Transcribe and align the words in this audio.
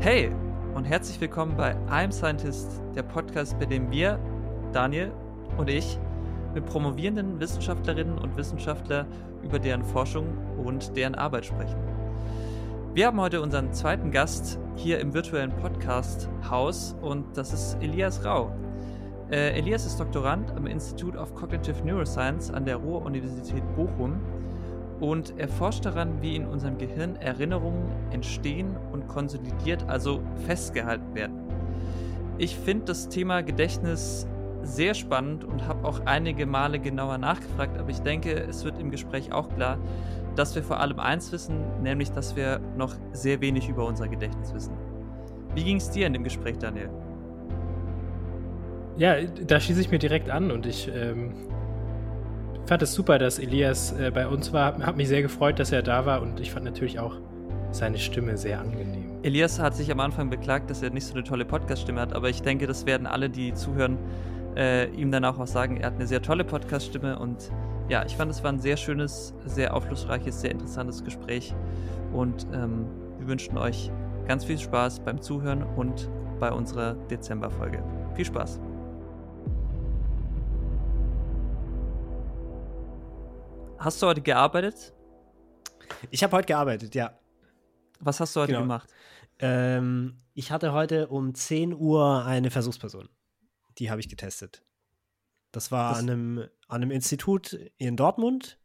Hey 0.00 0.32
und 0.74 0.84
herzlich 0.84 1.20
willkommen 1.20 1.54
bei 1.54 1.76
I'm 1.86 2.10
Scientist, 2.10 2.80
der 2.94 3.02
Podcast, 3.02 3.58
bei 3.58 3.66
dem 3.66 3.90
wir, 3.90 4.18
Daniel 4.72 5.12
und 5.58 5.68
ich, 5.68 5.98
mit 6.54 6.64
promovierenden 6.64 7.38
Wissenschaftlerinnen 7.40 8.16
und 8.16 8.34
Wissenschaftlern 8.38 9.06
über 9.42 9.58
deren 9.58 9.84
Forschung 9.84 10.38
und 10.64 10.96
deren 10.96 11.14
Arbeit 11.14 11.44
sprechen. 11.44 11.76
Wir 12.94 13.08
haben 13.08 13.20
heute 13.20 13.42
unseren 13.42 13.70
zweiten 13.74 14.10
Gast 14.10 14.58
hier 14.76 14.98
im 14.98 15.12
virtuellen 15.12 15.54
Podcast-Haus 15.56 16.96
und 17.02 17.36
das 17.36 17.52
ist 17.52 17.76
Elias 17.82 18.24
Rau. 18.24 18.50
Äh, 19.30 19.58
Elias 19.58 19.84
ist 19.84 20.00
Doktorand 20.00 20.52
am 20.52 20.66
Institute 20.66 21.18
of 21.18 21.34
Cognitive 21.34 21.84
Neuroscience 21.84 22.50
an 22.50 22.64
der 22.64 22.76
Ruhr-Universität 22.76 23.62
Bochum 23.76 24.22
und 25.00 25.34
er 25.38 25.48
forscht 25.48 25.84
daran, 25.84 26.22
wie 26.22 26.36
in 26.36 26.46
unserem 26.46 26.78
Gehirn 26.78 27.16
Erinnerungen 27.16 27.90
entstehen 28.10 28.76
und 28.92 29.08
konsolidiert, 29.08 29.88
also 29.88 30.22
festgehalten 30.46 31.14
werden. 31.14 31.40
Ich 32.38 32.56
finde 32.56 32.86
das 32.86 33.08
Thema 33.08 33.42
Gedächtnis 33.42 34.26
sehr 34.62 34.94
spannend 34.94 35.44
und 35.44 35.68
habe 35.68 35.86
auch 35.86 36.00
einige 36.06 36.46
Male 36.46 36.78
genauer 36.78 37.18
nachgefragt, 37.18 37.78
aber 37.78 37.90
ich 37.90 38.00
denke, 38.00 38.32
es 38.32 38.64
wird 38.64 38.78
im 38.78 38.90
Gespräch 38.90 39.32
auch 39.32 39.48
klar, 39.54 39.78
dass 40.36 40.54
wir 40.54 40.62
vor 40.62 40.80
allem 40.80 40.98
eins 40.98 41.30
wissen, 41.32 41.82
nämlich, 41.82 42.10
dass 42.10 42.34
wir 42.34 42.60
noch 42.76 42.94
sehr 43.12 43.40
wenig 43.40 43.68
über 43.68 43.86
unser 43.86 44.08
Gedächtnis 44.08 44.52
wissen. 44.54 44.74
Wie 45.54 45.62
ging 45.62 45.76
es 45.76 45.90
dir 45.90 46.06
in 46.06 46.12
dem 46.12 46.24
Gespräch, 46.24 46.58
Daniel? 46.58 46.90
Ja, 48.96 49.16
da 49.22 49.60
schließe 49.60 49.80
ich 49.80 49.90
mir 49.90 49.98
direkt 49.98 50.30
an 50.30 50.50
und 50.50 50.66
ich 50.66 50.90
ähm, 50.92 51.34
fand 52.66 52.82
es 52.82 52.94
super, 52.94 53.18
dass 53.18 53.38
Elias 53.38 53.92
äh, 53.92 54.10
bei 54.12 54.26
uns 54.26 54.52
war. 54.52 54.78
Hat 54.78 54.96
mich 54.96 55.08
sehr 55.08 55.22
gefreut, 55.22 55.58
dass 55.58 55.72
er 55.72 55.82
da 55.82 56.06
war 56.06 56.22
und 56.22 56.40
ich 56.40 56.50
fand 56.50 56.64
natürlich 56.64 56.98
auch 56.98 57.18
seine 57.70 57.98
Stimme 57.98 58.36
sehr 58.36 58.60
angenehm. 58.60 59.04
Elias 59.22 59.58
hat 59.58 59.74
sich 59.74 59.90
am 59.90 60.00
Anfang 60.00 60.30
beklagt, 60.30 60.70
dass 60.70 60.82
er 60.82 60.90
nicht 60.90 61.06
so 61.06 61.14
eine 61.14 61.24
tolle 61.24 61.44
Podcast-Stimme 61.44 62.00
hat, 62.00 62.12
aber 62.12 62.28
ich 62.28 62.42
denke, 62.42 62.66
das 62.66 62.86
werden 62.86 63.06
alle, 63.06 63.30
die 63.30 63.54
zuhören, 63.54 63.98
äh, 64.54 64.88
ihm 64.90 65.10
dann 65.10 65.24
auch 65.24 65.44
sagen. 65.46 65.78
Er 65.78 65.86
hat 65.86 65.94
eine 65.94 66.06
sehr 66.06 66.22
tolle 66.22 66.44
Podcast-Stimme 66.44 67.18
und 67.18 67.50
ja, 67.88 68.04
ich 68.04 68.16
fand, 68.16 68.30
es 68.30 68.42
war 68.44 68.52
ein 68.52 68.60
sehr 68.60 68.76
schönes, 68.76 69.34
sehr 69.44 69.74
aufschlussreiches, 69.74 70.40
sehr 70.40 70.50
interessantes 70.50 71.04
Gespräch 71.04 71.54
und 72.12 72.46
ähm, 72.52 72.86
wir 73.18 73.28
wünschen 73.28 73.58
euch 73.58 73.90
ganz 74.28 74.44
viel 74.44 74.58
Spaß 74.58 75.00
beim 75.00 75.20
Zuhören 75.20 75.62
und 75.62 76.08
bei 76.40 76.50
unserer 76.50 76.94
Dezember-Folge. 77.10 77.82
Viel 78.14 78.24
Spaß! 78.24 78.60
Hast 83.84 84.00
du 84.00 84.06
heute 84.06 84.22
gearbeitet? 84.22 84.94
Ich 86.10 86.22
habe 86.24 86.34
heute 86.34 86.46
gearbeitet, 86.46 86.94
ja. 86.94 87.18
Was 88.00 88.18
hast 88.18 88.34
du 88.34 88.40
heute 88.40 88.52
Genau. 88.52 88.62
gemacht? 88.62 88.88
Ähm, 89.40 90.16
ich 90.32 90.50
hatte 90.50 90.72
heute 90.72 91.08
um 91.08 91.34
10 91.34 91.74
Uhr 91.74 92.24
eine 92.24 92.50
Versuchsperson. 92.50 93.10
Die 93.76 93.90
habe 93.90 94.00
ich 94.00 94.08
getestet. 94.08 94.64
Das 95.52 95.70
war 95.70 95.90
Das- 95.90 95.98
an, 95.98 96.08
einem, 96.08 96.38
an 96.66 96.80
einem 96.82 96.90
Institut 96.92 97.52
in 97.76 97.98
Dortmund. 97.98 98.58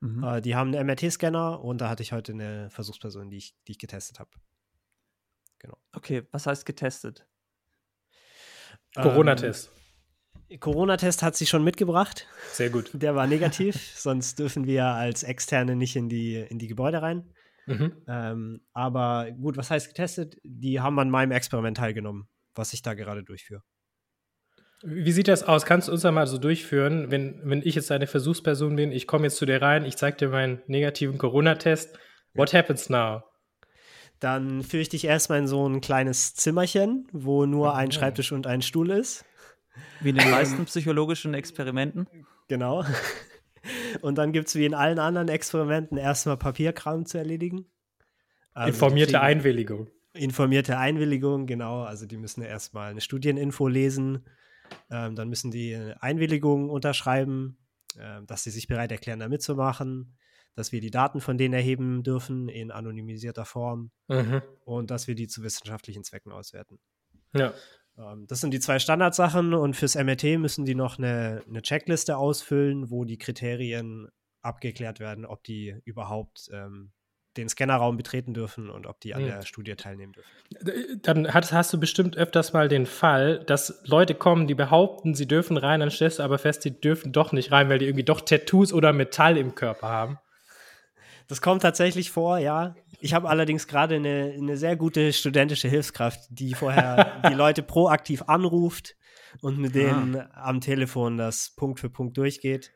Mhm. 0.00 0.24
Äh, 0.24 0.40
die 0.40 0.56
haben 0.56 0.74
einen 0.74 0.86
MRT-Scanner 0.88 1.62
und 1.62 1.80
da 1.80 1.88
hatte 1.88 2.02
ich 2.02 2.10
heute 2.12 2.32
eine 2.32 2.68
Versuchsperson, 2.70 3.30
die 3.30 3.36
ich, 3.36 3.54
die 3.68 3.72
ich 3.72 3.78
getestet 3.78 4.18
habe. 4.18 4.30
Okay, 5.92 6.26
was 6.32 6.46
heißt 6.48 6.66
getestet? 6.66 7.28
Corona-Test. 8.96 9.68
Ähm, 9.72 9.83
Corona-Test 10.60 11.22
hat 11.22 11.36
sie 11.36 11.46
schon 11.46 11.64
mitgebracht. 11.64 12.26
Sehr 12.52 12.70
gut. 12.70 12.90
Der 12.92 13.14
war 13.14 13.26
negativ, 13.26 13.92
sonst 13.96 14.38
dürfen 14.38 14.66
wir 14.66 14.86
als 14.86 15.22
Externe 15.22 15.76
nicht 15.76 15.96
in 15.96 16.08
die, 16.08 16.36
in 16.36 16.58
die 16.58 16.68
Gebäude 16.68 17.02
rein. 17.02 17.32
Mhm. 17.66 17.92
Ähm, 18.06 18.60
aber 18.72 19.30
gut, 19.32 19.56
was 19.56 19.70
heißt 19.70 19.88
getestet? 19.88 20.36
Die 20.44 20.80
haben 20.80 20.98
an 20.98 21.10
meinem 21.10 21.32
Experiment 21.32 21.78
teilgenommen, 21.78 22.28
was 22.54 22.72
ich 22.74 22.82
da 22.82 22.94
gerade 22.94 23.24
durchführe. 23.24 23.62
Wie 24.82 25.12
sieht 25.12 25.28
das 25.28 25.42
aus? 25.42 25.64
Kannst 25.64 25.88
du 25.88 25.92
uns 25.92 26.02
da 26.02 26.12
mal 26.12 26.26
so 26.26 26.36
durchführen, 26.36 27.10
wenn, 27.10 27.40
wenn 27.44 27.62
ich 27.62 27.74
jetzt 27.74 27.90
eine 27.90 28.06
Versuchsperson 28.06 28.76
bin, 28.76 28.92
ich 28.92 29.06
komme 29.06 29.24
jetzt 29.24 29.36
zu 29.36 29.46
dir 29.46 29.62
rein, 29.62 29.86
ich 29.86 29.96
zeige 29.96 30.18
dir 30.18 30.28
meinen 30.28 30.60
negativen 30.66 31.16
Corona-Test. 31.16 31.98
What 32.34 32.52
happens 32.52 32.90
now? 32.90 33.22
Dann 34.20 34.62
führe 34.62 34.82
ich 34.82 34.90
dich 34.90 35.06
erstmal 35.06 35.38
in 35.38 35.46
so 35.46 35.66
ein 35.66 35.80
kleines 35.80 36.34
Zimmerchen, 36.34 37.08
wo 37.12 37.46
nur 37.46 37.74
ein 37.74 37.88
Ah. 37.88 37.92
Schreibtisch 37.92 38.32
und 38.32 38.46
ein 38.46 38.60
Stuhl 38.60 38.90
ist. 38.90 39.24
Wie 40.00 40.10
in 40.10 40.16
den 40.16 40.30
meisten 40.30 40.64
psychologischen 40.66 41.34
Experimenten? 41.34 42.08
Genau. 42.48 42.84
Und 44.02 44.18
dann 44.18 44.32
gibt 44.32 44.48
es 44.48 44.54
wie 44.56 44.66
in 44.66 44.74
allen 44.74 44.98
anderen 44.98 45.28
Experimenten 45.28 45.96
erstmal 45.96 46.36
Papierkram 46.36 47.06
zu 47.06 47.18
erledigen. 47.18 47.66
Also 48.52 48.68
Informierte 48.68 49.20
Einwilligung. 49.20 49.88
Informierte 50.12 50.78
Einwilligung, 50.78 51.46
genau. 51.46 51.82
Also 51.82 52.06
die 52.06 52.16
müssen 52.18 52.42
erstmal 52.42 52.90
eine 52.90 53.00
Studieninfo 53.00 53.66
lesen. 53.66 54.26
Ähm, 54.90 55.14
dann 55.16 55.28
müssen 55.28 55.50
die 55.50 55.74
eine 55.74 56.02
Einwilligung 56.02 56.70
unterschreiben, 56.70 57.56
ähm, 57.98 58.26
dass 58.26 58.44
sie 58.44 58.50
sich 58.50 58.66
bereit 58.68 58.92
erklären, 58.92 59.18
da 59.20 59.28
mitzumachen, 59.28 60.16
dass 60.54 60.70
wir 60.72 60.80
die 60.80 60.90
Daten 60.90 61.20
von 61.20 61.36
denen 61.36 61.54
erheben 61.54 62.02
dürfen 62.02 62.48
in 62.48 62.70
anonymisierter 62.70 63.44
Form 63.44 63.90
Mhm. 64.08 64.42
und 64.64 64.90
dass 64.90 65.08
wir 65.08 65.14
die 65.14 65.26
zu 65.26 65.42
wissenschaftlichen 65.42 66.04
Zwecken 66.04 66.30
auswerten. 66.32 66.78
Ja. 67.34 67.52
Ähm, 67.98 68.26
das 68.26 68.40
sind 68.40 68.52
die 68.52 68.60
zwei 68.60 68.78
Standardsachen 68.78 69.54
und 69.54 69.74
fürs 69.74 69.94
MRT 69.94 70.38
müssen 70.38 70.64
die 70.64 70.74
noch 70.74 70.98
eine, 70.98 71.42
eine 71.48 71.62
Checkliste 71.62 72.16
ausfüllen, 72.16 72.90
wo 72.90 73.04
die 73.04 73.18
Kriterien 73.18 74.08
abgeklärt 74.42 75.00
werden, 75.00 75.24
ob 75.24 75.42
die 75.44 75.74
überhaupt 75.84 76.48
ähm, 76.52 76.92
den 77.36 77.48
Scannerraum 77.48 77.96
betreten 77.96 78.32
dürfen 78.32 78.70
und 78.70 78.86
ob 78.86 79.00
die 79.00 79.14
an 79.14 79.22
Hm. 79.22 79.28
der 79.28 79.42
Studie 79.42 79.74
teilnehmen 79.74 80.12
dürfen. 80.12 81.00
Dann 81.02 81.32
hast, 81.32 81.52
hast 81.52 81.72
du 81.72 81.80
bestimmt 81.80 82.16
öfters 82.16 82.52
mal 82.52 82.68
den 82.68 82.86
Fall, 82.86 83.40
dass 83.44 83.82
Leute 83.84 84.14
kommen, 84.14 84.46
die 84.46 84.54
behaupten, 84.54 85.14
sie 85.14 85.26
dürfen 85.26 85.56
rein, 85.56 85.80
dann 85.80 85.90
stellst 85.90 86.18
du 86.18 86.22
aber 86.22 86.38
fest, 86.38 86.64
die 86.64 86.80
dürfen 86.80 87.12
doch 87.12 87.32
nicht 87.32 87.50
rein, 87.50 87.68
weil 87.68 87.78
die 87.78 87.86
irgendwie 87.86 88.04
doch 88.04 88.20
Tattoos 88.20 88.72
oder 88.72 88.92
Metall 88.92 89.36
im 89.36 89.54
Körper 89.54 89.88
haben. 89.88 90.18
Das 91.26 91.40
kommt 91.40 91.62
tatsächlich 91.62 92.10
vor, 92.10 92.38
ja. 92.38 92.76
Ich 93.04 93.12
habe 93.12 93.28
allerdings 93.28 93.66
gerade 93.66 93.96
eine, 93.96 94.32
eine 94.34 94.56
sehr 94.56 94.76
gute 94.76 95.12
studentische 95.12 95.68
Hilfskraft, 95.68 96.20
die 96.30 96.54
vorher 96.54 97.20
die 97.28 97.34
Leute 97.34 97.62
proaktiv 97.62 98.22
anruft 98.28 98.96
und 99.42 99.58
mit 99.58 99.74
denen 99.74 100.16
am 100.32 100.62
Telefon 100.62 101.18
das 101.18 101.50
Punkt 101.54 101.80
für 101.80 101.90
Punkt 101.90 102.16
durchgeht. 102.16 102.72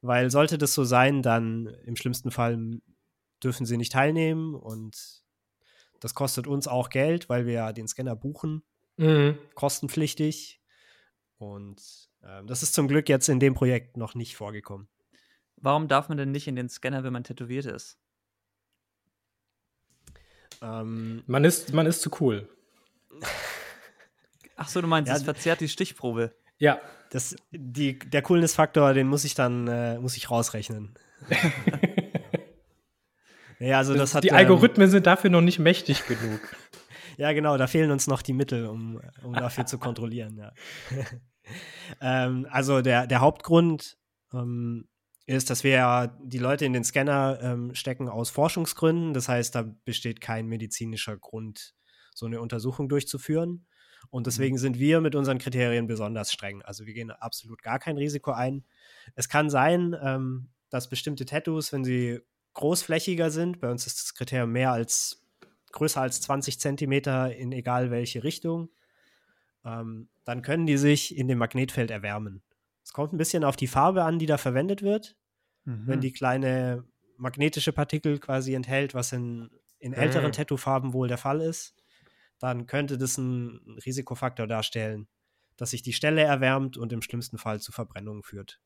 Weil 0.00 0.30
sollte 0.30 0.56
das 0.56 0.72
so 0.72 0.84
sein, 0.84 1.20
dann 1.20 1.66
im 1.84 1.94
schlimmsten 1.94 2.30
Fall 2.30 2.80
dürfen 3.44 3.66
sie 3.66 3.76
nicht 3.76 3.92
teilnehmen 3.92 4.54
und 4.54 5.22
das 6.00 6.14
kostet 6.14 6.46
uns 6.46 6.68
auch 6.68 6.88
Geld, 6.88 7.28
weil 7.28 7.44
wir 7.44 7.52
ja 7.52 7.72
den 7.74 7.86
Scanner 7.86 8.16
buchen, 8.16 8.62
Mhm. 8.96 9.36
kostenpflichtig. 9.56 10.62
Und 11.36 11.82
ähm, 12.24 12.46
das 12.46 12.62
ist 12.62 12.72
zum 12.72 12.88
Glück 12.88 13.10
jetzt 13.10 13.28
in 13.28 13.40
dem 13.40 13.52
Projekt 13.52 13.98
noch 13.98 14.14
nicht 14.14 14.36
vorgekommen. 14.36 14.88
Warum 15.56 15.86
darf 15.86 16.08
man 16.08 16.16
denn 16.16 16.30
nicht 16.30 16.48
in 16.48 16.56
den 16.56 16.70
Scanner, 16.70 17.04
wenn 17.04 17.12
man 17.12 17.24
tätowiert 17.24 17.66
ist? 17.66 17.98
Ähm, 20.66 21.22
Man, 21.26 21.44
ist, 21.44 21.72
man 21.72 21.86
ist 21.86 22.02
zu 22.02 22.10
cool. 22.20 22.48
Ach 24.56 24.68
so, 24.68 24.80
du 24.80 24.86
meinst, 24.86 25.08
Ja, 25.08 25.16
es 25.16 25.22
verzerrt 25.22 25.60
die 25.60 25.68
Stichprobe. 25.68 26.34
Ja. 26.58 26.80
Das, 27.10 27.36
die, 27.50 27.98
der 27.98 28.22
Coolness-Faktor, 28.22 28.94
den 28.94 29.06
muss 29.06 29.24
ich 29.24 29.34
dann 29.34 29.68
äh, 29.68 29.98
muss 29.98 30.16
ich 30.16 30.30
rausrechnen. 30.30 30.94
ja, 33.58 33.78
also 33.78 33.94
das 33.94 34.14
hat 34.14 34.24
die 34.24 34.28
ähm, 34.28 34.36
Algorithmen 34.36 34.90
sind 34.90 35.06
dafür 35.06 35.30
noch 35.30 35.42
nicht 35.42 35.58
mächtig 35.58 36.06
genug. 36.06 36.40
ja, 37.16 37.32
genau, 37.32 37.56
da 37.58 37.66
fehlen 37.66 37.90
uns 37.90 38.06
noch 38.06 38.22
die 38.22 38.32
Mittel, 38.32 38.66
um, 38.66 39.00
um 39.22 39.34
dafür 39.34 39.66
zu 39.66 39.78
kontrollieren. 39.78 40.36
Ja. 40.38 40.52
ähm, 42.00 42.46
also 42.50 42.80
der, 42.80 43.06
der 43.06 43.20
Hauptgrund 43.20 43.98
ähm, 44.32 44.88
ist, 45.26 45.50
dass 45.50 45.64
wir 45.64 45.72
ja 45.72 46.06
die 46.22 46.38
Leute 46.38 46.64
in 46.64 46.72
den 46.72 46.84
Scanner 46.84 47.38
ähm, 47.42 47.74
stecken 47.74 48.08
aus 48.08 48.30
Forschungsgründen. 48.30 49.12
Das 49.12 49.28
heißt, 49.28 49.54
da 49.54 49.62
besteht 49.84 50.20
kein 50.20 50.46
medizinischer 50.46 51.16
Grund, 51.16 51.74
so 52.14 52.26
eine 52.26 52.40
Untersuchung 52.40 52.88
durchzuführen. 52.88 53.66
Und 54.10 54.28
deswegen 54.28 54.56
sind 54.56 54.78
wir 54.78 55.00
mit 55.00 55.16
unseren 55.16 55.38
Kriterien 55.38 55.88
besonders 55.88 56.32
streng. 56.32 56.62
Also 56.62 56.86
wir 56.86 56.94
gehen 56.94 57.10
absolut 57.10 57.62
gar 57.62 57.80
kein 57.80 57.96
Risiko 57.96 58.30
ein. 58.30 58.64
Es 59.16 59.28
kann 59.28 59.50
sein, 59.50 59.96
ähm, 60.00 60.48
dass 60.70 60.88
bestimmte 60.88 61.24
Tattoos, 61.24 61.72
wenn 61.72 61.84
sie 61.84 62.20
großflächiger 62.54 63.30
sind, 63.30 63.60
bei 63.60 63.70
uns 63.70 63.86
ist 63.86 64.00
das 64.00 64.14
Kriterium 64.14 64.52
mehr 64.52 64.70
als 64.72 65.26
größer 65.72 66.00
als 66.00 66.20
20 66.22 66.58
Zentimeter 66.60 67.34
in 67.34 67.52
egal 67.52 67.90
welche 67.90 68.24
Richtung, 68.24 68.70
ähm, 69.64 70.08
dann 70.24 70.42
können 70.42 70.66
die 70.66 70.78
sich 70.78 71.16
in 71.16 71.28
dem 71.28 71.38
Magnetfeld 71.38 71.90
erwärmen. 71.90 72.42
Es 72.86 72.92
kommt 72.92 73.12
ein 73.12 73.18
bisschen 73.18 73.42
auf 73.42 73.56
die 73.56 73.66
Farbe 73.66 74.04
an, 74.04 74.20
die 74.20 74.26
da 74.26 74.38
verwendet 74.38 74.80
wird. 74.80 75.16
Mhm. 75.64 75.88
Wenn 75.88 76.00
die 76.00 76.12
kleine 76.12 76.84
magnetische 77.16 77.72
Partikel 77.72 78.20
quasi 78.20 78.54
enthält, 78.54 78.94
was 78.94 79.10
in, 79.10 79.50
in 79.80 79.92
älteren 79.92 80.28
Mhm. 80.28 80.32
Tattoo-Farben 80.32 80.92
wohl 80.92 81.08
der 81.08 81.18
Fall 81.18 81.40
ist, 81.40 81.74
dann 82.38 82.68
könnte 82.68 82.96
das 82.96 83.18
ein 83.18 83.76
Risikofaktor 83.84 84.46
darstellen, 84.46 85.08
dass 85.56 85.70
sich 85.70 85.82
die 85.82 85.94
Stelle 85.94 86.22
erwärmt 86.22 86.76
und 86.76 86.92
im 86.92 87.02
schlimmsten 87.02 87.38
Fall 87.38 87.58
zu 87.60 87.72
Verbrennungen 87.72 88.22
führt. 88.22 88.60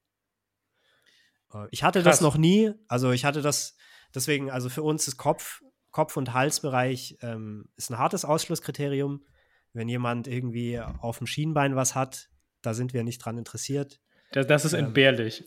Äh, 1.55 1.69
Ich 1.71 1.83
hatte 1.83 2.03
das 2.03 2.17
Krass. 2.17 2.21
noch 2.21 2.37
nie, 2.37 2.73
also 2.89 3.13
ich 3.13 3.25
hatte 3.25 3.41
das 3.41 3.75
deswegen, 4.15 4.51
also 4.51 4.69
für 4.69 4.83
uns 4.83 5.09
ist 5.09 5.17
Kopf, 5.17 5.63
Kopf- 5.93 6.19
und 6.19 6.35
Halsbereich 6.35 7.17
ähm, 7.23 7.71
ist 7.77 7.91
ein 7.91 7.97
hartes 7.97 8.27
Ausschlusskriterium. 8.27 9.25
Wenn 9.73 9.89
jemand 9.89 10.27
irgendwie 10.29 10.79
auf 10.79 11.17
dem 11.19 11.27
Schienbein 11.27 11.75
was 11.75 11.95
hat, 11.95 12.29
da 12.61 12.75
sind 12.75 12.93
wir 12.93 13.03
nicht 13.03 13.19
dran 13.25 13.39
interessiert. 13.39 13.99
Das, 14.33 14.47
das 14.47 14.65
ist 14.65 14.73
Ähm, 14.75 14.87
entbehrlich. 14.87 15.45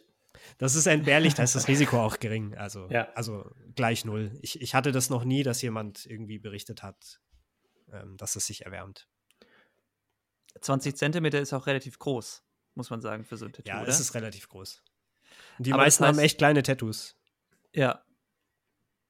Das 0.58 0.76
ist 0.76 0.88
entbehrlich, 0.88 1.34
da 1.36 1.44
ist 1.44 1.56
das 1.56 1.68
Risiko 1.68 2.00
auch 2.02 2.20
gering. 2.20 2.56
Also, 2.56 2.88
Ja. 2.90 3.10
also 3.16 3.50
gleich 3.76 4.04
null. 4.06 4.38
Ich, 4.42 4.62
ich 4.62 4.76
hatte 4.76 4.92
das 4.92 5.10
noch 5.10 5.24
nie, 5.24 5.44
dass 5.44 5.62
jemand 5.62 6.06
irgendwie 6.06 6.38
berichtet 6.40 6.84
hat, 6.84 7.22
ähm, 7.92 8.18
dass 8.18 8.36
es 8.36 8.46
sich 8.46 8.66
erwärmt. 8.66 9.08
20 10.62 10.96
Zentimeter 10.98 11.40
ist 11.40 11.54
auch 11.54 11.66
relativ 11.68 11.98
groß, 12.00 12.44
muss 12.76 12.90
man 12.90 13.02
sagen, 13.02 13.24
für 13.26 13.38
so 13.38 13.46
ein 13.46 13.54
Tattoo. 13.54 13.70
Ja, 13.70 13.82
oder? 13.82 13.90
es 13.90 14.00
ist 14.00 14.14
relativ 14.14 14.48
groß. 14.50 14.84
Und 15.58 15.66
die 15.68 15.74
Aber 15.74 15.86
das 15.86 16.00
meisten 16.00 16.06
haben 16.06 16.18
heißt- 16.20 16.24
echt 16.24 16.38
kleine 16.38 16.64
Tattoos. 16.64 17.16
Ja. 17.74 18.04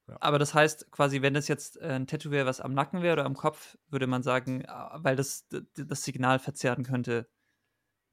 Ja. 0.06 0.16
Aber 0.20 0.38
das 0.38 0.54
heißt, 0.54 0.90
quasi, 0.90 1.22
wenn 1.22 1.34
das 1.34 1.48
jetzt 1.48 1.78
äh, 1.80 1.86
ein 1.92 2.06
Tattoo 2.06 2.30
wäre, 2.30 2.46
was 2.46 2.60
am 2.60 2.74
Nacken 2.74 3.02
wäre 3.02 3.14
oder 3.14 3.24
am 3.24 3.34
Kopf, 3.34 3.76
würde 3.88 4.06
man 4.06 4.22
sagen, 4.22 4.64
ah, 4.68 4.98
weil 5.02 5.16
das 5.16 5.46
das 5.74 6.02
Signal 6.02 6.38
verzerren 6.38 6.84
könnte, 6.84 7.28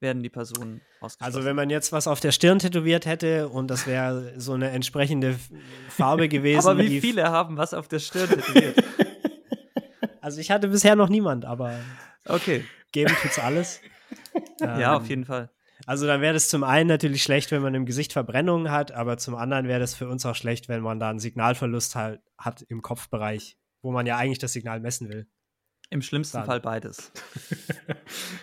werden 0.01 0.23
die 0.23 0.29
Personen 0.29 0.81
ausgeschlossen. 0.99 1.23
Also 1.35 1.45
wenn 1.45 1.55
man 1.55 1.69
jetzt 1.69 1.91
was 1.91 2.07
auf 2.07 2.19
der 2.19 2.31
Stirn 2.31 2.59
tätowiert 2.59 3.05
hätte 3.05 3.49
und 3.49 3.67
das 3.69 3.85
wäre 3.87 4.33
so 4.39 4.53
eine 4.53 4.71
entsprechende 4.71 5.35
Farbe 5.89 6.27
gewesen. 6.29 6.67
Aber 6.67 6.77
wie 6.79 6.99
viele 7.01 7.29
haben 7.29 7.57
was 7.57 7.73
auf 7.73 7.87
der 7.87 7.99
Stirn 7.99 8.27
tätowiert? 8.29 8.75
Also 10.23 10.39
ich 10.39 10.51
hatte 10.51 10.67
bisher 10.67 10.95
noch 10.95 11.09
niemand, 11.09 11.45
aber 11.45 11.79
Okay. 12.27 12.63
geben 12.91 13.13
tut's 13.21 13.39
alles. 13.39 13.81
Ja, 14.61 14.95
auf 14.97 15.03
Ähm, 15.05 15.09
jeden 15.09 15.25
Fall. 15.25 15.49
Also 15.87 16.05
dann 16.05 16.21
wäre 16.21 16.33
das 16.35 16.47
zum 16.47 16.63
einen 16.63 16.87
natürlich 16.87 17.23
schlecht, 17.23 17.49
wenn 17.49 17.63
man 17.63 17.73
im 17.73 17.87
Gesicht 17.87 18.13
Verbrennungen 18.13 18.71
hat, 18.71 18.91
aber 18.91 19.17
zum 19.17 19.33
anderen 19.33 19.67
wäre 19.67 19.79
das 19.79 19.95
für 19.95 20.07
uns 20.07 20.23
auch 20.27 20.35
schlecht, 20.35 20.69
wenn 20.69 20.81
man 20.81 20.99
da 20.99 21.09
einen 21.09 21.17
Signalverlust 21.17 21.95
halt 21.95 22.21
hat 22.37 22.61
im 22.61 22.83
Kopfbereich, 22.83 23.57
wo 23.81 23.91
man 23.91 24.05
ja 24.05 24.17
eigentlich 24.17 24.37
das 24.37 24.53
Signal 24.53 24.79
messen 24.79 25.09
will. 25.09 25.25
Im 25.91 26.01
schlimmsten 26.01 26.37
dann. 26.37 26.45
Fall 26.47 26.59
beides. 26.61 27.11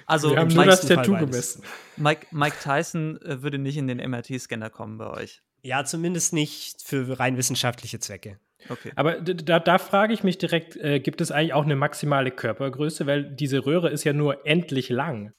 Also 0.07 0.31
Wir 0.31 0.39
haben 0.39 0.49
im 0.51 0.55
nur 0.57 0.65
das 0.65 0.77
meisten 0.83 0.87
Fall 0.89 0.97
Tattoo 0.97 1.13
beides. 1.13 1.31
gemessen. 1.31 1.63
Mike, 1.97 2.27
Mike 2.31 2.57
Tyson 2.63 3.21
äh, 3.23 3.43
würde 3.43 3.59
nicht 3.59 3.77
in 3.77 3.87
den 3.89 3.99
MRT-Scanner 3.99 4.71
kommen 4.71 4.97
bei 4.99 5.09
euch. 5.09 5.43
Ja, 5.63 5.85
zumindest 5.85 6.33
nicht 6.33 6.83
für 6.83 7.19
rein 7.19 7.37
wissenschaftliche 7.37 7.99
Zwecke. 7.99 8.39
Okay. 8.71 8.93
Aber 8.97 9.21
da, 9.21 9.61
da 9.61 9.79
frage 9.79 10.13
ich 10.15 10.25
mich 10.25 10.39
direkt, 10.39 10.77
äh, 10.77 11.01
gibt 11.01 11.21
es 11.21 11.31
eigentlich 11.31 11.53
auch 11.53 11.65
eine 11.65 11.77
maximale 11.77 12.31
Körpergröße? 12.31 13.07
Weil 13.07 13.25
diese 13.25 13.67
Röhre 13.67 13.91
ist 13.91 14.05
ja 14.05 14.13
nur 14.13 14.47
endlich 14.47 14.89
lang. 14.89 15.33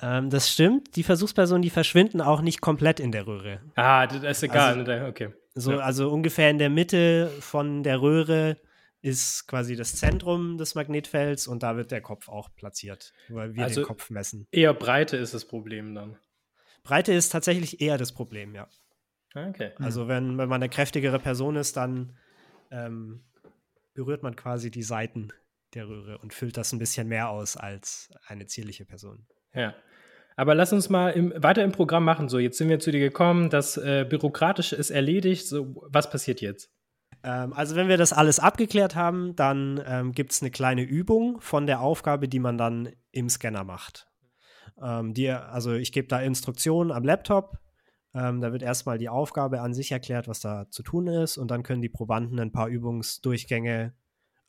Ähm, 0.00 0.30
das 0.30 0.50
stimmt. 0.50 0.96
Die 0.96 1.02
Versuchspersonen, 1.02 1.62
die 1.62 1.70
verschwinden 1.70 2.20
auch 2.20 2.40
nicht 2.42 2.60
komplett 2.60 3.00
in 3.00 3.12
der 3.12 3.26
Röhre. 3.26 3.60
Ah, 3.76 4.06
das 4.06 4.22
ist 4.38 4.42
egal. 4.42 4.78
Also- 4.78 4.90
ne, 4.90 5.06
okay. 5.08 5.30
So, 5.54 5.72
Ja. 5.72 5.78
Also 5.78 6.10
ungefähr 6.10 6.50
in 6.50 6.58
der 6.58 6.70
Mitte 6.70 7.30
von 7.40 7.82
der 7.82 8.00
Röhre 8.00 8.56
ist 9.02 9.46
quasi 9.48 9.76
das 9.76 9.96
Zentrum 9.96 10.56
des 10.58 10.74
Magnetfelds 10.74 11.46
und 11.48 11.62
da 11.62 11.76
wird 11.76 11.90
der 11.90 12.00
Kopf 12.00 12.28
auch 12.28 12.54
platziert, 12.54 13.12
weil 13.28 13.54
wir 13.54 13.64
Also- 13.64 13.82
den 13.82 13.86
Kopf 13.86 14.08
messen. 14.10 14.46
Eher 14.52 14.72
Breite 14.74 15.16
ist 15.16 15.34
das 15.34 15.44
Problem 15.44 15.94
dann. 15.94 16.16
Breite 16.84 17.12
ist 17.12 17.30
tatsächlich 17.30 17.80
eher 17.80 17.98
das 17.98 18.12
Problem, 18.12 18.54
ja. 18.54 18.68
Ah, 19.34 19.48
Okay. 19.48 19.72
Also 19.78 20.08
wenn, 20.08 20.38
wenn 20.38 20.48
man 20.48 20.62
eine 20.62 20.68
kräftigere 20.68 21.18
Person 21.18 21.56
ist, 21.56 21.76
dann 21.76 22.16
ähm, 22.70 23.24
berührt 23.94 24.22
man 24.22 24.36
quasi 24.36 24.70
die 24.70 24.82
Seiten 24.82 25.32
der 25.74 25.88
Röhre 25.88 26.18
und 26.18 26.32
füllt 26.32 26.56
das 26.56 26.72
ein 26.72 26.78
bisschen 26.78 27.08
mehr 27.08 27.28
aus 27.30 27.56
als 27.56 28.10
eine 28.26 28.46
zierliche 28.46 28.84
Person. 28.84 29.26
Ja. 29.54 29.74
Aber 30.36 30.54
lass 30.54 30.72
uns 30.72 30.88
mal 30.88 31.10
im, 31.10 31.32
weiter 31.36 31.62
im 31.62 31.72
Programm 31.72 32.04
machen. 32.04 32.28
So, 32.28 32.38
jetzt 32.38 32.56
sind 32.58 32.68
wir 32.68 32.78
zu 32.78 32.90
dir 32.90 33.00
gekommen, 33.00 33.50
das 33.50 33.76
äh, 33.76 34.06
Bürokratische 34.08 34.76
ist 34.76 34.90
erledigt. 34.90 35.46
So, 35.46 35.74
was 35.88 36.08
passiert 36.10 36.40
jetzt? 36.40 36.70
Ähm, 37.24 37.52
also 37.52 37.76
wenn 37.76 37.88
wir 37.88 37.96
das 37.96 38.12
alles 38.12 38.38
abgeklärt 38.38 38.94
haben, 38.94 39.36
dann 39.36 39.82
ähm, 39.86 40.12
gibt 40.12 40.32
es 40.32 40.42
eine 40.42 40.50
kleine 40.50 40.82
Übung 40.82 41.40
von 41.40 41.66
der 41.66 41.80
Aufgabe, 41.80 42.28
die 42.28 42.40
man 42.40 42.58
dann 42.58 42.90
im 43.10 43.28
Scanner 43.28 43.64
macht. 43.64 44.08
Ähm, 44.80 45.14
die, 45.14 45.30
also 45.30 45.72
ich 45.72 45.92
gebe 45.92 46.08
da 46.08 46.20
Instruktionen 46.20 46.92
am 46.92 47.04
Laptop. 47.04 47.58
Ähm, 48.14 48.40
da 48.40 48.52
wird 48.52 48.62
erstmal 48.62 48.98
die 48.98 49.08
Aufgabe 49.08 49.60
an 49.60 49.72
sich 49.74 49.92
erklärt, 49.92 50.28
was 50.28 50.40
da 50.40 50.68
zu 50.70 50.82
tun 50.82 51.06
ist. 51.06 51.38
Und 51.38 51.50
dann 51.50 51.62
können 51.62 51.82
die 51.82 51.88
Probanden 51.88 52.38
ein 52.38 52.52
paar 52.52 52.68
Übungsdurchgänge 52.68 53.94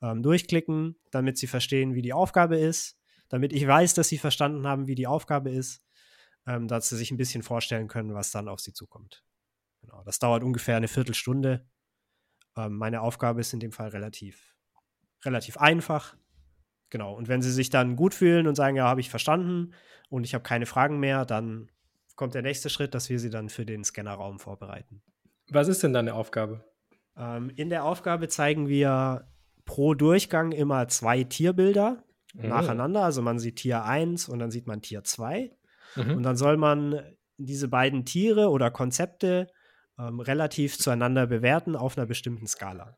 ähm, 0.01 0.23
durchklicken, 0.23 0.97
damit 1.11 1.37
sie 1.37 1.47
verstehen, 1.47 1.95
wie 1.95 2.01
die 2.01 2.13
Aufgabe 2.13 2.57
ist. 2.57 2.97
Damit 3.29 3.53
ich 3.53 3.65
weiß, 3.65 3.93
dass 3.93 4.09
sie 4.09 4.17
verstanden 4.17 4.67
haben, 4.67 4.87
wie 4.87 4.95
die 4.95 5.07
Aufgabe 5.07 5.49
ist. 5.49 5.81
Ähm, 6.45 6.67
dass 6.67 6.89
sie 6.89 6.97
sich 6.97 7.09
ein 7.11 7.17
bisschen 7.17 7.41
vorstellen 7.41 7.87
können, 7.87 8.13
was 8.13 8.31
dann 8.31 8.49
auf 8.49 8.59
sie 8.59 8.73
zukommt. 8.73 9.23
Genau, 9.81 10.03
das 10.03 10.19
dauert 10.19 10.43
ungefähr 10.43 10.75
eine 10.75 10.89
Viertelstunde. 10.89 11.65
Ähm, 12.57 12.77
meine 12.77 13.01
Aufgabe 13.01 13.41
ist 13.41 13.53
in 13.53 13.59
dem 13.59 13.71
Fall 13.71 13.89
relativ, 13.89 14.55
relativ 15.25 15.57
einfach. 15.57 16.15
Genau. 16.89 17.13
Und 17.15 17.27
wenn 17.27 17.41
sie 17.41 17.51
sich 17.51 17.69
dann 17.69 17.95
gut 17.95 18.13
fühlen 18.13 18.47
und 18.47 18.55
sagen, 18.55 18.75
ja, 18.75 18.85
habe 18.85 19.01
ich 19.01 19.09
verstanden 19.09 19.73
und 20.09 20.23
ich 20.25 20.33
habe 20.33 20.43
keine 20.43 20.65
Fragen 20.65 20.99
mehr, 20.99 21.25
dann 21.25 21.69
kommt 22.15 22.35
der 22.35 22.43
nächste 22.43 22.69
Schritt, 22.69 22.93
dass 22.93 23.09
wir 23.09 23.19
sie 23.19 23.29
dann 23.31 23.49
für 23.49 23.65
den 23.65 23.83
Scannerraum 23.83 24.39
vorbereiten. 24.39 25.01
Was 25.49 25.67
ist 25.67 25.81
denn 25.83 25.93
deine 25.93 26.13
Aufgabe? 26.13 26.63
Ähm, 27.17 27.51
in 27.55 27.69
der 27.69 27.85
Aufgabe 27.85 28.27
zeigen 28.27 28.67
wir 28.67 29.27
pro 29.65 29.93
Durchgang 29.93 30.51
immer 30.51 30.87
zwei 30.87 31.23
Tierbilder 31.23 32.03
Mhm. 32.33 32.49
nacheinander. 32.49 33.03
Also 33.03 33.21
man 33.21 33.39
sieht 33.39 33.57
Tier 33.57 33.83
1 33.85 34.27
und 34.27 34.39
dann 34.39 34.51
sieht 34.51 34.67
man 34.67 34.81
Tier 34.81 35.03
2. 35.03 35.51
Mhm. 35.95 36.17
Und 36.17 36.23
dann 36.23 36.35
soll 36.35 36.57
man 36.57 36.99
diese 37.37 37.67
beiden 37.67 38.05
Tiere 38.05 38.49
oder 38.49 38.71
Konzepte 38.71 39.47
ähm, 39.99 40.19
relativ 40.19 40.77
zueinander 40.77 41.27
bewerten 41.27 41.75
auf 41.75 41.97
einer 41.97 42.05
bestimmten 42.07 42.47
Skala. 42.47 42.97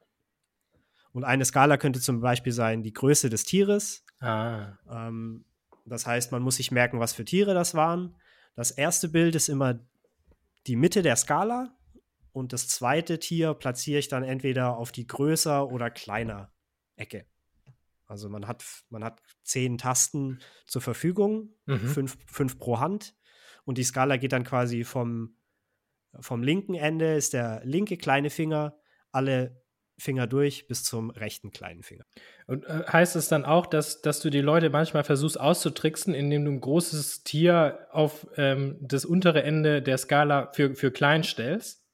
Und 1.11 1.23
eine 1.23 1.45
Skala 1.45 1.77
könnte 1.77 2.01
zum 2.01 2.19
Beispiel 2.21 2.51
sein 2.51 2.83
die 2.83 2.93
Größe 2.93 3.29
des 3.29 3.43
Tieres. 3.45 4.05
Ah. 4.19 4.73
Ähm, 4.89 5.45
das 5.85 6.05
heißt, 6.07 6.31
man 6.31 6.41
muss 6.41 6.57
sich 6.57 6.71
merken, 6.71 6.99
was 6.99 7.13
für 7.13 7.25
Tiere 7.25 7.53
das 7.53 7.73
waren. 7.75 8.15
Das 8.55 8.71
erste 8.71 9.09
Bild 9.09 9.35
ist 9.35 9.49
immer 9.49 9.79
die 10.67 10.75
Mitte 10.75 11.01
der 11.03 11.15
Skala 11.15 11.77
und 12.31 12.53
das 12.53 12.67
zweite 12.67 13.19
Tier 13.19 13.53
platziere 13.53 13.99
ich 13.99 14.07
dann 14.07 14.23
entweder 14.23 14.77
auf 14.77 14.91
die 14.91 15.07
größer 15.07 15.69
oder 15.71 15.89
kleiner 15.89 16.51
Ecke. 16.95 17.25
Also 18.07 18.29
man 18.29 18.47
hat, 18.47 18.63
man 18.89 19.03
hat 19.03 19.21
zehn 19.43 19.77
Tasten 19.77 20.39
zur 20.65 20.81
Verfügung, 20.81 21.53
Mhm. 21.65 21.79
fünf, 21.87 22.17
fünf 22.27 22.57
pro 22.59 22.79
Hand. 22.79 23.15
Und 23.63 23.77
die 23.77 23.83
Skala 23.83 24.17
geht 24.17 24.31
dann 24.31 24.43
quasi 24.43 24.83
vom, 24.83 25.37
vom 26.19 26.43
linken 26.43 26.75
Ende 26.75 27.15
ist 27.15 27.33
der 27.33 27.61
linke 27.63 27.97
kleine 27.97 28.29
Finger, 28.29 28.77
alle 29.11 29.61
Finger 29.97 30.27
durch 30.27 30.67
bis 30.67 30.83
zum 30.83 31.09
rechten 31.09 31.51
kleinen 31.51 31.83
Finger. 31.83 32.03
Und 32.47 32.65
äh, 32.65 32.83
heißt 32.91 33.15
es 33.15 33.29
dann 33.29 33.45
auch, 33.45 33.65
dass, 33.65 34.01
dass 34.01 34.19
du 34.19 34.29
die 34.29 34.41
Leute 34.41 34.69
manchmal 34.69 35.03
versuchst 35.03 35.39
auszutricksen, 35.39 36.13
indem 36.13 36.45
du 36.45 36.51
ein 36.51 36.61
großes 36.61 37.23
Tier 37.23 37.87
auf 37.91 38.27
ähm, 38.35 38.77
das 38.81 39.05
untere 39.05 39.43
Ende 39.43 39.81
der 39.81 39.97
Skala 39.97 40.51
für, 40.53 40.75
für 40.75 40.91
klein 40.91 41.23
stellst? 41.23 41.85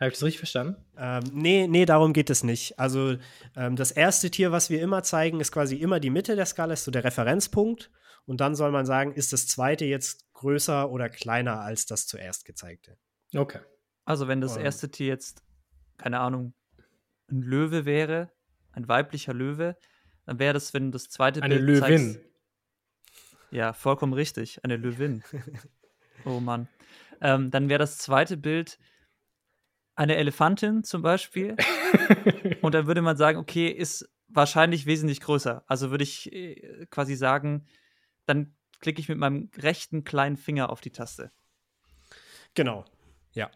Habe 0.00 0.08
ich 0.08 0.14
das 0.14 0.24
richtig 0.24 0.38
verstanden? 0.38 0.76
Ähm, 0.98 1.22
nee, 1.32 1.66
nee, 1.66 1.86
darum 1.86 2.12
geht 2.12 2.28
es 2.28 2.42
nicht. 2.42 2.78
Also 2.78 3.16
ähm, 3.56 3.76
das 3.76 3.90
erste 3.90 4.30
Tier, 4.30 4.52
was 4.52 4.68
wir 4.68 4.82
immer 4.82 5.02
zeigen, 5.02 5.40
ist 5.40 5.52
quasi 5.52 5.76
immer 5.76 6.00
die 6.00 6.10
Mitte 6.10 6.36
der 6.36 6.46
Skala, 6.46 6.74
ist 6.74 6.84
so 6.84 6.90
der 6.90 7.04
Referenzpunkt. 7.04 7.90
Und 8.26 8.40
dann 8.40 8.54
soll 8.54 8.70
man 8.70 8.86
sagen, 8.86 9.12
ist 9.12 9.32
das 9.32 9.46
zweite 9.46 9.84
jetzt 9.84 10.32
größer 10.32 10.90
oder 10.90 11.08
kleiner 11.08 11.60
als 11.60 11.86
das 11.86 12.06
zuerst 12.06 12.44
gezeigte. 12.44 12.96
Okay. 13.34 13.60
Also 14.04 14.28
wenn 14.28 14.40
das 14.40 14.56
Ähm. 14.56 14.64
erste 14.64 14.90
Tier 14.90 15.06
jetzt, 15.08 15.42
keine 15.96 16.20
Ahnung, 16.20 16.54
ein 17.30 17.42
Löwe 17.42 17.84
wäre, 17.84 18.30
ein 18.72 18.86
weiblicher 18.88 19.32
Löwe, 19.32 19.76
dann 20.26 20.38
wäre 20.38 20.52
das, 20.54 20.74
wenn 20.74 20.92
das 20.92 21.08
zweite 21.08 21.42
Eine 21.42 21.56
Bild 21.56 21.66
Löwin. 21.66 21.80
zeigst- 21.80 22.20
Ja, 23.50 23.72
vollkommen 23.72 24.12
richtig, 24.12 24.62
eine 24.64 24.76
Löwin. 24.76 25.22
oh 26.24 26.40
Mann. 26.40 26.68
Ähm, 27.20 27.50
dann 27.50 27.68
wäre 27.68 27.78
das 27.78 27.98
zweite 27.98 28.36
Bild 28.36 28.78
eine 29.94 30.16
Elefantin 30.16 30.82
zum 30.84 31.02
Beispiel. 31.02 31.56
Und 32.62 32.74
dann 32.74 32.86
würde 32.86 33.00
man 33.02 33.16
sagen, 33.16 33.38
okay, 33.38 33.68
ist 33.68 34.10
wahrscheinlich 34.28 34.86
wesentlich 34.86 35.20
größer. 35.20 35.62
Also 35.68 35.90
würde 35.90 36.02
ich 36.04 36.32
äh, 36.32 36.86
quasi 36.90 37.14
sagen, 37.14 37.66
dann 38.26 38.56
klicke 38.80 39.00
ich 39.00 39.08
mit 39.08 39.18
meinem 39.18 39.50
rechten 39.56 40.02
kleinen 40.04 40.36
Finger 40.36 40.70
auf 40.70 40.80
die 40.80 40.90
Taste. 40.90 41.30
Genau. 42.54 42.84
Ja, 43.34 43.50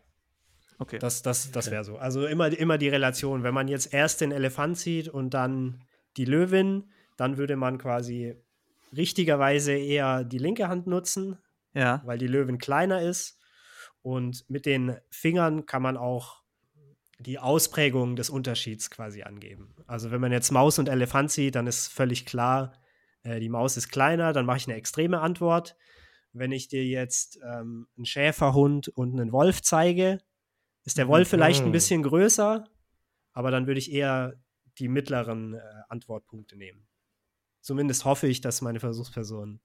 Okay. 0.78 0.98
das, 0.98 1.22
das, 1.22 1.50
das 1.50 1.70
wäre 1.70 1.84
so. 1.84 1.98
Also 1.98 2.26
immer, 2.26 2.56
immer 2.56 2.78
die 2.78 2.88
Relation. 2.88 3.42
Wenn 3.42 3.54
man 3.54 3.68
jetzt 3.68 3.92
erst 3.92 4.20
den 4.20 4.30
Elefant 4.30 4.78
sieht 4.78 5.08
und 5.08 5.34
dann 5.34 5.82
die 6.16 6.24
Löwin, 6.24 6.90
dann 7.16 7.36
würde 7.36 7.56
man 7.56 7.78
quasi 7.78 8.36
richtigerweise 8.96 9.72
eher 9.72 10.24
die 10.24 10.38
linke 10.38 10.68
Hand 10.68 10.86
nutzen, 10.86 11.36
ja. 11.74 12.00
weil 12.04 12.18
die 12.18 12.28
Löwin 12.28 12.58
kleiner 12.58 13.02
ist. 13.02 13.40
Und 14.02 14.48
mit 14.48 14.66
den 14.66 14.96
Fingern 15.10 15.66
kann 15.66 15.82
man 15.82 15.96
auch 15.96 16.42
die 17.18 17.40
Ausprägung 17.40 18.14
des 18.14 18.30
Unterschieds 18.30 18.88
quasi 18.88 19.22
angeben. 19.22 19.74
Also 19.88 20.12
wenn 20.12 20.20
man 20.20 20.30
jetzt 20.30 20.52
Maus 20.52 20.78
und 20.78 20.88
Elefant 20.88 21.32
sieht, 21.32 21.56
dann 21.56 21.66
ist 21.66 21.88
völlig 21.88 22.24
klar, 22.24 22.72
äh, 23.24 23.40
die 23.40 23.48
Maus 23.48 23.76
ist 23.76 23.88
kleiner, 23.88 24.32
dann 24.32 24.46
mache 24.46 24.58
ich 24.58 24.68
eine 24.68 24.76
extreme 24.76 25.20
Antwort. 25.20 25.76
Wenn 26.32 26.52
ich 26.52 26.68
dir 26.68 26.84
jetzt 26.84 27.38
ähm, 27.42 27.88
einen 27.96 28.06
Schäferhund 28.06 28.88
und 28.88 29.18
einen 29.18 29.32
Wolf 29.32 29.62
zeige, 29.62 30.20
ist 30.84 30.98
der 30.98 31.08
Wolf 31.08 31.28
vielleicht 31.28 31.64
ein 31.66 31.68
Mhm. 31.68 31.72
bisschen 31.72 32.02
größer, 32.02 32.64
aber 33.32 33.50
dann 33.50 33.66
würde 33.66 33.78
ich 33.80 33.92
eher 33.92 34.40
die 34.78 34.88
mittleren 34.88 35.54
äh, 35.54 35.60
Antwortpunkte 35.88 36.56
nehmen. 36.56 36.88
Zumindest 37.60 38.04
hoffe 38.04 38.28
ich, 38.28 38.40
dass 38.40 38.62
meine 38.62 38.80
Versuchspersonen 38.80 39.60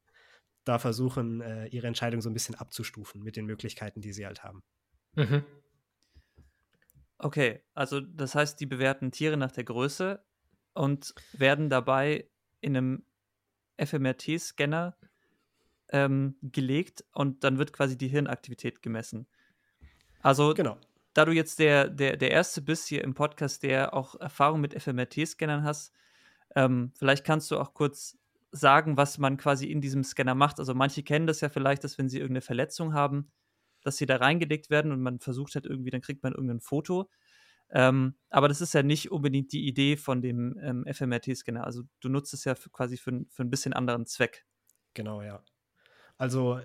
da 0.66 0.80
versuchen, 0.80 1.42
äh, 1.42 1.68
ihre 1.68 1.88
Entscheidung 1.88 2.22
so 2.22 2.30
ein 2.30 2.34
bisschen 2.34 2.56
abzustufen 2.56 3.24
mit 3.24 3.36
den 3.38 3.46
Möglichkeiten, 3.46 4.02
die 4.02 4.14
sie 4.14 4.26
halt 4.26 4.44
haben. 4.44 4.64
Mhm. 5.16 5.44
Okay, 7.18 7.64
also 7.74 8.02
das 8.02 8.36
heißt, 8.36 8.60
die 8.60 8.66
bewerten 8.66 9.12
Tiere 9.12 9.38
nach 9.38 9.52
der 9.52 9.64
Größe 9.64 10.26
und 10.74 11.16
werden 11.32 11.70
dabei 11.70 12.30
in 12.60 12.76
einem 12.76 13.06
FMRT-Scanner 13.78 14.98
ähm, 15.94 16.36
gelegt 16.42 17.06
und 17.14 17.44
dann 17.46 17.58
wird 17.58 17.72
quasi 17.72 17.98
die 17.98 18.10
Hirnaktivität 18.10 18.82
gemessen. 18.82 19.28
Also, 20.22 20.54
genau. 20.54 20.78
da 21.14 21.24
du 21.24 21.32
jetzt 21.32 21.60
der, 21.60 21.88
der, 21.88 22.18
der 22.18 22.32
Erste 22.32 22.62
bist 22.62 22.88
hier 22.88 23.04
im 23.04 23.14
Podcast, 23.14 23.64
der 23.64 23.94
auch 23.94 24.20
Erfahrung 24.20 24.60
mit 24.60 24.74
FMRT-Scannern 24.74 25.64
hast, 25.64 25.94
ähm, 26.56 26.92
vielleicht 26.98 27.26
kannst 27.26 27.52
du 27.52 27.60
auch 27.60 27.74
kurz 27.74 28.18
sagen, 28.52 28.98
was 28.98 29.18
man 29.18 29.38
quasi 29.38 29.68
in 29.68 29.82
diesem 29.82 30.04
Scanner 30.04 30.36
macht. 30.36 30.60
Also 30.60 30.74
manche 30.74 31.04
kennen 31.04 31.28
das 31.28 31.42
ja 31.42 31.50
vielleicht, 31.50 31.84
dass 31.84 31.98
wenn 31.98 32.10
sie 32.10 32.18
irgendeine 32.18 32.42
Verletzung 32.42 32.94
haben, 32.94 33.32
dass 33.82 33.98
sie 33.98 34.06
da 34.06 34.18
reingelegt 34.18 34.70
werden 34.70 34.92
und 34.92 35.02
man 35.02 35.20
versucht 35.20 35.56
halt 35.56 35.66
irgendwie, 35.66 35.90
dann 35.90 36.02
kriegt 36.02 36.24
man 36.24 36.34
irgendein 36.34 36.62
Foto. 36.62 37.10
Ähm, 37.72 38.16
aber 38.30 38.48
das 38.48 38.62
ist 38.62 38.74
ja 38.74 38.84
nicht 38.84 39.12
unbedingt 39.12 39.52
die 39.52 39.68
Idee 39.68 39.98
von 39.98 40.22
dem 40.22 40.58
ähm, 40.62 40.86
FMRT-Scanner. 40.86 41.64
Also 41.64 41.84
du 42.00 42.10
nutzt 42.10 42.34
es 42.34 42.46
ja 42.46 42.56
für, 42.56 42.70
quasi 42.70 42.98
für, 42.98 43.26
für 43.30 43.44
ein 43.44 43.50
bisschen 43.50 43.74
anderen 43.74 44.06
Zweck. 44.06 44.46
Genau, 44.94 45.22
ja. 45.22 45.44
Also 46.24 46.62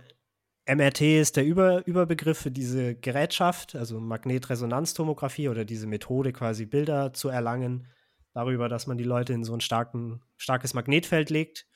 MRT 0.69 1.01
ist 1.01 1.35
der 1.35 1.45
Über 1.45 1.85
Überbegriff 1.85 2.39
für 2.39 2.53
diese 2.53 2.95
Gerätschaft, 2.95 3.75
also 3.75 3.99
Magnetresonanztomographie 3.99 5.49
oder 5.49 5.65
diese 5.65 5.89
Methode, 5.89 6.33
quasi 6.33 6.65
Bilder 6.65 7.13
zu 7.13 7.29
erlangen, 7.29 7.89
darüber, 8.35 8.69
dass 8.69 8.87
man 8.87 8.99
die 8.99 9.05
Leute 9.05 9.33
in 9.33 9.43
so 9.43 9.53
ein 9.53 9.61
starken, 9.61 10.23
starkes 10.37 10.75
Magnetfeld 10.75 11.31
legt 11.31 11.67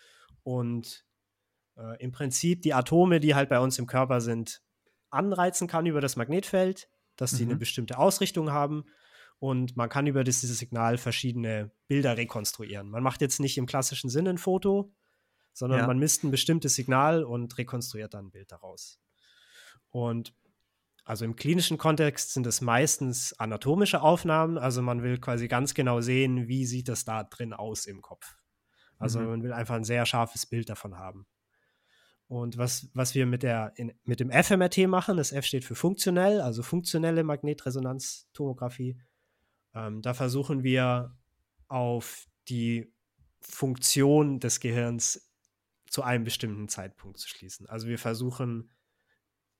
und 0.44 1.04
äh, 1.76 2.00
im 2.00 2.12
Prinzip 2.12 2.62
die 2.62 2.72
Atome, 2.72 3.18
die 3.18 3.34
halt 3.34 3.48
bei 3.48 3.58
uns 3.58 3.80
im 3.80 3.88
Körper 3.88 4.20
sind, 4.20 4.62
anreizen 5.10 5.66
kann 5.66 5.84
über 5.84 6.00
das 6.00 6.14
Magnetfeld, 6.14 6.88
dass 7.16 7.32
sie 7.32 7.46
mhm. 7.46 7.50
eine 7.50 7.58
bestimmte 7.58 7.98
Ausrichtung 7.98 8.52
haben 8.52 8.84
und 9.40 9.76
man 9.76 9.88
kann 9.88 10.06
über 10.06 10.22
dieses 10.22 10.56
Signal 10.56 10.98
verschiedene 10.98 11.72
Bilder 11.88 12.16
rekonstruieren. 12.16 12.90
Man 12.90 13.02
macht 13.02 13.22
jetzt 13.22 13.40
nicht 13.40 13.58
im 13.58 13.66
klassischen 13.66 14.08
Sinne 14.08 14.30
ein 14.30 14.38
Foto, 14.38 14.94
sondern 15.52 15.80
ja. 15.80 15.87
man 15.87 15.99
misst 15.99 16.25
ein 16.25 16.30
bestimmtes 16.30 16.75
Signal 16.75 17.25
und 17.25 17.56
rekonstruiert 17.59 18.14
dann 18.14 18.26
ein 18.26 18.30
Bild 18.30 18.52
daraus. 18.52 19.00
Und 19.90 20.35
also 21.04 21.25
im 21.25 21.35
klinischen 21.35 21.78
Kontext 21.78 22.32
sind 22.32 22.47
es 22.47 22.61
meistens 22.61 23.32
anatomische 23.38 24.02
Aufnahmen, 24.02 24.56
also 24.56 24.82
man 24.82 25.02
will 25.02 25.18
quasi 25.18 25.49
ganz 25.49 25.75
genau 25.75 26.00
sehen, 26.00 26.47
wie 26.49 26.64
sieht 26.64 26.88
das 26.88 27.04
da 27.04 27.25
drin 27.25 27.52
aus 27.52 27.87
im 27.87 28.02
Kopf. 28.02 28.37
Also 28.99 29.18
mhm. 29.18 29.26
man 29.26 29.42
will 29.42 29.52
einfach 29.52 29.75
ein 29.75 29.85
sehr 29.85 30.06
scharfes 30.06 30.47
Bild 30.47 30.68
davon 30.68 30.99
haben. 30.99 31.26
Und 32.28 32.56
was, 32.56 32.88
was 32.94 33.14
wir 33.14 33.26
mit, 33.26 33.42
der, 33.42 33.73
in, 33.76 33.92
mit 34.04 34.21
dem 34.21 34.30
FMRT 34.30 34.88
machen, 34.88 35.16
das 35.16 35.32
F 35.32 35.44
steht 35.44 35.64
für 35.64 35.75
funktionell, 35.75 36.40
also 36.40 36.62
funktionelle 36.62 37.25
Magnetresonanztomographie. 37.25 38.99
Ähm, 39.75 40.00
da 40.00 40.14
versuchen 40.14 40.62
wir 40.62 41.14
auf 41.68 42.26
die 42.49 42.90
Funktion 43.40 44.40
des 44.40 44.61
Gehirns 44.61 45.31
zu 45.92 46.02
einem 46.02 46.25
bestimmten 46.25 46.68
Zeitpunkt 46.68 47.18
zu 47.18 47.28
schließen. 47.28 47.66
Also 47.66 47.87
wir 47.87 47.99
versuchen 47.99 48.70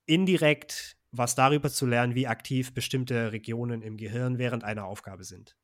indirekt 0.06 0.96
was 1.10 1.34
darüber 1.34 1.68
zu 1.68 1.84
lernen, 1.84 2.14
wie 2.14 2.26
aktiv 2.26 2.72
bestimmte 2.72 3.32
Regionen 3.32 3.82
im 3.82 3.98
Gehirn 3.98 4.38
während 4.38 4.64
einer 4.64 4.86
Aufgabe 4.86 5.24
sind. 5.24 5.58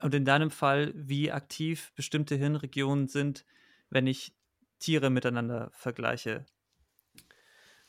Und 0.00 0.12
in 0.12 0.24
deinem 0.24 0.50
Fall, 0.50 0.92
wie 0.96 1.30
aktiv 1.30 1.92
bestimmte 1.94 2.34
Hirnregionen 2.34 3.06
sind, 3.06 3.44
wenn 3.90 4.08
ich 4.08 4.34
Tiere 4.80 5.08
miteinander 5.08 5.70
vergleiche 5.72 6.46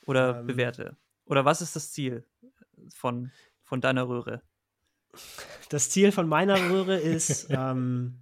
oder 0.05 0.41
ähm, 0.41 0.45
bewerte? 0.45 0.97
Oder 1.25 1.45
was 1.45 1.61
ist 1.61 1.75
das 1.75 1.91
Ziel 1.91 2.27
von, 2.93 3.31
von 3.63 3.81
deiner 3.81 4.07
Röhre? 4.07 4.43
Das 5.69 5.89
Ziel 5.89 6.11
von 6.11 6.29
meiner 6.29 6.69
Röhre 6.69 6.99
ist, 6.99 7.47
ähm, 7.49 8.19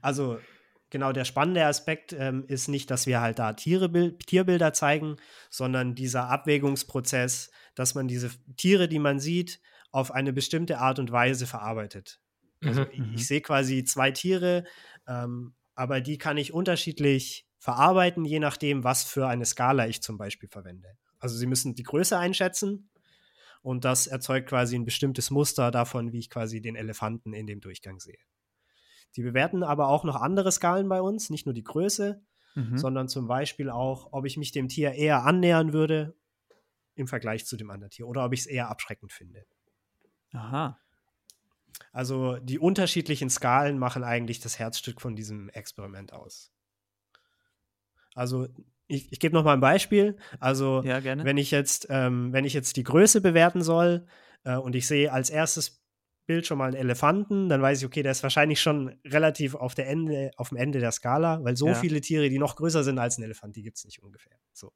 also 0.00 0.40
genau 0.90 1.12
der 1.12 1.24
spannende 1.24 1.64
Aspekt 1.64 2.12
ähm, 2.12 2.44
ist 2.48 2.68
nicht, 2.68 2.90
dass 2.90 3.06
wir 3.06 3.20
halt 3.20 3.38
da 3.38 3.52
Tiere, 3.52 4.16
Tierbilder 4.18 4.72
zeigen, 4.72 5.16
sondern 5.50 5.94
dieser 5.94 6.28
Abwägungsprozess, 6.28 7.50
dass 7.74 7.94
man 7.94 8.08
diese 8.08 8.30
Tiere, 8.56 8.88
die 8.88 8.98
man 8.98 9.20
sieht, 9.20 9.60
auf 9.90 10.10
eine 10.10 10.32
bestimmte 10.32 10.78
Art 10.78 10.98
und 10.98 11.10
Weise 11.10 11.46
verarbeitet. 11.46 12.20
Also 12.62 12.82
mhm, 12.82 12.88
ich, 12.90 12.98
ich 12.98 13.06
mhm. 13.06 13.18
sehe 13.18 13.40
quasi 13.40 13.84
zwei 13.84 14.10
Tiere, 14.10 14.64
ähm, 15.06 15.54
aber 15.74 16.00
die 16.00 16.18
kann 16.18 16.36
ich 16.36 16.52
unterschiedlich 16.52 17.46
verarbeiten, 17.58 18.24
je 18.24 18.38
nachdem, 18.38 18.84
was 18.84 19.04
für 19.04 19.26
eine 19.26 19.44
Skala 19.44 19.86
ich 19.88 20.02
zum 20.02 20.18
Beispiel 20.18 20.48
verwende. 20.48 20.96
Also 21.18 21.36
Sie 21.36 21.46
müssen 21.46 21.74
die 21.74 21.82
Größe 21.82 22.18
einschätzen 22.18 22.90
und 23.62 23.84
das 23.84 24.06
erzeugt 24.06 24.48
quasi 24.48 24.76
ein 24.76 24.84
bestimmtes 24.84 25.30
Muster 25.30 25.70
davon, 25.70 26.12
wie 26.12 26.18
ich 26.18 26.30
quasi 26.30 26.60
den 26.60 26.76
Elefanten 26.76 27.32
in 27.32 27.46
dem 27.46 27.60
Durchgang 27.60 27.98
sehe. 27.98 28.18
Die 29.16 29.22
bewerten 29.22 29.62
aber 29.62 29.88
auch 29.88 30.04
noch 30.04 30.16
andere 30.16 30.52
Skalen 30.52 30.88
bei 30.88 31.00
uns, 31.00 31.30
nicht 31.30 31.46
nur 31.46 31.54
die 31.54 31.64
Größe, 31.64 32.22
mhm. 32.54 32.76
sondern 32.76 33.08
zum 33.08 33.26
Beispiel 33.26 33.70
auch, 33.70 34.12
ob 34.12 34.26
ich 34.26 34.36
mich 34.36 34.52
dem 34.52 34.68
Tier 34.68 34.92
eher 34.92 35.24
annähern 35.24 35.72
würde 35.72 36.14
im 36.94 37.06
Vergleich 37.06 37.46
zu 37.46 37.56
dem 37.56 37.70
anderen 37.70 37.90
Tier 37.90 38.06
oder 38.06 38.24
ob 38.24 38.32
ich 38.32 38.40
es 38.40 38.46
eher 38.46 38.68
abschreckend 38.68 39.12
finde. 39.12 39.44
Aha. 40.32 40.78
Also 41.92 42.36
die 42.36 42.58
unterschiedlichen 42.58 43.30
Skalen 43.30 43.78
machen 43.78 44.04
eigentlich 44.04 44.40
das 44.40 44.58
Herzstück 44.58 45.00
von 45.00 45.16
diesem 45.16 45.48
Experiment 45.50 46.12
aus. 46.12 46.52
Also 48.14 48.48
ich, 48.86 49.12
ich 49.12 49.20
gebe 49.20 49.34
noch 49.34 49.44
mal 49.44 49.52
ein 49.52 49.60
Beispiel. 49.60 50.16
Also 50.40 50.82
ja, 50.84 51.02
wenn 51.04 51.36
ich 51.36 51.50
jetzt, 51.50 51.86
ähm, 51.90 52.32
wenn 52.32 52.44
ich 52.44 52.54
jetzt 52.54 52.76
die 52.76 52.82
Größe 52.82 53.20
bewerten 53.20 53.62
soll 53.62 54.06
äh, 54.44 54.56
und 54.56 54.74
ich 54.74 54.86
sehe 54.86 55.12
als 55.12 55.28
erstes 55.28 55.82
Bild 56.26 56.46
schon 56.46 56.58
mal 56.58 56.66
einen 56.66 56.76
Elefanten, 56.76 57.48
dann 57.48 57.62
weiß 57.62 57.80
ich, 57.80 57.86
okay, 57.86 58.02
der 58.02 58.12
ist 58.12 58.22
wahrscheinlich 58.22 58.60
schon 58.60 58.98
relativ 59.04 59.54
auf, 59.54 59.74
der 59.74 59.88
Ende, 59.88 60.30
auf 60.36 60.50
dem 60.50 60.58
Ende 60.58 60.80
der 60.80 60.92
Skala, 60.92 61.42
weil 61.44 61.56
so 61.56 61.68
ja. 61.68 61.74
viele 61.74 62.00
Tiere, 62.00 62.28
die 62.28 62.38
noch 62.38 62.56
größer 62.56 62.84
sind 62.84 62.98
als 62.98 63.18
ein 63.18 63.22
Elefant, 63.22 63.56
die 63.56 63.62
gibt 63.62 63.78
es 63.78 63.84
nicht 63.84 64.02
ungefähr. 64.02 64.36
So. 64.52 64.72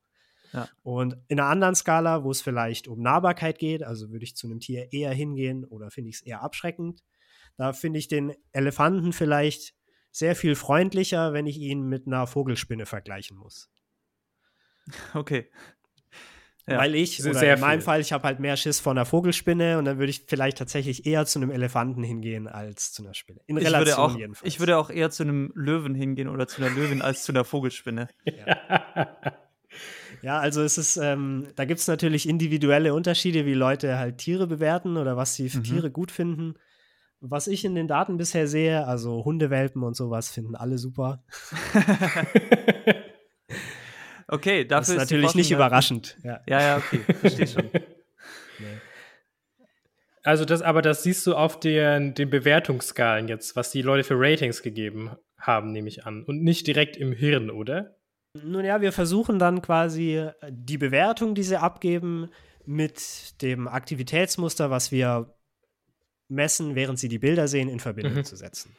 Ja. 0.52 0.68
Und 0.82 1.16
in 1.28 1.38
einer 1.38 1.48
anderen 1.48 1.74
Skala, 1.74 2.24
wo 2.24 2.30
es 2.30 2.40
vielleicht 2.40 2.88
um 2.88 3.00
Nahbarkeit 3.00 3.58
geht, 3.58 3.82
also 3.82 4.10
würde 4.10 4.24
ich 4.24 4.36
zu 4.36 4.46
einem 4.46 4.60
Tier 4.60 4.92
eher 4.92 5.12
hingehen 5.12 5.64
oder 5.64 5.90
finde 5.90 6.10
ich 6.10 6.16
es 6.16 6.22
eher 6.22 6.42
abschreckend, 6.42 7.02
da 7.56 7.72
finde 7.72 7.98
ich 7.98 8.08
den 8.08 8.32
Elefanten 8.52 9.12
vielleicht 9.12 9.74
sehr 10.12 10.34
viel 10.34 10.54
freundlicher, 10.54 11.32
wenn 11.32 11.46
ich 11.46 11.58
ihn 11.58 11.82
mit 11.82 12.06
einer 12.06 12.26
Vogelspinne 12.26 12.86
vergleichen 12.86 13.36
muss. 13.36 13.70
Okay. 15.14 15.50
Ja, 16.70 16.78
Weil 16.78 16.94
ich, 16.94 17.24
oder 17.24 17.54
in 17.54 17.60
meinem 17.60 17.80
viel. 17.80 17.84
Fall, 17.84 18.00
ich 18.00 18.12
habe 18.12 18.22
halt 18.22 18.38
mehr 18.38 18.56
Schiss 18.56 18.78
vor 18.78 18.92
einer 18.92 19.04
Vogelspinne 19.04 19.76
und 19.76 19.86
dann 19.86 19.98
würde 19.98 20.10
ich 20.10 20.22
vielleicht 20.28 20.56
tatsächlich 20.56 21.04
eher 21.04 21.26
zu 21.26 21.40
einem 21.40 21.50
Elefanten 21.50 22.04
hingehen 22.04 22.46
als 22.46 22.92
zu 22.92 23.02
einer 23.02 23.12
Spinne. 23.12 23.40
In 23.48 23.56
ich 23.56 23.66
Relation 23.66 23.86
würde 23.86 23.98
auch, 23.98 24.16
jedenfalls. 24.16 24.54
Ich 24.54 24.60
würde 24.60 24.78
auch 24.78 24.88
eher 24.88 25.10
zu 25.10 25.24
einem 25.24 25.50
Löwen 25.56 25.96
hingehen 25.96 26.28
oder 26.28 26.46
zu 26.46 26.62
einer 26.62 26.72
Löwin 26.72 27.02
als 27.02 27.24
zu 27.24 27.32
einer 27.32 27.44
Vogelspinne. 27.44 28.08
Ja, 28.24 29.08
ja 30.22 30.38
also 30.38 30.62
es 30.62 30.78
ist, 30.78 30.96
ähm, 30.96 31.48
da 31.56 31.64
gibt 31.64 31.80
es 31.80 31.88
natürlich 31.88 32.28
individuelle 32.28 32.94
Unterschiede, 32.94 33.46
wie 33.46 33.54
Leute 33.54 33.98
halt 33.98 34.18
Tiere 34.18 34.46
bewerten 34.46 34.96
oder 34.96 35.16
was 35.16 35.34
sie 35.34 35.48
für 35.48 35.58
mhm. 35.58 35.64
Tiere 35.64 35.90
gut 35.90 36.12
finden. 36.12 36.54
Was 37.20 37.48
ich 37.48 37.64
in 37.64 37.74
den 37.74 37.88
Daten 37.88 38.16
bisher 38.16 38.46
sehe, 38.46 38.86
also 38.86 39.24
Hundewelpen 39.24 39.82
und 39.82 39.96
sowas, 39.96 40.30
finden 40.30 40.54
alle 40.54 40.78
super. 40.78 41.24
okay, 44.30 44.64
dafür 44.64 44.78
das 44.78 44.88
ist, 44.88 44.94
ist 44.94 45.00
natürlich 45.00 45.34
nicht 45.34 45.50
überraschend. 45.50 46.16
Ja, 46.22 46.40
ja, 46.46 46.60
ja 46.60 46.76
okay, 46.78 47.00
verstehe 47.20 47.46
schon. 47.46 47.70
Also 50.22 50.44
das, 50.44 50.60
aber 50.60 50.82
das 50.82 51.02
siehst 51.02 51.26
du 51.26 51.34
auf 51.34 51.60
den, 51.60 52.14
den 52.14 52.28
Bewertungsskalen 52.28 53.26
jetzt, 53.28 53.56
was 53.56 53.70
die 53.70 53.80
Leute 53.80 54.04
für 54.04 54.16
Ratings 54.18 54.62
gegeben 54.62 55.12
haben, 55.38 55.72
nehme 55.72 55.88
ich 55.88 56.04
an. 56.04 56.24
Und 56.24 56.42
nicht 56.42 56.66
direkt 56.66 56.96
im 56.96 57.12
Hirn, 57.12 57.50
oder? 57.50 57.96
Nun 58.34 58.64
ja, 58.64 58.80
wir 58.80 58.92
versuchen 58.92 59.38
dann 59.38 59.62
quasi 59.62 60.28
die 60.50 60.78
Bewertung, 60.78 61.34
die 61.34 61.42
sie 61.42 61.58
abgeben, 61.58 62.28
mit 62.66 63.40
dem 63.42 63.66
Aktivitätsmuster, 63.66 64.70
was 64.70 64.92
wir 64.92 65.34
messen, 66.28 66.74
während 66.74 66.98
sie 66.98 67.08
die 67.08 67.18
Bilder 67.18 67.48
sehen, 67.48 67.68
in 67.68 67.80
Verbindung 67.80 68.14
mhm. 68.14 68.24
zu 68.24 68.36
setzen. 68.36 68.76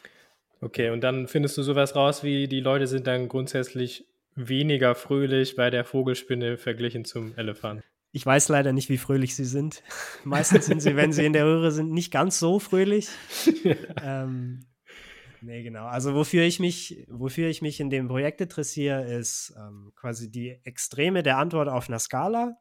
Okay, 0.62 0.92
und 0.92 1.02
dann 1.02 1.28
findest 1.28 1.58
du 1.58 1.64
sowas 1.64 1.96
raus, 1.96 2.24
wie 2.24 2.48
die 2.48 2.60
Leute 2.60 2.86
sind 2.86 3.08
dann 3.08 3.28
grundsätzlich 3.28 4.06
weniger 4.36 4.96
fröhlich 4.96 5.56
bei 5.56 5.70
der 5.70 5.84
Vogelspinne 5.84 6.58
verglichen 6.58 7.06
zum 7.06 7.36
Elefant. 7.36 7.84
Ich 8.14 8.26
weiß 8.26 8.50
leider 8.50 8.74
nicht, 8.74 8.90
wie 8.90 8.98
fröhlich 8.98 9.36
sie 9.36 9.46
sind. 9.46 9.84
Meistens 10.24 10.66
sind 10.66 10.82
sie, 10.82 10.96
wenn 10.96 11.14
sie 11.14 11.26
in 11.26 11.34
der 11.34 11.46
Röhre 11.46 11.72
sind, 11.72 11.92
nicht 11.92 12.12
ganz 12.12 12.40
so 12.40 12.60
fröhlich. 12.60 13.10
ähm, 14.04 14.66
nee, 15.42 15.64
genau. 15.64 15.86
Also 15.86 16.14
wofür 16.14 16.44
ich 16.44 16.60
mich, 16.60 17.06
wofür 17.10 17.48
ich 17.48 17.62
mich 17.62 17.80
in 17.80 17.90
dem 17.90 18.08
Projekt 18.08 18.42
interessiere, 18.42 19.06
ist 19.06 19.54
ähm, 19.58 19.94
quasi 19.96 20.30
die 20.30 20.60
Extreme 20.64 21.24
der 21.24 21.38
Antwort 21.38 21.70
auf 21.70 21.88
einer 21.88 22.00
Skala. 22.00 22.58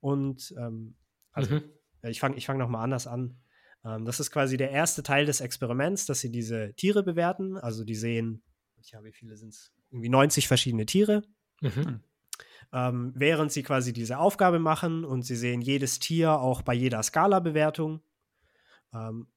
Und 0.00 0.52
ähm, 0.58 0.96
also, 1.32 1.56
mhm. 1.56 1.62
ich 2.02 2.18
fange 2.18 2.36
ich 2.36 2.46
fang 2.46 2.58
nochmal 2.58 2.82
anders 2.82 3.06
an. 3.06 3.38
Ähm, 3.84 4.04
das 4.04 4.20
ist 4.20 4.30
quasi 4.30 4.56
der 4.56 4.70
erste 4.70 5.02
Teil 5.02 5.26
des 5.26 5.40
Experiments, 5.40 6.06
dass 6.06 6.20
sie 6.20 6.30
diese 6.30 6.74
Tiere 6.74 7.02
bewerten. 7.02 7.56
Also 7.56 7.84
die 7.84 7.94
sehen, 7.94 8.42
ja, 8.82 9.02
wie 9.04 9.12
viele 9.12 9.36
sind 9.36 9.50
es? 9.50 9.72
Irgendwie 9.92 10.08
90 10.08 10.48
verschiedene 10.48 10.86
Tiere. 10.86 11.22
Mhm. 11.60 12.00
Ähm, 12.72 13.12
während 13.14 13.52
sie 13.52 13.62
quasi 13.62 13.92
diese 13.92 14.18
Aufgabe 14.18 14.58
machen 14.58 15.04
und 15.04 15.22
sie 15.22 15.36
sehen 15.36 15.60
jedes 15.60 15.98
Tier 15.98 16.40
auch 16.40 16.62
bei 16.62 16.72
jeder 16.72 17.02
Skala-Bewertung. 17.02 18.00
Ähm, 18.94 19.28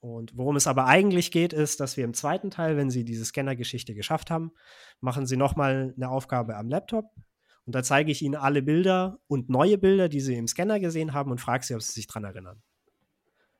und 0.00 0.36
worum 0.36 0.56
es 0.56 0.66
aber 0.66 0.86
eigentlich 0.86 1.30
geht, 1.30 1.52
ist, 1.52 1.80
dass 1.80 1.96
wir 1.96 2.04
im 2.04 2.14
zweiten 2.14 2.50
Teil, 2.50 2.76
wenn 2.76 2.90
sie 2.90 3.04
diese 3.04 3.24
Scanner-Geschichte 3.24 3.94
geschafft 3.94 4.30
haben, 4.30 4.52
machen 5.00 5.26
sie 5.26 5.36
nochmal 5.36 5.94
eine 5.96 6.08
Aufgabe 6.08 6.56
am 6.56 6.68
Laptop. 6.68 7.06
Und 7.66 7.74
da 7.74 7.82
zeige 7.82 8.12
ich 8.12 8.22
ihnen 8.22 8.36
alle 8.36 8.62
Bilder 8.62 9.18
und 9.26 9.48
neue 9.48 9.78
Bilder, 9.78 10.08
die 10.08 10.20
sie 10.20 10.36
im 10.36 10.46
Scanner 10.46 10.78
gesehen 10.78 11.14
haben 11.14 11.30
und 11.30 11.40
frage 11.40 11.64
sie, 11.64 11.74
ob 11.74 11.82
sie 11.82 11.92
sich 11.92 12.06
daran 12.06 12.24
erinnern. 12.24 12.62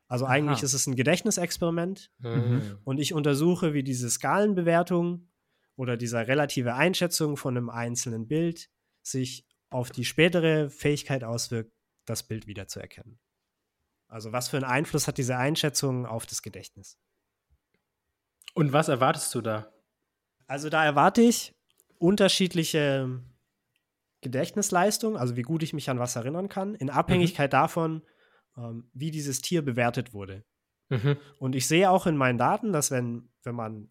Also 0.07 0.25
Aha. 0.25 0.33
eigentlich 0.33 0.61
ist 0.61 0.73
es 0.73 0.85
ein 0.85 0.95
Gedächtnisexperiment 0.95 2.11
mhm. 2.19 2.77
und 2.83 2.99
ich 2.99 3.13
untersuche, 3.13 3.73
wie 3.73 3.83
diese 3.83 4.09
Skalenbewertung 4.09 5.27
oder 5.75 5.97
diese 5.97 6.27
relative 6.27 6.75
Einschätzung 6.75 7.37
von 7.37 7.57
einem 7.57 7.69
einzelnen 7.69 8.27
Bild 8.27 8.69
sich 9.01 9.45
auf 9.69 9.91
die 9.91 10.05
spätere 10.05 10.69
Fähigkeit 10.69 11.23
auswirkt, 11.23 11.71
das 12.05 12.23
Bild 12.23 12.47
wiederzuerkennen. 12.47 13.19
Also 14.07 14.31
was 14.31 14.49
für 14.49 14.57
einen 14.57 14.65
Einfluss 14.65 15.07
hat 15.07 15.17
diese 15.17 15.37
Einschätzung 15.37 16.05
auf 16.05 16.25
das 16.25 16.41
Gedächtnis? 16.41 16.97
Und 18.53 18.71
was 18.71 18.87
erwartest 18.87 19.33
du 19.35 19.41
da? 19.41 19.73
Also 20.47 20.69
da 20.69 20.85
erwarte 20.85 21.21
ich 21.21 21.55
unterschiedliche 21.97 23.21
Gedächtnisleistung, 24.21 25.17
also 25.17 25.35
wie 25.35 25.41
gut 25.41 25.63
ich 25.63 25.73
mich 25.73 25.89
an 25.89 25.99
was 25.99 26.15
erinnern 26.15 26.49
kann, 26.49 26.75
in 26.75 26.89
Abhängigkeit 26.89 27.51
mhm. 27.51 27.57
davon, 27.57 28.01
ähm, 28.57 28.89
wie 28.93 29.11
dieses 29.11 29.41
Tier 29.41 29.63
bewertet 29.63 30.13
wurde. 30.13 30.45
Mhm. 30.89 31.17
Und 31.39 31.55
ich 31.55 31.67
sehe 31.67 31.89
auch 31.89 32.05
in 32.05 32.15
meinen 32.15 32.37
Daten, 32.37 32.71
dass 32.71 32.91
wenn, 32.91 33.29
wenn 33.43 33.55
man 33.55 33.89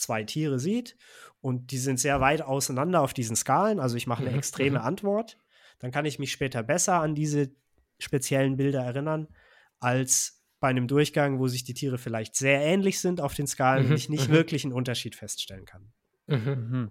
zwei 0.00 0.24
Tiere 0.24 0.58
sieht 0.58 0.96
und 1.40 1.70
die 1.70 1.78
sind 1.78 2.00
sehr 2.00 2.20
weit 2.20 2.42
auseinander 2.42 3.00
auf 3.00 3.14
diesen 3.14 3.36
Skalen, 3.36 3.80
also 3.80 3.96
ich 3.96 4.06
mache 4.06 4.22
eine 4.22 4.30
mhm. 4.30 4.38
extreme 4.38 4.80
mhm. 4.80 4.84
Antwort, 4.84 5.38
dann 5.78 5.90
kann 5.90 6.04
ich 6.04 6.18
mich 6.18 6.32
später 6.32 6.62
besser 6.62 7.00
an 7.00 7.14
diese 7.14 7.50
speziellen 7.98 8.56
Bilder 8.56 8.82
erinnern, 8.82 9.28
als 9.78 10.42
bei 10.58 10.68
einem 10.68 10.88
Durchgang, 10.88 11.38
wo 11.38 11.48
sich 11.48 11.64
die 11.64 11.74
Tiere 11.74 11.98
vielleicht 11.98 12.36
sehr 12.36 12.60
ähnlich 12.60 13.00
sind 13.00 13.20
auf 13.20 13.34
den 13.34 13.46
Skalen 13.46 13.84
mhm. 13.84 13.90
und 13.90 13.96
ich 13.96 14.08
nicht 14.08 14.28
mhm. 14.28 14.34
wirklich 14.34 14.64
einen 14.64 14.74
Unterschied 14.74 15.16
feststellen 15.16 15.64
kann. 15.64 15.92
Mhm. 16.26 16.90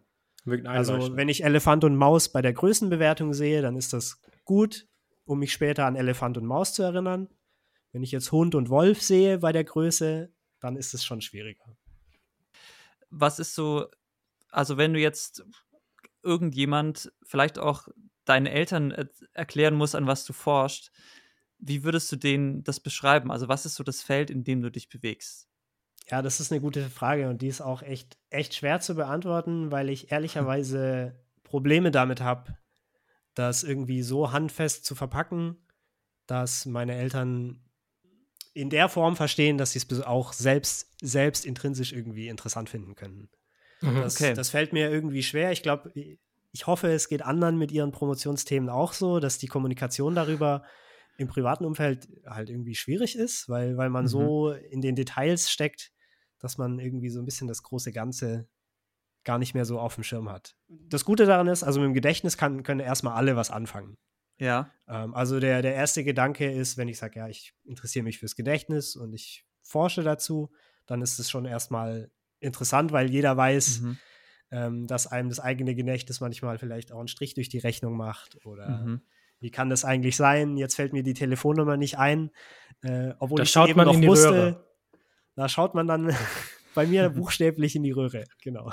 Also, 0.65 1.15
wenn 1.15 1.29
ich 1.29 1.43
Elefant 1.43 1.83
und 1.83 1.95
Maus 1.95 2.29
bei 2.29 2.41
der 2.41 2.53
Größenbewertung 2.53 3.33
sehe, 3.33 3.61
dann 3.61 3.75
ist 3.75 3.93
das 3.93 4.21
gut 4.45 4.87
um 5.29 5.37
mich 5.37 5.53
später 5.53 5.85
an 5.85 5.95
Elefant 5.95 6.39
und 6.39 6.45
Maus 6.45 6.73
zu 6.73 6.81
erinnern. 6.81 7.29
Wenn 7.91 8.01
ich 8.01 8.11
jetzt 8.11 8.31
Hund 8.31 8.55
und 8.55 8.69
Wolf 8.69 8.99
sehe 9.01 9.37
bei 9.37 9.51
der 9.51 9.63
Größe, 9.63 10.33
dann 10.59 10.75
ist 10.75 10.95
es 10.95 11.05
schon 11.05 11.21
schwieriger. 11.21 11.77
Was 13.09 13.39
ist 13.39 13.55
so, 13.55 13.87
also 14.49 14.77
wenn 14.77 14.93
du 14.93 14.99
jetzt 14.99 15.43
irgendjemand, 16.23 17.11
vielleicht 17.23 17.59
auch 17.59 17.87
deine 18.25 18.51
Eltern 18.51 19.09
erklären 19.33 19.75
muss, 19.75 19.95
an 19.95 20.07
was 20.07 20.25
du 20.25 20.33
forschst, 20.33 20.91
wie 21.57 21.83
würdest 21.83 22.11
du 22.11 22.15
denen 22.15 22.63
das 22.63 22.79
beschreiben? 22.79 23.31
Also 23.31 23.47
was 23.47 23.65
ist 23.65 23.75
so 23.75 23.83
das 23.83 24.01
Feld, 24.01 24.29
in 24.29 24.43
dem 24.43 24.61
du 24.61 24.71
dich 24.71 24.89
bewegst? 24.89 25.47
Ja, 26.09 26.21
das 26.21 26.39
ist 26.39 26.51
eine 26.51 26.61
gute 26.61 26.89
Frage 26.89 27.29
und 27.29 27.41
die 27.41 27.47
ist 27.47 27.61
auch 27.61 27.81
echt, 27.83 28.17
echt 28.29 28.55
schwer 28.55 28.79
zu 28.79 28.95
beantworten, 28.95 29.71
weil 29.71 29.89
ich 29.89 30.11
ehrlicherweise 30.11 31.19
Probleme 31.43 31.91
damit 31.91 32.21
habe, 32.21 32.57
das 33.35 33.63
irgendwie 33.63 34.01
so 34.01 34.31
handfest 34.31 34.85
zu 34.85 34.95
verpacken, 34.95 35.57
dass 36.25 36.65
meine 36.65 36.95
Eltern 36.95 37.63
in 38.53 38.69
der 38.69 38.89
Form 38.89 39.15
verstehen, 39.15 39.57
dass 39.57 39.71
sie 39.71 39.79
es 39.79 40.01
auch 40.01 40.33
selbst, 40.33 40.93
selbst 41.01 41.45
intrinsisch 41.45 41.93
irgendwie 41.93 42.27
interessant 42.27 42.69
finden 42.69 42.95
können. 42.95 43.29
Mhm, 43.81 43.95
das, 43.95 44.15
okay. 44.15 44.33
das 44.33 44.49
fällt 44.49 44.73
mir 44.73 44.89
irgendwie 44.89 45.23
schwer. 45.23 45.51
Ich 45.51 45.63
glaube, 45.63 45.91
ich 45.93 46.67
hoffe, 46.67 46.91
es 46.91 47.09
geht 47.09 47.21
anderen 47.21 47.57
mit 47.57 47.71
ihren 47.71 47.91
Promotionsthemen 47.91 48.69
auch 48.69 48.93
so, 48.93 49.19
dass 49.19 49.37
die 49.37 49.47
Kommunikation 49.47 50.15
darüber 50.15 50.63
im 51.17 51.27
privaten 51.27 51.65
Umfeld 51.65 52.07
halt 52.25 52.49
irgendwie 52.49 52.75
schwierig 52.75 53.15
ist, 53.15 53.49
weil, 53.49 53.77
weil 53.77 53.89
man 53.89 54.05
mhm. 54.05 54.09
so 54.09 54.51
in 54.51 54.81
den 54.81 54.95
Details 54.95 55.51
steckt, 55.51 55.91
dass 56.39 56.57
man 56.57 56.79
irgendwie 56.79 57.09
so 57.09 57.19
ein 57.19 57.25
bisschen 57.25 57.47
das 57.47 57.61
große 57.63 57.91
Ganze 57.91 58.47
gar 59.25 59.37
nicht 59.37 59.53
mehr 59.53 59.65
so 59.65 59.79
auf 59.79 59.95
dem 59.95 60.03
Schirm 60.03 60.29
hat. 60.29 60.55
Das 60.67 61.03
Gute 61.03 61.25
daran 61.25 61.47
ist, 61.47 61.63
also 61.63 61.81
mit 61.81 61.87
dem 61.87 61.93
Gedächtnis 61.93 62.37
kann, 62.37 62.63
können 62.63 62.79
erstmal 62.79 63.15
alle 63.15 63.35
was 63.35 63.51
anfangen. 63.51 63.97
Ja. 64.39 64.71
Ähm, 64.87 65.13
also 65.13 65.39
der, 65.39 65.61
der 65.61 65.75
erste 65.75 66.03
Gedanke 66.03 66.51
ist, 66.51 66.77
wenn 66.77 66.87
ich 66.87 66.97
sage, 66.97 67.19
ja, 67.19 67.27
ich 67.27 67.53
interessiere 67.63 68.03
mich 68.03 68.19
fürs 68.19 68.35
Gedächtnis 68.35 68.95
und 68.95 69.13
ich 69.13 69.45
forsche 69.61 70.03
dazu, 70.03 70.51
dann 70.85 71.01
ist 71.01 71.19
es 71.19 71.29
schon 71.29 71.45
erstmal 71.45 72.11
interessant, 72.39 72.91
weil 72.91 73.09
jeder 73.09 73.37
weiß, 73.37 73.81
mhm. 73.81 73.97
ähm, 74.51 74.87
dass 74.87 75.07
einem 75.07 75.29
das 75.29 75.39
eigene 75.39 75.75
Gedächtnis 75.75 76.21
manchmal 76.21 76.57
vielleicht 76.57 76.91
auch 76.91 76.99
einen 76.99 77.07
Strich 77.07 77.33
durch 77.33 77.49
die 77.49 77.59
Rechnung 77.59 77.95
macht 77.95 78.43
oder 78.45 78.69
mhm. 78.69 79.01
wie 79.39 79.51
kann 79.51 79.69
das 79.69 79.85
eigentlich 79.85 80.15
sein? 80.15 80.57
Jetzt 80.57 80.75
fällt 80.75 80.93
mir 80.93 81.03
die 81.03 81.13
Telefonnummer 81.13 81.77
nicht 81.77 81.97
ein, 81.97 82.31
äh, 82.81 83.13
obwohl 83.19 83.37
da 83.37 83.43
ich 83.43 83.51
schaut 83.51 83.69
eben 83.69 83.77
man 83.77 83.87
noch 83.87 84.07
wusste. 84.07 84.31
Röhre. 84.31 84.65
Da 85.35 85.47
schaut 85.49 85.75
man 85.75 85.87
dann 85.87 86.15
bei 86.73 86.87
mir 86.87 87.09
buchstäblich 87.09 87.75
in 87.75 87.83
die 87.83 87.91
Röhre, 87.91 88.25
genau. 88.41 88.71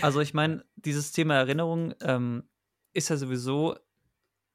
Also 0.00 0.20
ich 0.20 0.34
meine, 0.34 0.64
dieses 0.76 1.12
Thema 1.12 1.34
Erinnerung 1.36 1.94
ähm, 2.00 2.44
ist 2.92 3.10
ja 3.10 3.16
sowieso 3.16 3.76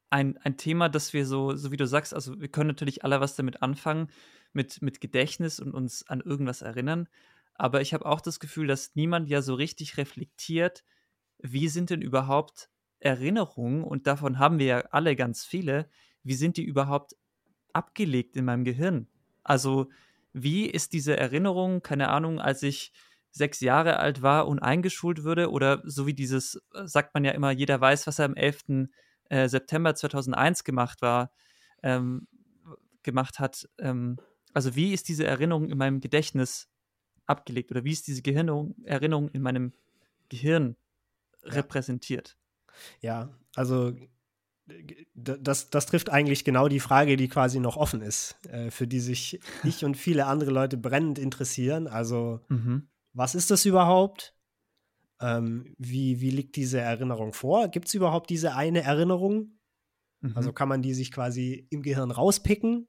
ein, 0.10 0.38
ein 0.38 0.58
Thema, 0.58 0.90
das 0.90 1.14
wir 1.14 1.26
so, 1.26 1.56
so 1.56 1.72
wie 1.72 1.78
du 1.78 1.86
sagst, 1.86 2.14
also 2.14 2.40
wir 2.40 2.48
können 2.48 2.68
natürlich 2.68 3.04
alle 3.04 3.20
was 3.20 3.36
damit 3.36 3.62
anfangen, 3.62 4.10
mit, 4.54 4.82
mit 4.82 5.02
Gedächtnis 5.02 5.60
und 5.60 5.74
uns 5.74 6.08
an 6.08 6.22
irgendwas 6.22 6.62
erinnern. 6.62 7.08
Aber 7.56 7.82
ich 7.82 7.94
habe 7.94 8.06
auch 8.06 8.22
das 8.22 8.40
Gefühl, 8.40 8.68
dass 8.68 8.96
niemand 8.96 9.30
ja 9.30 9.42
so 9.42 9.56
richtig 9.56 9.98
reflektiert, 9.98 10.84
wie 11.40 11.68
sind 11.68 11.90
denn 11.90 12.02
überhaupt 12.02 12.70
Erinnerungen, 13.00 13.84
und 13.84 14.08
davon 14.08 14.40
haben 14.40 14.60
wir 14.60 14.66
ja 14.66 14.80
alle 14.92 15.16
ganz 15.16 15.46
viele, 15.46 15.90
wie 16.24 16.34
sind 16.34 16.58
die 16.58 16.64
überhaupt 16.64 17.16
abgelegt 17.74 18.36
in 18.36 18.46
meinem 18.46 18.64
Gehirn? 18.64 19.08
Also, 19.44 19.90
wie 20.34 20.66
ist 20.66 20.94
diese 20.94 21.16
Erinnerung, 21.16 21.82
keine 21.82 22.10
Ahnung, 22.10 22.40
als 22.40 22.64
ich 22.64 22.92
sechs 23.32 23.60
Jahre 23.60 23.98
alt 23.98 24.22
war 24.22 24.48
und 24.48 24.60
eingeschult 24.60 25.24
würde 25.24 25.52
oder 25.52 25.82
so 25.86 26.08
wie 26.08 26.14
dieses, 26.14 26.62
sagt 26.86 27.14
man 27.14 27.24
ja 27.24 27.32
immer, 27.32 27.52
jeder 27.52 27.80
weiß, 27.80 28.08
was 28.08 28.20
er 28.20 28.26
am 28.26 28.36
11. 28.36 28.90
Äh, 29.30 29.50
September 29.50 29.96
2001 29.96 30.64
gemacht 30.64 31.02
war, 31.02 31.32
ähm, 31.84 32.28
gemacht 33.04 33.40
hat. 33.40 33.68
Ähm, 33.80 34.18
also 34.54 34.76
wie 34.76 34.94
ist 34.94 35.08
diese 35.08 35.26
Erinnerung 35.26 35.70
in 35.70 35.78
meinem 35.78 36.00
Gedächtnis 36.00 36.70
abgelegt 37.26 37.72
oder 37.72 37.84
wie 37.84 37.92
ist 37.92 38.08
diese 38.08 38.22
Gehirnung, 38.22 38.76
Erinnerung 38.84 39.30
in 39.30 39.42
meinem 39.42 39.74
Gehirn 40.30 40.76
repräsentiert? 41.44 42.38
Ja, 43.02 43.30
also 43.56 43.94
das, 45.14 45.70
das 45.70 45.86
trifft 45.86 46.10
eigentlich 46.10 46.44
genau 46.44 46.68
die 46.68 46.82
Frage, 46.82 47.16
die 47.16 47.30
quasi 47.30 47.60
noch 47.60 47.78
offen 47.78 48.02
ist, 48.02 48.36
äh, 48.48 48.70
für 48.72 48.88
die 48.88 49.00
sich 49.00 49.40
ich 49.64 49.86
und 49.86 49.96
viele 49.96 50.26
andere 50.26 50.52
Leute 50.52 50.78
brennend 50.78 51.20
interessieren. 51.20 51.88
Also 51.88 52.42
mhm 52.50 52.88
was 53.18 53.34
ist 53.34 53.50
das 53.50 53.66
überhaupt? 53.66 54.36
Ähm, 55.20 55.74
wie, 55.78 56.22
wie 56.22 56.30
liegt 56.30 56.56
diese 56.56 56.80
Erinnerung 56.80 57.34
vor? 57.34 57.70
Gibt 57.70 57.88
es 57.88 57.94
überhaupt 57.94 58.30
diese 58.30 58.56
eine 58.56 58.84
Erinnerung? 58.84 59.60
Mhm. 60.22 60.34
Also 60.36 60.54
kann 60.54 60.70
man 60.70 60.82
die 60.82 60.94
sich 60.94 61.12
quasi 61.12 61.68
im 61.70 61.82
Gehirn 61.82 62.12
rauspicken? 62.12 62.88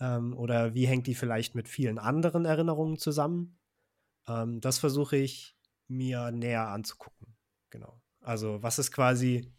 Ähm, 0.00 0.36
oder 0.36 0.74
wie 0.74 0.86
hängt 0.86 1.06
die 1.06 1.14
vielleicht 1.14 1.54
mit 1.54 1.68
vielen 1.68 1.98
anderen 1.98 2.44
Erinnerungen 2.44 2.98
zusammen? 2.98 3.58
Ähm, 4.26 4.60
das 4.60 4.78
versuche 4.78 5.16
ich 5.16 5.56
mir 5.86 6.30
näher 6.30 6.68
anzugucken. 6.68 7.36
Genau. 7.70 8.00
Also, 8.20 8.62
was 8.62 8.78
ist 8.78 8.90
quasi, 8.90 9.52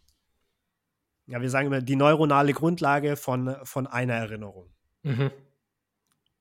ja, 1.27 1.39
wir 1.41 1.49
sagen 1.49 1.67
immer, 1.67 1.81
die 1.81 1.95
neuronale 1.95 2.53
Grundlage 2.53 3.15
von, 3.15 3.55
von 3.63 3.87
einer 3.87 4.13
Erinnerung. 4.13 4.73
Mhm. 5.03 5.31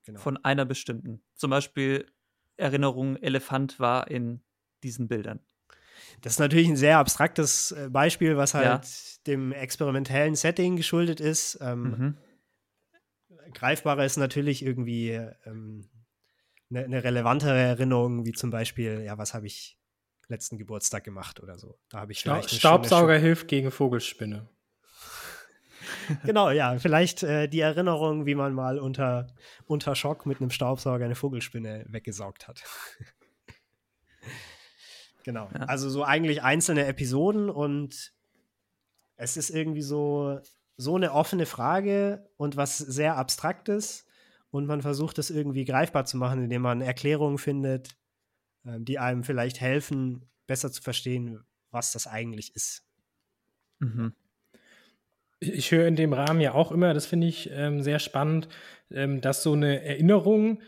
Genau. 0.05 0.19
Von 0.19 0.37
einer 0.43 0.65
bestimmten. 0.65 1.23
Zum 1.33 1.49
Beispiel 1.49 2.11
Erinnerung 2.57 3.15
Elefant 3.17 3.79
war 3.79 4.09
in 4.09 4.41
diesen 4.85 5.07
Bildern. 5.07 5.39
Das 6.21 6.33
ist 6.33 6.39
natürlich 6.39 6.67
ein 6.67 6.75
sehr 6.75 6.97
abstraktes 6.97 7.71
äh, 7.71 7.89
Beispiel, 7.89 8.37
was 8.37 8.53
halt 8.53 8.65
ja. 8.65 8.81
dem 9.27 9.51
experimentellen 9.51 10.35
Setting 10.35 10.75
geschuldet 10.75 11.19
ist. 11.19 11.57
Ähm, 11.61 11.83
mhm. 11.83 12.17
Greifbarer 13.53 14.05
ist 14.05 14.17
natürlich 14.17 14.63
irgendwie 14.63 15.11
ähm, 15.45 15.89
eine, 16.69 16.85
eine 16.85 17.03
relevantere 17.03 17.57
Erinnerung, 17.57 18.25
wie 18.25 18.31
zum 18.31 18.49
Beispiel, 18.49 19.01
ja, 19.01 19.17
was 19.17 19.33
habe 19.33 19.47
ich 19.47 19.77
letzten 20.27 20.57
Geburtstag 20.57 21.03
gemacht 21.03 21.41
oder 21.41 21.57
so. 21.57 21.77
Da 21.89 21.99
habe 21.99 22.11
ich 22.11 22.19
Sta 22.19 22.41
Staubsauger 22.47 23.17
hilft 23.17 23.47
gegen 23.47 23.71
Vogelspinne 23.71 24.49
genau, 26.25 26.49
ja. 26.49 26.77
Vielleicht 26.79 27.23
äh, 27.23 27.47
die 27.47 27.59
Erinnerung, 27.59 28.25
wie 28.25 28.35
man 28.35 28.53
mal 28.53 28.79
unter, 28.79 29.27
unter 29.65 29.95
Schock 29.95 30.25
mit 30.25 30.41
einem 30.41 30.49
Staubsauger 30.49 31.05
eine 31.05 31.15
Vogelspinne 31.15 31.85
weggesaugt 31.87 32.47
hat. 32.47 32.63
genau. 35.25 35.49
Ja. 35.53 35.65
Also 35.65 35.89
so 35.89 36.05
eigentlich 36.05 36.43
einzelne 36.43 36.85
Episoden 36.85 37.49
und 37.49 38.13
es 39.17 39.35
ist 39.35 39.49
irgendwie 39.49 39.81
so, 39.81 40.39
so 40.77 40.95
eine 40.95 41.11
offene 41.11 41.45
Frage 41.45 42.29
und 42.37 42.55
was 42.55 42.77
sehr 42.77 43.17
Abstraktes. 43.17 44.05
und 44.51 44.67
man 44.67 44.81
versucht 44.81 45.17
es 45.17 45.29
irgendwie 45.29 45.65
greifbar 45.65 46.05
zu 46.05 46.15
machen, 46.15 46.43
indem 46.45 46.61
man 46.61 46.79
Erklärungen 46.79 47.37
findet, 47.37 47.97
äh, 48.63 48.79
die 48.79 48.99
einem 48.99 49.25
vielleicht 49.25 49.59
helfen, 49.59 50.29
besser 50.47 50.71
zu 50.71 50.81
verstehen, 50.81 51.43
was 51.71 51.91
das 51.91 52.07
eigentlich 52.07 52.55
ist. 52.55 52.85
Mhm. 53.79 54.13
Ich 55.41 55.71
höre 55.71 55.87
in 55.87 55.97
dem 55.97 56.13
Rahmen 56.13 56.39
ja 56.39 56.53
auch 56.53 56.71
immer, 56.71 56.93
das 56.93 57.05
finde 57.05 57.27
ich 57.27 57.49
ähm, 57.51 57.83
sehr 57.83 57.99
spannend, 57.99 58.47
ähm, 58.91 59.19
dass 59.19 59.43
so 59.43 59.51
eine 59.51 59.83
Erinnerung 59.83 60.61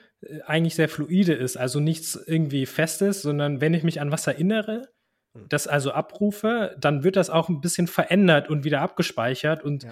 eigentlich 0.45 0.75
sehr 0.75 0.89
fluide 0.89 1.33
ist, 1.33 1.57
also 1.57 1.79
nichts 1.79 2.15
irgendwie 2.15 2.65
Festes, 2.65 3.21
sondern 3.21 3.61
wenn 3.61 3.73
ich 3.73 3.83
mich 3.83 4.01
an 4.01 4.11
was 4.11 4.25
erinnere, 4.25 4.89
hm. 5.33 5.45
das 5.49 5.67
also 5.67 5.91
abrufe, 5.91 6.75
dann 6.79 7.03
wird 7.03 7.15
das 7.15 7.29
auch 7.29 7.49
ein 7.49 7.61
bisschen 7.61 7.87
verändert 7.87 8.49
und 8.49 8.63
wieder 8.63 8.81
abgespeichert. 8.81 9.63
Und 9.63 9.83
ja. 9.83 9.91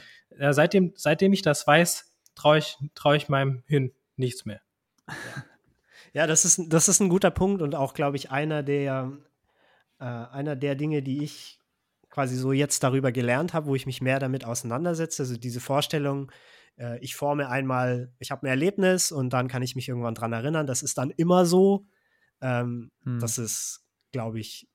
äh, 0.49 0.53
seitdem, 0.53 0.93
seitdem 0.95 1.33
ich 1.33 1.41
das 1.41 1.65
weiß, 1.67 2.15
traue 2.33 2.57
ich, 2.57 2.77
trau 2.95 3.13
ich 3.13 3.29
meinem 3.29 3.63
Hirn 3.67 3.91
nichts 4.15 4.45
mehr. 4.45 4.61
Ja. 5.07 5.13
ja, 6.13 6.27
das, 6.27 6.45
ist, 6.45 6.61
das 6.69 6.87
ist 6.87 6.99
ein 6.99 7.09
guter 7.09 7.31
Punkt 7.31 7.61
und 7.61 7.75
auch, 7.75 7.93
glaube 7.93 8.17
ich, 8.17 8.31
einer 8.31 8.63
der, 8.63 9.11
äh, 9.99 10.05
einer 10.05 10.55
der 10.55 10.75
Dinge, 10.75 11.03
die 11.03 11.23
ich 11.23 11.59
quasi 12.09 12.35
so 12.35 12.51
jetzt 12.51 12.81
darüber 12.81 13.11
gelernt 13.11 13.53
habe, 13.53 13.67
wo 13.67 13.75
ich 13.75 13.85
mich 13.85 14.01
mehr 14.01 14.19
damit 14.19 14.45
auseinandersetze. 14.45 15.23
Also 15.23 15.37
diese 15.37 15.59
Vorstellung, 15.59 16.31
äh, 16.77 16.99
ich 16.99 17.15
forme 17.15 17.49
einmal, 17.49 18.11
ich 18.19 18.31
habe 18.31 18.43
ein 18.43 18.49
Erlebnis 18.49 19.11
und 19.11 19.31
dann 19.31 19.47
kann 19.47 19.63
ich 19.63 19.75
mich 19.75 19.87
irgendwann 19.87 20.15
dran 20.15 20.33
erinnern. 20.33 20.67
Das 20.67 20.83
ist 20.83 20.97
dann 20.97 21.11
immer 21.11 21.45
so. 21.45 21.85
Ähm, 22.41 22.91
hm. 23.03 23.19
Das 23.19 23.37
ist, 23.37 23.85
glaube 24.11 24.39
ich, 24.39 24.67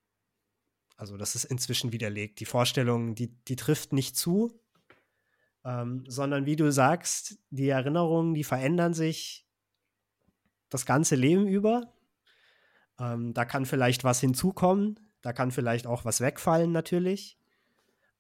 also 0.97 1.17
das 1.17 1.35
ist 1.35 1.45
inzwischen 1.45 1.93
widerlegt. 1.93 2.41
Die 2.41 2.45
Vorstellung, 2.45 3.15
die, 3.15 3.29
die 3.45 3.57
trifft 3.57 3.93
nicht 3.93 4.17
zu, 4.17 4.61
ähm, 5.65 6.05
sondern 6.09 6.47
wie 6.47 6.57
du 6.57 6.71
sagst, 6.73 7.39
die 7.51 7.69
Erinnerungen, 7.69 8.35
die 8.35 8.45
verändern 8.45 8.95
sich 8.95 9.47
das 10.69 10.87
ganze 10.87 11.17
Leben 11.17 11.47
über. 11.47 11.93
Ähm, 12.99 13.35
da 13.35 13.45
kann 13.45 13.67
vielleicht 13.67 14.05
was 14.05 14.21
hinzukommen, 14.21 15.01
da 15.23 15.33
kann 15.33 15.51
vielleicht 15.51 15.87
auch 15.87 16.05
was 16.05 16.21
wegfallen 16.21 16.73
natürlich. 16.73 17.39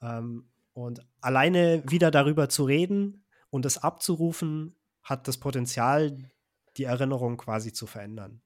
Ähm, 0.02 0.48
und 0.72 1.00
alleine 1.20 1.82
wieder 1.86 2.10
darüber 2.10 2.48
zu 2.48 2.64
reden 2.64 3.24
und 3.50 3.66
es 3.66 3.78
abzurufen, 3.78 4.76
hat 5.02 5.28
das 5.28 5.38
Potenzial, 5.38 6.30
die 6.76 6.84
Erinnerung 6.84 7.36
quasi 7.36 7.72
zu 7.72 7.86
verändern. 7.86 8.42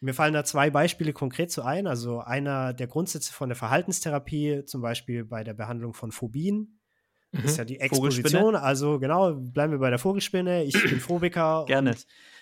Mir 0.00 0.14
fallen 0.14 0.34
da 0.34 0.44
zwei 0.44 0.70
Beispiele 0.70 1.12
konkret 1.12 1.50
zu 1.50 1.62
ein. 1.62 1.86
Also 1.86 2.20
einer 2.20 2.72
der 2.72 2.86
Grundsätze 2.86 3.32
von 3.32 3.48
der 3.48 3.56
Verhaltenstherapie, 3.56 4.64
zum 4.66 4.82
Beispiel 4.82 5.24
bei 5.24 5.44
der 5.44 5.54
Behandlung 5.54 5.94
von 5.94 6.12
Phobien, 6.12 6.78
mhm. 7.32 7.40
ist 7.44 7.56
ja 7.56 7.64
die 7.64 7.80
Exposition. 7.80 8.54
Also 8.54 8.98
genau, 8.98 9.34
bleiben 9.34 9.72
wir 9.72 9.78
bei 9.78 9.90
der 9.90 9.98
Vogelspinne. 9.98 10.64
Ich 10.64 10.74
bin 10.74 11.00
Phobiker. 11.00 11.64
Gerne. 11.66 11.96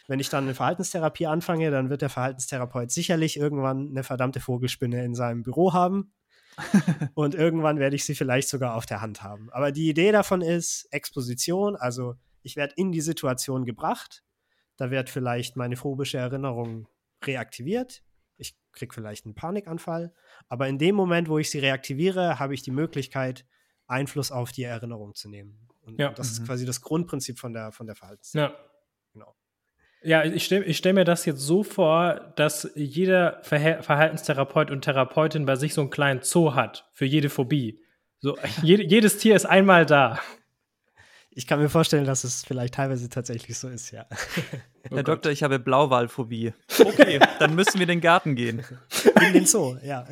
wenn 0.09 0.18
ich 0.18 0.29
dann 0.29 0.45
eine 0.45 0.55
Verhaltenstherapie 0.55 1.27
anfange, 1.27 1.71
dann 1.71 1.88
wird 1.88 2.03
der 2.03 2.11
Verhaltenstherapeut 2.11 2.90
sicherlich 2.90 3.37
irgendwann 3.37 3.90
eine 3.90 4.03
verdammte 4.03 4.40
Vogelspinne 4.40 5.05
in 5.05 5.14
seinem 5.14 5.42
Büro 5.42 5.73
haben. 5.73 6.12
und 7.15 7.35
irgendwann 7.35 7.79
werde 7.79 7.97
ich 7.97 8.05
sie 8.05 8.15
vielleicht 8.15 8.49
sogar 8.49 8.75
auf 8.75 8.87
der 8.87 9.01
Hand 9.01 9.23
haben. 9.23 9.51
Aber 9.53 9.73
die 9.73 9.88
Idee 9.88 10.12
davon 10.12 10.43
ist 10.43 10.87
Exposition, 10.91 11.77
also 11.77 12.15
ich 12.43 12.57
werde 12.57 12.75
in 12.77 12.93
die 12.93 13.01
Situation 13.01 13.65
gebracht. 13.65 14.23
Da 14.77 14.91
wird 14.91 15.11
vielleicht 15.11 15.57
meine 15.57 15.77
phobische 15.77 16.19
Erinnerung 16.19 16.88
reaktiviert. 17.25 18.03
Ich 18.37 18.57
kriege 18.73 18.93
vielleicht 18.93 19.25
einen 19.25 19.35
Panikanfall. 19.35 20.12
Aber 20.49 20.69
in 20.69 20.79
dem 20.79 20.95
Moment, 20.95 21.29
wo 21.29 21.38
ich 21.38 21.51
sie 21.51 21.61
reaktiviere, 21.61 22.38
habe 22.38 22.55
ich 22.55 22.62
die 22.62 22.71
Möglichkeit, 22.71 23.47
Einfluss 23.87 24.33
auf 24.33 24.53
die 24.53 24.65
Erinnerung 24.65 25.15
zu 25.15 25.29
nehmen. 25.29 25.69
Und, 25.83 25.99
ja. 25.99 26.11
das 26.11 26.29
mhm. 26.29 26.33
ist 26.33 26.47
quasi 26.47 26.67
das 26.67 26.81
Grundprinzip 26.81 27.38
von 27.38 27.53
der, 27.53 27.73
von 27.73 27.87
der 27.87 27.95
Verhaltenstherapie. 27.95 28.57
Ja. 28.57 28.71
Ja, 30.05 30.25
ich 30.25 30.45
stelle 30.45 30.65
ich 30.65 30.77
stell 30.79 30.95
mir 30.95 31.05
das 31.05 31.25
jetzt 31.27 31.41
so 31.41 31.62
vor, 31.62 32.33
dass 32.37 32.71
jeder 32.75 33.38
Verha 33.43 33.83
Verhaltenstherapeut 33.83 34.71
und 34.71 34.83
Therapeutin 34.83 35.47
bei 35.47 35.57
sich 35.57 35.75
so 35.75 35.81
einen 35.83 35.91
kleinen 35.91 36.23
Zoo 36.23 36.55
hat 36.55 36.88
für 36.93 37.05
jede 37.05 37.29
Phobie. 37.29 37.81
So, 38.21 38.37
jede, 38.62 38.85
jedes 38.85 39.19
Tier 39.19 39.37
ist 39.37 39.47
einmal 39.47 39.87
da. 39.87 40.19
Ich 41.35 41.47
kann 41.47 41.61
mir 41.61 41.71
vorstellen, 41.71 42.05
dass 42.05 42.25
es 42.25 42.45
vielleicht 42.45 42.75
teilweise 42.75 43.09
tatsächlich 43.09 43.59
so 43.59 43.69
ist, 43.69 43.91
ja. 43.91 44.07
Herr 44.91 44.99
oh 44.99 45.03
Doktor, 45.03 45.33
ich 45.33 45.43
habe 45.43 45.59
Blauwalphobie. 45.59 46.53
Okay, 46.79 47.21
dann 47.38 47.55
müssen 47.55 47.75
wir 47.75 47.83
in 47.83 47.88
den 47.88 48.01
Garten 48.01 48.35
gehen. 48.35 48.62
In 49.27 49.33
den 49.33 49.47
Zoo, 49.47 49.77
ja. 49.83 50.07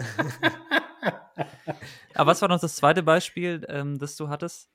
Aber 2.15 2.31
was 2.31 2.41
war 2.41 2.49
noch 2.49 2.61
das 2.61 2.77
zweite 2.77 3.03
Beispiel, 3.03 3.67
ähm, 3.69 3.99
das 3.99 4.17
du 4.17 4.29
hattest? 4.29 4.71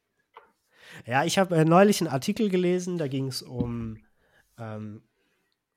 Ja, 1.06 1.26
ich 1.26 1.40
habe 1.40 1.56
äh, 1.56 1.66
neulich 1.66 2.02
einen 2.02 2.12
Artikel 2.12 2.50
gelesen, 2.50 2.98
da 2.98 3.08
ging 3.08 3.28
es 3.28 3.42
um, 3.42 3.98
ähm, 4.58 5.04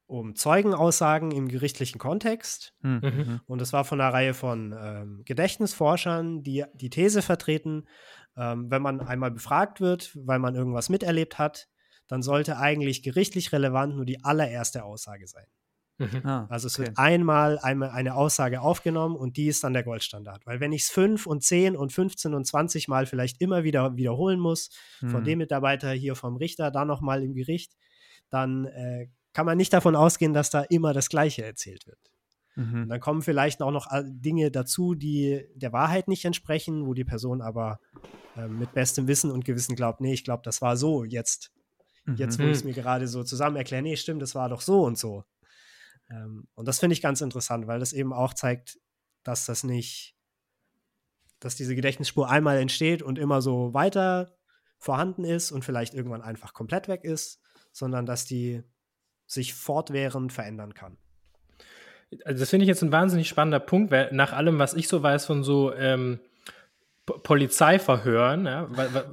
um 0.06 0.34
Zeugenaussagen 0.34 1.32
im 1.32 1.48
gerichtlichen 1.48 1.98
Kontext. 1.98 2.74
Hm. 2.80 3.00
Mhm. 3.02 3.40
Und 3.46 3.60
das 3.60 3.72
war 3.72 3.84
von 3.84 4.00
einer 4.00 4.12
Reihe 4.12 4.32
von 4.32 4.74
ähm, 4.78 5.22
Gedächtnisforschern, 5.26 6.42
die 6.42 6.64
die 6.74 6.90
These 6.90 7.20
vertreten, 7.20 7.86
ähm, 8.36 8.70
wenn 8.70 8.80
man 8.80 9.00
einmal 9.00 9.30
befragt 9.30 9.80
wird, 9.80 10.12
weil 10.14 10.38
man 10.38 10.54
irgendwas 10.54 10.88
miterlebt 10.88 11.38
hat, 11.38 11.68
dann 12.06 12.22
sollte 12.22 12.56
eigentlich 12.56 13.02
gerichtlich 13.02 13.52
relevant 13.52 13.96
nur 13.96 14.06
die 14.06 14.24
allererste 14.24 14.84
Aussage 14.84 15.26
sein. 15.26 15.46
Mhm. 15.98 16.24
Ah, 16.24 16.46
also 16.48 16.68
es 16.68 16.78
okay. 16.78 16.88
wird 16.88 16.98
einmal 16.98 17.58
eine, 17.58 17.92
eine 17.92 18.14
Aussage 18.14 18.60
aufgenommen 18.60 19.16
und 19.16 19.36
die 19.36 19.48
ist 19.48 19.64
dann 19.64 19.72
der 19.72 19.82
Goldstandard. 19.82 20.46
Weil 20.46 20.60
wenn 20.60 20.72
ich 20.72 20.82
es 20.82 20.90
fünf 20.90 21.26
und 21.26 21.42
zehn 21.42 21.76
und 21.76 21.92
15 21.92 22.34
und 22.34 22.46
20 22.46 22.88
Mal 22.88 23.06
vielleicht 23.06 23.40
immer 23.40 23.64
wieder 23.64 23.96
wiederholen 23.96 24.38
muss, 24.38 24.70
mhm. 25.00 25.10
von 25.10 25.24
dem 25.24 25.38
Mitarbeiter 25.38 25.90
hier 25.90 26.14
vom 26.14 26.36
Richter, 26.36 26.70
dann 26.70 26.88
nochmal 26.88 27.22
im 27.24 27.34
Gericht, 27.34 27.72
dann 28.30 28.66
äh, 28.66 29.08
kann 29.32 29.46
man 29.46 29.56
nicht 29.56 29.72
davon 29.72 29.96
ausgehen, 29.96 30.32
dass 30.32 30.50
da 30.50 30.62
immer 30.62 30.92
das 30.92 31.08
Gleiche 31.08 31.44
erzählt 31.44 31.86
wird. 31.86 31.98
Mhm. 32.56 32.82
Und 32.82 32.88
dann 32.88 33.00
kommen 33.00 33.22
vielleicht 33.22 33.62
auch 33.62 33.70
noch 33.70 33.86
Dinge 34.04 34.50
dazu, 34.50 34.94
die 34.94 35.46
der 35.54 35.72
Wahrheit 35.72 36.08
nicht 36.08 36.24
entsprechen, 36.24 36.86
wo 36.86 36.94
die 36.94 37.04
Person 37.04 37.40
aber 37.40 37.78
äh, 38.36 38.48
mit 38.48 38.72
bestem 38.72 39.06
Wissen 39.06 39.30
und 39.30 39.44
Gewissen 39.44 39.76
glaubt, 39.76 40.00
nee, 40.00 40.12
ich 40.12 40.24
glaube, 40.24 40.42
das 40.44 40.60
war 40.60 40.76
so 40.76 41.04
jetzt. 41.04 41.52
Jetzt, 42.16 42.38
wo 42.38 42.44
ich 42.44 42.52
es 42.52 42.64
mhm. 42.64 42.70
mir 42.70 42.74
gerade 42.74 43.06
so 43.06 43.22
zusammen 43.22 43.56
erkläre, 43.56 43.82
nee, 43.82 43.94
stimmt, 43.94 44.22
das 44.22 44.34
war 44.34 44.48
doch 44.48 44.62
so 44.62 44.82
und 44.82 44.96
so. 44.96 45.24
Ähm, 46.10 46.48
und 46.54 46.66
das 46.66 46.78
finde 46.78 46.94
ich 46.94 47.02
ganz 47.02 47.20
interessant, 47.20 47.66
weil 47.66 47.80
das 47.80 47.92
eben 47.92 48.14
auch 48.14 48.32
zeigt, 48.32 48.78
dass 49.24 49.44
das 49.44 49.62
nicht, 49.62 50.16
dass 51.38 51.54
diese 51.54 51.74
Gedächtnisspur 51.74 52.30
einmal 52.30 52.56
entsteht 52.58 53.02
und 53.02 53.18
immer 53.18 53.42
so 53.42 53.74
weiter 53.74 54.34
vorhanden 54.78 55.24
ist 55.24 55.52
und 55.52 55.64
vielleicht 55.64 55.92
irgendwann 55.92 56.22
einfach 56.22 56.54
komplett 56.54 56.88
weg 56.88 57.04
ist, 57.04 57.42
sondern 57.72 58.06
dass 58.06 58.24
die 58.24 58.62
sich 59.26 59.54
fortwährend 59.54 60.32
verändern 60.32 60.74
kann. 60.74 60.96
Also 62.24 62.40
das 62.40 62.50
finde 62.50 62.64
ich 62.64 62.68
jetzt 62.68 62.82
ein 62.82 62.92
wahnsinnig 62.92 63.28
spannender 63.28 63.60
Punkt, 63.60 63.90
weil 63.90 64.08
nach 64.12 64.32
allem, 64.32 64.58
was 64.58 64.74
ich 64.74 64.88
so 64.88 65.02
weiß 65.02 65.26
von 65.26 65.44
so 65.44 65.74
ähm, 65.74 66.20
Polizeiverhören, 67.22 68.46
ja, 68.46 68.68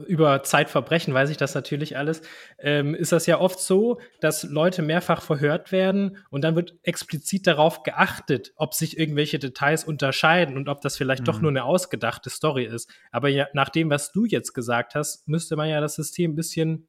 über 0.07 0.43
Zeitverbrechen 0.43 1.13
weiß 1.13 1.29
ich 1.29 1.37
das 1.37 1.55
natürlich 1.55 1.97
alles, 1.97 2.21
ähm, 2.59 2.93
ist 2.93 3.11
das 3.11 3.25
ja 3.25 3.39
oft 3.39 3.59
so, 3.59 3.99
dass 4.19 4.43
Leute 4.43 4.81
mehrfach 4.81 5.21
verhört 5.21 5.71
werden 5.71 6.17
und 6.29 6.43
dann 6.43 6.55
wird 6.55 6.75
explizit 6.83 7.47
darauf 7.47 7.83
geachtet, 7.83 8.53
ob 8.55 8.73
sich 8.73 8.97
irgendwelche 8.97 9.39
Details 9.39 9.83
unterscheiden 9.83 10.57
und 10.57 10.67
ob 10.67 10.81
das 10.81 10.97
vielleicht 10.97 11.21
mhm. 11.21 11.25
doch 11.25 11.41
nur 11.41 11.51
eine 11.51 11.63
ausgedachte 11.63 12.29
Story 12.29 12.65
ist. 12.65 12.89
Aber 13.11 13.29
ja, 13.29 13.47
nach 13.53 13.69
dem, 13.69 13.89
was 13.89 14.11
du 14.11 14.25
jetzt 14.25 14.53
gesagt 14.53 14.95
hast, 14.95 15.27
müsste 15.27 15.55
man 15.55 15.69
ja 15.69 15.79
das 15.79 15.95
System 15.95 16.31
ein 16.31 16.35
bisschen 16.35 16.87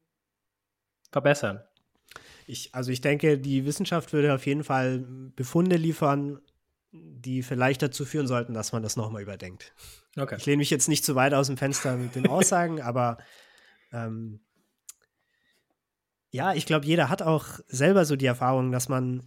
verbessern. 1.16 1.62
Ich, 2.46 2.74
also 2.74 2.90
ich 2.90 3.00
denke, 3.00 3.38
die 3.38 3.64
Wissenschaft 3.64 4.12
würde 4.12 4.34
auf 4.34 4.44
jeden 4.44 4.64
Fall 4.64 4.98
Befunde 5.34 5.76
liefern, 5.76 6.42
die 6.92 7.42
vielleicht 7.42 7.80
dazu 7.80 8.04
führen 8.04 8.26
sollten, 8.26 8.52
dass 8.52 8.72
man 8.72 8.82
das 8.82 8.96
nochmal 8.96 9.22
überdenkt. 9.22 9.72
Okay. 10.18 10.36
Ich 10.36 10.44
lehne 10.44 10.58
mich 10.58 10.68
jetzt 10.68 10.90
nicht 10.90 11.06
zu 11.06 11.14
weit 11.14 11.32
aus 11.32 11.46
dem 11.46 11.56
Fenster 11.56 11.96
mit 11.96 12.14
den 12.16 12.28
Aussagen, 12.28 12.82
aber 12.82 13.16
ähm, 13.94 14.40
ja, 16.30 16.52
ich 16.52 16.66
glaube, 16.66 16.84
jeder 16.84 17.08
hat 17.08 17.22
auch 17.22 17.46
selber 17.66 18.04
so 18.04 18.14
die 18.14 18.26
Erfahrung, 18.26 18.70
dass 18.70 18.90
man 18.90 19.22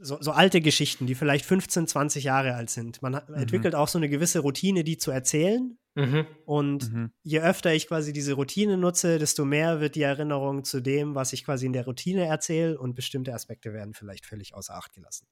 so, 0.00 0.18
so, 0.20 0.32
alte 0.32 0.60
Geschichten, 0.60 1.06
die 1.06 1.14
vielleicht 1.14 1.44
15, 1.44 1.86
20 1.86 2.24
Jahre 2.24 2.54
alt 2.54 2.70
sind, 2.70 3.02
man 3.02 3.20
mhm. 3.28 3.34
entwickelt 3.34 3.74
auch 3.74 3.88
so 3.88 3.98
eine 3.98 4.08
gewisse 4.08 4.40
Routine, 4.40 4.84
die 4.84 4.98
zu 4.98 5.10
erzählen. 5.10 5.78
Mhm. 5.94 6.26
Und 6.44 6.92
mhm. 6.92 7.12
je 7.22 7.40
öfter 7.40 7.74
ich 7.74 7.88
quasi 7.88 8.12
diese 8.12 8.34
Routine 8.34 8.76
nutze, 8.76 9.18
desto 9.18 9.44
mehr 9.44 9.80
wird 9.80 9.96
die 9.96 10.02
Erinnerung 10.02 10.64
zu 10.64 10.80
dem, 10.80 11.14
was 11.14 11.32
ich 11.32 11.44
quasi 11.44 11.66
in 11.66 11.72
der 11.72 11.84
Routine 11.84 12.26
erzähle 12.26 12.78
und 12.78 12.94
bestimmte 12.94 13.34
Aspekte 13.34 13.72
werden 13.72 13.94
vielleicht 13.94 14.24
völlig 14.24 14.54
außer 14.54 14.74
Acht 14.74 14.92
gelassen 14.92 15.26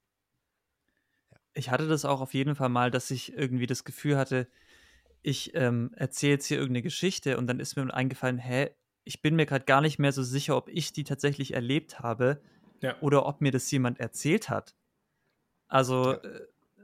ich 1.57 1.71
hatte 1.71 1.89
das 1.89 2.05
auch 2.05 2.21
auf 2.21 2.35
jeden 2.35 2.55
Fall 2.55 2.69
mal, 2.69 2.91
dass 2.91 3.11
ich 3.11 3.33
irgendwie 3.33 3.67
das 3.67 3.85
Gefühl 3.85 4.17
hatte, 4.17 4.49
ich 5.23 5.55
ähm, 5.55 5.91
erzähle 5.97 6.35
jetzt 6.35 6.47
hier 6.47 6.59
irgendeine 6.59 6.83
Geschichte 6.83 7.39
und 7.39 7.47
dann 7.47 7.61
ist 7.61 7.77
mir 7.77 7.93
eingefallen, 7.93 8.39
hä, 8.39 8.71
ich 9.05 9.23
bin 9.23 9.37
mir 9.37 9.47
gerade 9.47 9.65
gar 9.65 9.81
nicht 9.81 9.99
mehr 9.99 10.13
so 10.13 10.23
sicher, 10.23 10.57
ob 10.57 10.69
ich 10.69 10.93
die 10.93 11.05
tatsächlich 11.05 11.55
erlebt 11.55 12.01
habe 12.01 12.43
ja. 12.81 12.97
oder 13.01 13.27
ob 13.27 13.41
mir 13.41 13.53
das 13.53 13.71
jemand 13.71 14.01
erzählt 14.01 14.49
hat. 14.49 14.75
Also 15.69 16.13
ja. 16.13 16.21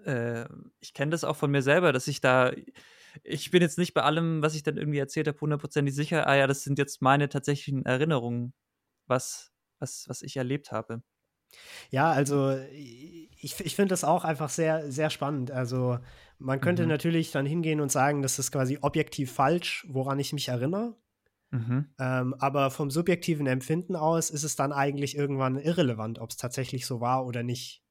äh, 0.05 0.43
äh 0.43 0.49
ich 0.81 0.95
kenne 0.95 1.11
das 1.11 1.25
auch 1.25 1.37
von 1.37 1.51
mir 1.51 1.63
selber, 1.63 1.93
dass 1.93 2.09
ich 2.09 2.21
da, 2.21 2.53
ich 3.23 3.51
bin 3.51 3.63
jetzt 3.63 3.79
nicht 3.79 3.95
bei 3.95 4.03
allem, 4.03 4.43
was 4.43 4.55
ich 4.55 4.63
dann 4.63 4.77
irgendwie 4.77 4.99
erzählt 4.99 5.29
habe, 5.29 5.41
hundertprozentig 5.41 5.95
sicher, 5.95 6.27
ah 6.27 6.35
ja, 6.35 6.47
das 6.47 6.63
sind 6.63 6.79
jetzt 6.79 7.03
meine 7.03 7.29
tatsächlichen 7.29 7.85
Erinnerungen, 7.85 8.53
was 9.07 9.53
was, 9.83 10.09
was 10.09 10.23
ich 10.23 10.37
erlebt 10.37 10.73
habe. 10.73 11.03
Ja, 11.91 12.11
also 12.11 12.57
ich, 12.73 13.61
ich 13.61 13.77
finde 13.77 13.91
das 13.91 14.05
auch 14.05 14.25
einfach 14.25 14.49
sehr, 14.49 14.91
sehr 14.91 15.11
spannend. 15.11 15.51
Also 15.51 15.99
man 16.39 16.61
könnte 16.61 16.85
mhm. 16.85 16.89
natürlich 16.89 17.31
dann 17.31 17.45
hingehen 17.45 17.81
und 17.81 17.93
sagen, 17.93 18.23
das 18.23 18.39
ist 18.39 18.53
quasi 18.53 18.79
objektiv 18.81 19.31
falsch, 19.33 19.87
woran 19.91 20.19
ich 20.19 20.33
mich 20.33 20.49
erinnere. 20.49 20.97
Mhm. 21.53 21.87
Ähm, 21.99 22.35
aber 22.39 22.71
vom 22.71 22.91
subjektiven 22.91 23.47
Empfinden 23.47 23.95
aus 23.95 24.31
ist 24.31 24.43
es 24.43 24.57
dann 24.57 24.73
eigentlich 24.73 25.17
irgendwann 25.17 25.59
irrelevant, 25.59 26.19
ob 26.19 26.31
es 26.31 26.39
tatsächlich 26.39 26.87
so 26.87 27.01
war 27.01 27.27
oder 27.27 27.43
nicht. 27.43 27.83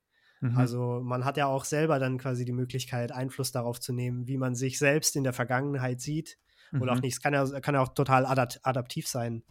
Mhm. 0.42 0.58
Also 0.58 1.00
man 1.04 1.24
hat 1.24 1.38
ja 1.38 1.46
auch 1.46 1.64
selber 1.64 2.00
dann 2.00 2.18
quasi 2.18 2.44
die 2.44 2.52
Möglichkeit, 2.52 3.12
Einfluss 3.12 3.52
darauf 3.52 3.80
zu 3.80 3.94
nehmen, 3.94 4.28
wie 4.28 4.38
man 4.38 4.56
sich 4.56 4.80
selbst 4.80 5.16
in 5.16 5.24
der 5.24 5.34
Vergangenheit 5.34 6.02
sieht 6.02 6.40
mhm. 6.72 6.82
oder 6.82 6.94
auch 6.94 6.96
mhm. 6.96 7.02
nicht. 7.02 7.14
Es 7.14 7.22
kann 7.22 7.34
ja, 7.34 7.46
kann 7.60 7.76
ja 7.76 7.82
auch 7.82 7.94
total 7.94 8.26
adapt 8.26 8.60
adaptiv 8.64 9.08
sein 9.08 9.44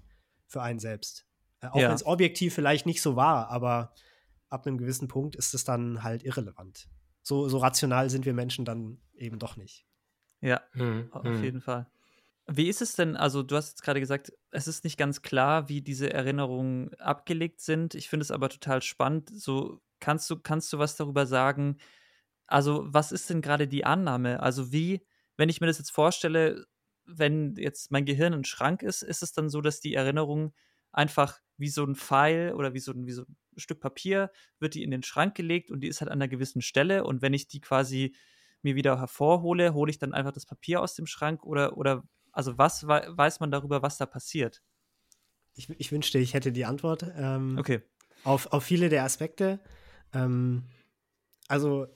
für 0.48 0.60
einen 0.60 0.80
selbst. 0.80 1.24
Äh, 1.60 1.68
auch 1.68 1.76
ja. 1.76 1.88
wenn 1.88 1.94
es 1.94 2.04
objektiv 2.04 2.52
vielleicht 2.52 2.86
nicht 2.86 3.02
so 3.02 3.14
war, 3.14 3.48
aber 3.48 3.94
ab 4.48 4.66
einem 4.66 4.76
gewissen 4.76 5.06
Punkt 5.06 5.36
ist 5.36 5.54
es 5.54 5.62
dann 5.62 6.02
halt 6.02 6.24
irrelevant. 6.24 6.88
So, 7.22 7.48
so 7.48 7.58
rational 7.58 8.10
sind 8.10 8.26
wir 8.26 8.34
Menschen 8.34 8.64
dann 8.64 8.98
eben 9.14 9.38
doch 9.38 9.56
nicht. 9.56 9.86
Ja, 10.40 10.60
mhm. 10.74 11.08
auf 11.12 11.22
mhm. 11.22 11.44
jeden 11.44 11.60
Fall. 11.60 11.86
Wie 12.52 12.68
ist 12.68 12.82
es 12.82 12.94
denn, 12.96 13.16
also 13.16 13.44
du 13.44 13.54
hast 13.54 13.68
jetzt 13.70 13.82
gerade 13.82 14.00
gesagt, 14.00 14.32
es 14.50 14.66
ist 14.66 14.82
nicht 14.82 14.96
ganz 14.98 15.22
klar, 15.22 15.68
wie 15.68 15.82
diese 15.82 16.12
Erinnerungen 16.12 16.92
abgelegt 16.94 17.60
sind. 17.60 17.94
Ich 17.94 18.08
finde 18.08 18.22
es 18.24 18.32
aber 18.32 18.48
total 18.48 18.82
spannend. 18.82 19.30
So, 19.32 19.80
kannst 20.00 20.28
du, 20.30 20.36
kannst 20.36 20.72
du 20.72 20.78
was 20.78 20.96
darüber 20.96 21.26
sagen? 21.26 21.76
Also, 22.48 22.84
was 22.88 23.12
ist 23.12 23.30
denn 23.30 23.42
gerade 23.42 23.68
die 23.68 23.84
Annahme? 23.84 24.40
Also, 24.40 24.72
wie, 24.72 25.06
wenn 25.36 25.48
ich 25.48 25.60
mir 25.60 25.68
das 25.68 25.78
jetzt 25.78 25.92
vorstelle, 25.92 26.66
wenn 27.06 27.54
jetzt 27.56 27.92
mein 27.92 28.04
Gehirn 28.04 28.34
ein 28.34 28.44
Schrank 28.44 28.82
ist, 28.82 29.02
ist 29.02 29.22
es 29.22 29.32
dann 29.32 29.48
so, 29.48 29.60
dass 29.60 29.80
die 29.80 29.94
Erinnerung 29.94 30.52
einfach 30.92 31.38
wie 31.56 31.68
so 31.68 31.84
ein 31.84 31.94
Pfeil 31.94 32.54
oder 32.54 32.74
wie 32.74 32.80
so 32.80 32.92
ein, 32.92 33.06
wie 33.06 33.12
so 33.12 33.22
ein 33.22 33.36
Stück 33.58 33.80
Papier, 33.80 34.32
wird 34.58 34.74
die 34.74 34.82
in 34.82 34.90
den 34.90 35.04
Schrank 35.04 35.36
gelegt 35.36 35.70
und 35.70 35.80
die 35.82 35.88
ist 35.88 36.00
halt 36.00 36.10
an 36.10 36.18
einer 36.18 36.28
gewissen 36.28 36.62
Stelle. 36.62 37.04
Und 37.04 37.22
wenn 37.22 37.34
ich 37.34 37.46
die 37.48 37.60
quasi 37.60 38.14
mir 38.62 38.74
wieder 38.74 38.98
hervorhole, 38.98 39.72
hole 39.74 39.90
ich 39.90 39.98
dann 39.98 40.14
einfach 40.14 40.32
das 40.32 40.46
Papier 40.46 40.80
aus 40.82 40.94
dem 40.96 41.06
Schrank 41.06 41.44
oder, 41.44 41.76
oder 41.76 42.02
also 42.32 42.58
was 42.58 42.86
weiß 42.86 43.40
man 43.40 43.50
darüber, 43.50 43.82
was 43.82 43.98
da 43.98 44.06
passiert? 44.06 44.62
Ich, 45.54 45.68
ich 45.70 45.92
wünschte, 45.92 46.18
ich 46.18 46.34
hätte 46.34 46.52
die 46.52 46.64
Antwort. 46.64 47.04
Ähm, 47.16 47.56
okay. 47.58 47.82
Auf, 48.24 48.52
auf 48.52 48.64
viele 48.64 48.88
der 48.88 49.04
Aspekte. 49.04 49.60
Ähm, 50.12 50.64
also, 51.48 51.86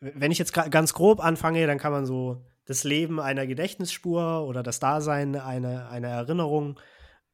wenn 0.00 0.30
ich 0.30 0.38
jetzt 0.38 0.52
ganz 0.52 0.92
grob 0.94 1.24
anfange, 1.24 1.66
dann 1.66 1.78
kann 1.78 1.92
man 1.92 2.06
so 2.06 2.44
das 2.66 2.84
Leben 2.84 3.18
einer 3.18 3.46
Gedächtnisspur 3.46 4.46
oder 4.46 4.62
das 4.62 4.78
Dasein 4.78 5.34
einer, 5.36 5.88
einer 5.88 6.08
Erinnerung 6.08 6.78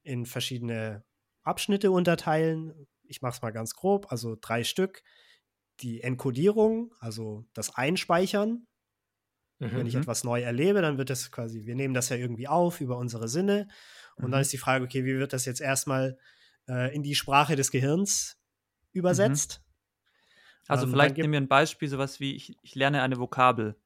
in 0.03 0.27
verschiedene 0.27 1.05
Abschnitte 1.43 1.91
unterteilen. 1.91 2.87
Ich 3.03 3.21
mache 3.21 3.35
es 3.35 3.43
mal 3.43 3.51
ganz 3.51 3.75
grob, 3.75 4.11
also 4.11 4.37
drei 4.41 4.65
Stück. 4.65 5.03
Die 5.81 6.03
Enkodierung, 6.03 6.95
also 7.01 7.45
das 7.53 7.75
Einspeichern. 7.75 8.67
Mhm. 9.73 9.79
Wenn 9.79 9.87
ich 9.87 9.95
mhm. 9.95 10.03
etwas 10.03 10.25
neu 10.25 10.43
erlebe, 10.43 10.83
dann 10.83 10.99
wird 10.99 11.11
das 11.11 11.31
quasi, 11.31 11.65
wir 11.67 11.75
nehmen 11.75 11.95
das 11.95 12.09
ja 12.09 12.17
irgendwie 12.17 12.49
auf 12.49 12.81
über 12.81 12.99
unsere 12.99 13.29
Sinne. 13.29 13.69
Und 14.17 14.29
mhm. 14.29 14.33
dann 14.33 14.41
ist 14.41 14.53
die 14.53 14.59
Frage, 14.59 14.85
okay, 14.85 15.05
wie 15.05 15.19
wird 15.19 15.33
das 15.33 15.45
jetzt 15.45 15.61
erstmal 15.61 16.19
äh, 16.69 16.95
in 16.95 17.03
die 17.03 17.15
Sprache 17.15 17.57
des 17.57 17.71
Gehirns 17.71 18.39
übersetzt? 18.93 19.61
Mhm. 19.61 19.65
Also 20.69 20.87
ähm, 20.87 20.93
vielleicht 20.93 21.17
nehmen 21.17 21.33
wir 21.33 21.41
ein 21.41 21.49
Beispiel, 21.49 21.89
sowas 21.89 22.21
wie, 22.21 22.35
ich, 22.35 22.57
ich 22.63 22.75
lerne 22.75 23.03
eine 23.03 23.19
Vokabel. 23.19 23.77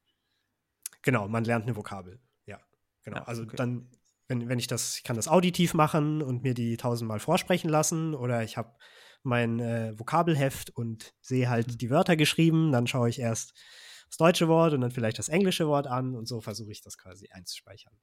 Genau, 1.01 1.27
man 1.27 1.43
lernt 1.43 1.65
eine 1.65 1.75
Vokabel. 1.75 2.19
Ja, 2.45 2.59
genau. 3.03 3.17
Ja, 3.17 3.23
also 3.23 3.43
okay. 3.43 3.55
dann, 3.55 3.89
wenn, 4.27 4.47
wenn 4.47 4.59
ich 4.59 4.67
das, 4.67 4.97
ich 4.97 5.03
kann 5.03 5.15
das 5.15 5.27
auditiv 5.27 5.73
machen 5.73 6.21
und 6.21 6.43
mir 6.43 6.53
die 6.53 6.77
tausendmal 6.77 7.19
vorsprechen 7.19 7.69
lassen 7.69 8.13
oder 8.15 8.43
ich 8.43 8.57
habe 8.57 8.75
mein 9.23 9.59
äh, 9.59 9.97
Vokabelheft 9.99 10.69
und 10.69 11.13
sehe 11.19 11.49
halt 11.49 11.67
mhm. 11.67 11.77
die 11.77 11.89
Wörter 11.89 12.15
geschrieben, 12.15 12.71
dann 12.71 12.87
schaue 12.87 13.09
ich 13.09 13.19
erst 13.19 13.53
das 14.09 14.17
deutsche 14.17 14.47
Wort 14.47 14.73
und 14.73 14.81
dann 14.81 14.91
vielleicht 14.91 15.19
das 15.19 15.29
englische 15.29 15.67
Wort 15.67 15.87
an 15.87 16.15
und 16.15 16.27
so 16.27 16.41
versuche 16.41 16.71
ich 16.71 16.81
das 16.81 16.97
quasi 16.97 17.29
einzuspeichern. 17.31 17.93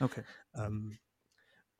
Okay. 0.00 0.24
Ähm, 0.54 0.98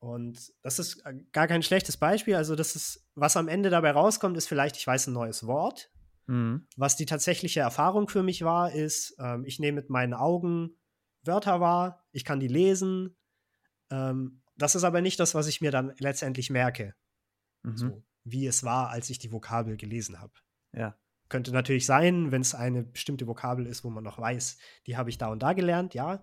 und 0.00 0.52
das 0.62 0.78
ist 0.78 1.04
äh, 1.06 1.14
gar 1.32 1.48
kein 1.48 1.62
schlechtes 1.62 1.96
Beispiel. 1.96 2.36
Also, 2.36 2.54
das 2.54 2.76
ist, 2.76 3.08
was 3.14 3.36
am 3.36 3.48
Ende 3.48 3.70
dabei 3.70 3.90
rauskommt, 3.90 4.36
ist 4.36 4.46
vielleicht, 4.46 4.76
ich 4.76 4.86
weiß 4.86 5.08
ein 5.08 5.12
neues 5.12 5.46
Wort, 5.46 5.90
Mhm. 6.28 6.66
Was 6.76 6.94
die 6.94 7.06
tatsächliche 7.06 7.60
Erfahrung 7.60 8.08
für 8.08 8.22
mich 8.22 8.42
war, 8.42 8.72
ist, 8.72 9.16
ähm, 9.18 9.44
ich 9.44 9.58
nehme 9.58 9.76
mit 9.80 9.90
meinen 9.90 10.14
Augen 10.14 10.76
Wörter 11.22 11.60
wahr, 11.60 12.06
ich 12.12 12.24
kann 12.24 12.38
die 12.38 12.48
lesen. 12.48 13.16
Ähm, 13.90 14.42
das 14.54 14.74
ist 14.74 14.84
aber 14.84 15.00
nicht 15.00 15.18
das, 15.18 15.34
was 15.34 15.48
ich 15.48 15.60
mir 15.60 15.70
dann 15.70 15.94
letztendlich 15.98 16.50
merke. 16.50 16.94
Mhm. 17.62 17.76
So, 17.76 18.04
wie 18.24 18.46
es 18.46 18.62
war, 18.62 18.90
als 18.90 19.10
ich 19.10 19.18
die 19.18 19.32
Vokabel 19.32 19.76
gelesen 19.76 20.20
habe. 20.20 20.34
Ja. 20.72 20.98
Könnte 21.28 21.52
natürlich 21.52 21.86
sein, 21.86 22.32
wenn 22.32 22.40
es 22.40 22.54
eine 22.54 22.84
bestimmte 22.84 23.26
Vokabel 23.26 23.66
ist, 23.66 23.84
wo 23.84 23.90
man 23.90 24.04
noch 24.04 24.18
weiß, 24.18 24.58
die 24.86 24.96
habe 24.96 25.10
ich 25.10 25.18
da 25.18 25.28
und 25.28 25.42
da 25.42 25.52
gelernt, 25.52 25.94
ja. 25.94 26.22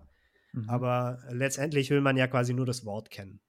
Mhm. 0.52 0.68
Aber 0.68 1.22
letztendlich 1.30 1.90
will 1.90 2.00
man 2.00 2.16
ja 2.16 2.26
quasi 2.26 2.54
nur 2.54 2.66
das 2.66 2.84
Wort 2.84 3.10
kennen. 3.10 3.40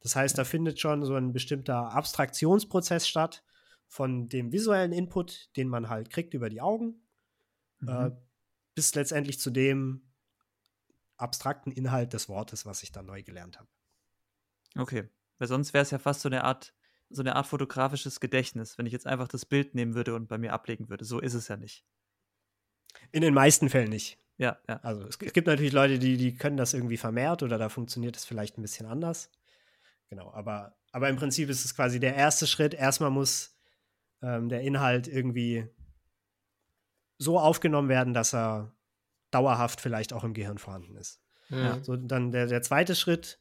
Das 0.00 0.16
heißt, 0.16 0.38
da 0.38 0.44
findet 0.44 0.80
schon 0.80 1.04
so 1.04 1.14
ein 1.14 1.32
bestimmter 1.32 1.92
Abstraktionsprozess 1.92 3.06
statt, 3.06 3.44
von 3.86 4.28
dem 4.28 4.52
visuellen 4.52 4.92
Input, 4.92 5.56
den 5.56 5.68
man 5.68 5.88
halt 5.88 6.10
kriegt 6.10 6.34
über 6.34 6.50
die 6.50 6.60
Augen, 6.60 7.02
mhm. 7.80 7.88
äh, 7.88 8.10
bis 8.74 8.94
letztendlich 8.94 9.40
zu 9.40 9.50
dem 9.50 10.12
abstrakten 11.16 11.72
Inhalt 11.72 12.12
des 12.12 12.28
Wortes, 12.28 12.66
was 12.66 12.82
ich 12.82 12.92
dann 12.92 13.06
neu 13.06 13.22
gelernt 13.22 13.58
habe. 13.58 13.68
Okay, 14.76 15.08
weil 15.38 15.48
sonst 15.48 15.72
wäre 15.72 15.82
es 15.82 15.90
ja 15.90 15.98
fast 15.98 16.20
so 16.20 16.28
eine 16.28 16.44
Art 16.44 16.74
so 17.10 17.22
eine 17.22 17.36
Art 17.36 17.46
fotografisches 17.46 18.20
Gedächtnis, 18.20 18.78
wenn 18.78 18.86
ich 18.86 18.92
jetzt 18.92 19.06
einfach 19.06 19.28
das 19.28 19.46
Bild 19.46 19.74
nehmen 19.74 19.94
würde 19.94 20.14
und 20.14 20.28
bei 20.28 20.38
mir 20.38 20.52
ablegen 20.52 20.88
würde. 20.88 21.04
So 21.04 21.20
ist 21.20 21.34
es 21.34 21.48
ja 21.48 21.56
nicht. 21.56 21.84
In 23.12 23.22
den 23.22 23.34
meisten 23.34 23.68
Fällen 23.68 23.90
nicht. 23.90 24.18
Ja, 24.36 24.58
ja. 24.68 24.80
Also 24.82 25.02
es, 25.02 25.18
es 25.20 25.32
gibt 25.32 25.46
natürlich 25.46 25.72
Leute, 25.72 25.98
die, 25.98 26.16
die 26.16 26.34
können 26.34 26.56
das 26.56 26.74
irgendwie 26.74 26.96
vermehrt 26.96 27.42
oder 27.42 27.58
da 27.58 27.68
funktioniert 27.68 28.16
es 28.16 28.24
vielleicht 28.24 28.58
ein 28.58 28.62
bisschen 28.62 28.86
anders. 28.86 29.30
Genau, 30.08 30.32
aber, 30.32 30.76
aber 30.92 31.08
im 31.08 31.16
Prinzip 31.16 31.48
ist 31.48 31.64
es 31.64 31.74
quasi 31.74 32.00
der 32.00 32.14
erste 32.14 32.46
Schritt. 32.46 32.74
Erstmal 32.74 33.10
muss 33.10 33.56
ähm, 34.22 34.48
der 34.48 34.62
Inhalt 34.62 35.08
irgendwie 35.08 35.66
so 37.18 37.38
aufgenommen 37.38 37.88
werden, 37.88 38.14
dass 38.14 38.34
er 38.34 38.72
dauerhaft 39.30 39.80
vielleicht 39.80 40.12
auch 40.12 40.24
im 40.24 40.34
Gehirn 40.34 40.58
vorhanden 40.58 40.96
ist. 40.96 41.20
Ja. 41.50 41.82
So, 41.82 41.96
dann 41.96 42.30
der, 42.30 42.46
der 42.46 42.62
zweite 42.62 42.94
Schritt, 42.94 43.40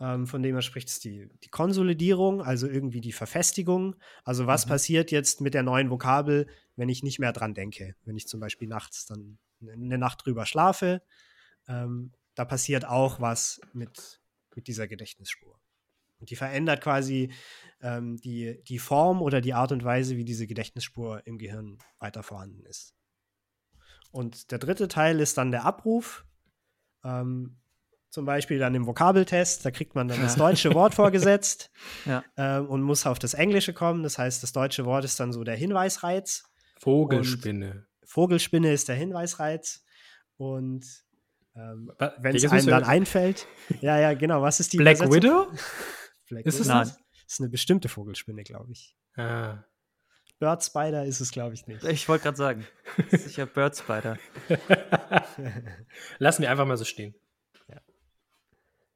ähm, 0.00 0.26
von 0.26 0.42
dem 0.42 0.54
er 0.54 0.62
spricht, 0.62 0.88
ist 0.88 1.04
die, 1.04 1.28
die 1.42 1.48
Konsolidierung, 1.48 2.40
also 2.40 2.68
irgendwie 2.68 3.00
die 3.00 3.12
Verfestigung. 3.12 3.96
Also 4.24 4.46
was 4.46 4.66
mhm. 4.66 4.70
passiert 4.70 5.10
jetzt 5.10 5.40
mit 5.40 5.54
der 5.54 5.62
neuen 5.62 5.90
Vokabel, 5.90 6.46
wenn 6.76 6.88
ich 6.88 7.02
nicht 7.02 7.18
mehr 7.18 7.32
dran 7.32 7.54
denke? 7.54 7.94
Wenn 8.04 8.16
ich 8.16 8.28
zum 8.28 8.40
Beispiel 8.40 8.68
nachts 8.68 9.06
dann 9.06 9.38
eine 9.60 9.98
Nacht 9.98 10.24
drüber 10.24 10.46
schlafe, 10.46 11.02
ähm, 11.66 12.12
da 12.34 12.44
passiert 12.44 12.84
auch 12.84 13.20
was 13.20 13.60
mit, 13.72 14.20
mit 14.54 14.68
dieser 14.68 14.86
Gedächtnisspur. 14.86 15.58
Und 16.20 16.30
die 16.30 16.36
verändert 16.36 16.80
quasi 16.80 17.32
ähm, 17.80 18.16
die, 18.16 18.62
die 18.64 18.78
Form 18.78 19.22
oder 19.22 19.40
die 19.40 19.54
Art 19.54 19.72
und 19.72 19.84
Weise, 19.84 20.16
wie 20.16 20.24
diese 20.24 20.46
Gedächtnisspur 20.46 21.26
im 21.26 21.38
Gehirn 21.38 21.78
weiter 21.98 22.22
vorhanden 22.22 22.64
ist. 22.66 22.94
Und 24.10 24.50
der 24.50 24.58
dritte 24.58 24.88
Teil 24.88 25.20
ist 25.20 25.38
dann 25.38 25.50
der 25.50 25.64
Abruf. 25.64 26.24
Ähm, 27.04 27.56
zum 28.10 28.24
Beispiel 28.24 28.58
dann 28.58 28.74
im 28.74 28.86
Vokabeltest, 28.86 29.64
da 29.64 29.70
kriegt 29.70 29.94
man 29.94 30.08
dann 30.08 30.20
das 30.20 30.36
deutsche 30.36 30.74
Wort 30.74 30.94
vorgesetzt 30.94 31.70
ja. 32.06 32.24
ähm, 32.36 32.66
und 32.66 32.82
muss 32.82 33.06
auf 33.06 33.18
das 33.18 33.34
Englische 33.34 33.72
kommen. 33.72 34.02
Das 34.02 34.18
heißt, 34.18 34.42
das 34.42 34.52
deutsche 34.52 34.84
Wort 34.84 35.04
ist 35.04 35.20
dann 35.20 35.32
so 35.32 35.44
der 35.44 35.56
Hinweisreiz. 35.56 36.44
Vogelspinne. 36.78 37.86
Vogelspinne 38.04 38.72
ist 38.72 38.88
der 38.88 38.96
Hinweisreiz. 38.96 39.84
Und 40.36 40.86
ähm, 41.54 41.92
wenn 42.18 42.36
es 42.36 42.50
einem 42.50 42.66
dann 42.66 42.84
einfällt, 42.84 43.46
ja, 43.80 43.98
ja, 43.98 44.14
genau, 44.14 44.42
was 44.42 44.60
ist 44.60 44.72
die 44.72 44.78
Black 44.78 45.00
Widow? 45.00 45.48
Black 46.28 46.46
ist 46.46 46.60
es 46.60 46.68
Nein. 46.68 46.86
Das 46.86 47.34
ist 47.34 47.40
eine 47.40 47.50
bestimmte 47.50 47.88
Vogelspinne, 47.88 48.42
glaube 48.42 48.72
ich. 48.72 48.96
Ah. 49.16 49.64
Bird 50.38 50.62
Spider 50.62 51.04
ist 51.04 51.20
es, 51.20 51.30
glaube 51.30 51.54
ich, 51.54 51.66
nicht. 51.66 51.84
Ich 51.84 52.08
wollte 52.08 52.24
gerade 52.24 52.36
sagen. 52.36 52.66
Sicher 53.10 53.44
Bird 53.44 53.76
Spider. 53.76 54.16
Lassen 56.18 56.42
wir 56.42 56.50
einfach 56.50 56.64
mal 56.64 56.76
so 56.76 56.84
stehen. 56.84 57.14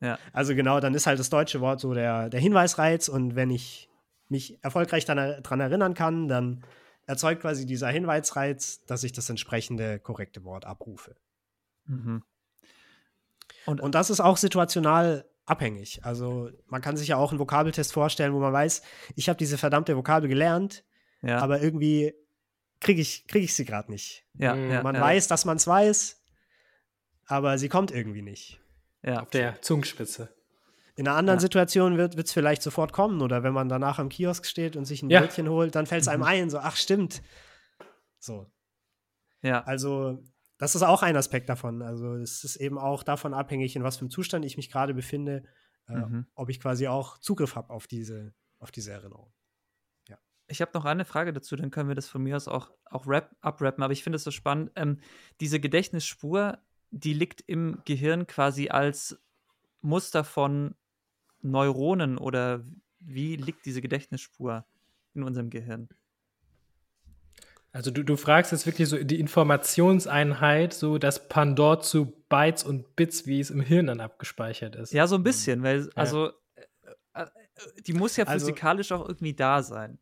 Ja. 0.02 0.08
ja. 0.08 0.18
Also 0.32 0.54
genau, 0.54 0.80
dann 0.80 0.94
ist 0.94 1.06
halt 1.06 1.18
das 1.18 1.30
deutsche 1.30 1.60
Wort 1.60 1.80
so 1.80 1.94
der, 1.94 2.28
der 2.28 2.40
Hinweisreiz 2.40 3.08
und 3.08 3.34
wenn 3.34 3.50
ich 3.50 3.88
mich 4.28 4.62
erfolgreich 4.62 5.04
daran 5.04 5.60
erinnern 5.60 5.94
kann, 5.94 6.28
dann 6.28 6.64
erzeugt 7.06 7.42
quasi 7.42 7.66
dieser 7.66 7.88
Hinweisreiz, 7.88 8.84
dass 8.86 9.04
ich 9.04 9.12
das 9.12 9.28
entsprechende 9.30 9.98
korrekte 9.98 10.44
Wort 10.44 10.64
abrufe. 10.64 11.16
Mhm. 11.86 12.22
Und, 13.66 13.80
und 13.80 13.94
das 13.94 14.10
ist 14.10 14.20
auch 14.20 14.36
situational 14.36 15.24
abhängig. 15.44 16.04
Also 16.04 16.50
man 16.66 16.80
kann 16.80 16.96
sich 16.96 17.08
ja 17.08 17.16
auch 17.16 17.30
einen 17.30 17.38
Vokabeltest 17.38 17.92
vorstellen, 17.92 18.32
wo 18.32 18.40
man 18.40 18.52
weiß, 18.52 18.82
ich 19.16 19.28
habe 19.28 19.36
diese 19.36 19.58
verdammte 19.58 19.96
Vokabel 19.96 20.28
gelernt, 20.28 20.84
ja. 21.20 21.38
aber 21.38 21.60
irgendwie 21.60 22.14
kriege 22.80 23.00
ich, 23.00 23.26
krieg 23.26 23.44
ich 23.44 23.54
sie 23.54 23.64
gerade 23.64 23.90
nicht. 23.90 24.24
Ja, 24.34 24.54
ja 24.54 24.82
man 24.82 24.98
weiß, 24.98 25.28
dass 25.28 25.44
man 25.44 25.56
es 25.56 25.66
weiß, 25.66 26.22
aber 27.26 27.58
sie 27.58 27.68
kommt 27.68 27.90
irgendwie 27.90 28.22
nicht. 28.22 28.61
Ja. 29.02 29.22
Auf 29.22 29.30
der 29.30 29.60
Zungenspitze. 29.62 30.28
In 30.94 31.08
einer 31.08 31.16
anderen 31.16 31.38
Ja. 31.38 31.40
Situation 31.42 31.96
wird 31.96 32.14
es 32.18 32.32
vielleicht 32.32 32.62
sofort 32.62 32.92
kommen 32.92 33.22
oder 33.22 33.42
wenn 33.42 33.54
man 33.54 33.68
danach 33.68 33.98
am 33.98 34.08
Kiosk 34.10 34.46
steht 34.46 34.76
und 34.76 34.84
sich 34.84 35.02
ein 35.02 35.10
Ja. 35.10 35.20
Brötchen 35.20 35.48
holt, 35.48 35.74
dann 35.74 35.86
fällt 35.86 36.02
es 36.02 36.08
einem 36.08 36.20
Mhm. 36.20 36.26
ein, 36.28 36.50
so, 36.50 36.58
ach 36.58 36.76
stimmt. 36.76 37.22
So, 38.18 38.46
Ja. 39.40 39.62
also 39.64 40.22
das 40.58 40.74
ist 40.74 40.82
auch 40.82 41.02
ein 41.02 41.16
Aspekt 41.16 41.48
davon. 41.48 41.82
Also 41.82 42.14
es 42.16 42.44
ist 42.44 42.56
eben 42.56 42.78
auch 42.78 43.02
davon 43.02 43.34
abhängig, 43.34 43.74
in 43.74 43.82
was 43.82 43.96
für 43.96 44.02
einem 44.02 44.10
Zustand 44.10 44.44
ich 44.44 44.56
mich 44.56 44.70
gerade 44.70 44.94
befinde, 44.94 45.42
äh, 45.88 45.94
Mhm. 45.94 46.26
ob 46.34 46.50
ich 46.50 46.60
quasi 46.60 46.86
auch 46.86 47.18
Zugriff 47.18 47.56
habe 47.56 47.70
auf 47.70 47.86
diese, 47.86 48.34
auf 48.58 48.70
diese 48.70 48.92
Erinnerung. 48.92 49.32
Ich 50.48 50.60
habe 50.60 50.72
noch 50.74 50.84
eine 50.84 51.06
Frage 51.06 51.32
dazu, 51.32 51.56
dann 51.56 51.70
können 51.70 51.88
wir 51.88 51.94
das 51.94 52.08
von 52.10 52.22
mir 52.22 52.36
aus 52.36 52.46
auch, 52.46 52.72
auch 52.84 53.06
rap, 53.06 53.34
abrappen, 53.40 53.82
aber 53.82 53.92
ich 53.94 54.02
finde 54.02 54.16
es 54.16 54.24
so 54.24 54.30
spannend. 54.30 54.70
Ähm, 54.76 54.98
diese 55.40 55.60
Gedächtnisspur, 55.60 56.58
die 56.92 57.14
liegt 57.14 57.40
im 57.46 57.78
Gehirn 57.84 58.26
quasi 58.26 58.68
als 58.68 59.18
Muster 59.80 60.22
von 60.22 60.74
Neuronen 61.40 62.18
oder 62.18 62.64
wie 63.00 63.34
liegt 63.36 63.66
diese 63.66 63.80
Gedächtnisspur 63.80 64.64
in 65.14 65.24
unserem 65.24 65.50
Gehirn? 65.50 65.88
Also 67.72 67.90
du, 67.90 68.04
du 68.04 68.16
fragst 68.16 68.52
jetzt 68.52 68.66
wirklich 68.66 68.88
so 68.88 69.02
die 69.02 69.18
Informationseinheit, 69.18 70.74
so 70.74 70.98
das 70.98 71.28
Pandor 71.28 71.80
zu 71.80 72.12
Bytes 72.28 72.64
und 72.64 72.94
Bits, 72.96 73.26
wie 73.26 73.40
es 73.40 73.48
im 73.50 73.62
Hirn 73.62 73.86
dann 73.86 74.00
abgespeichert 74.00 74.76
ist. 74.76 74.92
Ja, 74.92 75.06
so 75.06 75.16
ein 75.16 75.22
bisschen, 75.22 75.62
weil, 75.62 75.88
also, 75.94 76.32
äh, 76.54 77.22
äh, 77.22 77.26
die 77.86 77.94
muss 77.94 78.16
ja 78.16 78.26
Also- 78.26 78.46
physikalisch 78.46 78.92
auch 78.92 79.08
irgendwie 79.08 79.34
da 79.34 79.62
sein. 79.62 79.98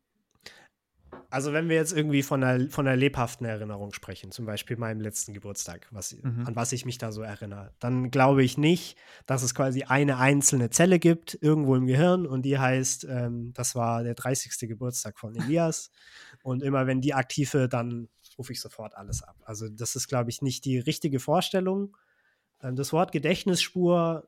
Also 1.29 1.53
wenn 1.53 1.69
wir 1.69 1.77
jetzt 1.77 1.93
irgendwie 1.93 2.23
von 2.23 2.43
einer, 2.43 2.69
von 2.69 2.87
einer 2.87 2.97
lebhaften 2.97 3.45
Erinnerung 3.45 3.93
sprechen, 3.93 4.31
zum 4.31 4.45
Beispiel 4.45 4.75
meinem 4.77 4.99
letzten 4.99 5.33
Geburtstag, 5.33 5.87
was, 5.91 6.13
Mhm. 6.21 6.45
an 6.45 6.55
was 6.55 6.71
ich 6.73 6.85
mich 6.85 6.97
da 6.97 7.11
so 7.11 7.21
erinnere, 7.21 7.73
dann 7.79 8.11
glaube 8.11 8.43
ich 8.43 8.57
nicht, 8.57 8.97
dass 9.25 9.41
es 9.41 9.55
quasi 9.55 9.83
eine 9.83 10.17
einzelne 10.17 10.69
Zelle 10.69 10.99
gibt 10.99 11.37
irgendwo 11.41 11.75
im 11.75 11.87
Gehirn 11.87 12.25
und 12.25 12.43
die 12.43 12.59
heißt, 12.59 13.05
ähm, 13.09 13.53
das 13.53 13.75
war 13.75 14.03
der 14.03 14.13
30. 14.15 14.67
Geburtstag 14.67 15.19
von 15.19 15.35
Elias 15.35 15.91
und 16.43 16.63
immer 16.63 16.85
wenn 16.87 17.01
die 17.01 17.13
aktiv 17.13 17.53
wird, 17.53 17.73
dann 17.73 18.09
rufe 18.37 18.51
ich 18.51 18.59
sofort 18.61 18.95
alles 18.95 19.23
ab. 19.23 19.35
Also 19.45 19.69
das 19.69 19.95
ist, 19.95 20.07
glaube 20.07 20.29
ich, 20.29 20.41
nicht 20.41 20.65
die 20.65 20.79
richtige 20.79 21.19
Vorstellung. 21.19 21.95
Ähm, 22.61 22.75
das 22.75 22.91
Wort 22.93 23.11
Gedächtnisspur 23.13 24.27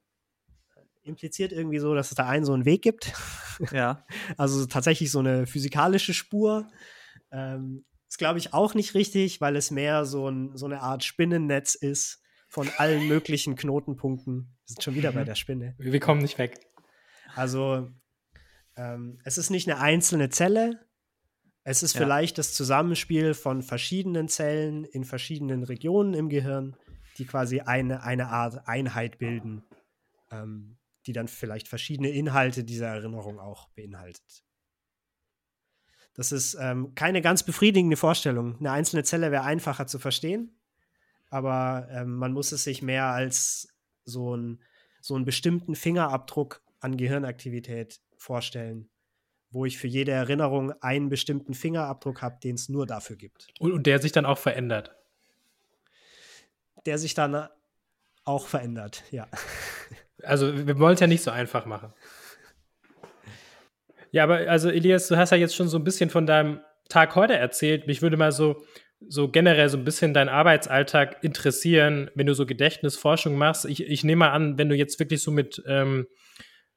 impliziert 1.03 1.51
irgendwie 1.51 1.79
so, 1.79 1.93
dass 1.93 2.11
es 2.11 2.15
da 2.15 2.27
einen 2.27 2.45
so 2.45 2.53
einen 2.53 2.65
Weg 2.65 2.81
gibt. 2.81 3.13
Ja. 3.71 4.05
Also 4.37 4.65
tatsächlich 4.65 5.11
so 5.11 5.19
eine 5.19 5.45
physikalische 5.47 6.13
Spur. 6.13 6.67
Ähm, 7.31 7.85
ist, 8.07 8.17
glaube 8.17 8.39
ich, 8.39 8.53
auch 8.53 8.73
nicht 8.73 8.93
richtig, 8.93 9.41
weil 9.41 9.55
es 9.55 9.71
mehr 9.71 10.05
so, 10.05 10.27
ein, 10.29 10.55
so 10.55 10.65
eine 10.65 10.81
Art 10.81 11.03
Spinnennetz 11.03 11.75
ist 11.75 12.21
von 12.47 12.69
allen 12.77 13.07
möglichen 13.07 13.55
Knotenpunkten. 13.55 14.35
Wir 14.35 14.63
sind 14.65 14.83
schon 14.83 14.95
wieder 14.95 15.11
Mhm. 15.11 15.15
bei 15.15 15.23
der 15.23 15.35
Spinne. 15.35 15.75
Wir 15.77 15.99
kommen 15.99 16.21
nicht 16.21 16.37
weg. 16.37 16.59
Also 17.35 17.89
ähm, 18.75 19.19
es 19.23 19.37
ist 19.37 19.49
nicht 19.49 19.67
eine 19.69 19.79
einzelne 19.79 20.29
Zelle. 20.29 20.85
Es 21.63 21.81
ist 21.81 21.93
Ja. 21.95 22.01
vielleicht 22.01 22.37
das 22.37 22.53
Zusammenspiel 22.53 23.33
von 23.33 23.61
verschiedenen 23.63 24.27
Zellen 24.27 24.83
in 24.83 25.03
verschiedenen 25.03 25.63
Regionen 25.63 26.13
im 26.13 26.29
Gehirn, 26.29 26.75
die 27.17 27.25
quasi 27.25 27.61
eine, 27.61 28.03
eine 28.03 28.27
Art 28.27 28.67
Einheit 28.67 29.17
bilden, 29.17 29.63
ähm, 30.31 30.77
die 31.05 31.13
dann 31.13 31.27
vielleicht 31.27 31.67
verschiedene 31.67 32.09
Inhalte 32.09 32.63
dieser 32.63 32.87
Erinnerung 32.87 33.39
auch 33.39 33.69
beinhaltet. 33.69 34.43
Das 36.13 36.31
ist 36.31 36.55
ähm, 36.59 36.93
keine 36.95 37.21
ganz 37.21 37.43
befriedigende 37.43 37.97
Vorstellung. 37.97 38.57
Eine 38.59 38.71
einzelne 38.71 39.03
Zelle 39.03 39.31
wäre 39.31 39.43
einfacher 39.43 39.87
zu 39.87 39.97
verstehen, 39.99 40.59
aber 41.29 41.87
ähm, 41.89 42.15
man 42.15 42.33
muss 42.33 42.51
es 42.51 42.63
sich 42.63 42.81
mehr 42.81 43.05
als 43.05 43.67
so, 44.05 44.35
ein, 44.35 44.61
so 45.01 45.15
einen 45.15 45.25
bestimmten 45.25 45.75
Fingerabdruck 45.75 46.61
an 46.79 46.97
Gehirnaktivität 46.97 47.99
vorstellen, 48.17 48.89
wo 49.49 49.65
ich 49.65 49.77
für 49.77 49.87
jede 49.87 50.11
Erinnerung 50.11 50.71
einen 50.81 51.09
bestimmten 51.09 51.53
Fingerabdruck 51.53 52.21
habe, 52.21 52.39
den 52.43 52.55
es 52.55 52.69
nur 52.69 52.85
dafür 52.85 53.15
gibt, 53.15 53.47
Und, 53.59 53.71
und 53.71 53.87
der 53.87 53.99
sich 53.99 54.11
dann 54.11 54.25
auch 54.25 54.37
verändert. 54.37 54.95
der 56.85 56.97
sich 56.97 57.13
dann 57.13 57.47
auch 58.25 58.47
verändert. 58.47 59.03
Ja. 59.11 59.27
Also 60.23 60.67
wir 60.67 60.79
wollen 60.79 60.95
es 60.95 60.99
ja 60.99 61.07
nicht 61.07 61.23
so 61.23 61.31
einfach 61.31 61.65
machen. 61.65 61.93
Ja, 64.11 64.23
aber 64.23 64.49
also 64.49 64.69
Elias, 64.69 65.07
du 65.07 65.17
hast 65.17 65.31
ja 65.31 65.37
jetzt 65.37 65.55
schon 65.55 65.67
so 65.67 65.77
ein 65.77 65.83
bisschen 65.83 66.09
von 66.09 66.27
deinem 66.27 66.59
Tag 66.87 67.15
heute 67.15 67.33
erzählt. 67.33 67.87
Mich 67.87 68.03
würde 68.03 68.15
mal 68.15 68.31
so, 68.31 68.63
so 69.07 69.27
generell 69.27 69.69
so 69.69 69.77
ein 69.77 69.83
bisschen 69.83 70.13
dein 70.13 70.29
Arbeitsalltag 70.29 71.23
interessieren, 71.23 72.11
wenn 72.13 72.27
du 72.27 72.35
so 72.35 72.45
Gedächtnisforschung 72.45 73.35
machst. 73.35 73.65
Ich, 73.65 73.83
ich 73.83 74.03
nehme 74.03 74.19
mal 74.19 74.31
an, 74.31 74.57
wenn 74.59 74.69
du 74.69 74.75
jetzt 74.75 74.99
wirklich 74.99 75.23
so 75.23 75.31
mit 75.31 75.63
ähm, 75.65 76.05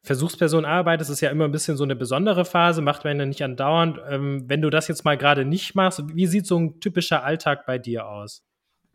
Versuchspersonen 0.02 0.64
arbeitest, 0.64 1.10
ist 1.10 1.20
ja 1.20 1.30
immer 1.30 1.44
ein 1.44 1.52
bisschen 1.52 1.76
so 1.76 1.84
eine 1.84 1.96
besondere 1.96 2.44
Phase, 2.44 2.80
macht 2.80 3.04
man 3.04 3.18
ja 3.18 3.26
nicht 3.26 3.42
andauernd. 3.42 3.98
Ähm, 4.08 4.44
wenn 4.46 4.62
du 4.62 4.70
das 4.70 4.88
jetzt 4.88 5.04
mal 5.04 5.18
gerade 5.18 5.44
nicht 5.44 5.74
machst, 5.74 6.02
wie 6.14 6.26
sieht 6.26 6.46
so 6.46 6.58
ein 6.58 6.80
typischer 6.80 7.24
Alltag 7.24 7.66
bei 7.66 7.76
dir 7.76 8.06
aus? 8.06 8.44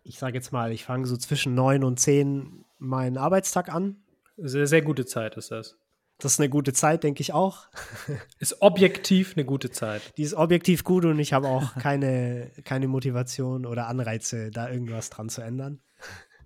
Ich 0.03 0.17
sage 0.17 0.35
jetzt 0.35 0.51
mal, 0.51 0.71
ich 0.71 0.85
fange 0.85 1.05
so 1.05 1.15
zwischen 1.15 1.53
neun 1.53 1.83
und 1.83 1.99
zehn 1.99 2.65
meinen 2.79 3.17
Arbeitstag 3.17 3.71
an. 3.71 3.97
Sehr, 4.37 4.67
sehr 4.67 4.81
gute 4.81 5.05
Zeit 5.05 5.37
ist 5.37 5.51
das. 5.51 5.77
Das 6.17 6.33
ist 6.33 6.39
eine 6.39 6.49
gute 6.49 6.71
Zeit, 6.73 7.03
denke 7.03 7.21
ich 7.21 7.33
auch. 7.33 7.67
Ist 8.39 8.61
objektiv 8.61 9.33
eine 9.35 9.43
gute 9.43 9.71
Zeit. 9.71 10.01
Die 10.17 10.21
ist 10.23 10.35
objektiv 10.35 10.83
gut 10.83 11.03
und 11.05 11.17
ich 11.17 11.33
habe 11.33 11.47
auch 11.47 11.73
keine, 11.77 12.51
keine 12.63 12.87
Motivation 12.87 13.65
oder 13.65 13.87
Anreize, 13.87 14.51
da 14.51 14.69
irgendwas 14.69 15.09
dran 15.09 15.29
zu 15.29 15.41
ändern. 15.41 15.81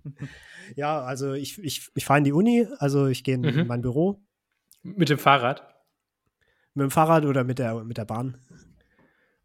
ja, 0.76 1.00
also 1.02 1.34
ich, 1.34 1.62
ich, 1.62 1.90
ich 1.94 2.04
fahre 2.06 2.18
in 2.18 2.24
die 2.24 2.32
Uni, 2.32 2.66
also 2.78 3.06
ich 3.06 3.22
gehe 3.22 3.34
in 3.34 3.42
Mhm. 3.42 3.66
mein 3.66 3.82
Büro 3.82 4.18
Mit 4.82 5.10
dem 5.10 5.18
Fahrrad. 5.18 5.62
mit 6.72 6.84
dem 6.84 6.90
Fahrrad 6.90 7.26
oder 7.26 7.44
mit 7.44 7.58
der, 7.58 7.84
mit 7.84 7.98
der 7.98 8.06
Bahn. 8.06 8.38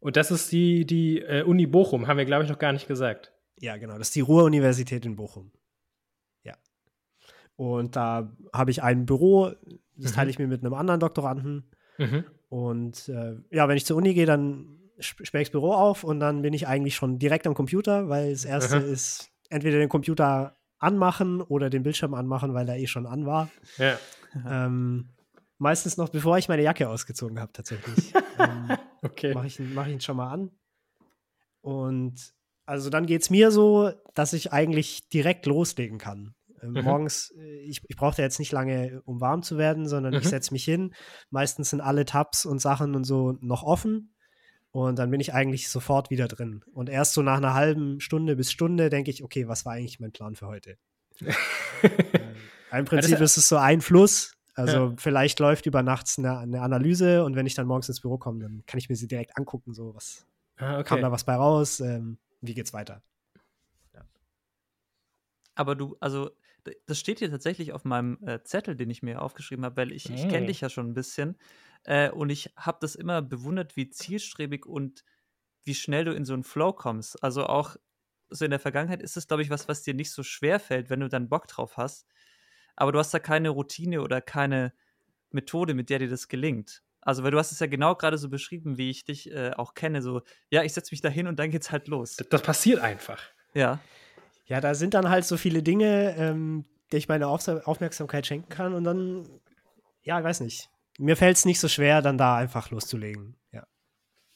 Und 0.00 0.16
das 0.16 0.30
ist 0.30 0.50
die, 0.50 0.86
die 0.86 1.20
äh, 1.20 1.42
Uni 1.42 1.66
Bochum, 1.66 2.06
haben 2.06 2.16
wir, 2.16 2.24
glaube 2.24 2.44
ich, 2.44 2.50
noch 2.50 2.58
gar 2.58 2.72
nicht 2.72 2.88
gesagt. 2.88 3.32
Ja, 3.58 3.76
genau, 3.76 3.98
das 3.98 4.08
ist 4.08 4.14
die 4.16 4.20
Ruhr-Universität 4.22 5.04
in 5.04 5.14
Bochum. 5.16 5.52
Und 7.56 7.96
da 7.96 8.32
habe 8.52 8.70
ich 8.70 8.82
ein 8.82 9.06
Büro, 9.06 9.50
das 9.96 10.12
Mhm. 10.12 10.14
teile 10.16 10.30
ich 10.30 10.38
mir 10.38 10.48
mit 10.48 10.64
einem 10.64 10.74
anderen 10.74 11.00
Doktoranden. 11.00 11.70
Mhm. 11.98 12.24
Und 12.48 13.08
äh, 13.08 13.36
ja, 13.50 13.68
wenn 13.68 13.76
ich 13.76 13.86
zur 13.86 13.96
Uni 13.96 14.14
gehe, 14.14 14.26
dann 14.26 14.78
sp- 15.00 15.24
sperre 15.24 15.42
ich 15.42 15.48
das 15.48 15.52
Büro 15.52 15.72
auf 15.72 16.04
und 16.04 16.20
dann 16.20 16.42
bin 16.42 16.52
ich 16.54 16.66
eigentlich 16.66 16.94
schon 16.96 17.18
direkt 17.18 17.46
am 17.46 17.54
Computer, 17.54 18.08
weil 18.08 18.30
das 18.32 18.44
erste 18.44 18.76
Aha. 18.76 18.84
ist 18.84 19.30
entweder 19.50 19.78
den 19.78 19.88
Computer 19.88 20.54
anmachen 20.78 21.40
oder 21.40 21.70
den 21.70 21.82
Bildschirm 21.82 22.14
anmachen, 22.14 22.54
weil 22.54 22.68
er 22.68 22.76
eh 22.78 22.86
schon 22.86 23.06
an 23.06 23.24
war. 23.26 23.48
Ja. 23.78 23.98
Ähm, 24.48 25.10
meistens 25.58 25.96
noch 25.96 26.08
bevor 26.08 26.38
ich 26.38 26.48
meine 26.48 26.62
Jacke 26.62 26.88
ausgezogen 26.88 27.38
habe, 27.38 27.52
tatsächlich. 27.52 28.12
ähm, 28.38 28.76
Okay. 29.02 29.34
mache 29.34 29.46
ich, 29.46 29.58
ihn- 29.60 29.74
mach 29.74 29.86
ich 29.86 29.92
ihn 29.94 30.00
schon 30.00 30.16
mal 30.16 30.30
an. 30.32 30.50
Und 31.60 32.34
also 32.66 32.90
dann 32.90 33.06
geht 33.06 33.22
es 33.22 33.30
mir 33.30 33.50
so, 33.50 33.92
dass 34.14 34.32
ich 34.32 34.52
eigentlich 34.52 35.08
direkt 35.08 35.46
loslegen 35.46 35.98
kann. 35.98 36.34
Ähm, 36.62 36.72
Mhm. 36.74 36.82
Morgens, 36.82 37.32
äh, 37.36 37.60
ich, 37.60 37.82
ich 37.88 37.96
brauche 37.96 38.16
da 38.16 38.22
jetzt 38.22 38.38
nicht 38.38 38.52
lange, 38.52 39.02
um 39.04 39.20
warm 39.20 39.42
zu 39.42 39.58
werden, 39.58 39.86
sondern 39.88 40.14
ich 40.14 40.24
Mhm. 40.24 40.28
setze 40.28 40.52
mich 40.52 40.64
hin. 40.64 40.94
Meistens 41.30 41.70
sind 41.70 41.80
alle 41.80 42.04
Tabs 42.04 42.46
und 42.46 42.60
Sachen 42.60 42.94
und 42.94 43.04
so 43.04 43.36
noch 43.40 43.62
offen. 43.62 44.14
Und 44.70 44.98
dann 44.98 45.10
bin 45.10 45.20
ich 45.20 45.34
eigentlich 45.34 45.68
sofort 45.68 46.08
wieder 46.10 46.28
drin. 46.28 46.64
Und 46.72 46.88
erst 46.88 47.12
so 47.12 47.22
nach 47.22 47.36
einer 47.36 47.52
halben 47.52 48.00
Stunde 48.00 48.36
bis 48.36 48.50
Stunde 48.50 48.88
denke 48.88 49.10
ich, 49.10 49.22
okay, 49.22 49.46
was 49.46 49.66
war 49.66 49.74
eigentlich 49.74 50.00
mein 50.00 50.12
Plan 50.12 50.34
für 50.34 50.46
heute? 50.46 50.78
Äh, 51.20 52.78
Im 52.78 52.84
Prinzip 52.86 53.20
ist 53.20 53.36
es 53.36 53.48
so 53.48 53.56
ein 53.56 53.80
Fluss. 53.82 54.34
Also 54.54 54.72
Ja. 54.90 54.94
vielleicht 54.98 55.40
läuft 55.40 55.66
über 55.66 55.82
nachts 55.82 56.18
eine, 56.18 56.38
eine 56.38 56.60
Analyse 56.62 57.24
und 57.24 57.36
wenn 57.36 57.46
ich 57.46 57.54
dann 57.54 57.66
morgens 57.66 57.88
ins 57.88 58.00
Büro 58.00 58.18
komme, 58.18 58.40
dann 58.40 58.62
kann 58.66 58.78
ich 58.78 58.88
mir 58.88 58.96
sie 58.96 59.08
direkt 59.08 59.36
angucken, 59.36 59.72
so 59.74 59.94
was 59.94 60.26
Ah, 60.56 60.82
kam 60.82 60.98
okay. 60.98 61.02
da 61.02 61.10
was 61.10 61.24
bei 61.24 61.34
raus, 61.34 61.80
ähm, 61.80 62.18
wie 62.42 62.54
geht's 62.54 62.72
weiter. 62.72 63.02
Aber 65.54 65.74
du, 65.74 65.96
also, 66.00 66.30
das 66.86 66.98
steht 66.98 67.18
hier 67.18 67.30
tatsächlich 67.30 67.72
auf 67.72 67.84
meinem 67.84 68.18
äh, 68.26 68.42
Zettel, 68.44 68.76
den 68.76 68.90
ich 68.90 69.02
mir 69.02 69.22
aufgeschrieben 69.22 69.64
habe, 69.64 69.76
weil 69.76 69.92
ich, 69.92 70.12
ich 70.12 70.28
kenne 70.28 70.46
Mm. 70.46 70.46
dich 70.46 70.60
ja 70.60 70.68
schon 70.70 70.88
ein 70.90 70.94
bisschen. 70.94 71.38
Äh, 71.84 72.10
und 72.10 72.30
ich 72.30 72.52
habe 72.56 72.78
das 72.80 72.94
immer 72.94 73.22
bewundert, 73.22 73.76
wie 73.76 73.90
zielstrebig 73.90 74.66
und 74.66 75.04
wie 75.64 75.74
schnell 75.74 76.04
du 76.04 76.12
in 76.14 76.24
so 76.24 76.34
einen 76.34 76.44
Flow 76.44 76.72
kommst. 76.72 77.22
Also 77.22 77.46
auch 77.46 77.76
so 78.30 78.44
in 78.44 78.50
der 78.50 78.60
Vergangenheit 78.60 79.02
ist 79.02 79.16
es, 79.16 79.26
glaube 79.28 79.42
ich, 79.42 79.50
was, 79.50 79.68
was 79.68 79.82
dir 79.82 79.94
nicht 79.94 80.12
so 80.12 80.22
schwer 80.22 80.60
fällt, 80.60 80.90
wenn 80.90 81.00
du 81.00 81.08
dann 81.08 81.28
Bock 81.28 81.46
drauf 81.48 81.76
hast. 81.76 82.06
Aber 82.76 82.92
du 82.92 82.98
hast 82.98 83.12
da 83.14 83.18
keine 83.18 83.50
Routine 83.50 84.02
oder 84.02 84.20
keine 84.20 84.72
Methode, 85.30 85.74
mit 85.74 85.90
der 85.90 85.98
dir 85.98 86.08
das 86.08 86.28
gelingt. 86.28 86.82
Also, 87.00 87.24
weil 87.24 87.32
du 87.32 87.38
hast 87.38 87.52
es 87.52 87.58
ja 87.60 87.66
genau 87.66 87.96
gerade 87.96 88.18
so 88.18 88.28
beschrieben, 88.28 88.78
wie 88.78 88.90
ich 88.90 89.04
dich 89.04 89.30
äh, 89.32 89.52
auch 89.56 89.74
kenne. 89.74 90.02
So, 90.02 90.22
ja, 90.50 90.62
ich 90.62 90.72
setze 90.72 90.92
mich 90.92 91.00
da 91.00 91.08
hin 91.08 91.26
und 91.26 91.38
dann 91.38 91.50
geht's 91.50 91.72
halt 91.72 91.88
los. 91.88 92.16
Das, 92.16 92.28
das 92.28 92.42
passiert 92.42 92.80
einfach. 92.80 93.22
Ja. 93.54 93.80
Ja, 94.44 94.60
da 94.60 94.74
sind 94.74 94.94
dann 94.94 95.08
halt 95.08 95.24
so 95.24 95.36
viele 95.36 95.62
Dinge, 95.62 96.14
ähm, 96.16 96.64
der 96.90 96.98
ich 96.98 97.08
meine 97.08 97.28
Auf 97.28 97.46
Aufmerksamkeit 97.48 98.26
schenken 98.26 98.48
kann 98.48 98.74
und 98.74 98.84
dann, 98.84 99.28
ja, 100.02 100.18
ich 100.18 100.24
weiß 100.24 100.40
nicht. 100.40 100.68
Mir 100.98 101.16
fällt 101.16 101.36
es 101.36 101.44
nicht 101.44 101.60
so 101.60 101.68
schwer, 101.68 102.02
dann 102.02 102.18
da 102.18 102.36
einfach 102.36 102.70
loszulegen. 102.70 103.36
Ja, 103.50 103.66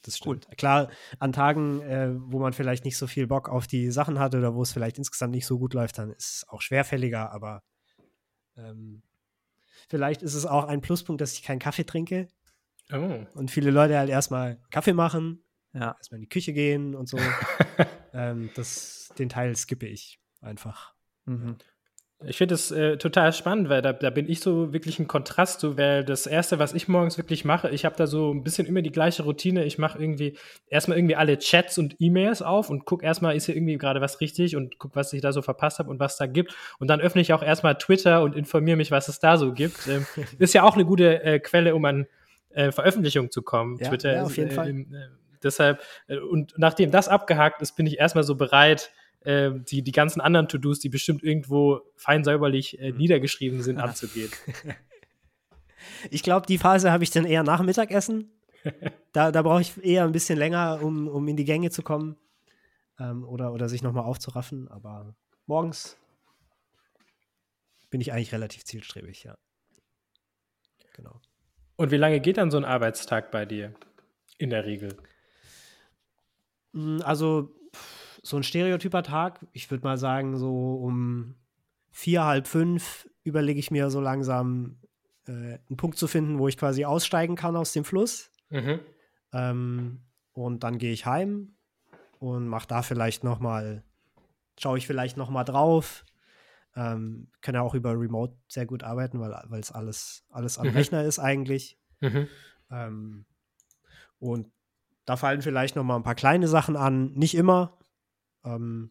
das 0.02 0.16
stimmt. 0.16 0.48
Klar, 0.56 0.90
an 1.18 1.32
Tagen, 1.32 1.82
äh, 1.82 2.10
wo 2.14 2.38
man 2.38 2.52
vielleicht 2.54 2.84
nicht 2.84 2.96
so 2.96 3.06
viel 3.06 3.26
Bock 3.26 3.48
auf 3.48 3.66
die 3.66 3.90
Sachen 3.90 4.18
hat 4.18 4.34
oder 4.34 4.54
wo 4.54 4.62
es 4.62 4.72
vielleicht 4.72 4.96
insgesamt 4.98 5.34
nicht 5.34 5.46
so 5.46 5.58
gut 5.58 5.74
läuft, 5.74 5.98
dann 5.98 6.10
ist 6.10 6.36
es 6.36 6.48
auch 6.48 6.62
schwerfälliger, 6.62 7.30
aber 7.32 7.62
ähm, 8.56 9.02
Vielleicht 9.88 10.22
ist 10.22 10.34
es 10.34 10.46
auch 10.46 10.64
ein 10.64 10.80
Pluspunkt, 10.80 11.20
dass 11.20 11.34
ich 11.34 11.42
keinen 11.42 11.58
Kaffee 11.60 11.84
trinke. 11.84 12.28
Oh. 12.92 13.24
Und 13.34 13.50
viele 13.50 13.70
Leute 13.70 13.98
halt 13.98 14.10
erstmal 14.10 14.58
Kaffee 14.70 14.92
machen, 14.94 15.44
Ja. 15.72 15.94
erstmal 15.98 16.16
in 16.18 16.22
die 16.22 16.28
Küche 16.28 16.52
gehen 16.52 16.94
und 16.94 17.08
so. 17.08 17.18
ähm, 18.12 18.50
das, 18.54 19.12
den 19.18 19.28
Teil 19.28 19.54
skippe 19.56 19.86
ich 19.86 20.18
einfach. 20.40 20.94
Mhm. 21.24 21.56
Ich 22.24 22.38
finde 22.38 22.54
es 22.54 22.70
äh, 22.70 22.96
total 22.96 23.30
spannend, 23.34 23.68
weil 23.68 23.82
da, 23.82 23.92
da 23.92 24.08
bin 24.08 24.26
ich 24.26 24.40
so 24.40 24.72
wirklich 24.72 24.98
ein 24.98 25.06
Kontrast 25.06 25.60
zu, 25.60 25.76
weil 25.76 26.02
das 26.02 26.26
Erste, 26.26 26.58
was 26.58 26.72
ich 26.72 26.88
morgens 26.88 27.18
wirklich 27.18 27.44
mache, 27.44 27.68
ich 27.68 27.84
habe 27.84 27.94
da 27.96 28.06
so 28.06 28.32
ein 28.32 28.42
bisschen 28.42 28.66
immer 28.66 28.80
die 28.80 28.90
gleiche 28.90 29.22
Routine. 29.22 29.64
Ich 29.64 29.76
mache 29.76 29.98
irgendwie 29.98 30.38
erstmal 30.66 30.96
irgendwie 30.96 31.16
alle 31.16 31.38
Chats 31.38 31.76
und 31.76 31.96
E-Mails 31.98 32.40
auf 32.40 32.70
und 32.70 32.86
gucke 32.86 33.04
erstmal, 33.04 33.36
ist 33.36 33.44
hier 33.44 33.54
irgendwie 33.54 33.76
gerade 33.76 34.00
was 34.00 34.22
richtig 34.22 34.56
und 34.56 34.78
gucke, 34.78 34.96
was 34.96 35.12
ich 35.12 35.20
da 35.20 35.30
so 35.32 35.42
verpasst 35.42 35.78
habe 35.78 35.90
und 35.90 36.00
was 36.00 36.16
da 36.16 36.24
gibt. 36.24 36.56
Und 36.78 36.88
dann 36.88 37.02
öffne 37.02 37.20
ich 37.20 37.34
auch 37.34 37.42
erstmal 37.42 37.76
Twitter 37.76 38.22
und 38.22 38.34
informiere 38.34 38.78
mich, 38.78 38.90
was 38.90 39.08
es 39.08 39.18
da 39.18 39.36
so 39.36 39.52
gibt. 39.52 39.86
Ähm, 39.86 40.06
ist 40.38 40.54
ja 40.54 40.62
auch 40.62 40.74
eine 40.74 40.86
gute 40.86 41.22
äh, 41.22 41.38
Quelle, 41.38 41.74
um 41.74 41.84
an 41.84 42.06
äh, 42.48 42.72
Veröffentlichungen 42.72 43.30
zu 43.30 43.42
kommen. 43.42 43.76
Ja, 43.78 43.90
Twitter 43.90 44.14
ja, 44.14 44.22
ist, 44.22 44.26
auf 44.28 44.36
jeden 44.38 44.50
äh, 44.50 44.54
Fall. 44.54 44.70
im, 44.70 44.94
äh, 44.94 45.08
deshalb, 45.42 45.82
äh, 46.08 46.18
und 46.18 46.54
nachdem 46.56 46.90
das 46.90 47.08
abgehakt 47.08 47.62
ist, 47.62 47.76
bin 47.76 47.86
ich 47.86 47.98
erstmal 47.98 48.24
so 48.24 48.34
bereit, 48.34 48.92
äh, 49.20 49.50
die, 49.54 49.82
die 49.82 49.92
ganzen 49.92 50.20
anderen 50.20 50.48
To-Dos, 50.48 50.80
die 50.80 50.88
bestimmt 50.88 51.22
irgendwo 51.22 51.80
fein 51.96 52.24
säuberlich 52.24 52.78
äh, 52.78 52.92
niedergeschrieben 52.92 53.62
sind, 53.62 53.78
anzugehen. 53.80 54.30
Ich 56.10 56.22
glaube, 56.22 56.46
die 56.46 56.58
Phase 56.58 56.90
habe 56.90 57.04
ich 57.04 57.10
dann 57.10 57.24
eher 57.24 57.42
nach 57.42 57.62
Mittagessen. 57.62 58.30
Da, 59.12 59.30
da 59.30 59.42
brauche 59.42 59.60
ich 59.60 59.82
eher 59.82 60.04
ein 60.04 60.12
bisschen 60.12 60.38
länger, 60.38 60.80
um, 60.82 61.08
um 61.08 61.26
in 61.28 61.36
die 61.36 61.44
Gänge 61.44 61.70
zu 61.70 61.82
kommen. 61.82 62.16
Ähm, 62.98 63.24
oder, 63.24 63.52
oder 63.52 63.68
sich 63.68 63.82
nochmal 63.82 64.04
aufzuraffen. 64.04 64.68
Aber 64.68 65.14
morgens 65.46 65.96
bin 67.90 68.00
ich 68.00 68.12
eigentlich 68.12 68.32
relativ 68.32 68.64
zielstrebig, 68.64 69.24
ja. 69.24 69.36
Genau. 70.94 71.20
Und 71.76 71.90
wie 71.90 71.96
lange 71.96 72.20
geht 72.20 72.38
dann 72.38 72.50
so 72.50 72.56
ein 72.56 72.64
Arbeitstag 72.64 73.30
bei 73.30 73.44
dir? 73.44 73.74
In 74.38 74.50
der 74.50 74.64
Regel. 74.64 74.96
Mm, 76.76 77.00
Also 77.02 77.50
so 78.22 78.36
ein 78.36 78.42
stereotyper 78.42 79.02
Tag, 79.02 79.46
ich 79.52 79.70
würde 79.70 79.84
mal 79.84 79.98
sagen, 79.98 80.36
so 80.36 80.74
um 80.74 81.36
vier, 81.90 82.24
halb 82.24 82.46
fünf 82.46 83.08
überlege 83.24 83.58
ich 83.58 83.70
mir 83.70 83.88
so 83.90 84.00
langsam 84.00 84.78
äh, 85.26 85.58
einen 85.68 85.76
Punkt 85.76 85.96
zu 85.96 86.06
finden, 86.06 86.38
wo 86.38 86.48
ich 86.48 86.58
quasi 86.58 86.84
aussteigen 86.84 87.36
kann 87.36 87.56
aus 87.56 87.72
dem 87.72 87.84
Fluss. 87.84 88.30
Mhm. 88.50 88.80
Ähm, 89.32 90.00
und 90.32 90.62
dann 90.64 90.78
gehe 90.78 90.92
ich 90.92 91.06
heim 91.06 91.56
und 92.18 92.46
mache 92.48 92.68
da 92.68 92.82
vielleicht 92.82 93.24
noch 93.24 93.40
mal, 93.40 93.82
schaue 94.58 94.78
ich 94.78 94.86
vielleicht 94.86 95.16
noch 95.16 95.30
mal 95.30 95.44
drauf. 95.44 96.04
Ähm, 96.74 97.28
kann 97.40 97.54
ja 97.54 97.62
auch 97.62 97.74
über 97.74 97.92
Remote 97.98 98.36
sehr 98.48 98.66
gut 98.66 98.82
arbeiten, 98.82 99.18
weil 99.18 99.60
es 99.60 99.72
alles, 99.72 100.26
alles 100.30 100.58
am 100.58 100.66
Mhm. 100.66 100.72
Rechner 100.74 101.04
ist 101.04 101.18
eigentlich. 101.18 101.78
Mhm. 102.00 102.28
Ähm, 102.70 103.24
und 104.18 104.52
da 105.06 105.16
fallen 105.16 105.40
vielleicht 105.40 105.76
noch 105.76 105.84
mal 105.84 105.96
ein 105.96 106.02
paar 106.02 106.14
kleine 106.14 106.48
Sachen 106.48 106.76
an. 106.76 107.12
Nicht 107.14 107.34
immer. 107.34 107.78
Ähm, 108.44 108.90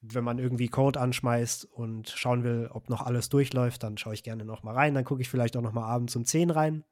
wenn 0.00 0.22
man 0.22 0.38
irgendwie 0.38 0.68
Code 0.68 1.00
anschmeißt 1.00 1.64
und 1.64 2.10
schauen 2.10 2.44
will, 2.44 2.68
ob 2.72 2.88
noch 2.88 3.02
alles 3.02 3.28
durchläuft, 3.30 3.82
dann 3.82 3.98
schaue 3.98 4.14
ich 4.14 4.22
gerne 4.22 4.44
noch 4.44 4.62
mal 4.62 4.74
rein. 4.74 4.94
Dann 4.94 5.04
gucke 5.04 5.22
ich 5.22 5.28
vielleicht 5.28 5.56
auch 5.56 5.62
noch 5.62 5.72
mal 5.72 5.86
abends 5.86 6.14
um 6.14 6.24
10 6.24 6.50
rein. 6.50 6.84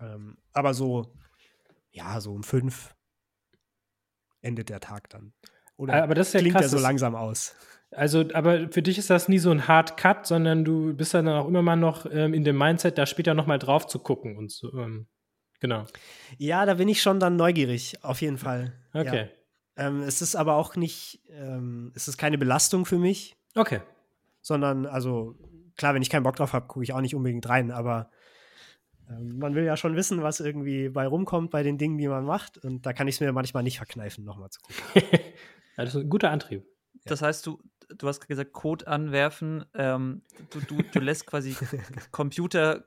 Ähm, 0.00 0.38
aber 0.52 0.74
so, 0.74 1.12
ja, 1.92 2.20
so 2.20 2.32
um 2.32 2.42
5 2.42 2.94
endet 4.40 4.70
der 4.70 4.80
Tag 4.80 5.08
dann. 5.10 5.32
Oder 5.76 6.02
Aber 6.02 6.14
das 6.14 6.28
ist 6.28 6.34
ja 6.34 6.40
klingt 6.40 6.56
krass. 6.56 6.66
er 6.66 6.68
so 6.70 6.78
langsam 6.78 7.14
aus. 7.14 7.54
Also, 7.90 8.24
aber 8.32 8.70
für 8.70 8.82
dich 8.82 8.98
ist 8.98 9.10
das 9.10 9.28
nie 9.28 9.38
so 9.38 9.50
ein 9.50 9.68
Hard 9.68 9.96
Cut, 9.96 10.26
sondern 10.26 10.64
du 10.64 10.94
bist 10.94 11.14
dann 11.14 11.28
auch 11.28 11.46
immer 11.46 11.62
mal 11.62 11.76
noch 11.76 12.06
ähm, 12.10 12.34
in 12.34 12.44
dem 12.44 12.58
Mindset, 12.58 12.98
da 12.98 13.06
später 13.06 13.34
noch 13.34 13.46
mal 13.46 13.58
drauf 13.58 13.86
zu 13.86 13.98
gucken 13.98 14.36
und 14.36 14.50
so. 14.50 14.72
Ähm, 14.72 15.06
genau. 15.60 15.84
Ja, 16.38 16.66
da 16.66 16.74
bin 16.74 16.88
ich 16.88 17.02
schon 17.02 17.20
dann 17.20 17.36
neugierig, 17.36 18.02
auf 18.02 18.20
jeden 18.20 18.38
Fall. 18.38 18.72
Okay. 18.92 19.28
Ja. 19.76 19.86
Ähm, 19.86 20.02
es 20.02 20.22
ist 20.22 20.36
aber 20.36 20.56
auch 20.56 20.76
nicht, 20.76 21.20
ähm, 21.30 21.92
es 21.94 22.08
ist 22.08 22.16
keine 22.16 22.38
Belastung 22.38 22.86
für 22.86 22.98
mich. 22.98 23.36
Okay. 23.54 23.80
sondern, 24.42 24.86
also 24.86 25.34
klar, 25.76 25.94
wenn 25.94 26.02
ich 26.02 26.10
keinen 26.10 26.22
Bock 26.22 26.36
drauf 26.36 26.52
habe, 26.52 26.66
gucke 26.66 26.84
ich 26.84 26.92
auch 26.92 27.00
nicht 27.00 27.14
unbedingt 27.14 27.48
rein, 27.48 27.70
aber 27.70 28.10
ähm, 29.08 29.38
man 29.38 29.54
will 29.54 29.64
ja 29.64 29.76
schon 29.76 29.96
wissen, 29.96 30.22
was 30.22 30.40
irgendwie 30.40 30.88
bei 30.88 31.06
rumkommt 31.06 31.50
bei 31.50 31.62
den 31.62 31.78
Dingen, 31.78 31.98
die 31.98 32.08
man 32.08 32.24
macht. 32.24 32.58
Und 32.58 32.86
da 32.86 32.92
kann 32.92 33.08
ich 33.08 33.16
es 33.16 33.20
mir 33.20 33.32
manchmal 33.32 33.62
nicht 33.62 33.78
verkneifen, 33.78 34.24
nochmal 34.24 34.50
zu 34.50 34.60
gucken. 34.60 35.02
Ja, 35.78 35.84
das 35.84 35.94
ist 35.94 36.00
ein 36.00 36.08
guter 36.08 36.30
Antrieb. 36.30 36.64
Das 37.04 37.20
heißt, 37.20 37.46
du, 37.46 37.62
du 37.98 38.08
hast 38.08 38.26
gesagt, 38.26 38.54
Code 38.54 38.86
anwerfen. 38.86 39.66
Ähm, 39.74 40.22
du, 40.48 40.60
du, 40.60 40.82
du 40.90 41.00
lässt 41.00 41.26
quasi 41.26 41.54
Computer. 42.12 42.86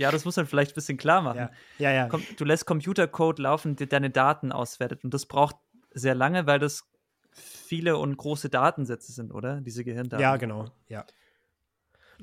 Ja, 0.00 0.10
das 0.10 0.24
muss 0.24 0.36
man 0.36 0.46
vielleicht 0.46 0.72
ein 0.72 0.74
bisschen 0.74 0.96
klar 0.96 1.20
machen. 1.20 1.50
Ja, 1.78 1.90
ja. 1.90 2.08
ja. 2.08 2.20
Du 2.38 2.44
lässt 2.46 2.64
Computercode 2.64 3.38
laufen, 3.38 3.76
der 3.76 3.86
deine 3.86 4.08
Daten 4.08 4.50
auswertet. 4.50 5.04
Und 5.04 5.12
das 5.12 5.26
braucht 5.26 5.56
sehr 5.92 6.14
lange, 6.14 6.46
weil 6.46 6.58
das 6.58 6.84
viele 7.32 7.98
und 7.98 8.16
große 8.16 8.48
Datensätze 8.48 9.12
sind, 9.12 9.30
oder? 9.30 9.60
Diese 9.60 9.84
Gehirndaten. 9.84 10.22
ja 10.22 10.38
genau. 10.38 10.70
Ja. 10.88 11.04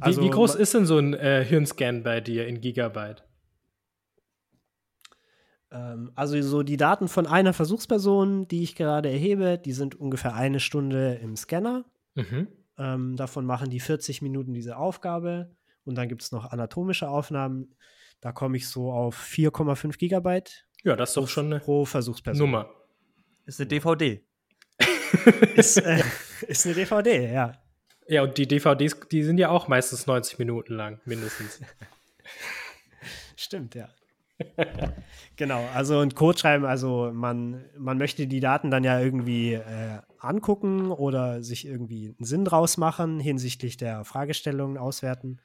Wie, 0.03 0.17
wie 0.17 0.29
groß 0.29 0.55
ist 0.55 0.73
denn 0.73 0.87
so 0.87 0.97
ein 0.97 1.13
äh, 1.13 1.45
Hirnscan 1.45 2.01
bei 2.01 2.19
dir 2.19 2.47
in 2.47 2.61
Gigabyte? 2.61 3.23
Ähm, 5.71 6.11
also 6.15 6.41
so 6.41 6.63
die 6.63 6.77
Daten 6.77 7.07
von 7.07 7.27
einer 7.27 7.53
Versuchsperson, 7.53 8.47
die 8.47 8.63
ich 8.63 8.75
gerade 8.75 9.11
erhebe, 9.11 9.59
die 9.59 9.73
sind 9.73 9.93
ungefähr 9.93 10.33
eine 10.33 10.59
Stunde 10.59 11.19
im 11.21 11.35
Scanner. 11.35 11.85
Mhm. 12.15 12.47
Ähm, 12.79 13.15
davon 13.17 13.45
machen 13.45 13.69
die 13.69 13.79
40 13.79 14.23
Minuten 14.23 14.53
diese 14.53 14.77
Aufgabe. 14.77 15.55
Und 15.87 15.95
dann 15.95 16.09
gibt 16.09 16.21
es 16.21 16.31
noch 16.31 16.51
anatomische 16.51 17.07
Aufnahmen. 17.07 17.75
Da 18.21 18.31
komme 18.31 18.57
ich 18.57 18.67
so 18.67 18.91
auf 18.91 19.17
4,5 19.17 19.97
Gigabyte 19.97 20.67
Ja, 20.83 20.95
das 20.95 21.11
ist 21.11 21.17
doch 21.17 21.27
schon 21.27 21.45
eine 21.47 21.59
pro 21.59 21.85
Versuchsperson. 21.85 22.45
Nummer. 22.45 22.69
Ist 23.45 23.59
eine 23.61 23.67
DVD. 23.67 24.23
Ist, 25.55 25.77
äh, 25.77 26.03
ist 26.47 26.65
eine 26.65 26.75
DVD, 26.75 27.31
ja. 27.31 27.53
Ja, 28.07 28.23
und 28.23 28.37
die 28.37 28.47
DVDs, 28.47 28.99
die 29.09 29.23
sind 29.23 29.37
ja 29.37 29.49
auch 29.49 29.67
meistens 29.69 30.05
90 30.05 30.37
Minuten 30.37 30.73
lang, 30.73 30.99
mindestens. 31.05 31.61
Stimmt, 33.37 33.75
ja. 33.75 33.89
genau, 35.35 35.65
also 35.73 35.99
und 35.99 36.15
Code 36.15 36.37
schreiben, 36.37 36.65
also 36.65 37.11
man, 37.13 37.65
man 37.77 37.97
möchte 37.97 38.27
die 38.27 38.39
Daten 38.39 38.69
dann 38.69 38.83
ja 38.83 38.99
irgendwie 38.99 39.53
äh, 39.53 39.99
angucken 40.19 40.91
oder 40.91 41.41
sich 41.41 41.65
irgendwie 41.65 42.15
einen 42.17 42.25
Sinn 42.25 42.45
draus 42.45 42.77
machen 42.77 43.19
hinsichtlich 43.19 43.77
der 43.77 44.03
Fragestellungen 44.03 44.77
auswerten. 44.77 45.39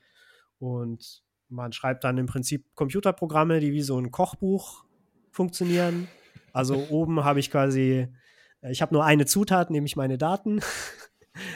Und 0.63 1.25
man 1.49 1.73
schreibt 1.73 2.05
dann 2.05 2.19
im 2.19 2.27
Prinzip 2.27 2.65
Computerprogramme, 2.77 3.59
die 3.59 3.73
wie 3.73 3.83
so 3.83 3.99
ein 3.99 4.13
Kochbuch 4.13 4.85
funktionieren. 5.33 6.07
Also 6.53 6.77
oben 6.89 7.25
habe 7.25 7.41
ich 7.41 7.51
quasi, 7.51 8.07
äh, 8.61 8.71
ich 8.71 8.81
habe 8.81 8.95
nur 8.95 9.05
eine 9.05 9.27
Zutat, 9.27 9.71
nämlich 9.71 9.97
meine 9.97 10.19
Daten. 10.19 10.61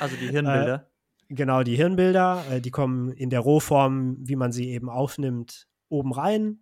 Also 0.00 0.16
die 0.16 0.30
Hirnbilder. 0.30 0.90
Genau, 1.28 1.62
die 1.62 1.76
Hirnbilder, 1.76 2.42
äh, 2.50 2.61
die 2.62 2.70
kommen 2.70 3.11
in 3.12 3.28
der 3.28 3.40
Rohform, 3.40 4.16
wie 4.26 4.34
man 4.34 4.50
sie 4.50 4.70
eben 4.70 4.88
aufnimmt, 4.88 5.68
oben 5.90 6.14
rein. 6.14 6.61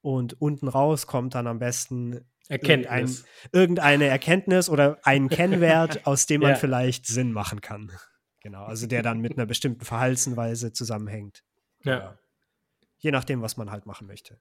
Und 0.00 0.40
unten 0.40 0.68
raus 0.68 1.08
kommt 1.08 1.34
dann 1.34 1.48
am 1.48 1.58
besten 1.58 2.20
Erkenntnis. 2.48 3.24
irgendeine 3.50 4.04
Erkenntnis 4.04 4.68
oder 4.70 4.98
ein 5.02 5.28
Kennwert, 5.28 6.06
aus 6.06 6.26
dem 6.26 6.42
man 6.42 6.50
Ja. 6.50 6.56
vielleicht 6.56 7.06
Sinn 7.06 7.32
machen 7.32 7.60
kann. 7.60 7.90
Genau, 8.42 8.62
also 8.64 8.86
der 8.86 9.02
dann 9.02 9.18
mit 9.20 9.32
einer 9.36 9.46
bestimmten 9.46 9.84
Verhaltensweise 9.84 10.72
zusammenhängt. 10.72 11.42
Ja. 11.86 12.18
Je 12.98 13.10
nachdem, 13.10 13.42
was 13.42 13.56
man 13.56 13.70
halt 13.70 13.86
machen 13.86 14.06
möchte. 14.06 14.40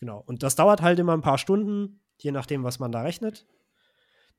Genau. 0.00 0.22
Und 0.26 0.42
das 0.42 0.56
dauert 0.56 0.82
halt 0.82 0.98
immer 0.98 1.16
ein 1.16 1.22
paar 1.22 1.38
Stunden, 1.38 2.00
je 2.18 2.32
nachdem, 2.32 2.64
was 2.64 2.78
man 2.78 2.92
da 2.92 3.02
rechnet. 3.02 3.46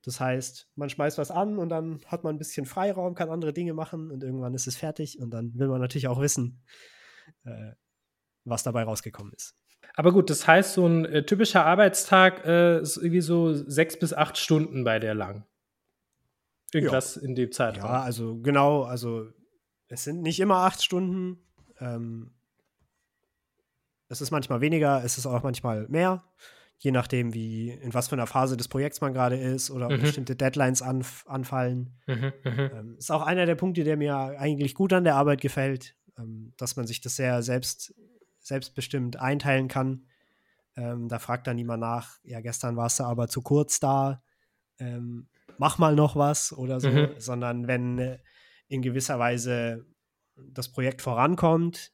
Das 0.02 0.20
heißt, 0.20 0.68
man 0.76 0.90
schmeißt 0.90 1.18
was 1.18 1.30
an 1.30 1.58
und 1.58 1.68
dann 1.70 2.00
hat 2.06 2.22
man 2.22 2.36
ein 2.36 2.38
bisschen 2.38 2.66
Freiraum, 2.66 3.14
kann 3.14 3.30
andere 3.30 3.52
Dinge 3.52 3.74
machen 3.74 4.10
und 4.10 4.22
irgendwann 4.22 4.54
ist 4.54 4.66
es 4.66 4.76
fertig 4.76 5.18
und 5.20 5.30
dann 5.30 5.58
will 5.58 5.68
man 5.68 5.80
natürlich 5.80 6.06
auch 6.06 6.20
wissen, 6.20 6.62
äh, 7.44 7.72
was 8.44 8.62
dabei 8.62 8.84
rausgekommen 8.84 9.32
ist. 9.32 9.56
Aber 9.94 10.12
gut, 10.12 10.30
das 10.30 10.46
heißt, 10.46 10.74
so 10.74 10.86
ein 10.86 11.04
äh, 11.04 11.24
typischer 11.24 11.64
Arbeitstag 11.64 12.44
äh, 12.44 12.80
ist 12.80 12.96
irgendwie 12.96 13.20
so 13.20 13.52
sechs 13.52 13.98
bis 13.98 14.12
acht 14.12 14.38
Stunden 14.38 14.84
bei 14.84 15.00
der 15.00 15.14
lang. 15.14 15.44
Irgendwas 16.72 17.16
in 17.16 17.34
dem 17.34 17.50
Zeitraum. 17.50 17.90
Ja, 17.90 18.02
also 18.02 18.38
genau, 18.38 18.82
also 18.82 19.26
es 19.88 20.04
sind 20.04 20.22
nicht 20.22 20.38
immer 20.38 20.58
acht 20.58 20.84
Stunden. 20.84 21.47
Ähm, 21.80 22.34
es 24.08 24.20
ist 24.20 24.30
manchmal 24.30 24.60
weniger, 24.60 25.04
es 25.04 25.18
ist 25.18 25.26
auch 25.26 25.42
manchmal 25.42 25.86
mehr, 25.88 26.24
je 26.78 26.90
nachdem, 26.92 27.34
wie, 27.34 27.70
in 27.70 27.92
was 27.92 28.08
für 28.08 28.14
einer 28.16 28.26
Phase 28.26 28.56
des 28.56 28.68
Projekts 28.68 29.00
man 29.00 29.12
gerade 29.12 29.36
ist 29.36 29.70
oder 29.70 29.88
Mhm. 29.88 30.00
bestimmte 30.00 30.36
Deadlines 30.36 30.80
anf 30.82 31.24
anfallen. 31.26 31.98
Mhm, 32.06 32.32
mhm. 32.44 32.70
Ähm, 32.72 32.96
ist 32.98 33.10
auch 33.10 33.22
einer 33.22 33.46
der 33.46 33.54
Punkte, 33.56 33.84
der 33.84 33.96
mir 33.96 34.16
eigentlich 34.16 34.74
gut 34.74 34.92
an 34.92 35.04
der 35.04 35.16
Arbeit 35.16 35.40
gefällt, 35.40 35.96
ähm, 36.16 36.54
dass 36.56 36.76
man 36.76 36.86
sich 36.86 37.00
das 37.00 37.16
sehr 37.16 37.42
selbst, 37.42 37.94
selbstbestimmt 38.40 39.16
einteilen 39.16 39.68
kann. 39.68 40.06
Ähm, 40.76 41.08
da 41.08 41.18
fragt 41.18 41.46
dann 41.46 41.56
niemand 41.56 41.80
nach, 41.80 42.18
ja, 42.22 42.40
gestern 42.40 42.76
warst 42.76 43.00
du 43.00 43.04
aber 43.04 43.28
zu 43.28 43.42
kurz 43.42 43.80
da, 43.80 44.22
ähm, 44.78 45.28
mach 45.58 45.78
mal 45.78 45.94
noch 45.94 46.16
was 46.16 46.52
oder 46.52 46.80
so, 46.80 46.90
Mhm. 46.90 47.14
sondern 47.18 47.66
wenn 47.66 47.98
äh, 47.98 48.18
in 48.68 48.80
gewisser 48.80 49.18
Weise 49.18 49.84
das 50.50 50.70
Projekt 50.70 51.02
vorankommt, 51.02 51.92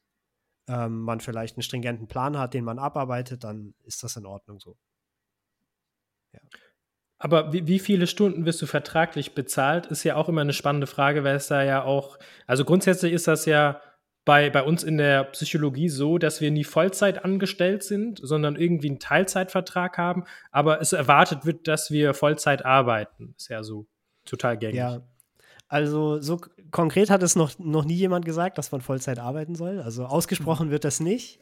ähm, 0.69 1.01
man 1.01 1.21
vielleicht 1.21 1.57
einen 1.57 1.63
stringenten 1.63 2.09
Plan 2.09 2.39
hat, 2.39 2.55
den 2.55 2.65
man 2.65 2.79
abarbeitet, 2.79 3.45
dann 3.45 3.75
ist 3.85 4.03
das 4.03 4.17
in 4.17 4.27
Ordnung 4.27 4.61
so. 4.61 4.77
Ja. 6.33 6.41
Aber 7.19 7.53
wie, 7.53 7.67
wie, 7.67 7.79
viele 7.79 8.07
Stunden 8.07 8.45
wirst 8.45 8.61
du 8.61 8.67
vertraglich 8.67 9.35
bezahlt, 9.35 9.87
ist 9.87 10.05
ja 10.05 10.17
auch 10.17 10.29
immer 10.29 10.41
eine 10.41 10.53
spannende 10.53 10.87
Frage, 10.87 11.25
weil 11.25 11.37
es 11.37 11.47
da 11.47 11.63
ja 11.63 11.83
auch, 11.83 12.19
also 12.47 12.65
grundsätzlich 12.65 13.13
ist 13.13 13.29
das 13.29 13.47
ja 13.47 13.81
bei, 14.25 14.51
bei 14.51 14.63
uns 14.63 14.83
in 14.83 14.97
der 14.97 15.25
Psychologie 15.25 15.89
so, 15.89 16.19
dass 16.19 16.41
wir 16.41 16.51
nie 16.51 16.65
Vollzeit 16.65 17.25
angestellt 17.25 17.83
sind, 17.83 18.21
sondern 18.23 18.57
irgendwie 18.57 18.89
einen 18.89 18.99
Teilzeitvertrag 18.99 19.99
haben, 19.99 20.25
aber 20.51 20.81
es 20.81 20.93
erwartet 20.93 21.45
wird, 21.45 21.69
dass 21.69 21.91
wir 21.91 22.15
Vollzeit 22.15 22.65
arbeiten. 22.65 23.35
Ist 23.37 23.49
ja 23.49 23.63
so 23.63 23.87
total 24.25 24.57
gängig. 24.57 24.77
Ja, 24.77 25.03
also 25.69 26.21
so 26.21 26.41
konkret 26.71 27.11
hat 27.11 27.23
es 27.23 27.37
noch, 27.37 27.59
noch 27.59 27.85
nie 27.85 27.95
jemand 27.95 28.25
gesagt, 28.25 28.59
dass 28.59 28.73
man 28.73 28.81
Vollzeit 28.81 29.19
arbeiten 29.19 29.55
soll. 29.55 29.81
Also 29.81 30.07
ausgesprochen 30.07 30.69
mhm. 30.69 30.71
wird 30.73 30.85
das 30.85 31.01
nicht. 31.01 31.41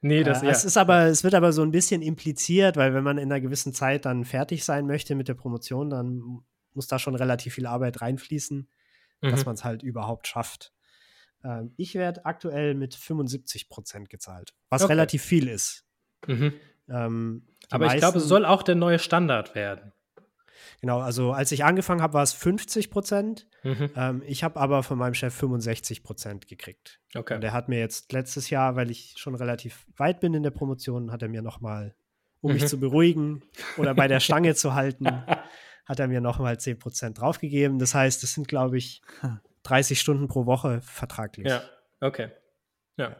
Nee, 0.00 0.22
das 0.22 0.42
äh, 0.42 0.46
ja. 0.46 0.52
Es 0.52 0.64
ist 0.64 0.76
aber, 0.76 1.06
es 1.06 1.24
wird 1.24 1.34
aber 1.34 1.52
so 1.52 1.62
ein 1.62 1.70
bisschen 1.70 2.02
impliziert, 2.02 2.76
weil 2.76 2.92
wenn 2.92 3.04
man 3.04 3.16
in 3.16 3.32
einer 3.32 3.40
gewissen 3.40 3.72
Zeit 3.72 4.04
dann 4.04 4.24
fertig 4.24 4.64
sein 4.64 4.86
möchte 4.86 5.14
mit 5.14 5.28
der 5.28 5.34
Promotion, 5.34 5.88
dann 5.88 6.42
muss 6.74 6.88
da 6.88 6.98
schon 6.98 7.14
relativ 7.14 7.54
viel 7.54 7.66
Arbeit 7.66 8.02
reinfließen, 8.02 8.68
mhm. 9.22 9.30
dass 9.30 9.46
man 9.46 9.54
es 9.54 9.64
halt 9.64 9.82
überhaupt 9.82 10.26
schafft. 10.26 10.74
Ähm, 11.42 11.72
ich 11.76 11.94
werde 11.94 12.26
aktuell 12.26 12.74
mit 12.74 12.94
75 12.94 13.68
Prozent 13.68 14.10
gezahlt, 14.10 14.54
was 14.68 14.82
okay. 14.82 14.92
relativ 14.92 15.22
viel 15.22 15.48
ist. 15.48 15.86
Mhm. 16.26 16.52
Ähm, 16.88 17.46
aber 17.70 17.86
ich 17.94 17.96
glaube, 17.96 18.18
es 18.18 18.28
soll 18.28 18.44
auch 18.44 18.62
der 18.62 18.74
neue 18.74 18.98
Standard 18.98 19.54
werden. 19.54 19.92
Genau, 20.80 21.00
also 21.00 21.32
als 21.32 21.52
ich 21.52 21.64
angefangen 21.64 22.02
habe, 22.02 22.14
war 22.14 22.22
es 22.22 22.32
50 22.32 22.90
Prozent. 22.90 23.46
Mhm. 23.62 23.90
Ähm, 23.96 24.22
ich 24.26 24.44
habe 24.44 24.60
aber 24.60 24.82
von 24.82 24.98
meinem 24.98 25.14
Chef 25.14 25.34
65 25.34 26.02
Prozent 26.02 26.46
gekriegt. 26.46 27.00
Okay. 27.14 27.34
Und 27.34 27.44
er 27.44 27.52
hat 27.52 27.68
mir 27.68 27.78
jetzt 27.78 28.12
letztes 28.12 28.50
Jahr, 28.50 28.76
weil 28.76 28.90
ich 28.90 29.14
schon 29.16 29.34
relativ 29.34 29.86
weit 29.96 30.20
bin 30.20 30.34
in 30.34 30.42
der 30.42 30.50
Promotion, 30.50 31.12
hat 31.12 31.22
er 31.22 31.28
mir 31.28 31.42
nochmal, 31.42 31.94
um 32.40 32.50
mhm. 32.50 32.58
mich 32.58 32.68
zu 32.68 32.78
beruhigen 32.78 33.42
oder 33.76 33.94
bei 33.94 34.08
der 34.08 34.20
Stange 34.20 34.54
zu 34.54 34.74
halten, 34.74 35.06
hat 35.86 36.00
er 36.00 36.08
mir 36.08 36.20
nochmal 36.20 36.58
10 36.58 36.78
Prozent 36.78 37.20
draufgegeben. 37.20 37.78
Das 37.78 37.94
heißt, 37.94 38.22
es 38.24 38.34
sind, 38.34 38.48
glaube 38.48 38.78
ich, 38.78 39.02
30 39.64 40.00
Stunden 40.00 40.28
pro 40.28 40.46
Woche 40.46 40.80
vertraglich. 40.82 41.48
Ja, 41.48 41.62
okay. 42.00 42.30
Ja. 42.96 43.16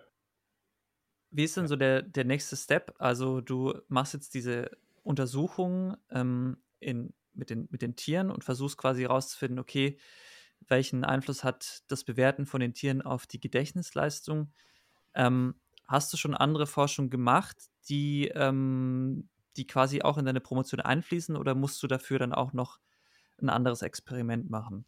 Wie 1.30 1.45
ist 1.45 1.57
denn 1.57 1.66
so 1.66 1.74
der, 1.74 2.03
der 2.03 2.24
nächste 2.24 2.57
Step? 2.57 2.95
Also 2.99 3.40
du 3.40 3.74
machst 3.88 4.14
jetzt 4.14 4.34
diese 4.34 4.70
Untersuchung 5.03 5.97
ähm, 6.11 6.59
in, 6.78 7.12
mit, 7.35 7.51
den, 7.51 7.68
mit 7.70 7.82
den 7.82 7.97
Tieren 7.97 8.30
und 8.30 8.45
versuchst 8.45 8.78
quasi 8.78 9.03
herauszufinden, 9.03 9.59
okay, 9.59 9.99
welchen 10.68 11.05
Einfluss 11.05 11.45
hat 11.45 11.82
das 11.89 12.05
Bewerten 12.05 12.47
von 12.47 12.61
den 12.61 12.74
Tieren 12.74 13.03
auf 13.03 13.26
die 13.26 13.41
Gedächtnisleistung? 13.41 14.53
Ähm, 15.14 15.55
hast 15.87 16.12
du 16.12 16.16
schon 16.16 16.35
andere 16.35 16.66
Forschung 16.66 17.11
gemacht, 17.11 17.57
die, 17.89 18.28
ähm, 18.35 19.28
die 19.57 19.66
quasi 19.66 20.03
auch 20.03 20.18
in 20.18 20.24
deine 20.24 20.41
Promotion 20.41 20.80
einfließen 20.80 21.37
oder 21.37 21.55
musst 21.55 21.82
du 21.82 21.87
dafür 21.87 22.18
dann 22.18 22.32
auch 22.32 22.53
noch 22.53 22.78
ein 23.41 23.51
anderes 23.51 23.82
Experiment 23.82 24.51
machen? 24.51 24.85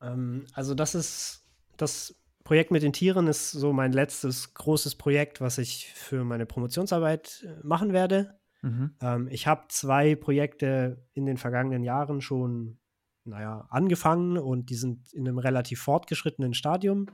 Ähm, 0.00 0.46
also 0.52 0.74
das 0.74 0.94
ist 0.94 1.44
das 1.76 2.14
Projekt 2.44 2.70
mit 2.70 2.82
den 2.82 2.92
Tieren 2.92 3.26
ist 3.26 3.52
so 3.52 3.72
mein 3.72 3.92
letztes 3.92 4.54
großes 4.54 4.96
Projekt, 4.96 5.40
was 5.40 5.58
ich 5.58 5.92
für 5.94 6.24
meine 6.24 6.46
Promotionsarbeit 6.46 7.46
äh, 7.46 7.66
machen 7.66 7.92
werde. 7.92 8.39
Mhm. 8.62 8.94
Ähm, 9.00 9.28
ich 9.30 9.46
habe 9.46 9.64
zwei 9.68 10.14
Projekte 10.14 11.04
in 11.14 11.26
den 11.26 11.36
vergangenen 11.36 11.82
Jahren 11.82 12.20
schon, 12.20 12.78
naja, 13.24 13.66
angefangen 13.70 14.38
und 14.38 14.70
die 14.70 14.74
sind 14.74 15.12
in 15.12 15.26
einem 15.26 15.38
relativ 15.38 15.80
fortgeschrittenen 15.82 16.54
Stadium, 16.54 17.06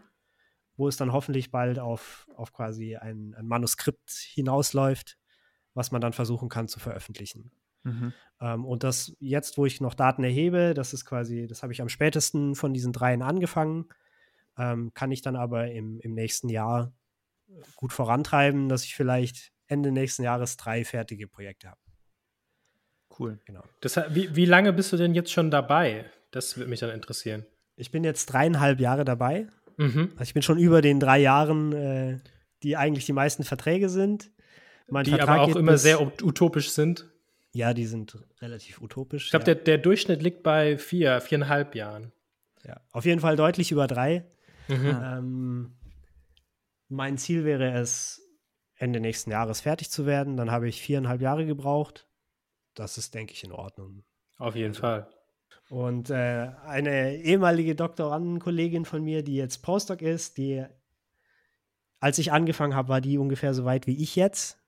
wo 0.76 0.88
es 0.88 0.96
dann 0.96 1.12
hoffentlich 1.12 1.50
bald 1.50 1.78
auf, 1.78 2.28
auf 2.34 2.52
quasi 2.52 2.96
ein, 2.96 3.34
ein 3.34 3.46
Manuskript 3.46 4.10
hinausläuft, 4.10 5.18
was 5.74 5.90
man 5.90 6.00
dann 6.00 6.12
versuchen 6.12 6.48
kann 6.48 6.68
zu 6.68 6.80
veröffentlichen. 6.80 7.52
Mhm. 7.84 8.12
Ähm, 8.40 8.64
und 8.64 8.82
das 8.82 9.16
jetzt, 9.20 9.58
wo 9.58 9.66
ich 9.66 9.80
noch 9.80 9.94
Daten 9.94 10.24
erhebe, 10.24 10.74
das 10.74 10.92
ist 10.92 11.04
quasi, 11.04 11.46
das 11.46 11.62
habe 11.62 11.72
ich 11.72 11.80
am 11.80 11.88
spätesten 11.88 12.54
von 12.54 12.74
diesen 12.74 12.92
dreien 12.92 13.22
angefangen, 13.22 13.86
ähm, 14.58 14.92
kann 14.94 15.12
ich 15.12 15.22
dann 15.22 15.36
aber 15.36 15.70
im, 15.70 16.00
im 16.00 16.14
nächsten 16.14 16.48
Jahr 16.48 16.92
gut 17.76 17.92
vorantreiben, 17.92 18.68
dass 18.68 18.84
ich 18.84 18.96
vielleicht 18.96 19.52
Ende 19.66 19.92
nächsten 19.92 20.22
Jahres 20.22 20.56
drei 20.56 20.84
fertige 20.84 21.28
Projekte 21.28 21.68
habe. 21.68 21.80
Cool. 23.18 23.38
Genau. 23.44 23.62
Das, 23.80 23.96
wie, 24.10 24.34
wie 24.36 24.44
lange 24.44 24.72
bist 24.72 24.92
du 24.92 24.96
denn 24.96 25.14
jetzt 25.14 25.32
schon 25.32 25.50
dabei? 25.50 26.04
Das 26.30 26.56
würde 26.56 26.68
mich 26.70 26.80
dann 26.80 26.90
interessieren. 26.90 27.46
Ich 27.76 27.90
bin 27.90 28.04
jetzt 28.04 28.26
dreieinhalb 28.26 28.80
Jahre 28.80 29.04
dabei. 29.04 29.46
Mhm. 29.76 30.12
Also 30.16 30.28
ich 30.28 30.34
bin 30.34 30.42
schon 30.42 30.58
über 30.58 30.82
den 30.82 31.00
drei 31.00 31.18
Jahren, 31.18 31.72
äh, 31.72 32.18
die 32.62 32.76
eigentlich 32.76 33.06
die 33.06 33.12
meisten 33.12 33.44
Verträge 33.44 33.88
sind. 33.88 34.30
Mein 34.88 35.04
die 35.04 35.10
Vertrag 35.10 35.40
aber 35.40 35.42
auch 35.42 35.56
immer 35.56 35.78
sehr 35.78 36.00
utopisch 36.00 36.70
sind. 36.70 37.06
Ja, 37.52 37.74
die 37.74 37.86
sind 37.86 38.18
relativ 38.40 38.80
utopisch. 38.80 39.24
Ich 39.24 39.30
glaube, 39.30 39.46
ja. 39.46 39.54
der, 39.54 39.64
der 39.64 39.78
Durchschnitt 39.78 40.22
liegt 40.22 40.42
bei 40.42 40.78
vier, 40.78 41.20
viereinhalb 41.20 41.74
Jahren. 41.74 42.12
Ja, 42.64 42.80
auf 42.92 43.04
jeden 43.04 43.20
Fall 43.20 43.36
deutlich 43.36 43.72
über 43.72 43.86
drei. 43.86 44.24
Mhm. 44.68 44.96
Ähm, 45.02 45.76
mein 46.88 47.18
Ziel 47.18 47.44
wäre 47.44 47.72
es, 47.72 48.25
Ende 48.76 49.00
nächsten 49.00 49.30
Jahres 49.30 49.60
fertig 49.62 49.90
zu 49.90 50.06
werden. 50.06 50.36
Dann 50.36 50.50
habe 50.50 50.68
ich 50.68 50.82
viereinhalb 50.82 51.20
Jahre 51.20 51.46
gebraucht. 51.46 52.08
Das 52.74 52.98
ist, 52.98 53.14
denke 53.14 53.32
ich, 53.32 53.42
in 53.44 53.52
Ordnung. 53.52 54.04
Auf 54.38 54.54
jeden 54.54 54.70
also. 54.70 54.80
Fall. 54.80 55.08
Und 55.68 56.10
äh, 56.10 56.50
eine 56.64 57.16
ehemalige 57.16 57.74
Doktorandenkollegin 57.74 58.84
von 58.84 59.02
mir, 59.02 59.24
die 59.24 59.36
jetzt 59.36 59.62
Postdoc 59.62 60.02
ist, 60.02 60.38
die, 60.38 60.64
als 61.98 62.18
ich 62.18 62.32
angefangen 62.32 62.76
habe, 62.76 62.88
war 62.88 63.00
die 63.00 63.18
ungefähr 63.18 63.52
so 63.52 63.64
weit 63.64 63.86
wie 63.86 64.00
ich 64.00 64.14
jetzt. 64.14 64.58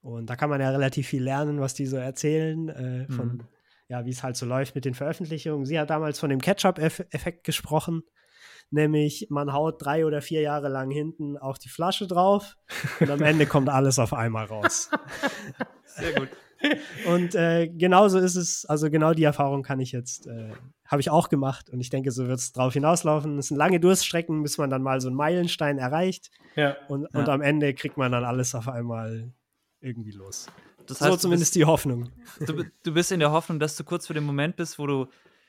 Und 0.00 0.28
da 0.28 0.36
kann 0.36 0.50
man 0.50 0.60
ja 0.60 0.70
relativ 0.70 1.08
viel 1.08 1.22
lernen, 1.22 1.60
was 1.60 1.74
die 1.74 1.86
so 1.86 1.96
erzählen, 1.96 2.68
äh, 2.68 3.08
von, 3.08 3.28
mhm. 3.28 3.48
ja, 3.88 4.04
wie 4.04 4.10
es 4.10 4.22
halt 4.22 4.36
so 4.36 4.46
läuft 4.46 4.74
mit 4.74 4.84
den 4.84 4.94
Veröffentlichungen. 4.94 5.64
Sie 5.64 5.80
hat 5.80 5.90
damals 5.90 6.20
von 6.20 6.30
dem 6.30 6.40
Ketchup-Effekt 6.40 7.42
gesprochen, 7.42 8.02
nämlich 8.70 9.28
man 9.30 9.52
haut 9.52 9.84
drei 9.84 10.06
oder 10.06 10.22
vier 10.22 10.40
Jahre 10.40 10.68
lang 10.68 10.90
hinten 10.90 11.36
auf 11.36 11.58
die 11.58 11.68
Flasche 11.68 12.06
drauf 12.06 12.56
und 13.00 13.10
am 13.10 13.22
Ende 13.22 13.46
kommt 13.46 13.68
alles 13.68 13.98
auf 13.98 14.12
einmal 14.12 14.46
raus. 14.46 14.90
Sehr 15.84 16.12
gut. 16.12 16.28
Und 17.06 17.34
äh, 17.34 17.68
genauso 17.68 18.18
ist 18.18 18.36
es, 18.36 18.64
also 18.64 18.90
genau 18.90 19.12
die 19.12 19.24
Erfahrung 19.24 19.62
kann 19.62 19.80
ich 19.80 19.92
jetzt, 19.92 20.26
äh, 20.26 20.50
habe 20.86 21.00
ich 21.00 21.10
auch 21.10 21.28
gemacht 21.28 21.68
und 21.70 21.80
ich 21.80 21.90
denke, 21.90 22.10
so 22.10 22.26
wird 22.26 22.38
es 22.38 22.52
drauf 22.52 22.72
hinauslaufen. 22.72 23.38
Es 23.38 23.48
sind 23.48 23.56
lange 23.56 23.80
Durststrecken, 23.80 24.42
bis 24.42 24.56
man 24.58 24.70
dann 24.70 24.82
mal 24.82 25.00
so 25.00 25.08
einen 25.08 25.16
Meilenstein 25.16 25.78
erreicht. 25.78 26.30
Ja. 26.56 26.76
Und, 26.88 27.06
und 27.06 27.28
ja. 27.28 27.34
am 27.34 27.42
Ende 27.42 27.74
kriegt 27.74 27.96
man 27.96 28.12
dann 28.12 28.24
alles 28.24 28.54
auf 28.54 28.68
einmal 28.68 29.32
irgendwie 29.80 30.12
los. 30.12 30.46
Das 30.86 31.00
heißt, 31.00 31.12
so 31.12 31.16
zumindest 31.16 31.50
bist, 31.50 31.56
die 31.56 31.64
Hoffnung. 31.64 32.10
Du, 32.46 32.64
du, 32.82 32.92
bist 32.92 33.10
in 33.12 33.20
der 33.20 33.32
Hoffnung, 33.32 33.58
dass 33.58 33.76
du 33.76 33.84
kurz 33.84 34.06
vor 34.06 34.14
dem 34.14 34.24
Moment 34.24 34.56
bist, 34.56 34.78
wo 34.78 34.86
du 34.86 35.06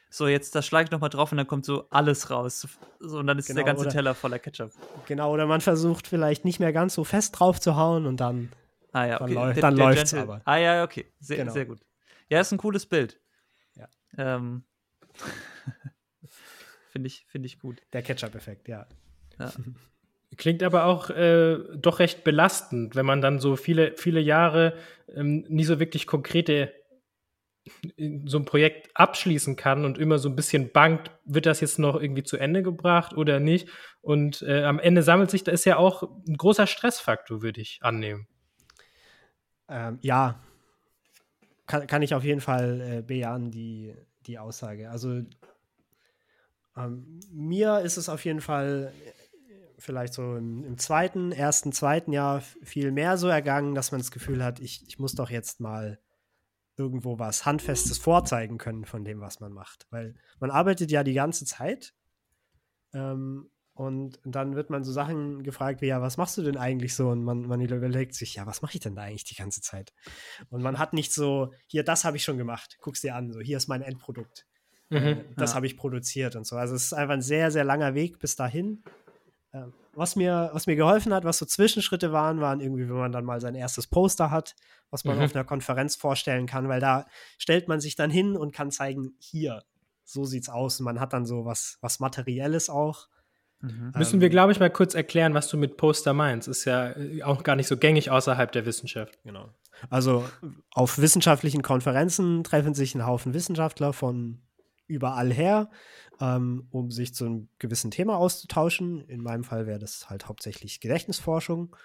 so 0.10 0.28
jetzt 0.28 0.56
da 0.56 0.62
schlage 0.62 0.86
ich 0.86 0.92
nochmal 0.92 1.10
drauf 1.10 1.32
und 1.32 1.38
dann 1.38 1.48
kommt 1.48 1.66
so 1.66 1.88
alles 1.90 2.30
raus. 2.30 2.68
So, 3.00 3.20
und 3.20 3.28
dann 3.28 3.38
ist 3.38 3.48
genau, 3.48 3.58
der 3.58 3.66
ganze 3.66 3.84
oder, 3.84 3.92
Teller 3.92 4.16
voller 4.16 4.40
Ketchup. 4.40 4.72
Genau, 5.08 5.34
oder 5.34 5.46
man 5.46 5.62
versucht 5.62 6.08
vielleicht 6.08 6.46
nicht 6.46 6.60
mehr 6.60 6.74
ganz 6.74 6.94
so 6.94 7.04
fest 7.04 7.40
drauf 7.40 7.60
zu 7.60 7.76
hauen 7.76 8.06
und 8.06 8.18
dann, 8.20 8.52
ah, 8.94 9.06
ja, 9.06 9.22
okay. 9.22 9.34
dann, 9.34 9.56
dann 9.56 9.78
läuft 9.78 10.04
es 10.04 10.14
aber. 10.14 10.42
Ah 10.46 10.58
ja, 10.58 10.84
okay. 10.84 11.06
Sehr, 11.20 11.38
genau. 11.38 11.52
sehr 11.52 11.66
gut. 11.66 11.80
Ja, 12.30 12.42
ist 12.42 12.52
ein 12.52 12.58
cooles 12.58 12.86
Bild. 12.86 13.20
Ja. 13.76 13.88
Ähm. 14.18 14.64
Finde 16.96 17.08
ich, 17.08 17.26
find 17.28 17.46
ich 17.46 17.60
gut. 17.60 17.82
Der 17.92 18.02
Ketchup-Effekt, 18.02 18.70
ja. 18.70 18.88
ja. 19.38 19.52
Klingt 20.38 20.64
aber 20.64 20.86
auch 20.86 21.10
äh, 21.10 21.58
doch 21.76 22.00
recht 22.00 22.24
belastend, 22.24 22.96
wenn 22.96 23.06
man 23.06 23.20
dann 23.20 23.40
so 23.40 23.58
viele, 23.58 23.98
viele 23.98 24.22
Jahre 24.22 24.78
ähm, 25.14 25.46
nie 25.50 25.66
so 25.66 25.80
wirklich 25.82 26.08
konkrete 26.08 26.74
so 28.26 28.38
ein 28.38 28.46
Projekt 28.46 28.90
abschließen 28.94 29.56
kann 29.56 29.86
und 29.86 29.98
immer 29.98 30.20
so 30.20 30.30
ein 30.30 30.36
bisschen 30.36 30.72
bangt, 30.72 31.12
wird 31.26 31.46
das 31.46 31.62
jetzt 31.62 31.80
noch 31.80 32.00
irgendwie 32.00 32.24
zu 32.24 32.38
Ende 32.38 32.62
gebracht 32.62 33.14
oder 33.16 33.40
nicht? 33.40 33.70
Und 34.02 34.44
äh, 34.44 34.64
am 34.64 34.80
Ende 34.80 35.02
sammelt 35.02 35.32
sich, 35.32 35.44
da 35.44 35.52
ist 35.52 35.66
ja 35.66 35.78
auch 35.78 36.04
ein 36.28 36.38
großer 36.38 36.68
Stressfaktor, 36.68 37.42
würde 37.42 37.62
ich 37.62 37.80
annehmen. 37.82 38.28
Ähm, 39.68 39.98
ja, 40.02 40.40
kann, 41.66 41.88
kann 41.88 42.04
ich 42.04 42.14
auf 42.14 42.24
jeden 42.24 42.42
Fall 42.42 42.82
äh, 42.82 43.02
bejahen, 43.02 43.50
die, 43.50 43.96
die 44.28 44.38
Aussage. 44.38 44.92
Also 44.92 45.24
ähm, 46.78 47.20
mir 47.32 47.80
ist 47.80 47.98
es 47.98 48.10
auf 48.10 48.24
jeden 48.26 48.42
Fall 48.42 48.94
vielleicht 49.78 50.14
so 50.14 50.36
im, 50.36 50.64
im, 50.64 50.78
zweiten, 50.78 51.32
ersten, 51.32 51.72
zweiten 51.72 52.12
Jahr 52.12 52.42
viel 52.42 52.92
mehr 52.92 53.18
so 53.18 53.28
ergangen, 53.28 53.76
dass 53.76 53.92
man 53.92 54.00
das 54.00 54.12
Gefühl 54.12 54.44
hat, 54.44 54.60
ich, 54.60 54.84
ich 54.88 55.00
muss 55.00 55.16
doch 55.16 55.30
jetzt 55.30 55.60
mal 55.60 56.00
irgendwo 56.78 57.20
was 57.20 57.46
Handfestes 57.46 57.98
vorzeigen 57.98 58.58
können 58.58 58.86
von 58.86 59.04
dem, 59.04 59.22
was 59.22 59.40
man 59.40 59.54
macht. 59.54 59.88
Weil 59.90 60.16
man 60.40 60.52
arbeitet 60.52 60.92
ja 60.92 61.04
die 61.04 61.14
ganze 61.14 61.46
Zeit 61.46 61.94
ähm, 62.94 63.50
und 63.74 64.20
dann 64.24 64.56
wird 64.56 64.70
man 64.70 64.84
so 64.86 64.94
Sachen 64.94 65.44
gefragt 65.44 65.82
wie, 65.82 65.88
ja, 65.88 66.02
was 66.02 66.16
machst 66.16 66.38
du 66.38 66.42
denn 66.42 66.56
eigentlich 66.56 66.96
so? 66.96 67.10
Und 67.10 67.24
man, 67.24 67.42
man 67.42 67.60
überlegt 67.60 68.16
sich, 68.16 68.36
ja, 68.36 68.46
was 68.46 68.62
mache 68.62 68.76
ich 68.76 68.80
denn 68.80 68.96
da 68.96 69.02
eigentlich 69.02 69.26
die 69.26 69.36
ganze 69.36 69.62
Zeit? 69.62 69.94
Und 70.50 70.62
man 70.62 70.80
hat 70.80 70.94
nicht 70.94 71.14
so, 71.14 71.54
hier, 71.68 71.84
das 71.84 72.06
habe 72.06 72.16
ich 72.16 72.24
schon 72.24 72.38
gemacht, 72.38 72.78
guck's 72.80 73.02
dir 73.02 73.16
an, 73.16 73.34
so, 73.34 73.42
hier 73.42 73.58
ist 73.58 73.68
mein 73.68 73.82
Endprodukt. 73.82 74.46
Mhm, 74.90 74.98
äh, 74.98 75.26
das 75.36 75.52
ja. 75.52 75.56
habe 75.58 75.66
ich 75.66 75.76
produziert 75.76 76.38
und 76.38 76.48
so. 76.48 76.56
Also 76.56 76.74
es 76.74 76.86
ist 76.86 76.94
einfach 76.94 77.16
ein 77.16 77.22
sehr, 77.22 77.52
sehr 77.52 77.66
langer 77.66 77.96
Weg 77.96 78.20
bis 78.20 78.38
dahin. 78.38 78.84
Ähm, 79.56 79.74
was 79.94 80.18
mir, 80.18 80.50
was 80.52 80.68
mir 80.68 80.76
geholfen 80.76 81.14
hat, 81.14 81.24
was 81.24 81.38
so 81.38 81.46
Zwischenschritte 81.46 82.12
waren, 82.12 82.42
waren 82.42 82.60
irgendwie, 82.60 82.90
wenn 82.90 82.98
man 82.98 83.14
dann 83.14 83.24
mal 83.24 83.40
sein 83.40 83.56
erstes 83.56 83.88
Poster 83.88 84.30
hat, 84.30 84.54
was 84.92 85.06
man 85.06 85.18
mhm. 85.18 85.24
auf 85.24 85.34
einer 85.34 85.46
Konferenz 85.46 85.96
vorstellen 85.96 86.48
kann, 86.48 86.68
weil 86.68 86.82
da 86.82 87.06
stellt 87.38 87.70
man 87.70 87.80
sich 87.80 87.96
dann 87.96 88.10
hin 88.10 88.36
und 88.36 88.54
kann 88.54 88.72
zeigen, 88.72 89.16
hier, 89.20 89.64
so 90.04 90.26
sieht's 90.26 90.50
aus. 90.50 90.80
Und 90.80 90.86
man 90.86 91.00
hat 91.00 91.14
dann 91.14 91.26
so 91.26 91.46
was, 91.46 91.78
was 91.80 92.02
Materielles 92.02 92.70
auch. 92.70 93.08
Mhm. 93.62 93.94
Müssen 93.96 94.20
wir, 94.20 94.28
ähm, 94.28 94.32
glaube 94.32 94.52
ich, 94.52 94.60
mal 94.60 94.70
kurz 94.70 94.94
erklären, 94.94 95.34
was 95.34 95.48
du 95.48 95.56
mit 95.56 95.78
Poster 95.78 96.12
meinst. 96.12 96.50
Ist 96.50 96.66
ja 96.66 96.92
äh, 96.92 97.24
auch 97.24 97.44
gar 97.44 97.56
nicht 97.56 97.68
so 97.68 97.78
gängig 97.78 98.12
außerhalb 98.12 98.52
der 98.52 98.66
Wissenschaft. 98.66 99.18
Genau. 99.24 99.50
Also 99.90 100.26
auf 100.74 100.98
wissenschaftlichen 101.00 101.62
Konferenzen 101.62 102.44
treffen 102.44 102.74
sich 102.74 102.96
ein 102.96 103.06
Haufen 103.06 103.34
Wissenschaftler 103.34 103.94
von 103.94 104.42
überall 104.88 105.32
her, 105.32 105.70
ähm, 106.22 106.68
um 106.72 106.92
sich 106.92 107.14
zu 107.14 107.26
einem 107.26 107.50
gewissen 107.60 107.92
Thema 107.92 108.18
auszutauschen. 108.18 109.02
In 109.02 109.22
meinem 109.22 109.44
Fall 109.44 109.68
wäre 109.68 109.80
das 109.80 110.10
halt 110.10 110.28
hauptsächlich 110.28 110.80
Gedächtnisforschung. 110.80 111.76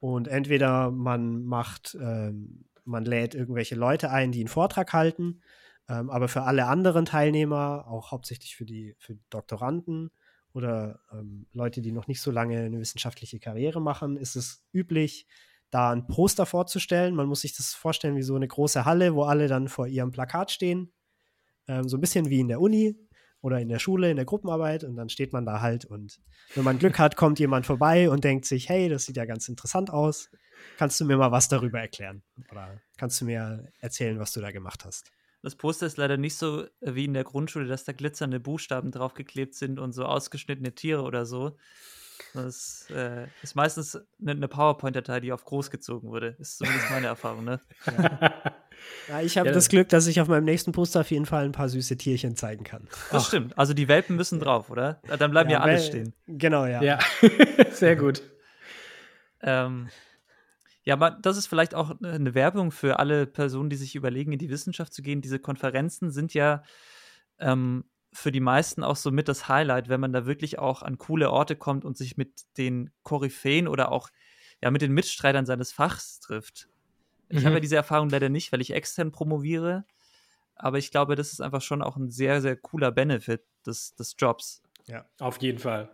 Und 0.00 0.28
entweder 0.28 0.90
man 0.90 1.44
macht, 1.44 1.96
ähm, 2.00 2.64
man 2.84 3.04
lädt 3.04 3.34
irgendwelche 3.34 3.74
Leute 3.74 4.10
ein, 4.10 4.32
die 4.32 4.40
einen 4.40 4.48
Vortrag 4.48 4.92
halten, 4.92 5.42
ähm, 5.88 6.10
aber 6.10 6.28
für 6.28 6.42
alle 6.42 6.66
anderen 6.66 7.04
Teilnehmer, 7.04 7.86
auch 7.88 8.10
hauptsächlich 8.10 8.56
für 8.56 8.64
die, 8.64 8.94
für 8.98 9.16
Doktoranden 9.30 10.10
oder 10.52 11.00
ähm, 11.12 11.46
Leute, 11.52 11.80
die 11.80 11.92
noch 11.92 12.08
nicht 12.08 12.20
so 12.20 12.30
lange 12.30 12.60
eine 12.60 12.80
wissenschaftliche 12.80 13.38
Karriere 13.38 13.80
machen, 13.80 14.16
ist 14.16 14.36
es 14.36 14.64
üblich, 14.72 15.26
da 15.70 15.90
ein 15.90 16.06
Poster 16.06 16.46
vorzustellen. 16.46 17.14
Man 17.14 17.28
muss 17.28 17.42
sich 17.42 17.54
das 17.54 17.74
vorstellen 17.74 18.16
wie 18.16 18.22
so 18.22 18.34
eine 18.34 18.48
große 18.48 18.84
Halle, 18.84 19.14
wo 19.14 19.24
alle 19.24 19.48
dann 19.48 19.68
vor 19.68 19.86
ihrem 19.86 20.10
Plakat 20.10 20.50
stehen. 20.50 20.92
Ähm, 21.66 21.88
so 21.88 21.96
ein 21.96 22.00
bisschen 22.00 22.30
wie 22.30 22.40
in 22.40 22.48
der 22.48 22.60
Uni 22.60 22.96
oder 23.40 23.60
in 23.60 23.68
der 23.68 23.78
Schule, 23.78 24.10
in 24.10 24.16
der 24.16 24.24
Gruppenarbeit. 24.24 24.84
Und 24.84 24.96
dann 24.96 25.08
steht 25.08 25.32
man 25.32 25.46
da 25.46 25.60
halt. 25.60 25.84
Und 25.84 26.20
wenn 26.54 26.64
man 26.64 26.78
Glück 26.78 26.98
hat, 26.98 27.16
kommt 27.16 27.38
jemand 27.38 27.66
vorbei 27.66 28.10
und 28.10 28.24
denkt 28.24 28.44
sich, 28.44 28.68
hey, 28.68 28.88
das 28.88 29.04
sieht 29.04 29.16
ja 29.16 29.24
ganz 29.24 29.48
interessant 29.48 29.90
aus. 29.90 30.30
Kannst 30.76 31.00
du 31.00 31.04
mir 31.04 31.16
mal 31.16 31.30
was 31.30 31.48
darüber 31.48 31.80
erklären? 31.80 32.22
Oder 32.50 32.80
kannst 32.96 33.20
du 33.20 33.26
mir 33.26 33.70
erzählen, 33.80 34.18
was 34.18 34.32
du 34.32 34.40
da 34.40 34.50
gemacht 34.50 34.84
hast? 34.84 35.12
Das 35.42 35.54
Poster 35.54 35.86
ist 35.86 35.98
leider 35.98 36.16
nicht 36.16 36.34
so 36.34 36.66
wie 36.80 37.04
in 37.04 37.14
der 37.14 37.22
Grundschule, 37.22 37.66
dass 37.66 37.84
da 37.84 37.92
glitzernde 37.92 38.40
Buchstaben 38.40 38.90
draufgeklebt 38.90 39.54
sind 39.54 39.78
und 39.78 39.92
so 39.92 40.04
ausgeschnittene 40.04 40.74
Tiere 40.74 41.02
oder 41.02 41.26
so, 41.26 41.56
das 42.34 42.86
äh, 42.90 43.26
ist 43.42 43.54
meistens 43.54 43.96
eine, 44.20 44.32
eine 44.32 44.48
PowerPoint-Datei, 44.48 45.20
die 45.20 45.32
auf 45.32 45.44
groß 45.44 45.70
gezogen 45.70 46.08
wurde. 46.08 46.36
Ist 46.38 46.58
zumindest 46.58 46.90
meine 46.90 47.06
Erfahrung, 47.06 47.44
ne? 47.44 47.60
Ja. 47.86 48.54
Ja 49.08 49.20
ich 49.20 49.38
habe 49.38 49.48
ja, 49.48 49.54
das 49.54 49.68
Glück, 49.68 49.88
dass 49.88 50.06
ich 50.06 50.20
auf 50.20 50.28
meinem 50.28 50.44
nächsten 50.44 50.72
Poster 50.72 51.00
auf 51.00 51.10
jeden 51.10 51.26
Fall 51.26 51.44
ein 51.44 51.52
paar 51.52 51.68
süße 51.68 51.96
Tierchen 51.96 52.36
zeigen 52.36 52.64
kann. 52.64 52.88
Das 53.10 53.24
Ach. 53.24 53.28
stimmt. 53.28 53.58
Also 53.58 53.74
die 53.74 53.88
Welpen 53.88 54.16
müssen 54.16 54.40
drauf, 54.40 54.70
oder? 54.70 55.00
Dann 55.18 55.30
bleiben 55.30 55.50
ja, 55.50 55.58
ja 55.58 55.64
alle 55.64 55.80
stehen. 55.80 56.14
Genau, 56.26 56.66
ja. 56.66 56.82
Ja, 56.82 56.98
sehr 57.72 57.96
gut. 57.96 58.22
ähm, 59.42 59.88
ja, 60.84 60.94
aber 60.94 61.10
das 61.10 61.36
ist 61.36 61.46
vielleicht 61.46 61.74
auch 61.74 62.00
eine 62.00 62.34
Werbung 62.34 62.70
für 62.70 62.98
alle 62.98 63.26
Personen, 63.26 63.68
die 63.68 63.76
sich 63.76 63.94
überlegen, 63.94 64.32
in 64.32 64.38
die 64.38 64.48
Wissenschaft 64.48 64.94
zu 64.94 65.02
gehen. 65.02 65.20
Diese 65.20 65.38
Konferenzen 65.38 66.10
sind 66.10 66.32
ja 66.32 66.62
ähm, 67.38 67.84
für 68.12 68.32
die 68.32 68.40
meisten 68.40 68.82
auch 68.82 68.96
so 68.96 69.10
mit 69.10 69.28
das 69.28 69.48
Highlight, 69.48 69.88
wenn 69.88 70.00
man 70.00 70.12
da 70.12 70.26
wirklich 70.26 70.58
auch 70.58 70.82
an 70.82 70.98
coole 70.98 71.30
Orte 71.30 71.56
kommt 71.56 71.84
und 71.84 71.96
sich 71.96 72.16
mit 72.16 72.42
den 72.56 72.90
Koryphäen 73.02 73.68
oder 73.68 73.92
auch 73.92 74.08
ja 74.62 74.70
mit 74.70 74.82
den 74.82 74.92
Mitstreitern 74.92 75.46
seines 75.46 75.72
Fachs 75.72 76.20
trifft. 76.20 76.68
Ich 77.28 77.40
mhm. 77.40 77.46
habe 77.46 77.56
ja 77.56 77.60
diese 77.60 77.76
Erfahrung 77.76 78.08
leider 78.10 78.28
nicht, 78.28 78.52
weil 78.52 78.60
ich 78.60 78.72
extern 78.72 79.12
promoviere, 79.12 79.84
aber 80.54 80.78
ich 80.78 80.90
glaube, 80.90 81.14
das 81.14 81.32
ist 81.32 81.40
einfach 81.40 81.62
schon 81.62 81.82
auch 81.82 81.96
ein 81.96 82.10
sehr, 82.10 82.40
sehr 82.40 82.56
cooler 82.56 82.90
Benefit 82.90 83.42
des, 83.66 83.94
des 83.94 84.16
Jobs. 84.18 84.62
Ja, 84.86 85.04
auf 85.20 85.40
jeden 85.40 85.58
Fall. 85.58 85.90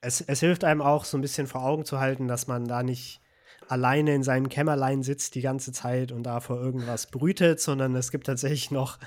Es, 0.00 0.20
es 0.20 0.40
hilft 0.40 0.64
einem 0.64 0.82
auch 0.82 1.04
so 1.04 1.18
ein 1.18 1.22
bisschen 1.22 1.46
vor 1.46 1.64
Augen 1.64 1.84
zu 1.84 2.00
halten, 2.00 2.28
dass 2.28 2.46
man 2.46 2.66
da 2.66 2.82
nicht 2.82 3.20
alleine 3.68 4.14
in 4.14 4.22
seinem 4.22 4.48
Kämmerlein 4.48 5.02
sitzt 5.02 5.34
die 5.34 5.40
ganze 5.40 5.72
Zeit 5.72 6.12
und 6.12 6.22
da 6.22 6.40
vor 6.40 6.60
irgendwas 6.60 7.10
brütet, 7.10 7.60
sondern 7.60 7.94
es 7.96 8.10
gibt 8.10 8.26
tatsächlich 8.26 8.70
noch 8.70 8.98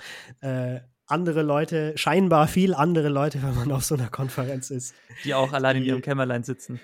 äh, 0.42 0.80
andere 1.06 1.42
Leute, 1.42 1.98
scheinbar 1.98 2.48
viel 2.48 2.74
andere 2.74 3.10
Leute, 3.10 3.42
wenn 3.42 3.56
man 3.56 3.72
auf 3.72 3.86
so 3.86 3.96
einer 3.96 4.10
Konferenz 4.10 4.70
ist. 4.70 4.94
Die 5.24 5.34
auch 5.34 5.54
allein 5.54 5.78
in 5.78 5.84
ihrem 5.84 6.02
Kämmerlein 6.02 6.44
sitzen. 6.44 6.80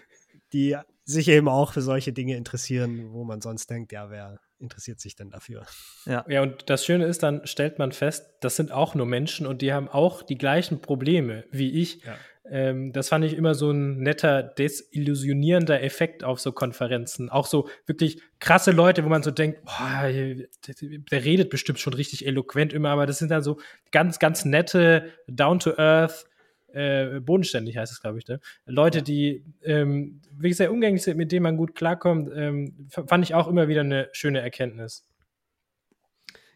Die 0.53 0.77
sich 1.05 1.27
eben 1.27 1.49
auch 1.49 1.73
für 1.73 1.81
solche 1.81 2.13
Dinge 2.13 2.37
interessieren, 2.37 3.11
wo 3.11 3.25
man 3.25 3.41
sonst 3.41 3.69
denkt, 3.69 3.91
ja, 3.91 4.09
wer 4.09 4.39
interessiert 4.63 4.99
sich 4.99 5.15
denn 5.15 5.29
dafür? 5.29 5.65
Ja. 6.05 6.25
ja, 6.27 6.41
und 6.41 6.69
das 6.69 6.85
Schöne 6.85 7.05
ist, 7.05 7.21
dann 7.21 7.45
stellt 7.45 7.77
man 7.77 7.91
fest, 7.91 8.25
das 8.39 8.55
sind 8.55 8.71
auch 8.71 8.95
nur 8.95 9.05
Menschen 9.05 9.45
und 9.45 9.61
die 9.61 9.73
haben 9.73 9.87
auch 9.87 10.23
die 10.23 10.37
gleichen 10.37 10.81
Probleme 10.81 11.43
wie 11.51 11.79
ich. 11.81 12.03
Ja. 12.03 12.17
Ähm, 12.49 12.91
das 12.91 13.09
fand 13.09 13.23
ich 13.23 13.35
immer 13.35 13.55
so 13.55 13.71
ein 13.71 13.99
netter, 13.99 14.43
desillusionierender 14.43 15.81
Effekt 15.81 16.23
auf 16.23 16.39
so 16.39 16.51
Konferenzen. 16.51 17.29
Auch 17.29 17.45
so 17.45 17.69
wirklich 17.85 18.21
krasse 18.39 18.71
Leute, 18.71 19.05
wo 19.05 19.09
man 19.09 19.23
so 19.23 19.31
denkt, 19.31 19.63
boah, 19.63 20.03
der 20.03 21.23
redet 21.23 21.49
bestimmt 21.49 21.79
schon 21.79 21.93
richtig 21.93 22.25
eloquent 22.25 22.73
immer, 22.73 22.89
aber 22.89 23.05
das 23.05 23.19
sind 23.19 23.31
dann 23.31 23.43
so 23.43 23.59
ganz, 23.91 24.19
ganz 24.19 24.43
nette, 24.43 25.09
down-to-earth, 25.27 26.25
äh, 26.73 27.19
bodenständig 27.19 27.77
heißt 27.77 27.91
es, 27.91 28.01
glaube 28.01 28.19
ich, 28.19 28.27
ne? 28.27 28.39
Leute, 28.65 29.01
die 29.01 29.43
ähm, 29.63 30.21
wirklich 30.31 30.57
sehr 30.57 30.71
umgänglich 30.71 31.03
sind, 31.03 31.17
mit 31.17 31.31
denen 31.31 31.43
man 31.43 31.57
gut 31.57 31.75
klarkommt, 31.75 32.29
ähm, 32.35 32.87
fand 32.89 33.23
ich 33.23 33.33
auch 33.33 33.47
immer 33.47 33.67
wieder 33.67 33.81
eine 33.81 34.09
schöne 34.11 34.41
Erkenntnis. 34.41 35.07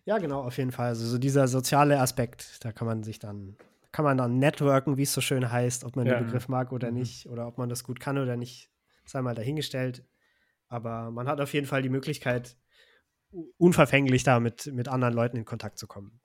Ja, 0.06 0.18
genau, 0.18 0.42
auf 0.42 0.58
jeden 0.58 0.72
Fall. 0.72 0.88
Also 0.88 1.06
so 1.06 1.18
dieser 1.18 1.48
soziale 1.48 2.00
Aspekt, 2.00 2.64
da 2.64 2.72
kann 2.72 2.88
man 2.88 3.04
sich 3.04 3.20
dann 3.20 3.58
kann 3.92 4.06
man 4.06 4.18
dann 4.18 4.38
networken, 4.38 4.98
wie 4.98 5.04
es 5.04 5.14
so 5.14 5.22
schön 5.22 5.52
heißt, 5.52 5.84
ob 5.84 5.96
man 5.96 6.06
ja. 6.06 6.16
den 6.16 6.26
Begriff 6.26 6.48
mag 6.50 6.72
oder 6.72 6.92
mhm. 6.92 6.98
nicht, 6.98 7.28
oder 7.30 7.48
ob 7.48 7.58
man 7.58 7.68
das 7.68 7.84
gut 7.84 8.00
kann 8.00 8.20
oder 8.20 8.38
nicht, 8.38 8.70
sei 9.06 9.24
mal 9.24 9.34
dahingestellt. 9.34 10.06
Aber 10.68 11.10
man 11.10 11.28
hat 11.28 11.42
auf 11.42 11.54
jeden 11.54 11.66
Fall 11.66 11.82
die 11.82 11.90
Möglichkeit, 11.90 12.58
unverfänglich 13.58 14.24
da 14.24 14.40
mit, 14.40 14.68
mit 14.68 14.88
anderen 14.88 15.14
Leuten 15.14 15.38
in 15.38 15.46
Kontakt 15.46 15.80
zu 15.80 15.88
kommen. 15.88 16.20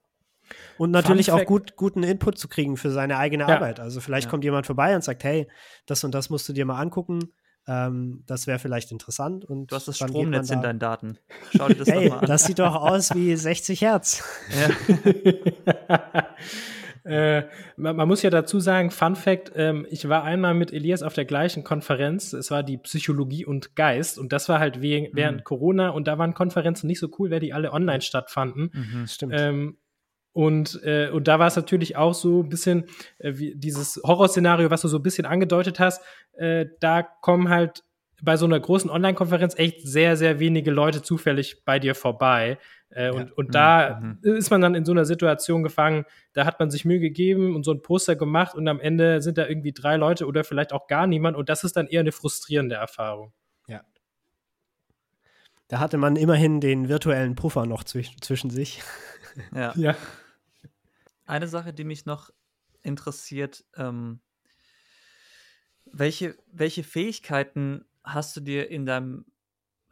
Und 0.79 0.91
natürlich 0.91 1.33
auch 1.33 1.45
gut, 1.45 1.77
guten 1.77 2.03
Input 2.03 2.39
zu 2.39 2.49
kriegen 2.49 2.77
für 2.77 2.91
seine 2.91 3.19
eigene 3.19 3.45
ja. 3.45 3.55
Arbeit. 3.55 3.81
Also 3.81 4.01
vielleicht 4.01 4.27
ja. 4.27 4.31
kommt 4.31 4.45
jemand 4.45 4.67
vorbei 4.67 4.95
und 4.95 5.05
sagt, 5.05 5.25
hey, 5.25 5.49
das 5.87 6.05
und 6.05 6.15
das 6.15 6.31
musst 6.31 6.49
du 6.49 6.53
dir 6.53 6.65
mal 6.65 6.79
angucken. 6.79 7.33
Ähm, 7.69 8.25
das 8.27 8.47
wäre 8.47 8.59
vielleicht 8.59 8.91
interessant. 8.91 9.45
Und 9.45 9.71
du 9.71 9.77
hast 9.77 9.87
das 9.87 9.97
Stromnetz 9.97 10.49
da 10.49 10.55
in 10.55 10.63
deinen 10.63 10.79
Daten. 10.79 11.19
Schau 11.57 11.69
dir 11.69 11.77
das 11.77 11.89
hey, 11.89 12.05
doch 12.09 12.17
mal 12.17 12.21
an. 12.21 12.27
Das 12.27 12.45
sieht 12.45 12.59
doch 12.59 12.75
aus 12.75 13.15
wie 13.15 13.37
60 13.37 13.81
Hertz. 13.81 14.25
Ja. 14.51 16.29
Äh, 17.05 17.49
man, 17.77 17.97
man, 17.97 18.07
muss 18.07 18.23
ja 18.23 18.31
dazu 18.31 18.61
sagen, 18.61 18.91
Fun 18.91 19.17
Fact, 19.17 19.53
ähm, 19.57 19.87
ich 19.91 20.09
war 20.09 20.23
einmal 20.23 20.55
mit 20.55 20.73
Elias 20.73 21.03
auf 21.03 21.15
der 21.15 21.25
gleichen 21.25 21.65
Konferenz, 21.65 22.33
es 22.33 22.51
war 22.53 22.63
die 22.63 22.79
Psychologie 22.79 23.45
und 23.45 23.75
Geist 23.75 24.19
und 24.19 24.33
das 24.33 24.49
war 24.49 24.61
halt 24.61 24.83
we 24.83 25.01
mhm. 25.01 25.09
während 25.13 25.45
Corona 25.45 25.91
und 25.91 26.07
da 26.07 26.19
waren 26.19 26.35
Konferenzen 26.35 26.87
nicht 26.87 27.01
so 27.01 27.09
cool, 27.19 27.31
weil 27.31 27.41
die 27.41 27.53
alle 27.53 27.73
online 27.73 28.03
stattfanden. 28.03 28.71
Mhm, 28.73 29.07
stimmt. 29.09 29.35
Ähm, 29.37 29.79
und, 30.33 30.81
äh, 30.83 31.11
und 31.11 31.29
da 31.29 31.39
war 31.39 31.47
es 31.47 31.57
natürlich 31.57 31.97
auch 31.97 32.15
so 32.15 32.43
ein 32.43 32.49
bisschen 32.49 32.85
äh, 33.19 33.33
wie 33.35 33.55
dieses 33.55 34.01
Horrorszenario, 34.05 34.71
was 34.71 34.81
du 34.81 34.89
so 34.89 34.99
ein 34.99 35.03
bisschen 35.03 35.27
angedeutet 35.27 35.79
hast, 35.79 36.03
äh, 36.35 36.67
da 36.81 37.03
kommen 37.03 37.49
halt 37.49 37.85
bei 38.23 38.37
so 38.37 38.47
einer 38.47 38.61
großen 38.61 38.89
Online-Konferenz 38.89 39.59
echt 39.59 39.87
sehr, 39.87 40.17
sehr 40.17 40.39
wenige 40.39 40.71
Leute 40.71 41.03
zufällig 41.03 41.65
bei 41.65 41.81
dir 41.81 41.95
vorbei. 41.95 42.57
Äh, 42.91 43.07
ja. 43.07 43.13
Und, 43.13 43.33
und 43.33 43.49
mhm. 43.49 43.53
da 43.53 44.01
mhm. 44.01 44.19
ist 44.23 44.51
man 44.51 44.61
dann 44.61 44.75
in 44.75 44.85
so 44.85 44.93
einer 44.93 45.05
Situation 45.05 45.63
gefangen, 45.63 46.05
da 46.33 46.45
hat 46.45 46.61
man 46.61 46.71
sich 46.71 46.85
Mühe 46.85 47.01
gegeben 47.01 47.55
und 47.57 47.65
so 47.65 47.73
ein 47.73 47.83
Poster 47.83 48.17
gemacht 48.17 48.55
und 48.55 48.69
am 48.69 48.81
Ende 48.81 49.21
sind 49.21 49.39
da 49.39 49.47
irgendwie 49.47 49.73
drei 49.73 49.97
Leute 49.97 50.27
oder 50.27 50.45
vielleicht 50.45 50.73
auch 50.73 50.87
gar 50.87 51.07
niemand 51.07 51.37
und 51.37 51.49
das 51.49 51.65
ist 51.65 51.77
dann 51.77 51.89
eher 51.89 52.01
eine 52.01 52.13
frustrierende 52.13 52.77
Erfahrung. 52.77 53.33
Ja. 53.67 53.83
Da 55.69 55.81
hatte 55.81 55.99
man 55.99 56.17
immerhin 56.17 56.61
den 56.61 56.89
virtuellen 56.89 57.35
Puffer 57.35 57.67
noch 57.67 57.83
zwisch 57.83 58.17
zwischen 58.21 58.51
sich. 58.51 58.83
Ja. 59.55 59.73
ja. 59.77 59.97
Eine 61.33 61.49
Sache, 61.49 61.73
die 61.73 61.85
mich 61.85 62.05
noch 62.05 62.29
interessiert, 62.83 63.65
ähm, 63.77 64.21
welche, 65.87 66.37
welche 66.53 66.85
Fähigkeiten 66.85 67.87
hast 68.05 68.37
du 68.37 68.43
dir 68.43 68.69
in 68.69 68.85
deinem 68.85 69.25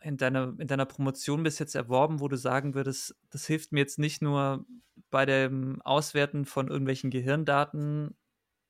in 0.02 0.18
deiner, 0.18 0.54
in 0.58 0.68
deiner 0.68 0.84
Promotion 0.84 1.42
bis 1.42 1.58
jetzt 1.58 1.74
erworben, 1.74 2.20
wo 2.20 2.28
du 2.28 2.36
sagen 2.36 2.74
würdest, 2.74 3.18
das 3.30 3.46
hilft 3.46 3.72
mir 3.72 3.80
jetzt 3.80 3.98
nicht 3.98 4.20
nur 4.20 4.66
bei 5.08 5.24
dem 5.24 5.80
Auswerten 5.80 6.44
von 6.44 6.68
irgendwelchen 6.68 7.08
Gehirndaten 7.08 8.18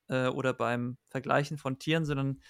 äh, 0.06 0.28
oder 0.28 0.54
beim 0.54 0.96
Vergleichen 1.08 1.58
von 1.58 1.80
Tieren, 1.80 2.04
sondern 2.04 2.40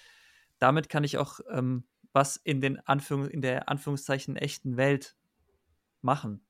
damit 0.59 0.87
kann 0.87 1.03
ich 1.03 1.17
auch 1.17 1.39
ähm, 1.49 1.83
was 2.13 2.37
in, 2.37 2.61
den 2.61 2.79
Anführungs 2.85 3.29
in 3.29 3.41
der 3.41 3.69
Anführungszeichen 3.69 4.35
echten 4.35 4.77
Welt 4.77 5.15
machen. 6.03 6.45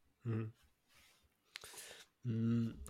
Mhm. 2.23 2.80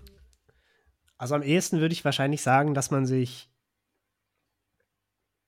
Also 1.22 1.36
am 1.36 1.43
ehesten 1.43 1.80
würde 1.80 1.93
ich 1.93 2.03
wahrscheinlich 2.03 2.41
sagen, 2.41 2.74
dass 2.74 2.89
man 2.89 3.05
sich, 3.05 3.47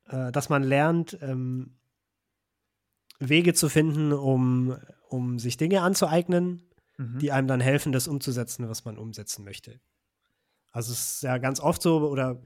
äh, 0.05 0.31
dass 0.31 0.47
man 0.47 0.61
lernt, 0.61 1.17
ähm, 1.19 1.79
Wege 3.17 3.55
zu 3.55 3.69
finden, 3.69 4.13
um, 4.13 4.77
um 5.09 5.39
sich 5.39 5.57
Dinge 5.57 5.81
anzueignen, 5.81 6.61
mhm. 6.97 7.17
die 7.17 7.31
einem 7.31 7.47
dann 7.47 7.59
helfen, 7.59 7.91
das 7.91 8.07
umzusetzen, 8.07 8.69
was 8.69 8.85
man 8.85 8.99
umsetzen 8.99 9.43
möchte. 9.43 9.79
Also 10.71 10.93
es 10.93 11.15
ist 11.15 11.23
ja 11.23 11.39
ganz 11.39 11.59
oft 11.59 11.81
so, 11.81 12.07
oder 12.07 12.39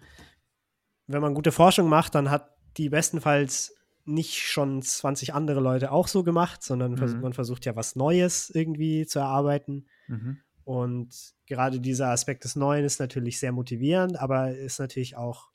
wenn 1.08 1.22
man 1.22 1.34
gute 1.34 1.52
Forschung 1.52 1.90
macht, 1.90 2.16
dann 2.16 2.32
hat 2.32 2.56
die 2.78 2.88
bestenfalls 2.88 3.76
nicht 4.06 4.36
schon 4.38 4.82
20 4.82 5.34
andere 5.34 5.60
Leute 5.60 5.92
auch 5.92 6.08
so 6.08 6.24
gemacht, 6.24 6.64
sondern 6.64 6.94
mhm. 6.94 7.20
man 7.20 7.34
versucht 7.34 7.66
ja 7.66 7.76
was 7.76 7.98
Neues 7.98 8.50
irgendwie 8.50 9.06
zu 9.06 9.20
erarbeiten. 9.20 9.86
Mhm. 10.08 10.40
Und 10.68 11.34
gerade 11.46 11.80
dieser 11.80 12.10
Aspekt 12.10 12.44
des 12.44 12.58
Neuen 12.58 12.84
ist 12.84 13.00
natürlich 13.00 13.40
sehr 13.40 13.54
motivierend, 13.54 14.20
aber 14.20 14.52
ist 14.52 14.80
natürlich 14.80 15.16
auch, 15.16 15.48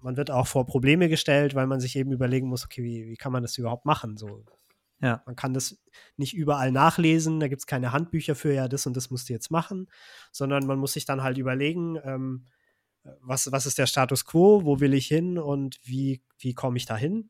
man 0.00 0.16
wird 0.16 0.30
auch 0.30 0.46
vor 0.46 0.64
Probleme 0.64 1.10
gestellt, 1.10 1.54
weil 1.54 1.66
man 1.66 1.80
sich 1.80 1.96
eben 1.96 2.10
überlegen 2.10 2.48
muss, 2.48 2.64
okay, 2.64 2.82
wie, 2.82 3.08
wie 3.08 3.16
kann 3.16 3.30
man 3.30 3.42
das 3.42 3.58
überhaupt 3.58 3.84
machen? 3.84 4.16
So, 4.16 4.42
ja. 5.02 5.22
Man 5.26 5.36
kann 5.36 5.52
das 5.52 5.78
nicht 6.16 6.32
überall 6.32 6.72
nachlesen, 6.72 7.40
da 7.40 7.48
gibt 7.48 7.60
es 7.60 7.66
keine 7.66 7.92
Handbücher 7.92 8.34
für, 8.34 8.54
ja, 8.54 8.68
das 8.68 8.86
und 8.86 8.96
das 8.96 9.10
musst 9.10 9.28
du 9.28 9.34
jetzt 9.34 9.50
machen, 9.50 9.90
sondern 10.32 10.64
man 10.64 10.78
muss 10.78 10.94
sich 10.94 11.04
dann 11.04 11.22
halt 11.22 11.36
überlegen, 11.36 11.98
ähm, 12.02 12.46
was, 13.20 13.52
was 13.52 13.66
ist 13.66 13.76
der 13.76 13.86
Status 13.86 14.24
quo, 14.24 14.64
wo 14.64 14.80
will 14.80 14.94
ich 14.94 15.08
hin 15.08 15.36
und 15.36 15.78
wie, 15.84 16.22
wie 16.38 16.54
komme 16.54 16.78
ich 16.78 16.86
da 16.86 16.96
hin? 16.96 17.28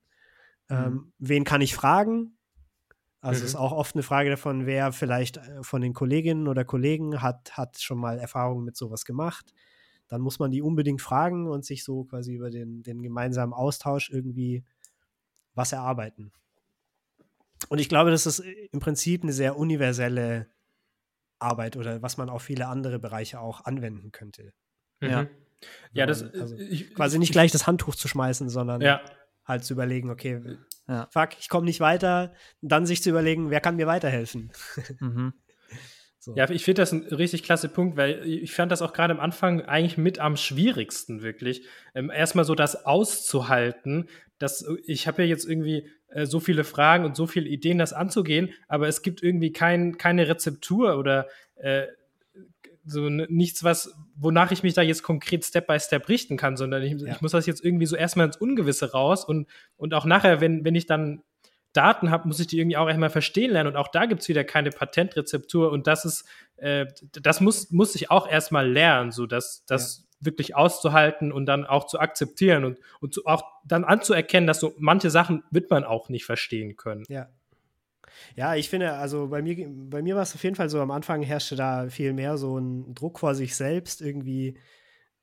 Mhm. 0.69 0.77
Ähm, 0.77 1.13
wen 1.19 1.43
kann 1.43 1.63
ich 1.63 1.75
fragen? 1.75 2.39
Also 3.21 3.41
mhm. 3.41 3.47
ist 3.47 3.57
auch 3.57 3.73
oft 3.73 3.95
eine 3.95 4.03
Frage 4.03 4.31
davon, 4.31 4.67
wer 4.67 4.93
vielleicht 4.93 5.37
äh, 5.37 5.63
von 5.63 5.83
den 5.83 5.93
Kolleginnen 5.93 6.49
oder 6.49 6.65
Kollegen 6.65 7.21
hat, 7.21 7.57
hat 7.57 7.79
schon 7.79 7.99
mal 7.99 8.19
Erfahrungen 8.19 8.65
mit 8.65 8.77
sowas 8.77 9.05
gemacht. 9.05 9.53
Dann 10.09 10.23
muss 10.23 10.39
man 10.39 10.51
die 10.51 10.63
unbedingt 10.63 11.03
fragen 11.03 11.47
und 11.47 11.65
sich 11.65 11.85
so 11.85 12.05
quasi 12.05 12.35
über 12.35 12.51
den, 12.51 12.83
den 12.83 13.03
gemeinsamen 13.03 13.53
Austausch 13.53 14.11
irgendwie 14.11 14.65
was 15.55 15.73
erarbeiten. 15.73 16.33
Und 17.69 17.79
ich 17.79 17.89
glaube, 17.89 18.11
das 18.11 18.27
ist 18.27 18.43
im 18.73 18.81
Prinzip 18.81 19.23
eine 19.23 19.33
sehr 19.33 19.57
universelle 19.57 20.49
Arbeit 21.39 21.77
oder 21.77 22.03
was 22.03 22.17
man 22.17 22.31
auf 22.31 22.43
viele 22.43 22.67
andere 22.67 22.99
Bereiche 22.99 23.41
auch 23.41 23.65
anwenden 23.65 24.13
könnte. 24.13 24.53
Ja. 25.01 25.27
Ja, 25.93 26.07
das 26.07 26.23
also 26.23 26.57
ich, 26.57 26.95
quasi 26.95 27.19
nicht 27.19 27.33
gleich 27.33 27.53
das 27.53 27.67
Handtuch 27.67 27.95
zu 27.95 28.09
schmeißen, 28.09 28.49
sondern 28.49 28.81
ja. 28.81 29.03
halt 29.45 29.63
zu 29.63 29.75
überlegen, 29.75 30.09
okay, 30.09 30.57
ja. 30.91 31.09
fuck, 31.11 31.31
ich 31.39 31.49
komme 31.49 31.67
nicht 31.67 31.81
weiter, 31.81 32.33
dann 32.61 32.85
sich 32.85 33.03
zu 33.03 33.11
überlegen, 33.11 33.51
wer 33.51 33.61
kann 33.61 33.77
mir 33.77 33.87
weiterhelfen. 33.87 34.51
Mhm. 35.01 35.33
So. 36.23 36.35
Ja, 36.37 36.51
ich 36.51 36.67
finde 36.67 36.83
das 36.83 36.93
ein 36.93 37.05
richtig 37.05 37.45
klasse 37.45 37.71
Punkt, 37.71 37.97
weil 37.97 38.23
ich 38.27 38.53
fand 38.53 38.71
das 38.71 38.83
auch 38.83 38.93
gerade 38.93 39.15
am 39.15 39.21
Anfang 39.21 39.63
eigentlich 39.63 39.97
mit 39.97 40.19
am 40.19 40.37
schwierigsten, 40.37 41.23
wirklich. 41.23 41.65
Ähm, 41.95 42.11
erstmal 42.11 42.45
so 42.45 42.55
das 42.55 42.85
auszuhalten, 42.85 44.07
dass 44.39 44.67
ich 44.85 45.07
habe 45.07 45.23
ja 45.23 45.29
jetzt 45.29 45.49
irgendwie 45.49 45.89
äh, 46.09 46.27
so 46.27 46.39
viele 46.39 46.65
Fragen 46.65 47.07
und 47.07 47.17
so 47.17 47.27
viele 47.27 47.49
Ideen, 47.49 47.79
das 47.79 47.95
anzugehen, 47.95 48.53
aber 48.69 48.87
es 48.87 49.01
gibt 49.01 49.23
irgendwie 49.23 49.51
kein, 49.51 49.97
keine 49.97 50.29
Rezeptur 50.29 50.99
oder 50.99 51.27
äh, 51.57 51.87
so 52.85 53.09
nichts, 53.09 53.63
was, 53.63 53.95
wonach 54.17 54.51
ich 54.51 54.63
mich 54.63 54.75
da 54.75 54.83
jetzt 54.83 55.03
konkret 55.03 55.45
Step 55.45 55.67
by 55.67 55.79
Step 55.79 56.09
richten 56.09 56.37
kann, 56.37 56.57
sondern 56.57 56.83
ich, 56.83 56.93
ja. 57.01 57.13
ich 57.13 57.21
muss 57.21 57.33
das 57.33 57.47
jetzt 57.47 57.65
irgendwie 57.65 57.87
so 57.87 57.97
erstmal 57.97 58.27
ins 58.27 58.37
Ungewisse 58.37 58.93
raus 58.93 59.25
und, 59.25 59.49
und 59.77 59.95
auch 59.95 60.05
nachher, 60.05 60.41
wenn, 60.41 60.65
wenn 60.65 60.75
ich 60.75 60.87
dann 60.87 61.23
Daten 61.73 62.11
habe, 62.11 62.27
muss 62.27 62.41
ich 62.41 62.49
die 62.49 62.59
irgendwie 62.59 62.77
auch 62.77 62.89
erstmal 62.89 63.11
verstehen 63.11 63.53
lernen 63.53 63.71
und 63.71 63.77
auch 63.77 63.89
da 63.89 64.07
gibt 64.07 64.23
es 64.23 64.29
wieder 64.29 64.45
keine 64.45 64.71
Patentrezeptur 64.71 65.71
und 65.71 65.87
das 65.87 66.05
ist, 66.05 66.25
äh, 66.57 66.87
das 67.13 67.41
muss, 67.41 67.71
muss 67.71 67.95
ich 67.95 68.11
auch 68.11 68.29
erstmal 68.29 68.69
lernen, 68.69 69.13
so 69.13 69.27
dass 69.27 69.65
das 69.67 69.99
ja. 69.99 70.27
wirklich 70.27 70.57
auszuhalten 70.57 71.31
und 71.31 71.47
dann 71.47 71.67
auch 71.67 71.87
zu 71.87 72.01
akzeptieren 72.01 72.65
und, 72.65 72.79
und 73.01 73.15
zu, 73.15 73.25
auch 73.27 73.45
dann 73.65 73.85
anzuerkennen, 73.85 74.47
dass 74.47 74.59
so 74.59 74.75
manche 74.79 75.11
Sachen 75.11 75.45
wird 75.51 75.71
man 75.71 75.85
auch 75.85 76.09
nicht 76.09 76.25
verstehen 76.25 76.77
können. 76.77 77.05
Ja, 77.09 77.29
ja, 78.37 78.55
ich 78.55 78.69
finde, 78.69 78.95
also 78.95 79.29
bei 79.29 79.43
mir, 79.43 79.67
bei 79.69 80.03
mir 80.03 80.15
war 80.17 80.23
es 80.23 80.35
auf 80.35 80.43
jeden 80.43 80.57
Fall 80.57 80.69
so, 80.69 80.81
am 80.81 80.91
Anfang 80.91 81.23
herrschte 81.23 81.57
da 81.57 81.89
viel 81.89 82.13
mehr 82.13 82.37
so 82.37 82.59
ein 82.59 82.95
Druck 82.95 83.19
vor 83.19 83.35
sich 83.35 83.57
selbst, 83.57 84.01
irgendwie 84.01 84.59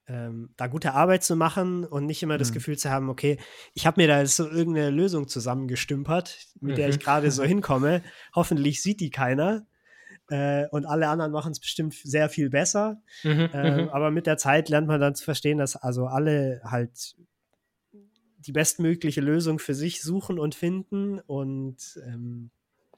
ähm, 0.07 0.49
da 0.55 0.67
gute 0.67 0.93
Arbeit 0.93 1.23
zu 1.23 1.35
machen 1.35 1.83
und 1.83 2.05
nicht 2.05 2.23
immer 2.23 2.37
das 2.37 2.51
mhm. 2.51 2.55
Gefühl 2.55 2.77
zu 2.77 2.89
haben, 2.89 3.09
okay, 3.09 3.37
ich 3.73 3.85
habe 3.85 4.01
mir 4.01 4.07
da 4.07 4.25
so 4.25 4.47
irgendeine 4.49 4.89
Lösung 4.89 5.27
zusammengestümpert, 5.27 6.47
mit 6.61 6.71
mhm. 6.71 6.75
der 6.75 6.89
ich 6.89 6.97
mhm. 6.97 7.01
gerade 7.01 7.31
so 7.31 7.43
hinkomme. 7.45 8.01
Hoffentlich 8.33 8.81
sieht 8.81 9.01
die 9.01 9.09
keiner. 9.09 9.65
Äh, 10.29 10.67
und 10.71 10.85
alle 10.85 11.07
anderen 11.07 11.31
machen 11.31 11.51
es 11.51 11.59
bestimmt 11.59 11.93
sehr 11.93 12.29
viel 12.29 12.49
besser. 12.49 13.01
Mhm. 13.23 13.49
Äh, 13.53 13.87
aber 13.91 14.11
mit 14.11 14.27
der 14.27 14.37
Zeit 14.37 14.69
lernt 14.69 14.87
man 14.87 14.99
dann 14.99 15.15
zu 15.15 15.23
verstehen, 15.23 15.57
dass 15.57 15.75
also 15.75 16.07
alle 16.07 16.61
halt 16.63 17.15
die 18.39 18.51
bestmögliche 18.51 19.21
Lösung 19.21 19.59
für 19.59 19.73
sich 19.73 20.01
suchen 20.01 20.39
und 20.39 20.55
finden 20.55 21.19
und 21.19 21.99
ähm, 22.05 22.49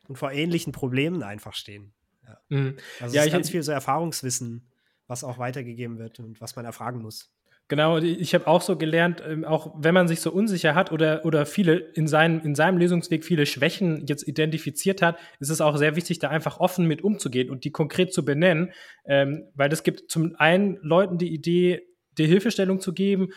und 0.10 0.18
vor 0.18 0.32
ähnlichen 0.32 0.74
Problemen 0.74 1.24
einfach 1.24 1.54
stehen. 1.54 1.94
Ja. 2.28 2.38
Mhm. 2.50 2.78
Also 3.00 3.16
ja, 3.16 3.22
es 3.22 3.28
ist 3.28 3.34
ganz 3.34 3.50
viel 3.50 3.64
so 3.64 3.72
Erfahrungswissen, 3.72 4.68
was 5.08 5.24
auch 5.24 5.38
weitergegeben 5.38 6.00
wird 6.00 6.20
und 6.20 6.42
was 6.42 6.56
man 6.56 6.66
erfragen 6.66 7.02
muss. 7.02 7.32
Genau, 7.68 8.00
ich 8.00 8.34
habe 8.34 8.48
auch 8.48 8.64
so 8.64 8.78
gelernt, 8.78 9.22
ähm, 9.26 9.46
auch 9.46 9.76
wenn 9.78 9.94
man 9.94 10.08
sich 10.08 10.22
so 10.22 10.32
unsicher 10.32 10.74
hat 10.74 10.92
oder, 10.92 11.24
oder 11.24 11.46
viele 11.46 11.76
in, 11.76 12.08
seinen, 12.08 12.42
in 12.42 12.56
seinem 12.56 12.80
Lösungsweg 12.80 13.24
viele 13.24 13.46
Schwächen 13.46 14.08
jetzt 14.08 14.28
identifiziert 14.28 15.04
hat, 15.04 15.20
ist 15.40 15.52
es 15.52 15.62
auch 15.62 15.78
sehr 15.78 15.96
wichtig, 15.96 16.18
da 16.18 16.30
einfach 16.30 16.60
offen 16.60 16.88
mit 16.88 17.04
umzugehen 17.04 17.52
und 17.52 17.66
die 17.66 17.72
konkret 17.72 18.12
zu 18.12 18.26
benennen, 18.26 18.72
ähm, 19.06 19.44
weil 19.54 19.70
das 19.70 19.84
gibt 19.84 20.10
zum 20.10 20.36
einen 20.38 20.80
Leuten 20.82 21.20
die 21.20 21.32
Idee, 21.32 21.84
dir 22.18 22.26
Hilfestellung 22.26 22.80
zu 22.80 22.92
geben 22.92 23.30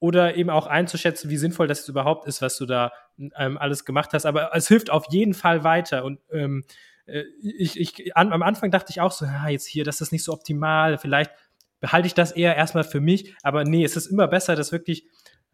oder 0.00 0.34
eben 0.34 0.50
auch 0.50 0.66
einzuschätzen, 0.66 1.30
wie 1.30 1.36
sinnvoll 1.36 1.68
das 1.68 1.88
überhaupt 1.88 2.26
ist, 2.26 2.42
was 2.42 2.56
du 2.56 2.66
da 2.66 2.92
ähm, 3.36 3.58
alles 3.58 3.84
gemacht 3.84 4.10
hast. 4.12 4.24
Aber 4.24 4.50
es 4.54 4.66
hilft 4.66 4.90
auf 4.90 5.06
jeden 5.10 5.34
Fall 5.34 5.62
weiter. 5.62 6.04
Und 6.04 6.20
ähm, 6.32 6.64
äh, 7.04 7.24
ich, 7.42 7.78
ich, 7.78 8.16
an, 8.16 8.32
am 8.32 8.42
Anfang 8.42 8.70
dachte 8.70 8.90
ich 8.90 9.00
auch 9.00 9.12
so, 9.12 9.26
ah, 9.26 9.48
jetzt 9.48 9.66
hier, 9.66 9.84
das 9.84 10.00
ist 10.00 10.10
nicht 10.10 10.24
so 10.24 10.32
optimal, 10.32 10.96
vielleicht 10.96 11.30
behalte 11.80 12.06
ich 12.06 12.14
das 12.14 12.32
eher 12.32 12.56
erstmal 12.56 12.84
für 12.84 13.00
mich. 13.00 13.34
Aber 13.42 13.64
nee, 13.64 13.84
es 13.84 13.94
ist 13.96 14.06
immer 14.06 14.26
besser, 14.26 14.56
das 14.56 14.72
wirklich 14.72 15.06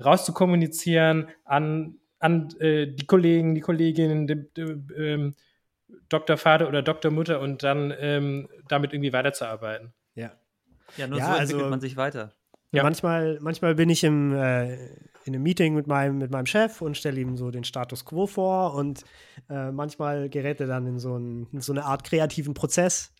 rauszukommunizieren 0.02 1.28
an, 1.44 1.96
an 2.20 2.48
äh, 2.60 2.86
die 2.86 3.06
Kollegen, 3.06 3.56
die 3.56 3.60
Kolleginnen, 3.60 4.28
die, 4.28 4.44
die, 4.56 4.62
ähm, 4.96 5.34
Dr. 6.08 6.36
Vater 6.36 6.68
oder 6.68 6.82
Dr. 6.82 7.10
Mutter 7.10 7.40
und 7.40 7.64
dann 7.64 7.92
ähm, 7.98 8.48
damit 8.68 8.92
irgendwie 8.92 9.12
weiterzuarbeiten. 9.12 9.92
Ja. 10.14 10.32
Ja, 10.96 11.08
nur 11.08 11.18
ja, 11.18 11.26
so 11.26 11.32
entwickelt 11.32 11.62
also, 11.62 11.70
man 11.70 11.80
sich 11.80 11.96
weiter. 11.96 12.35
Ja. 12.72 12.82
Manchmal, 12.82 13.38
manchmal 13.40 13.74
bin 13.74 13.88
ich 13.90 14.04
im, 14.04 14.34
äh, 14.34 14.74
in 15.24 15.34
einem 15.34 15.42
Meeting 15.42 15.74
mit 15.74 15.86
meinem, 15.86 16.18
mit 16.18 16.30
meinem 16.30 16.46
Chef 16.46 16.82
und 16.82 16.96
stelle 16.96 17.20
ihm 17.20 17.36
so 17.36 17.50
den 17.50 17.64
Status 17.64 18.04
quo 18.04 18.26
vor 18.26 18.74
und 18.74 19.04
äh, 19.48 19.70
manchmal 19.70 20.28
gerät 20.28 20.60
er 20.60 20.66
dann 20.66 20.86
in 20.86 20.98
so, 20.98 21.16
ein, 21.16 21.46
in 21.52 21.60
so 21.60 21.72
eine 21.72 21.84
Art 21.84 22.04
kreativen 22.04 22.54
Prozess, 22.54 23.12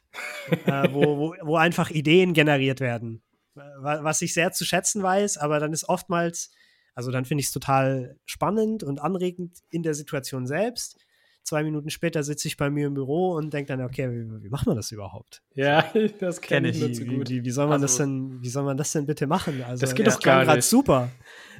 äh, 0.50 0.88
wo, 0.92 1.18
wo, 1.18 1.34
wo 1.42 1.56
einfach 1.56 1.90
Ideen 1.90 2.32
generiert 2.32 2.80
werden. 2.80 3.22
Was 3.54 4.20
ich 4.20 4.34
sehr 4.34 4.52
zu 4.52 4.66
schätzen 4.66 5.02
weiß, 5.02 5.38
aber 5.38 5.60
dann 5.60 5.72
ist 5.72 5.88
oftmals, 5.88 6.50
also 6.94 7.10
dann 7.10 7.24
finde 7.24 7.40
ich 7.40 7.46
es 7.46 7.52
total 7.52 8.18
spannend 8.26 8.82
und 8.82 9.00
anregend 9.00 9.60
in 9.70 9.82
der 9.82 9.94
Situation 9.94 10.46
selbst 10.46 10.98
zwei 11.46 11.62
Minuten 11.62 11.90
später 11.90 12.22
sitze 12.22 12.48
ich 12.48 12.56
bei 12.56 12.70
mir 12.70 12.88
im 12.88 12.94
Büro 12.94 13.34
und 13.34 13.54
denke 13.54 13.68
dann, 13.68 13.80
okay, 13.80 14.10
wie, 14.10 14.44
wie 14.44 14.48
macht 14.48 14.66
man 14.66 14.76
das 14.76 14.90
überhaupt? 14.90 15.42
Ja, 15.54 15.84
das 16.20 16.40
kenne 16.40 16.68
ich 16.68 16.80
nur 16.80 16.92
zu 16.92 17.06
gut. 17.06 17.30
Wie, 17.30 17.44
wie, 17.44 17.50
soll 17.50 17.66
man 17.66 17.74
also, 17.74 17.84
das 17.84 17.96
denn, 17.96 18.42
wie 18.42 18.48
soll 18.48 18.64
man 18.64 18.76
das 18.76 18.92
denn 18.92 19.06
bitte 19.06 19.26
machen? 19.26 19.62
Also, 19.62 19.80
das 19.80 19.94
geht 19.94 20.06
doch 20.06 20.20
gar 20.20 20.44
nicht. 20.54 20.64
super. 20.64 21.10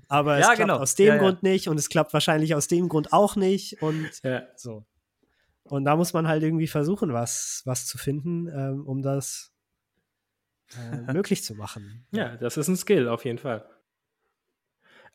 Aber 0.08 0.34
ja, 0.34 0.40
es 0.40 0.46
klappt 0.46 0.58
genau. 0.58 0.76
aus 0.78 0.94
dem 0.96 1.06
ja, 1.06 1.16
Grund 1.16 1.38
ja. 1.42 1.50
nicht 1.50 1.68
und 1.68 1.78
es 1.78 1.88
klappt 1.88 2.12
wahrscheinlich 2.12 2.54
aus 2.54 2.68
dem 2.68 2.88
Grund 2.88 3.12
auch 3.12 3.36
nicht 3.36 3.80
und 3.80 4.10
so. 4.56 4.84
Und 5.62 5.84
da 5.84 5.96
muss 5.96 6.12
man 6.12 6.28
halt 6.28 6.42
irgendwie 6.42 6.68
versuchen, 6.68 7.12
was, 7.12 7.62
was 7.64 7.86
zu 7.86 7.98
finden, 7.98 8.48
ähm, 8.48 8.86
um 8.86 9.02
das 9.02 9.52
äh, 10.76 11.12
möglich 11.12 11.42
zu 11.44 11.54
machen. 11.54 12.06
Ja, 12.10 12.36
das 12.36 12.56
ist 12.56 12.68
ein 12.68 12.76
Skill 12.76 13.08
auf 13.08 13.24
jeden 13.24 13.38
Fall. 13.38 13.64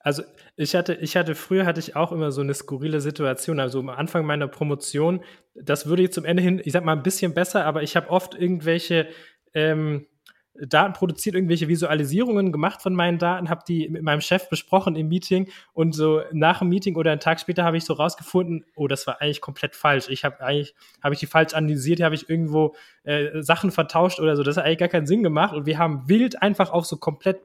Also 0.04 0.24
ich 0.56 0.76
hatte, 0.76 0.95
ich 0.95 1.16
hatte, 1.16 1.36
früher 1.36 1.66
hatte 1.66 1.80
ich 1.80 1.95
auch 1.95 2.12
immer 2.12 2.32
so 2.32 2.41
eine 2.41 2.54
skurrile 2.54 3.02
Situation. 3.02 3.60
Also 3.60 3.80
am 3.80 3.89
Anfang 3.89 4.26
meiner 4.26 4.47
Promotion, 4.47 5.24
das 5.56 5.86
würde 5.86 6.04
jetzt 6.04 6.16
zum 6.16 6.26
Ende 6.26 6.41
hin, 6.41 6.62
ich 6.64 6.74
sag 6.74 6.84
mal, 6.84 6.93
ein 6.93 7.04
bisschen 7.04 7.34
besser, 7.34 7.66
aber 7.66 7.84
ich 7.84 7.95
habe 7.95 8.10
oft 8.10 8.36
irgendwelche 8.36 9.08
ähm, 9.54 10.06
Daten 10.54 10.93
produziert, 10.93 11.36
irgendwelche 11.36 11.68
Visualisierungen 11.68 12.52
gemacht 12.52 12.82
von 12.82 12.93
meinen 12.93 13.18
Daten, 13.18 13.49
habe 13.49 13.64
die 13.68 13.88
mit 13.89 14.04
meinem 14.04 14.22
Chef 14.22 14.49
besprochen 14.49 14.95
im 14.95 15.08
Meeting 15.08 15.49
und 15.74 15.93
so 15.93 16.22
nach 16.34 16.60
dem 16.60 16.70
Meeting 16.70 16.95
oder 16.97 17.12
einen 17.12 17.22
Tag 17.22 17.39
später 17.39 17.64
habe 17.64 17.78
ich 17.78 17.86
so 17.86 17.93
rausgefunden, 17.93 18.66
oh, 18.76 18.88
das 18.88 19.08
war 19.08 19.22
eigentlich 19.22 19.39
komplett 19.39 19.76
falsch. 19.76 20.10
Ich 20.10 20.26
habe 20.26 20.41
eigentlich, 20.41 20.76
habe 21.02 21.14
ich 21.14 21.20
die 21.20 21.26
falsch 21.26 21.54
analysiert, 21.54 22.02
habe 22.02 22.16
ich 22.16 22.30
irgendwo 22.30 22.76
äh, 23.04 23.41
Sachen 23.41 23.72
vertauscht 23.72 24.20
oder 24.20 24.36
so. 24.36 24.43
Das 24.43 24.58
hat 24.58 24.66
eigentlich 24.66 24.80
gar 24.80 24.89
keinen 24.89 25.08
Sinn 25.08 25.24
gemacht 25.24 25.56
und 25.56 25.66
wir 25.66 25.78
haben 25.78 26.10
wild 26.10 26.41
einfach 26.41 26.72
auf 26.72 26.86
so 26.86 26.97
komplett 26.97 27.39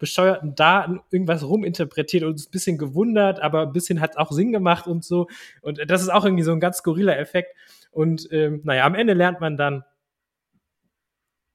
bescheuerten 0.00 0.56
Daten 0.56 1.00
irgendwas 1.10 1.44
ruminterpretiert 1.44 2.24
und 2.24 2.32
uns 2.32 2.48
ein 2.48 2.50
bisschen 2.50 2.78
gewundert, 2.78 3.40
aber 3.40 3.62
ein 3.62 3.72
bisschen 3.72 4.00
hat 4.00 4.16
auch 4.16 4.32
Sinn 4.32 4.50
gemacht 4.50 4.88
und 4.88 5.04
so. 5.04 5.28
Und 5.60 5.78
das 5.88 6.02
ist 6.02 6.08
auch 6.08 6.24
irgendwie 6.24 6.42
so 6.42 6.50
ein 6.50 6.58
ganz 6.58 6.78
skurriler 6.78 7.16
Effekt. 7.18 7.54
Und 7.92 8.28
ähm, 8.32 8.62
naja, 8.64 8.84
am 8.84 8.96
Ende 8.96 9.12
lernt 9.12 9.40
man 9.40 9.56
dann, 9.56 9.84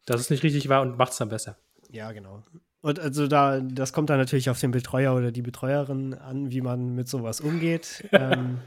dass 0.05 0.21
es 0.21 0.29
nicht 0.29 0.43
richtig 0.43 0.69
war 0.69 0.81
und 0.81 0.97
macht 0.97 1.11
es 1.11 1.17
dann 1.17 1.29
besser. 1.29 1.57
Ja, 1.89 2.11
genau. 2.11 2.43
Und 2.81 2.99
also 2.99 3.27
da, 3.27 3.59
das 3.61 3.93
kommt 3.93 4.11
dann 4.11 4.19
natürlich 4.19 4.49
auf 4.49 4.59
den 4.59 4.71
Betreuer 4.71 5.15
oder 5.15 5.31
die 5.31 5.41
Betreuerin 5.41 6.13
an, 6.13 6.51
wie 6.51 6.61
man 6.61 6.93
mit 6.93 7.07
sowas 7.07 7.41
umgeht. 7.41 8.07
ähm, 8.11 8.59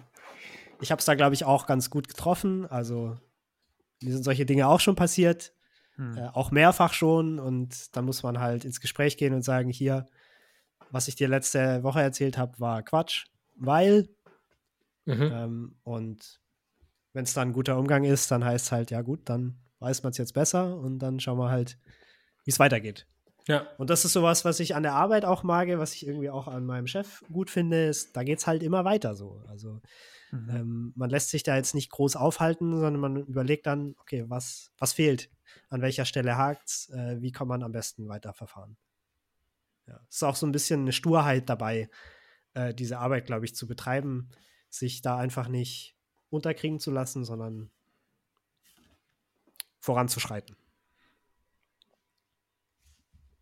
ich 0.81 0.91
habe 0.91 0.99
es 0.99 1.05
da, 1.05 1.15
glaube 1.15 1.35
ich, 1.35 1.45
auch 1.45 1.67
ganz 1.67 1.89
gut 1.89 2.09
getroffen. 2.09 2.67
Also 2.67 3.17
mir 4.03 4.13
sind 4.13 4.25
solche 4.25 4.45
Dinge 4.45 4.67
auch 4.67 4.81
schon 4.81 4.97
passiert. 4.97 5.53
Hm. 5.99 6.17
Äh, 6.17 6.29
auch 6.29 6.51
mehrfach 6.51 6.95
schon. 6.95 7.39
Und 7.39 7.95
dann 7.97 8.05
muss 8.05 8.23
man 8.23 8.41
halt 8.41 8.65
ins 8.65 8.81
Gespräch 8.81 9.17
gehen 9.17 9.35
und 9.35 9.43
sagen, 9.43 9.69
hier, 9.69 10.07
was 10.91 11.09
ich 11.09 11.17
dir 11.17 11.29
letzte 11.29 11.83
Woche 11.83 12.01
erzählt 12.01 12.39
habe, 12.39 12.59
war 12.59 12.83
Quatsch, 12.83 13.27
weil 13.57 14.09
mhm. 15.05 15.31
ähm, 15.33 15.77
und 15.83 16.41
wenn 17.13 17.25
es 17.25 17.35
dann 17.35 17.49
ein 17.49 17.53
guter 17.53 17.77
Umgang 17.79 18.05
ist, 18.05 18.31
dann 18.31 18.45
heißt 18.45 18.67
es 18.67 18.73
halt, 18.73 18.91
ja 18.91 19.03
gut, 19.03 19.21
dann 19.29 19.59
weiß 19.81 20.03
man 20.03 20.13
es 20.13 20.19
jetzt 20.19 20.35
besser 20.35 20.77
und 20.77 20.99
dann 21.01 21.21
schauen 21.21 21.39
wir 21.39 21.51
halt, 21.51 21.79
wie 22.45 22.51
es 22.51 22.59
weitergeht. 22.59 23.07
Ja. 23.49 23.67
Und 23.79 23.89
das 23.89 24.05
ist 24.05 24.13
sowas, 24.13 24.45
was 24.45 24.61
ich 24.61 24.77
an 24.77 24.83
der 24.83 24.93
Arbeit 24.93 25.25
auch 25.25 25.43
mag, 25.43 25.69
was 25.79 25.95
ich 25.95 26.07
irgendwie 26.07 26.29
auch 26.29 26.49
an 26.49 26.67
meinem 26.67 26.87
Chef 26.87 27.25
gut 27.33 27.51
finde, 27.51 27.87
ist, 27.87 28.15
da 28.15 28.23
geht 28.23 28.39
es 28.39 28.47
halt 28.47 28.63
immer 28.63 28.85
weiter 28.85 29.15
so. 29.15 29.43
Also 29.49 29.81
mhm. 30.31 30.51
ähm, 30.51 30.93
man 30.95 31.09
lässt 31.09 31.31
sich 31.31 31.45
da 31.45 31.57
jetzt 31.57 31.75
nicht 31.75 31.91
groß 31.91 32.17
aufhalten, 32.17 32.77
sondern 32.77 33.01
man 33.01 33.17
überlegt 33.17 33.67
dann, 33.67 33.95
okay, 34.01 34.27
was, 34.29 34.71
was 34.79 34.93
fehlt? 34.93 35.31
An 35.71 35.81
welcher 35.81 36.05
Stelle 36.05 36.37
hakt 36.37 36.69
es? 36.69 36.91
Äh, 36.91 37.23
wie 37.23 37.33
kann 37.33 37.49
man 37.49 37.63
am 37.63 37.73
besten 37.73 38.07
weiterverfahren? 38.07 38.77
Ja. 39.87 39.99
Es 40.11 40.17
ist 40.17 40.23
auch 40.25 40.37
so 40.37 40.47
ein 40.47 40.53
bisschen 40.53 40.83
eine 40.83 40.93
Sturheit 40.93 41.49
dabei, 41.49 41.89
äh, 42.53 42.75
diese 42.75 42.99
Arbeit, 42.99 43.25
glaube 43.25 43.47
ich, 43.47 43.55
zu 43.55 43.67
betreiben, 43.67 44.29
sich 44.69 45.01
da 45.01 45.17
einfach 45.17 45.49
nicht 45.49 45.97
unterkriegen 46.29 46.81
zu 46.81 46.91
lassen, 46.91 47.25
sondern 47.25 47.71
voranzuschreiten. 49.81 50.55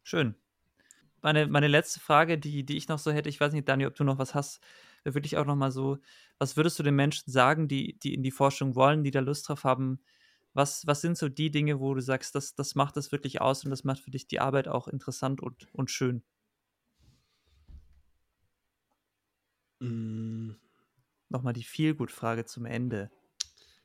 Schön. 0.07 0.37
Meine, 1.21 1.49
meine 1.49 1.67
letzte 1.67 1.99
Frage, 1.99 2.39
die, 2.39 2.65
die 2.65 2.77
ich 2.77 2.87
noch 2.87 3.01
so 3.01 3.11
hätte, 3.11 3.29
ich 3.29 3.41
weiß 3.41 3.53
nicht, 3.53 3.69
Daniel, 3.69 3.89
ob 3.89 3.97
du 3.97 4.05
noch 4.05 4.19
was 4.19 4.37
hast, 4.37 4.63
da 5.03 5.15
würde 5.15 5.27
ich 5.27 5.37
auch 5.37 5.45
noch 5.45 5.57
mal 5.57 5.73
so, 5.73 5.99
was 6.39 6.57
würdest 6.57 6.79
du 6.79 6.85
den 6.85 6.95
Menschen 6.95 7.29
sagen, 7.29 7.67
die, 7.67 7.99
die 7.99 8.15
in 8.15 8.23
die 8.23 8.31
Forschung 8.31 8.77
wollen, 8.77 9.03
die 9.03 9.11
da 9.11 9.19
Lust 9.19 9.49
drauf 9.49 9.65
haben? 9.65 9.99
Was, 10.55 10.87
was 10.87 11.01
sind 11.01 11.19
so 11.19 11.29
die 11.29 11.51
Dinge, 11.51 11.81
wo 11.81 11.93
du 11.93 12.01
sagst, 12.01 12.37
das, 12.37 12.55
das 12.55 12.77
macht 12.77 12.97
das 12.97 13.11
wirklich 13.11 13.41
aus 13.41 13.65
und 13.65 13.71
das 13.73 13.83
macht 13.83 13.99
für 13.99 14.13
dich 14.13 14.29
die 14.29 14.39
Arbeit 14.39 14.69
auch 14.69 14.87
interessant 14.87 15.41
und, 15.41 15.67
und 15.73 15.91
schön? 15.91 16.23
Mm. 19.81 20.53
Nochmal 21.31 21.53
die 21.53 21.65
Feelgood-Frage 21.65 22.45
zum 22.45 22.65
Ende. 22.65 23.11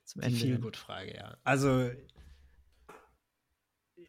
Zum 0.03 0.21
Ende. 0.21 0.37
Die 0.37 0.43
Feelgood-Frage, 0.43 1.15
ja. 1.15 1.37
Also 1.43 1.89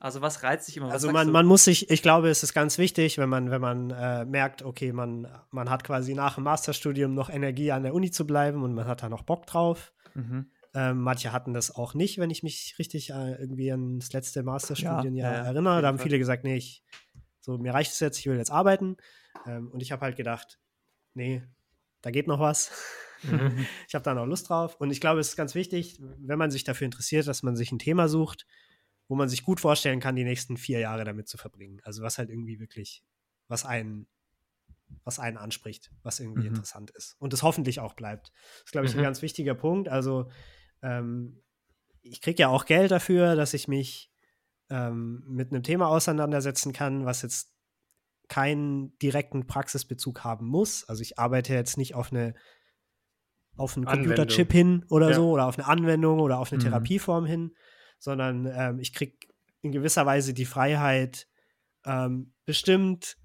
also 0.03 0.21
was 0.21 0.43
reizt 0.43 0.67
sich 0.67 0.77
immer? 0.77 0.89
Was 0.89 0.95
also 0.95 1.13
man, 1.13 1.31
man 1.31 1.47
muss 1.47 1.63
sich, 1.63 1.89
ich 1.89 2.03
glaube, 2.03 2.29
es 2.29 2.43
ist 2.43 2.55
ganz 2.55 2.77
wichtig, 2.77 3.19
wenn 3.19 3.29
man, 3.29 3.53
wenn 3.53 3.61
man 3.61 3.91
äh, 3.91 4.25
merkt, 4.25 4.63
okay, 4.63 4.93
man, 4.93 5.29
man 5.53 5.71
hat 5.71 5.85
quasi 5.85 6.15
nach 6.15 6.35
dem 6.35 6.45
Masterstudium 6.45 7.15
noch 7.15 7.31
Energie 7.31 7.71
an 7.71 7.85
der 7.85 7.95
Uni 7.95 8.11
zu 8.11 8.27
bleiben 8.27 8.65
und 8.65 8.75
man 8.75 8.89
hat 8.89 9.05
da 9.05 9.09
noch 9.09 9.23
Bock 9.23 9.47
drauf. 9.47 9.93
Mhm. 10.15 10.51
Ähm, 10.75 11.03
manche 11.03 11.31
hatten 11.31 11.55
das 11.55 11.73
auch 11.73 11.95
nicht, 11.95 12.19
wenn 12.19 12.31
ich 12.31 12.43
mich 12.43 12.75
richtig 12.81 13.11
äh, 13.11 13.35
irgendwie 13.35 13.71
an 13.71 14.01
das 14.01 14.13
letzte 14.13 14.43
Masterstudienjahr 14.43 15.33
ja, 15.33 15.39
ja, 15.39 15.45
erinnere. 15.45 15.83
Da 15.83 15.87
haben 15.87 16.01
viele 16.01 16.19
gesagt, 16.19 16.43
nee, 16.43 16.57
ich, 16.57 16.83
so, 17.41 17.57
mir 17.59 17.73
reicht 17.73 17.93
es 17.93 18.01
jetzt, 18.01 18.19
ich 18.19 18.27
will 18.27 18.39
jetzt 18.39 18.51
arbeiten. 18.51 18.97
Ähm, 19.47 19.71
und 19.71 19.83
ich 19.83 19.93
habe 19.93 20.03
halt 20.03 20.17
gedacht, 20.17 20.59
nee, 21.15 21.45
da 22.01 22.11
geht 22.11 22.27
noch 22.27 22.41
was. 22.41 22.73
Mhm. 23.23 23.67
ich 23.87 23.95
habe 23.95 24.03
da 24.03 24.15
noch 24.15 24.27
Lust 24.27 24.49
drauf. 24.49 24.75
Und 24.81 24.91
ich 24.91 25.01
glaube, 25.01 25.21
es 25.21 25.29
ist 25.29 25.37
ganz 25.37 25.55
wichtig, 25.55 26.01
wenn 26.19 26.41
man 26.41 26.51
sich 26.51 26.65
dafür 26.65 26.87
interessiert, 26.87 27.29
dass 27.29 27.45
man 27.45 27.55
sich 27.55 27.71
ein 27.71 27.79
Thema 27.79 28.09
sucht, 28.09 28.49
wo 29.13 29.15
man 29.15 29.29
sich 29.29 29.43
gut 29.43 29.61
vorstellen 29.61 30.01
kann, 30.01 30.17
die 30.17 30.25
nächsten 30.25 30.57
vier 30.57 30.79
Jahre 30.79 31.05
damit 31.05 31.29
zu 31.29 31.37
verbringen. 31.37 31.83
Also 31.85 32.03
was 32.03 32.17
halt 32.17 32.31
irgendwie 32.31 32.59
wirklich, 32.61 33.05
was 33.47 33.67
einen, 33.67 34.07
was 35.05 35.19
einen 35.19 35.37
anspricht, 35.37 35.91
was 36.03 36.19
irgendwie 36.19 36.49
mhm. 36.49 36.55
interessant 36.55 36.91
ist. 36.93 37.17
Und 37.19 37.35
es 37.35 37.43
hoffentlich 37.43 37.79
auch 37.81 37.93
bleibt. 37.93 38.33
Das 38.33 38.63
ist, 38.65 38.73
glaube 38.73 38.87
ich, 38.87 38.95
mhm. 38.95 39.01
ein 39.01 39.05
ganz 39.05 39.21
wichtiger 39.21 39.55
Punkt. 39.55 39.91
Also 39.91 40.31
ähm, 40.81 41.43
ich 42.01 42.23
kriege 42.23 42.41
ja 42.41 42.49
auch 42.49 42.65
Geld 42.65 42.91
dafür, 42.91 43.37
dass 43.37 43.53
ich 43.53 43.69
mich 43.69 44.11
ähm, 44.71 45.23
mit 45.29 45.53
einem 45.53 45.63
Thema 45.63 45.89
auseinandersetzen 45.89 46.73
kann, 46.73 47.05
was 47.05 47.21
jetzt 47.21 47.53
keinen 48.29 48.97
direkten 49.01 49.47
Praxisbezug 49.47 50.25
haben 50.25 50.47
muss. 50.47 50.89
Also 50.89 51.03
ich 51.03 51.19
arbeite 51.19 51.53
jetzt 51.53 51.77
nicht 51.77 51.95
auf 51.95 52.13
eine 52.13 52.33
auf 53.59 53.77
einen 53.77 53.85
Computerchip 53.85 54.51
hin 54.51 54.87
oder 54.89 55.11
ja. 55.11 55.17
so 55.17 55.33
oder 55.33 55.45
auf 55.45 55.59
eine 55.59 55.69
Anwendung 55.69 56.19
oder 56.21 56.39
auf 56.39 56.51
eine 56.51 56.61
mhm. 56.61 56.65
Therapieform 56.65 57.27
hin, 57.27 57.55
sondern 58.03 58.47
ähm, 58.53 58.81
ich 58.81 58.93
kriege 58.93 59.15
in 59.61 59.71
gewisser 59.71 60.05
Weise 60.05 60.35
die 60.35 60.45
Freiheit, 60.45 61.29
ähm, 61.85 62.35
bestimmt 62.45 63.17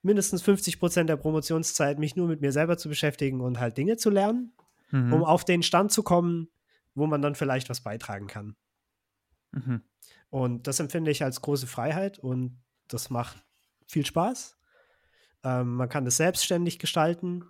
mindestens 0.00 0.40
50 0.40 0.80
Prozent 0.80 1.10
der 1.10 1.18
Promotionszeit 1.18 1.98
mich 1.98 2.16
nur 2.16 2.28
mit 2.28 2.40
mir 2.40 2.50
selber 2.50 2.78
zu 2.78 2.88
beschäftigen 2.88 3.42
und 3.42 3.60
halt 3.60 3.76
Dinge 3.76 3.98
zu 3.98 4.08
lernen, 4.08 4.56
mhm. 4.90 5.12
um 5.12 5.22
auf 5.22 5.44
den 5.44 5.62
Stand 5.62 5.92
zu 5.92 6.02
kommen, 6.02 6.48
wo 6.94 7.06
man 7.06 7.20
dann 7.20 7.34
vielleicht 7.34 7.68
was 7.68 7.82
beitragen 7.82 8.26
kann. 8.26 8.56
Mhm. 9.50 9.82
Und 10.30 10.66
das 10.66 10.80
empfinde 10.80 11.10
ich 11.10 11.22
als 11.22 11.42
große 11.42 11.66
Freiheit 11.66 12.18
und 12.18 12.58
das 12.88 13.10
macht 13.10 13.44
viel 13.86 14.06
Spaß. 14.06 14.56
Ähm, 15.44 15.74
man 15.74 15.90
kann 15.90 16.06
das 16.06 16.16
selbstständig 16.16 16.78
gestalten. 16.78 17.44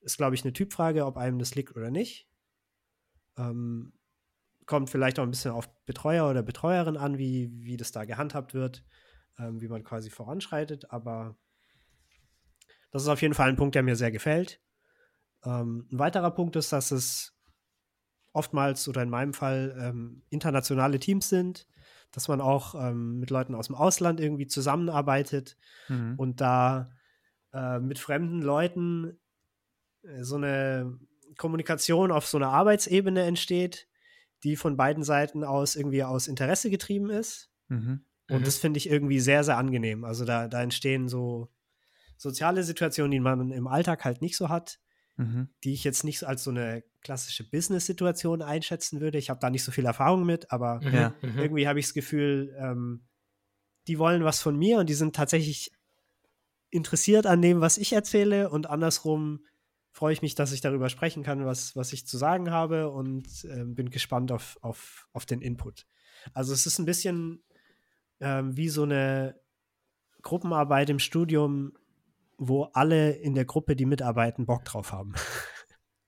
Ist, 0.00 0.16
glaube 0.16 0.34
ich, 0.34 0.44
eine 0.44 0.54
Typfrage, 0.54 1.04
ob 1.04 1.18
einem 1.18 1.38
das 1.38 1.54
liegt 1.54 1.76
oder 1.76 1.90
nicht. 1.90 2.26
Ähm, 3.36 3.92
kommt 4.66 4.90
vielleicht 4.90 5.18
auch 5.18 5.24
ein 5.24 5.30
bisschen 5.30 5.52
auf 5.52 5.68
Betreuer 5.84 6.28
oder 6.28 6.42
Betreuerin 6.42 6.96
an, 6.96 7.18
wie, 7.18 7.50
wie 7.52 7.76
das 7.76 7.92
da 7.92 8.04
gehandhabt 8.04 8.54
wird, 8.54 8.84
ähm, 9.38 9.60
wie 9.60 9.68
man 9.68 9.82
quasi 9.82 10.10
voranschreitet. 10.10 10.90
Aber 10.90 11.36
das 12.90 13.02
ist 13.02 13.08
auf 13.08 13.22
jeden 13.22 13.34
Fall 13.34 13.48
ein 13.48 13.56
Punkt, 13.56 13.74
der 13.74 13.82
mir 13.82 13.96
sehr 13.96 14.12
gefällt. 14.12 14.60
Ähm, 15.44 15.88
ein 15.90 15.98
weiterer 15.98 16.30
Punkt 16.30 16.56
ist, 16.56 16.72
dass 16.72 16.90
es 16.90 17.36
oftmals 18.32 18.88
oder 18.88 19.02
in 19.02 19.10
meinem 19.10 19.34
Fall 19.34 19.76
ähm, 19.78 20.22
internationale 20.30 20.98
Teams 20.98 21.28
sind, 21.28 21.66
dass 22.12 22.28
man 22.28 22.40
auch 22.40 22.74
ähm, 22.74 23.18
mit 23.18 23.30
Leuten 23.30 23.54
aus 23.54 23.66
dem 23.66 23.76
Ausland 23.76 24.20
irgendwie 24.20 24.46
zusammenarbeitet 24.46 25.56
mhm. 25.88 26.14
und 26.16 26.40
da 26.40 26.90
äh, 27.52 27.78
mit 27.78 27.98
fremden 27.98 28.42
Leuten 28.42 29.18
äh, 30.02 30.22
so 30.22 30.36
eine 30.36 30.98
Kommunikation 31.36 32.12
auf 32.12 32.26
so 32.26 32.38
einer 32.38 32.50
Arbeitsebene 32.50 33.22
entsteht, 33.22 33.88
die 34.44 34.56
von 34.56 34.76
beiden 34.76 35.04
Seiten 35.04 35.44
aus 35.44 35.76
irgendwie 35.76 36.04
aus 36.04 36.28
Interesse 36.28 36.70
getrieben 36.70 37.10
ist. 37.10 37.50
Mhm. 37.68 38.04
Und 38.28 38.40
mhm. 38.40 38.44
das 38.44 38.58
finde 38.58 38.78
ich 38.78 38.88
irgendwie 38.88 39.20
sehr, 39.20 39.44
sehr 39.44 39.56
angenehm. 39.56 40.04
Also 40.04 40.24
da, 40.24 40.48
da 40.48 40.62
entstehen 40.62 41.08
so 41.08 41.48
soziale 42.16 42.62
Situationen, 42.62 43.10
die 43.10 43.20
man 43.20 43.50
im 43.50 43.66
Alltag 43.66 44.04
halt 44.04 44.22
nicht 44.22 44.36
so 44.36 44.48
hat, 44.48 44.78
mhm. 45.16 45.48
die 45.64 45.72
ich 45.72 45.84
jetzt 45.84 46.04
nicht 46.04 46.24
als 46.24 46.44
so 46.44 46.50
eine 46.50 46.84
klassische 47.02 47.48
Business-Situation 47.48 48.42
einschätzen 48.42 49.00
würde. 49.00 49.18
Ich 49.18 49.30
habe 49.30 49.40
da 49.40 49.50
nicht 49.50 49.64
so 49.64 49.72
viel 49.72 49.86
Erfahrung 49.86 50.24
mit, 50.24 50.50
aber 50.50 50.80
mhm. 50.80 50.94
ja. 50.94 51.14
Mhm. 51.22 51.38
irgendwie 51.38 51.68
habe 51.68 51.80
ich 51.80 51.86
das 51.86 51.94
Gefühl, 51.94 52.54
ähm, 52.58 53.04
die 53.88 53.98
wollen 53.98 54.24
was 54.24 54.40
von 54.40 54.56
mir 54.56 54.78
und 54.78 54.88
die 54.88 54.94
sind 54.94 55.16
tatsächlich 55.16 55.72
interessiert 56.70 57.26
an 57.26 57.42
dem, 57.42 57.60
was 57.60 57.78
ich 57.78 57.92
erzähle 57.92 58.48
und 58.48 58.68
andersrum 58.68 59.44
freue 59.92 60.14
ich 60.14 60.22
mich, 60.22 60.34
dass 60.34 60.52
ich 60.52 60.62
darüber 60.62 60.88
sprechen 60.88 61.22
kann, 61.22 61.44
was, 61.44 61.76
was 61.76 61.92
ich 61.92 62.06
zu 62.06 62.16
sagen 62.16 62.50
habe 62.50 62.90
und 62.90 63.26
äh, 63.44 63.64
bin 63.64 63.90
gespannt 63.90 64.32
auf, 64.32 64.58
auf, 64.62 65.06
auf 65.12 65.26
den 65.26 65.42
Input. 65.42 65.86
Also 66.32 66.52
es 66.52 66.66
ist 66.66 66.78
ein 66.78 66.86
bisschen 66.86 67.42
ähm, 68.20 68.56
wie 68.56 68.68
so 68.68 68.84
eine 68.84 69.38
Gruppenarbeit 70.22 70.88
im 70.88 70.98
Studium, 70.98 71.72
wo 72.38 72.64
alle 72.72 73.12
in 73.12 73.34
der 73.34 73.44
Gruppe, 73.44 73.76
die 73.76 73.84
mitarbeiten, 73.84 74.46
Bock 74.46 74.64
drauf 74.64 74.92
haben. 74.92 75.14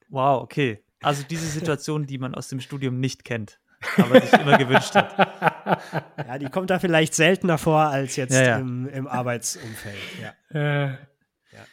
Wow, 0.09 0.43
okay. 0.43 0.85
Also 1.03 1.22
diese 1.28 1.47
Situation, 1.47 2.07
die 2.07 2.18
man 2.18 2.35
aus 2.35 2.49
dem 2.49 2.61
Studium 2.61 3.01
nicht 3.01 3.24
kennt, 3.24 3.61
aber 3.97 4.20
sich 4.20 4.32
immer 4.32 4.59
gewünscht 4.59 4.95
hat. 4.95 5.14
Ja, 6.16 6.39
die 6.39 6.49
kommt 6.51 6.70
da 6.70 6.78
vielleicht 6.78 7.14
seltener 7.14 7.59
vor 7.59 7.80
als 7.80 8.16
jetzt 8.16 8.35
ja, 8.35 8.43
ja. 8.43 8.59
Im, 8.59 8.87
im 8.89 9.07
Arbeitsumfeld. 9.07 9.97
Ja. 10.20 10.35
Äh. 10.59 10.91
ja. 10.91 11.66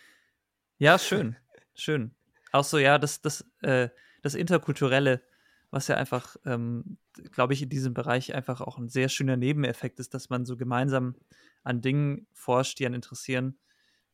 ja, 0.77 0.99
schön 0.99 1.35
schön. 1.81 2.15
Auch 2.51 2.63
so, 2.63 2.77
ja, 2.77 2.97
das, 2.97 3.21
das, 3.21 3.45
äh, 3.61 3.89
das 4.21 4.35
Interkulturelle, 4.35 5.21
was 5.69 5.87
ja 5.87 5.95
einfach, 5.95 6.35
ähm, 6.45 6.97
glaube 7.31 7.53
ich, 7.53 7.61
in 7.61 7.69
diesem 7.69 7.93
Bereich 7.93 8.33
einfach 8.35 8.61
auch 8.61 8.77
ein 8.77 8.89
sehr 8.89 9.09
schöner 9.09 9.37
Nebeneffekt 9.37 9.99
ist, 9.99 10.13
dass 10.13 10.29
man 10.29 10.45
so 10.45 10.57
gemeinsam 10.57 11.15
an 11.63 11.81
Dingen 11.81 12.27
forscht, 12.33 12.79
die 12.79 12.85
einen 12.85 12.95
interessieren. 12.95 13.57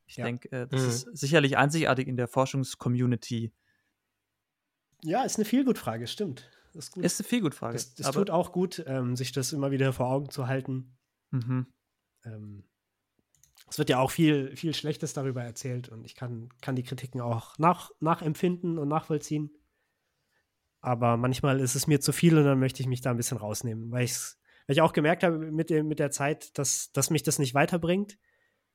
Ich 0.06 0.18
ja. 0.18 0.26
denke, 0.26 0.50
äh, 0.52 0.68
das 0.68 0.82
mhm. 0.82 0.90
ist 0.90 1.18
sicherlich 1.18 1.58
einzigartig 1.58 2.08
in 2.08 2.16
der 2.16 2.28
Forschungscommunity. 2.28 3.52
Ja, 5.04 5.24
ist 5.24 5.38
eine 5.38 5.46
Feelgood-Frage, 5.46 6.08
stimmt. 6.08 6.50
ist, 6.74 6.92
gut. 6.92 7.04
ist 7.04 7.20
eine 7.20 7.28
Feelgood-Frage. 7.28 7.74
Das 7.74 8.12
tut 8.12 8.30
auch 8.30 8.52
gut, 8.52 8.84
ähm, 8.88 9.16
sich 9.16 9.32
das 9.32 9.54
immer 9.54 9.72
wieder 9.72 9.94
vor 9.94 10.08
Augen 10.08 10.30
zu 10.30 10.48
halten. 10.48 10.98
Mhm. 11.32 11.68
Ähm, 12.24 12.64
es 13.70 13.78
wird 13.78 13.90
ja 13.90 14.00
auch 14.00 14.12
viel, 14.12 14.56
viel 14.56 14.74
Schlechtes 14.74 15.14
darüber 15.14 15.44
erzählt 15.44 15.90
und 15.90 16.06
ich 16.06 16.16
kann, 16.16 16.50
kann 16.62 16.76
die 16.76 16.84
Kritiken 16.84 17.22
auch 17.22 17.58
nach, 17.58 17.92
nachempfinden 18.00 18.78
und 18.78 18.88
nachvollziehen. 18.88 19.52
Aber 20.80 21.18
manchmal 21.18 21.60
ist 21.60 21.76
es 21.76 21.88
mir 21.88 22.00
zu 22.00 22.14
viel 22.14 22.38
und 22.38 22.46
dann 22.46 22.60
möchte 22.60 22.82
ich 22.82 22.88
mich 22.88 23.02
da 23.02 23.12
ein 23.12 23.18
bisschen 23.18 23.38
rausnehmen, 23.38 23.92
weil, 23.92 24.06
weil 24.06 24.74
ich 24.74 24.82
auch 24.82 24.94
gemerkt 24.94 25.24
habe 25.24 25.38
mit, 25.38 25.70
dem, 25.70 25.88
mit 25.88 26.00
der 26.00 26.12
Zeit, 26.12 26.58
dass, 26.58 26.92
dass 26.94 27.10
mich 27.10 27.24
das 27.24 27.40
nicht 27.40 27.54
weiterbringt. 27.56 28.18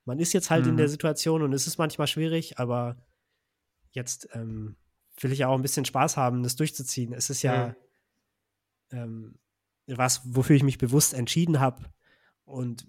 Man 0.05 0.19
ist 0.19 0.33
jetzt 0.33 0.51
halt 0.51 0.65
mhm. 0.65 0.71
in 0.71 0.77
der 0.77 0.87
mhm. 0.87 0.91
Situation 0.91 1.41
und 1.41 1.53
es 1.53 1.65
ist 1.65 1.77
manchmal 1.77 2.07
schwierig, 2.07 2.59
aber 2.59 2.97
jetzt 3.91 4.27
ähm, 4.33 4.75
will 5.19 5.31
ich 5.31 5.39
ja 5.39 5.47
auch 5.47 5.55
ein 5.55 5.61
bisschen 5.61 5.85
Spaß 5.85 6.17
haben, 6.17 6.43
das 6.43 6.55
durchzuziehen. 6.55 7.13
Es 7.13 7.29
ist 7.29 7.41
ja 7.41 7.75
mhm. 8.91 8.97
ähm, 8.97 9.39
was, 9.87 10.21
wofür 10.23 10.55
ich 10.55 10.63
mich 10.63 10.77
bewusst 10.77 11.13
entschieden 11.13 11.59
habe. 11.59 11.85
Und 12.45 12.85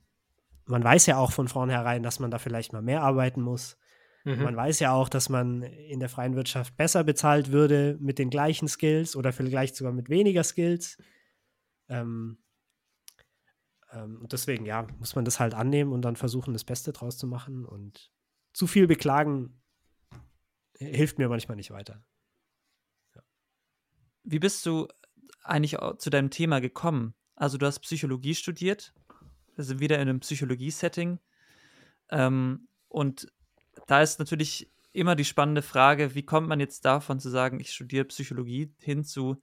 man 0.66 0.82
weiß 0.82 1.06
ja 1.06 1.18
auch 1.18 1.32
von 1.32 1.48
vornherein, 1.48 2.02
dass 2.02 2.20
man 2.20 2.30
da 2.30 2.38
vielleicht 2.38 2.72
mal 2.72 2.82
mehr 2.82 3.02
arbeiten 3.02 3.42
muss. 3.42 3.76
Mhm. 4.24 4.42
Man 4.42 4.56
weiß 4.56 4.80
ja 4.80 4.92
auch, 4.92 5.08
dass 5.08 5.28
man 5.28 5.62
in 5.62 6.00
der 6.00 6.08
freien 6.08 6.34
Wirtschaft 6.34 6.76
besser 6.76 7.04
bezahlt 7.04 7.52
würde 7.52 7.98
mit 8.00 8.18
den 8.18 8.30
gleichen 8.30 8.68
Skills 8.68 9.16
oder 9.16 9.32
vielleicht 9.32 9.76
sogar 9.76 9.92
mit 9.92 10.08
weniger 10.08 10.42
Skills. 10.42 10.96
Ähm, 11.88 12.38
ähm, 13.92 14.20
und 14.22 14.32
deswegen, 14.32 14.64
ja, 14.64 14.86
muss 14.98 15.14
man 15.14 15.24
das 15.24 15.40
halt 15.40 15.54
annehmen 15.54 15.92
und 15.92 16.02
dann 16.02 16.16
versuchen, 16.16 16.54
das 16.54 16.64
Beste 16.64 16.92
draus 16.92 17.18
zu 17.18 17.26
machen. 17.26 17.66
Und 17.66 18.10
zu 18.52 18.66
viel 18.66 18.86
beklagen 18.86 19.60
hilft 20.78 21.18
mir 21.18 21.28
manchmal 21.28 21.56
nicht 21.56 21.70
weiter. 21.70 22.02
Ja. 23.14 23.22
Wie 24.24 24.38
bist 24.38 24.64
du 24.64 24.88
eigentlich 25.42 25.78
zu 25.98 26.10
deinem 26.10 26.30
Thema 26.30 26.60
gekommen? 26.60 27.14
Also 27.36 27.58
du 27.58 27.66
hast 27.66 27.80
Psychologie 27.80 28.34
studiert, 28.34 28.94
wir 29.56 29.64
sind 29.64 29.80
wieder 29.80 29.96
in 29.96 30.02
einem 30.02 30.20
Psychologie-Setting. 30.20 31.18
Ähm, 32.10 32.68
und 32.88 33.32
da 33.86 34.02
ist 34.02 34.18
natürlich 34.18 34.70
immer 34.92 35.16
die 35.16 35.24
spannende 35.24 35.62
Frage, 35.62 36.14
wie 36.14 36.24
kommt 36.24 36.48
man 36.48 36.60
jetzt 36.60 36.84
davon 36.84 37.18
zu 37.18 37.28
sagen, 37.28 37.60
ich 37.60 37.72
studiere 37.72 38.04
Psychologie 38.04 38.72
hin 38.80 39.04
zu, 39.04 39.42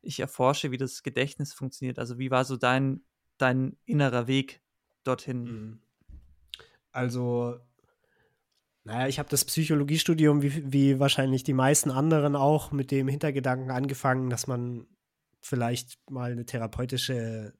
ich 0.00 0.20
erforsche, 0.20 0.70
wie 0.70 0.76
das 0.76 1.02
Gedächtnis 1.02 1.52
funktioniert. 1.52 1.98
Also 1.98 2.18
wie 2.18 2.30
war 2.30 2.44
so 2.44 2.56
dein, 2.56 3.02
dein 3.36 3.76
innerer 3.84 4.28
Weg 4.28 4.62
dorthin? 5.02 5.42
Mhm. 5.42 5.82
Also, 6.92 7.58
naja, 8.84 9.08
ich 9.08 9.18
habe 9.18 9.28
das 9.28 9.44
Psychologiestudium 9.44 10.42
wie, 10.42 10.72
wie 10.72 10.98
wahrscheinlich 11.00 11.42
die 11.42 11.52
meisten 11.52 11.90
anderen 11.90 12.36
auch 12.36 12.70
mit 12.70 12.90
dem 12.90 13.08
Hintergedanken 13.08 13.70
angefangen, 13.70 14.30
dass 14.30 14.46
man 14.46 14.86
vielleicht 15.40 15.98
mal 16.10 16.32
eine 16.32 16.46
therapeutische 16.46 17.54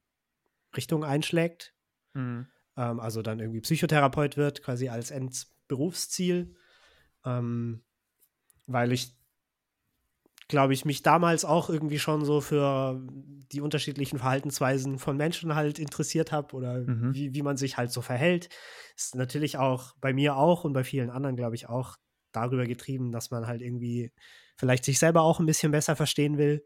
Richtung 0.75 1.03
einschlägt. 1.03 1.73
Mhm. 2.13 2.47
Ähm, 2.77 2.99
also 2.99 3.21
dann 3.21 3.39
irgendwie 3.39 3.61
Psychotherapeut 3.61 4.37
wird, 4.37 4.63
quasi 4.63 4.89
als 4.89 5.11
Endberufsziel. 5.11 6.55
Ähm, 7.25 7.83
weil 8.67 8.91
ich, 8.91 9.17
glaube 10.47 10.73
ich, 10.73 10.85
mich 10.85 11.01
damals 11.01 11.43
auch 11.43 11.69
irgendwie 11.69 11.99
schon 11.99 12.23
so 12.23 12.39
für 12.39 13.01
die 13.51 13.61
unterschiedlichen 13.61 14.19
Verhaltensweisen 14.19 14.99
von 14.99 15.17
Menschen 15.17 15.55
halt 15.55 15.79
interessiert 15.79 16.31
habe 16.31 16.55
oder 16.55 16.79
mhm. 16.79 17.13
wie, 17.13 17.33
wie 17.33 17.41
man 17.41 17.57
sich 17.57 17.77
halt 17.77 17.91
so 17.91 18.01
verhält. 18.01 18.49
Ist 18.95 19.15
natürlich 19.15 19.57
auch 19.57 19.95
bei 19.99 20.13
mir 20.13 20.35
auch 20.37 20.63
und 20.63 20.73
bei 20.73 20.83
vielen 20.83 21.09
anderen, 21.09 21.35
glaube 21.35 21.55
ich, 21.55 21.67
auch 21.67 21.97
darüber 22.31 22.65
getrieben, 22.65 23.11
dass 23.11 23.31
man 23.31 23.47
halt 23.47 23.61
irgendwie 23.61 24.11
vielleicht 24.57 24.85
sich 24.85 24.99
selber 24.99 25.21
auch 25.21 25.39
ein 25.39 25.45
bisschen 25.45 25.71
besser 25.71 25.95
verstehen 25.95 26.37
will, 26.37 26.63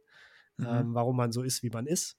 mhm. 0.57 0.65
ähm, 0.67 0.93
warum 0.93 1.15
man 1.15 1.31
so 1.31 1.41
ist, 1.41 1.63
wie 1.63 1.69
man 1.69 1.87
ist. 1.87 2.17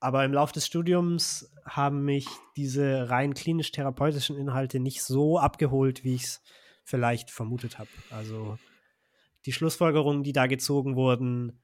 Aber 0.00 0.24
im 0.24 0.32
Laufe 0.32 0.52
des 0.52 0.66
Studiums 0.66 1.52
haben 1.64 2.04
mich 2.04 2.28
diese 2.56 3.10
rein 3.10 3.34
klinisch-therapeutischen 3.34 4.36
Inhalte 4.36 4.78
nicht 4.78 5.02
so 5.02 5.38
abgeholt, 5.38 6.04
wie 6.04 6.14
ich 6.14 6.24
es 6.24 6.42
vielleicht 6.84 7.30
vermutet 7.30 7.78
habe. 7.78 7.90
Also 8.10 8.58
die 9.44 9.52
Schlussfolgerungen, 9.52 10.22
die 10.22 10.32
da 10.32 10.46
gezogen 10.46 10.94
wurden, 10.94 11.60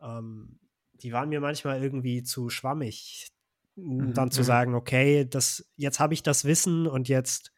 ähm, 0.00 0.58
die 0.94 1.12
waren 1.12 1.28
mir 1.28 1.40
manchmal 1.40 1.82
irgendwie 1.82 2.22
zu 2.22 2.50
schwammig. 2.50 3.28
Mhm. 3.76 4.14
Dann 4.14 4.30
zu 4.30 4.40
mhm. 4.40 4.46
sagen, 4.46 4.74
okay, 4.74 5.24
das, 5.28 5.70
jetzt 5.76 6.00
habe 6.00 6.14
ich 6.14 6.22
das 6.22 6.44
Wissen 6.44 6.86
und 6.86 7.08
jetzt 7.08 7.52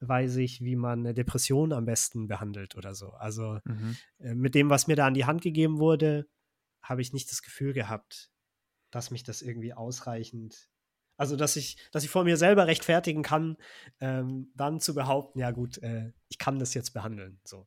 weiß 0.00 0.36
ich, 0.36 0.60
wie 0.60 0.76
man 0.76 1.00
eine 1.00 1.14
Depression 1.14 1.72
am 1.72 1.86
besten 1.86 2.28
behandelt 2.28 2.76
oder 2.76 2.94
so. 2.94 3.10
Also 3.12 3.58
mhm. 3.64 3.96
äh, 4.18 4.34
mit 4.34 4.54
dem, 4.54 4.70
was 4.70 4.86
mir 4.86 4.96
da 4.96 5.06
an 5.06 5.14
die 5.14 5.24
Hand 5.24 5.42
gegeben 5.42 5.78
wurde, 5.78 6.26
habe 6.82 7.02
ich 7.02 7.12
nicht 7.12 7.30
das 7.30 7.42
Gefühl 7.42 7.72
gehabt, 7.72 8.30
dass 8.96 9.10
mich 9.10 9.22
das 9.22 9.42
irgendwie 9.42 9.74
ausreichend, 9.74 10.70
also 11.18 11.36
dass 11.36 11.56
ich, 11.56 11.76
dass 11.92 12.02
ich 12.02 12.08
vor 12.08 12.24
mir 12.24 12.38
selber 12.38 12.66
rechtfertigen 12.66 13.22
kann, 13.22 13.58
ähm, 14.00 14.50
dann 14.54 14.80
zu 14.80 14.94
behaupten, 14.94 15.38
ja 15.38 15.50
gut, 15.50 15.76
äh, 15.82 16.12
ich 16.28 16.38
kann 16.38 16.58
das 16.58 16.72
jetzt 16.72 16.94
behandeln. 16.94 17.38
So. 17.44 17.66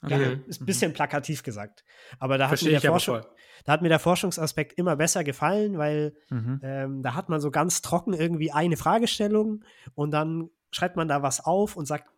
Okay. 0.00 0.22
Ja, 0.22 0.38
ist 0.46 0.60
ein 0.60 0.64
mhm. 0.64 0.66
bisschen 0.66 0.92
plakativ 0.92 1.42
gesagt. 1.42 1.84
Aber 2.20 2.38
da 2.38 2.48
hat, 2.48 2.62
mir 2.62 2.70
der 2.70 2.80
Forschung, 2.80 3.20
da 3.64 3.72
hat 3.72 3.82
mir 3.82 3.88
der 3.88 3.98
Forschungsaspekt 3.98 4.78
immer 4.78 4.94
besser 4.94 5.24
gefallen, 5.24 5.76
weil 5.76 6.14
mhm. 6.30 6.60
ähm, 6.62 7.02
da 7.02 7.14
hat 7.14 7.28
man 7.28 7.40
so 7.40 7.50
ganz 7.50 7.82
trocken 7.82 8.14
irgendwie 8.14 8.52
eine 8.52 8.76
Fragestellung 8.76 9.64
und 9.96 10.12
dann 10.12 10.50
schreibt 10.70 10.94
man 10.94 11.08
da 11.08 11.20
was 11.22 11.44
auf 11.44 11.76
und 11.76 11.86
sagt, 11.86 12.08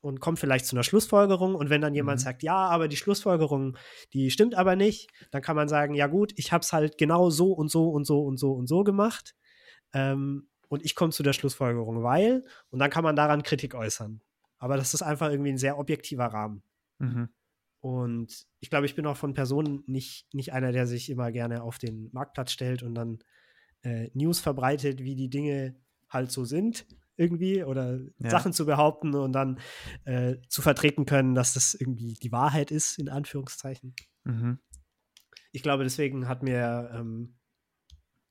und 0.00 0.20
kommt 0.20 0.38
vielleicht 0.38 0.66
zu 0.66 0.76
einer 0.76 0.84
Schlussfolgerung. 0.84 1.54
Und 1.54 1.70
wenn 1.70 1.80
dann 1.80 1.94
jemand 1.94 2.20
mhm. 2.20 2.24
sagt, 2.24 2.42
ja, 2.42 2.56
aber 2.56 2.88
die 2.88 2.96
Schlussfolgerung, 2.96 3.76
die 4.12 4.30
stimmt 4.30 4.54
aber 4.54 4.76
nicht, 4.76 5.10
dann 5.30 5.42
kann 5.42 5.56
man 5.56 5.68
sagen, 5.68 5.94
ja 5.94 6.06
gut, 6.06 6.32
ich 6.36 6.52
habe 6.52 6.62
es 6.62 6.72
halt 6.72 6.98
genau 6.98 7.30
so 7.30 7.52
und 7.52 7.70
so 7.70 7.88
und 7.90 8.06
so 8.06 8.24
und 8.24 8.38
so 8.38 8.52
und 8.52 8.66
so 8.66 8.84
gemacht. 8.84 9.34
Ähm, 9.92 10.48
und 10.68 10.84
ich 10.84 10.94
komme 10.94 11.12
zu 11.12 11.22
der 11.22 11.32
Schlussfolgerung, 11.32 12.02
weil, 12.02 12.44
und 12.70 12.78
dann 12.78 12.90
kann 12.90 13.04
man 13.04 13.16
daran 13.16 13.42
Kritik 13.42 13.74
äußern. 13.74 14.20
Aber 14.58 14.76
das 14.76 14.94
ist 14.94 15.02
einfach 15.02 15.30
irgendwie 15.30 15.52
ein 15.52 15.58
sehr 15.58 15.78
objektiver 15.78 16.26
Rahmen. 16.26 16.62
Mhm. 16.98 17.28
Und 17.80 18.46
ich 18.60 18.70
glaube, 18.70 18.86
ich 18.86 18.94
bin 18.94 19.06
auch 19.06 19.16
von 19.16 19.34
Personen 19.34 19.84
nicht, 19.86 20.32
nicht 20.34 20.52
einer, 20.52 20.72
der 20.72 20.86
sich 20.86 21.10
immer 21.10 21.30
gerne 21.32 21.62
auf 21.62 21.78
den 21.78 22.10
Marktplatz 22.12 22.52
stellt 22.52 22.82
und 22.82 22.94
dann 22.94 23.20
äh, 23.82 24.10
News 24.14 24.40
verbreitet, 24.40 25.02
wie 25.02 25.14
die 25.14 25.30
Dinge 25.30 25.76
halt 26.08 26.30
so 26.30 26.44
sind, 26.44 26.86
irgendwie 27.18 27.64
oder 27.64 27.98
ja. 28.18 28.30
Sachen 28.30 28.52
zu 28.52 28.64
behaupten 28.64 29.14
und 29.14 29.32
dann 29.32 29.58
äh, 30.04 30.36
zu 30.48 30.62
vertreten 30.62 31.04
können, 31.04 31.34
dass 31.34 31.52
das 31.52 31.74
irgendwie 31.74 32.14
die 32.14 32.32
Wahrheit 32.32 32.70
ist, 32.70 32.98
in 32.98 33.08
Anführungszeichen. 33.08 33.94
Mhm. 34.24 34.58
Ich 35.52 35.62
glaube, 35.62 35.82
deswegen 35.84 36.28
hat 36.28 36.42
mir 36.42 36.90
ähm, 36.94 37.36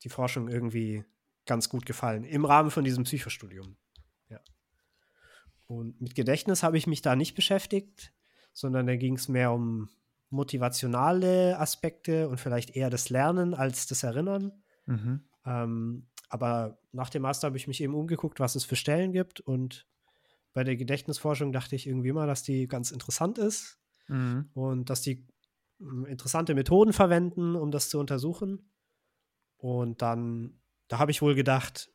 die 0.04 0.10
Forschung 0.10 0.48
irgendwie 0.48 1.04
ganz 1.46 1.70
gut 1.70 1.86
gefallen, 1.86 2.24
im 2.24 2.46
Rahmen 2.46 2.72
von 2.72 2.84
diesem 2.84 3.04
Psychostudium. 3.04 3.78
Ja. 4.30 4.40
Und 5.66 6.00
mit 6.02 6.16
Gedächtnis 6.16 6.64
habe 6.64 6.78
ich 6.78 6.88
mich 6.88 7.02
da 7.02 7.16
nicht 7.16 7.36
beschäftigt, 7.36 8.14
sondern 8.54 8.88
da 8.88 8.96
ging 8.96 9.16
es 9.16 9.28
mehr 9.28 9.52
um 9.52 9.90
motivationale 10.30 11.58
Aspekte 11.60 12.28
und 12.28 12.40
vielleicht 12.40 12.76
eher 12.76 12.90
das 12.90 13.10
Lernen 13.10 13.54
als 13.54 13.88
das 13.88 14.04
Erinnern. 14.04 14.52
Mhm. 14.86 15.22
Ähm, 15.46 16.08
aber 16.30 16.78
nach 16.92 17.10
dem 17.10 17.22
Master 17.22 17.48
habe 17.48 17.58
ich 17.58 17.68
mich 17.68 17.82
eben 17.82 17.96
umgeguckt, 17.96 18.40
was 18.40 18.56
es 18.56 18.66
für 18.66 18.76
Stellen 18.76 19.12
gibt. 19.12 19.40
Und 19.40 19.88
bei 20.54 20.64
der 20.64 20.76
Gedächtnisforschung 20.76 21.52
dachte 21.52 21.76
ich 21.76 21.88
irgendwie 21.88 22.12
mal, 22.12 22.28
dass 22.28 22.44
die 22.44 22.68
ganz 22.68 22.92
interessant 22.92 23.38
ist 23.38 23.80
mhm. 24.08 24.50
und 24.54 24.90
dass 24.90 25.02
die 25.02 25.26
hm, 25.80 26.06
interessante 26.06 26.56
Methoden 26.56 26.94
verwenden, 26.94 27.56
um 27.56 27.72
das 27.72 27.90
zu 27.90 28.00
untersuchen. 28.00 28.72
Und 29.58 30.02
dann, 30.02 30.60
da 30.88 31.00
habe 31.00 31.12
ich 31.12 31.22
wohl 31.22 31.36
gedacht, 31.36 31.92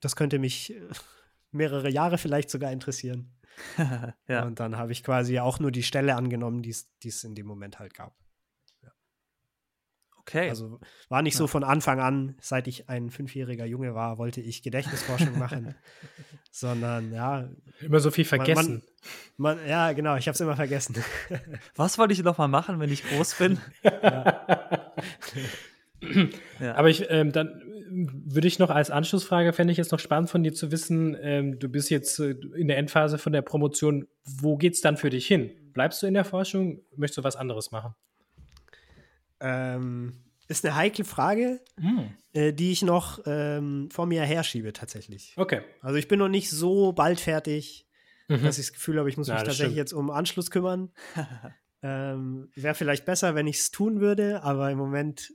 das 0.00 0.16
könnte 0.16 0.38
mich 0.38 0.74
mehrere 1.50 1.90
Jahre 1.90 2.18
vielleicht 2.18 2.50
sogar 2.50 2.72
interessieren. 2.72 3.32
ja. 4.28 4.44
Und 4.46 4.60
dann 4.60 4.76
habe 4.78 4.92
ich 4.92 5.04
quasi 5.04 5.38
auch 5.38 5.60
nur 5.60 5.70
die 5.70 5.82
Stelle 5.82 6.16
angenommen, 6.16 6.62
die 6.62 6.70
es 6.70 7.24
in 7.24 7.34
dem 7.34 7.46
Moment 7.46 7.78
halt 7.78 7.94
gab. 7.94 8.21
Okay. 10.26 10.48
Also 10.48 10.78
war 11.08 11.22
nicht 11.22 11.34
ja. 11.34 11.38
so 11.38 11.46
von 11.46 11.64
Anfang 11.64 12.00
an, 12.00 12.36
seit 12.40 12.68
ich 12.68 12.88
ein 12.88 13.10
fünfjähriger 13.10 13.66
Junge 13.66 13.94
war, 13.94 14.18
wollte 14.18 14.40
ich 14.40 14.62
Gedächtnisforschung 14.62 15.36
machen, 15.38 15.74
sondern 16.50 17.12
ja. 17.12 17.48
Immer 17.80 17.98
so 17.98 18.10
viel 18.10 18.24
vergessen. 18.24 18.82
Man, 19.36 19.58
man, 19.58 19.68
ja, 19.68 19.92
genau, 19.92 20.16
ich 20.16 20.28
habe 20.28 20.34
es 20.34 20.40
immer 20.40 20.54
vergessen. 20.54 20.94
Was 21.76 21.98
wollte 21.98 22.12
ich 22.12 22.22
noch 22.22 22.38
mal 22.38 22.48
machen, 22.48 22.78
wenn 22.78 22.92
ich 22.92 23.04
groß 23.04 23.34
bin? 23.34 23.58
ja. 23.82 24.94
ja. 26.60 26.74
Aber 26.76 26.88
ich, 26.88 27.06
ähm, 27.10 27.32
dann 27.32 27.60
würde 27.92 28.48
ich 28.48 28.58
noch 28.58 28.70
als 28.70 28.90
Anschlussfrage, 28.90 29.52
fände 29.52 29.72
ich 29.72 29.78
jetzt 29.78 29.92
noch 29.92 30.00
spannend 30.00 30.30
von 30.30 30.42
dir 30.42 30.54
zu 30.54 30.70
wissen, 30.70 31.16
ähm, 31.20 31.58
du 31.58 31.68
bist 31.68 31.90
jetzt 31.90 32.20
äh, 32.20 32.36
in 32.56 32.68
der 32.68 32.78
Endphase 32.78 33.18
von 33.18 33.32
der 33.32 33.42
Promotion, 33.42 34.06
wo 34.24 34.56
geht 34.56 34.74
es 34.74 34.80
dann 34.80 34.96
für 34.96 35.10
dich 35.10 35.26
hin? 35.26 35.50
Bleibst 35.72 36.02
du 36.02 36.06
in 36.06 36.14
der 36.14 36.24
Forschung? 36.24 36.80
Möchtest 36.96 37.18
du 37.18 37.24
was 37.24 37.36
anderes 37.36 37.72
machen? 37.72 37.94
Ähm, 39.42 40.22
ist 40.48 40.64
eine 40.64 40.74
heikle 40.76 41.04
Frage, 41.04 41.60
hm. 41.80 42.10
äh, 42.32 42.52
die 42.52 42.72
ich 42.72 42.82
noch 42.82 43.20
ähm, 43.26 43.88
vor 43.90 44.06
mir 44.06 44.22
herschiebe 44.22 44.72
tatsächlich. 44.72 45.34
Okay. 45.36 45.62
Also 45.80 45.96
ich 45.96 46.08
bin 46.08 46.18
noch 46.18 46.28
nicht 46.28 46.50
so 46.50 46.92
bald 46.92 47.20
fertig, 47.20 47.86
mhm. 48.28 48.42
dass 48.42 48.58
ich 48.58 48.66
das 48.66 48.72
Gefühl 48.72 48.98
habe, 48.98 49.08
ich 49.08 49.16
muss 49.16 49.28
mich 49.28 49.34
ja, 49.34 49.38
tatsächlich 49.38 49.66
stimmt. 49.66 49.76
jetzt 49.76 49.92
um 49.92 50.10
Anschluss 50.10 50.50
kümmern. 50.50 50.92
ähm, 51.82 52.50
Wäre 52.54 52.74
vielleicht 52.74 53.04
besser, 53.04 53.34
wenn 53.34 53.46
ich 53.46 53.58
es 53.58 53.70
tun 53.70 54.00
würde, 54.00 54.42
aber 54.42 54.70
im 54.70 54.78
Moment 54.78 55.32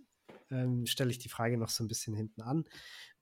ähm, 0.52 0.86
stelle 0.86 1.12
ich 1.12 1.20
die 1.20 1.30
Frage 1.30 1.58
noch 1.58 1.70
so 1.70 1.84
ein 1.84 1.88
bisschen 1.88 2.14
hinten 2.14 2.42
an. 2.42 2.66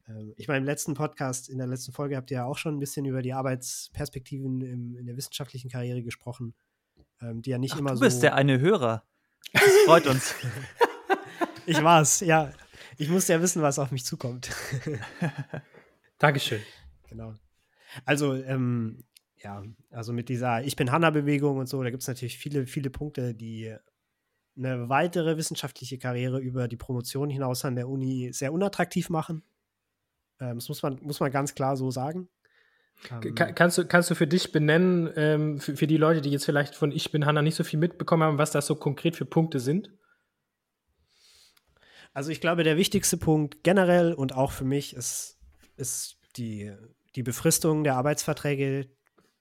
Ähm, 0.08 0.34
ich 0.38 0.48
meine, 0.48 0.60
im 0.60 0.66
letzten 0.66 0.94
Podcast, 0.94 1.50
in 1.50 1.58
der 1.58 1.68
letzten 1.68 1.92
Folge 1.92 2.18
habt 2.18 2.32
ihr 2.32 2.38
ja 2.38 2.46
auch 2.46 2.58
schon 2.58 2.76
ein 2.76 2.80
bisschen 2.80 3.06
über 3.06 3.22
die 3.22 3.34
Arbeitsperspektiven 3.34 4.62
im, 4.62 4.96
in 4.96 5.06
der 5.06 5.18
wissenschaftlichen 5.18 5.70
Karriere 5.70 6.04
gesprochen, 6.04 6.56
ähm, 7.22 7.42
die 7.42 7.52
ja 7.52 7.58
nicht 7.58 7.76
Ach, 7.76 7.80
immer 7.80 7.92
so. 7.92 8.02
Du 8.02 8.08
bist 8.08 8.24
der 8.24 8.36
eine 8.36 8.60
Hörer. 8.60 9.04
Das 9.54 9.64
freut 9.86 10.08
uns. 10.08 10.36
ich 11.66 11.82
war's, 11.84 12.20
ja. 12.20 12.52
Ich 12.98 13.10
musste 13.10 13.34
ja 13.34 13.42
wissen, 13.42 13.62
was 13.62 13.80
auf 13.80 13.92
mich 13.92 14.06
zukommt. 14.06 14.50
Dankeschön. 16.18 16.62
Genau. 17.10 17.34
Also, 18.06 18.34
ähm, 18.36 19.04
ja, 19.38 19.64
also 19.92 20.14
mit 20.14 20.30
dieser 20.30 20.64
Ich 20.64 20.76
bin 20.76 20.92
Hanna-Bewegung 20.92 21.58
und 21.58 21.68
so, 21.68 21.82
da 21.84 21.90
gibt 21.90 22.02
es 22.02 22.08
natürlich 22.08 22.38
viele, 22.38 22.66
viele 22.68 22.90
Punkte, 22.90 23.34
die 23.34 23.76
eine 24.58 24.90
weitere 24.90 25.38
wissenschaftliche 25.38 25.98
Karriere 25.98 26.40
über 26.40 26.68
die 26.68 26.78
Promotion 26.78 27.30
hinaus 27.30 27.66
an 27.66 27.76
der 27.76 27.90
Uni 27.90 28.32
sehr 28.32 28.54
unattraktiv 28.54 29.10
machen. 29.10 29.44
Ähm, 30.40 30.56
das 30.56 30.70
muss 30.70 30.82
man, 30.82 31.00
muss 31.02 31.20
man 31.20 31.32
ganz 31.32 31.56
klar 31.56 31.78
so 31.78 31.92
sagen. 31.92 32.30
Ähm, 33.12 33.36
kannst, 33.36 33.78
du, 33.78 33.86
kannst 33.86 34.10
du 34.10 34.16
für 34.16 34.28
dich 34.28 34.52
benennen, 34.52 35.10
ähm, 35.16 35.60
für, 35.60 35.76
für 35.76 35.88
die 35.88 35.98
Leute, 35.98 36.22
die 36.22 36.32
jetzt 36.32 36.46
vielleicht 36.46 36.76
von 36.76 36.92
Ich 36.92 37.12
bin 37.12 37.26
Hanna 37.26 37.42
nicht 37.42 37.56
so 37.56 37.64
viel 37.64 37.80
mitbekommen 37.80 38.24
haben, 38.24 38.38
was 38.38 38.52
das 38.52 38.66
so 38.66 38.76
konkret 38.76 39.16
für 39.16 39.26
Punkte 39.26 39.60
sind? 39.60 39.92
Also 42.14 42.32
ich 42.32 42.40
glaube, 42.40 42.64
der 42.64 42.78
wichtigste 42.78 43.18
Punkt 43.18 43.64
generell 43.64 44.14
und 44.14 44.34
auch 44.34 44.52
für 44.52 44.64
mich 44.64 44.96
ist, 44.96 45.38
ist 45.76 46.18
die, 46.38 46.74
die 47.16 47.24
Befristung 47.24 47.84
der 47.84 47.96
Arbeitsverträge, 47.96 48.90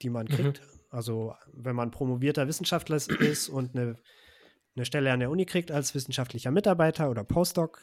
die 0.02 0.10
man 0.10 0.26
mhm. 0.26 0.30
kriegt. 0.30 0.60
Mhm. 0.60 0.80
Also 0.90 1.34
wenn 1.52 1.76
man 1.76 1.90
promovierter 1.90 2.48
Wissenschaftler 2.48 2.96
ist 2.96 3.48
und 3.48 3.76
eine, 3.76 3.96
eine 4.76 4.84
Stelle 4.84 5.12
an 5.12 5.20
der 5.20 5.30
Uni 5.30 5.46
kriegt 5.46 5.70
als 5.70 5.94
wissenschaftlicher 5.94 6.50
Mitarbeiter 6.50 7.10
oder 7.10 7.24
Postdoc, 7.24 7.80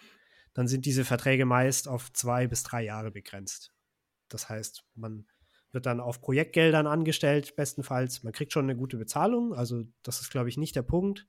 dann 0.53 0.67
sind 0.67 0.85
diese 0.85 1.05
Verträge 1.05 1.45
meist 1.45 1.87
auf 1.87 2.11
zwei 2.13 2.47
bis 2.47 2.63
drei 2.63 2.83
Jahre 2.83 3.11
begrenzt. 3.11 3.71
Das 4.27 4.49
heißt, 4.49 4.83
man 4.95 5.25
wird 5.71 5.85
dann 5.85 5.99
auf 5.99 6.21
Projektgeldern 6.21 6.87
angestellt, 6.87 7.55
bestenfalls. 7.55 8.23
Man 8.23 8.33
kriegt 8.33 8.53
schon 8.53 8.65
eine 8.65 8.75
gute 8.75 8.97
Bezahlung, 8.97 9.53
also 9.53 9.83
das 10.03 10.21
ist, 10.21 10.29
glaube 10.29 10.49
ich, 10.49 10.57
nicht 10.57 10.75
der 10.75 10.83
Punkt. 10.83 11.25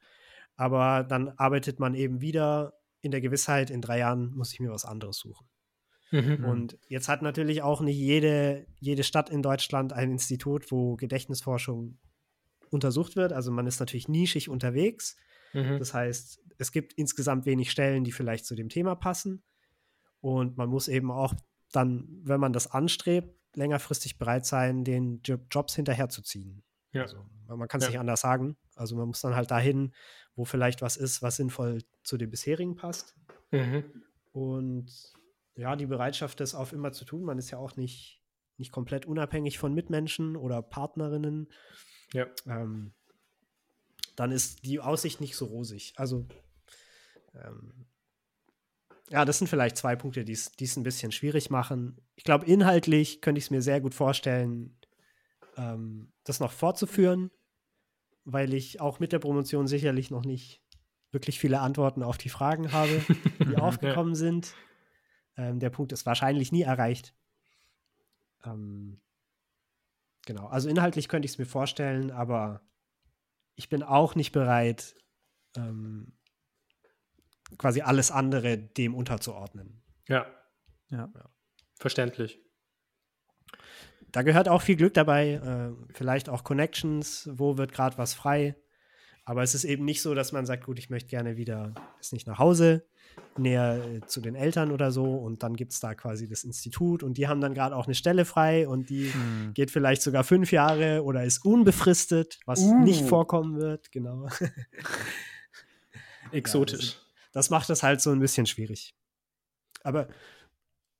Aber 0.56 1.04
dann 1.04 1.30
arbeitet 1.30 1.80
man 1.80 1.94
eben 1.94 2.20
wieder 2.20 2.74
in 3.00 3.10
der 3.10 3.20
Gewissheit, 3.20 3.70
in 3.70 3.80
drei 3.80 3.98
Jahren 3.98 4.34
muss 4.34 4.52
ich 4.52 4.60
mir 4.60 4.70
was 4.70 4.84
anderes 4.84 5.18
suchen. 5.18 5.48
Mhm. 6.10 6.44
Und 6.44 6.78
jetzt 6.88 7.08
hat 7.08 7.22
natürlich 7.22 7.62
auch 7.62 7.80
nicht 7.80 7.96
jede, 7.96 8.66
jede 8.78 9.02
Stadt 9.02 9.30
in 9.30 9.42
Deutschland 9.42 9.92
ein 9.92 10.10
Institut, 10.12 10.70
wo 10.70 10.96
Gedächtnisforschung 10.96 11.98
untersucht 12.70 13.16
wird. 13.16 13.32
Also 13.32 13.50
man 13.50 13.66
ist 13.66 13.80
natürlich 13.80 14.08
nischig 14.08 14.48
unterwegs. 14.48 15.16
Mhm. 15.52 15.78
Das 15.78 15.94
heißt, 15.94 16.40
es 16.58 16.72
gibt 16.72 16.92
insgesamt 16.94 17.46
wenig 17.46 17.70
Stellen, 17.70 18.04
die 18.04 18.12
vielleicht 18.12 18.44
zu 18.44 18.54
dem 18.54 18.68
Thema 18.68 18.94
passen. 18.94 19.42
Und 20.20 20.56
man 20.56 20.68
muss 20.68 20.88
eben 20.88 21.10
auch 21.10 21.34
dann, 21.72 22.06
wenn 22.22 22.40
man 22.40 22.52
das 22.52 22.70
anstrebt, 22.70 23.34
längerfristig 23.54 24.18
bereit 24.18 24.46
sein, 24.46 24.84
den 24.84 25.20
Jobs 25.22 25.74
hinterherzuziehen. 25.74 26.62
Ja. 26.92 27.02
Also, 27.02 27.24
man 27.46 27.68
kann 27.68 27.80
es 27.80 27.86
ja. 27.86 27.90
nicht 27.90 28.00
anders 28.00 28.20
sagen. 28.20 28.56
Also 28.74 28.96
man 28.96 29.08
muss 29.08 29.20
dann 29.20 29.34
halt 29.34 29.50
dahin, 29.50 29.92
wo 30.34 30.44
vielleicht 30.44 30.82
was 30.82 30.96
ist, 30.96 31.22
was 31.22 31.36
sinnvoll 31.36 31.82
zu 32.02 32.16
dem 32.16 32.30
bisherigen 32.30 32.76
passt. 32.76 33.14
Mhm. 33.50 33.84
Und 34.32 34.90
ja, 35.54 35.76
die 35.76 35.86
Bereitschaft, 35.86 36.40
das 36.40 36.54
auf 36.54 36.72
immer 36.72 36.92
zu 36.92 37.04
tun. 37.04 37.22
Man 37.22 37.38
ist 37.38 37.50
ja 37.50 37.58
auch 37.58 37.76
nicht, 37.76 38.22
nicht 38.56 38.72
komplett 38.72 39.06
unabhängig 39.06 39.58
von 39.58 39.74
Mitmenschen 39.74 40.36
oder 40.36 40.62
Partnerinnen. 40.62 41.48
Ja. 42.12 42.26
Ähm, 42.46 42.92
dann 44.16 44.30
ist 44.30 44.64
die 44.64 44.80
Aussicht 44.80 45.20
nicht 45.20 45.36
so 45.36 45.46
rosig. 45.46 45.94
Also 45.96 46.26
ähm, 47.34 47.86
ja, 49.12 49.26
das 49.26 49.38
sind 49.38 49.48
vielleicht 49.48 49.76
zwei 49.76 49.94
Punkte, 49.94 50.24
die 50.24 50.32
es 50.32 50.76
ein 50.76 50.82
bisschen 50.82 51.12
schwierig 51.12 51.50
machen. 51.50 52.00
Ich 52.16 52.24
glaube, 52.24 52.46
inhaltlich 52.46 53.20
könnte 53.20 53.38
ich 53.38 53.44
es 53.44 53.50
mir 53.50 53.60
sehr 53.60 53.82
gut 53.82 53.94
vorstellen, 53.94 54.74
ähm, 55.58 56.10
das 56.24 56.40
noch 56.40 56.50
fortzuführen, 56.50 57.30
weil 58.24 58.54
ich 58.54 58.80
auch 58.80 59.00
mit 59.00 59.12
der 59.12 59.18
Promotion 59.18 59.66
sicherlich 59.66 60.10
noch 60.10 60.24
nicht 60.24 60.62
wirklich 61.10 61.38
viele 61.38 61.60
Antworten 61.60 62.02
auf 62.02 62.16
die 62.16 62.30
Fragen 62.30 62.72
habe, 62.72 63.04
die 63.46 63.58
aufgekommen 63.58 64.14
sind. 64.14 64.54
Ähm, 65.36 65.60
der 65.60 65.68
Punkt 65.68 65.92
ist 65.92 66.06
wahrscheinlich 66.06 66.50
nie 66.50 66.62
erreicht. 66.62 67.14
Ähm, 68.46 68.98
genau, 70.24 70.46
also 70.46 70.70
inhaltlich 70.70 71.08
könnte 71.08 71.26
ich 71.26 71.32
es 71.32 71.38
mir 71.38 71.44
vorstellen, 71.44 72.10
aber 72.10 72.62
ich 73.56 73.68
bin 73.68 73.82
auch 73.82 74.14
nicht 74.14 74.32
bereit, 74.32 74.94
ähm, 75.54 76.14
quasi 77.58 77.80
alles 77.80 78.10
andere 78.10 78.58
dem 78.58 78.94
unterzuordnen. 78.94 79.82
Ja. 80.08 80.26
Ja. 80.88 81.10
ja. 81.14 81.30
Verständlich. 81.78 82.40
Da 84.10 84.22
gehört 84.22 84.48
auch 84.48 84.60
viel 84.60 84.76
Glück 84.76 84.94
dabei, 84.94 85.34
äh, 85.34 85.94
vielleicht 85.94 86.28
auch 86.28 86.44
Connections, 86.44 87.30
wo 87.32 87.56
wird 87.56 87.72
gerade 87.72 87.96
was 87.96 88.12
frei. 88.12 88.56
Aber 89.24 89.42
es 89.42 89.54
ist 89.54 89.64
eben 89.64 89.84
nicht 89.84 90.02
so, 90.02 90.14
dass 90.14 90.32
man 90.32 90.46
sagt, 90.46 90.64
gut, 90.64 90.78
ich 90.78 90.90
möchte 90.90 91.08
gerne 91.08 91.36
wieder, 91.36 91.74
ist 92.00 92.12
nicht 92.12 92.26
nach 92.26 92.38
Hause, 92.38 92.84
näher 93.38 93.82
äh, 93.84 94.00
zu 94.06 94.20
den 94.20 94.34
Eltern 94.34 94.72
oder 94.72 94.90
so 94.90 95.16
und 95.16 95.42
dann 95.42 95.54
gibt 95.54 95.72
es 95.72 95.80
da 95.80 95.94
quasi 95.94 96.28
das 96.28 96.44
Institut 96.44 97.02
und 97.02 97.18
die 97.18 97.28
haben 97.28 97.40
dann 97.40 97.54
gerade 97.54 97.76
auch 97.76 97.86
eine 97.86 97.94
Stelle 97.94 98.24
frei 98.24 98.68
und 98.68 98.90
die 98.90 99.12
hm. 99.12 99.54
geht 99.54 99.70
vielleicht 99.70 100.02
sogar 100.02 100.24
fünf 100.24 100.52
Jahre 100.52 101.04
oder 101.04 101.24
ist 101.24 101.44
unbefristet, 101.44 102.40
was 102.46 102.60
uh. 102.60 102.82
nicht 102.82 103.06
vorkommen 103.06 103.58
wird, 103.58 103.92
genau. 103.92 104.28
Exotisch. 106.32 106.98
Das 107.32 107.50
macht 107.50 107.68
das 107.68 107.82
halt 107.82 108.00
so 108.00 108.10
ein 108.10 108.20
bisschen 108.20 108.46
schwierig. 108.46 108.94
Aber 109.82 110.08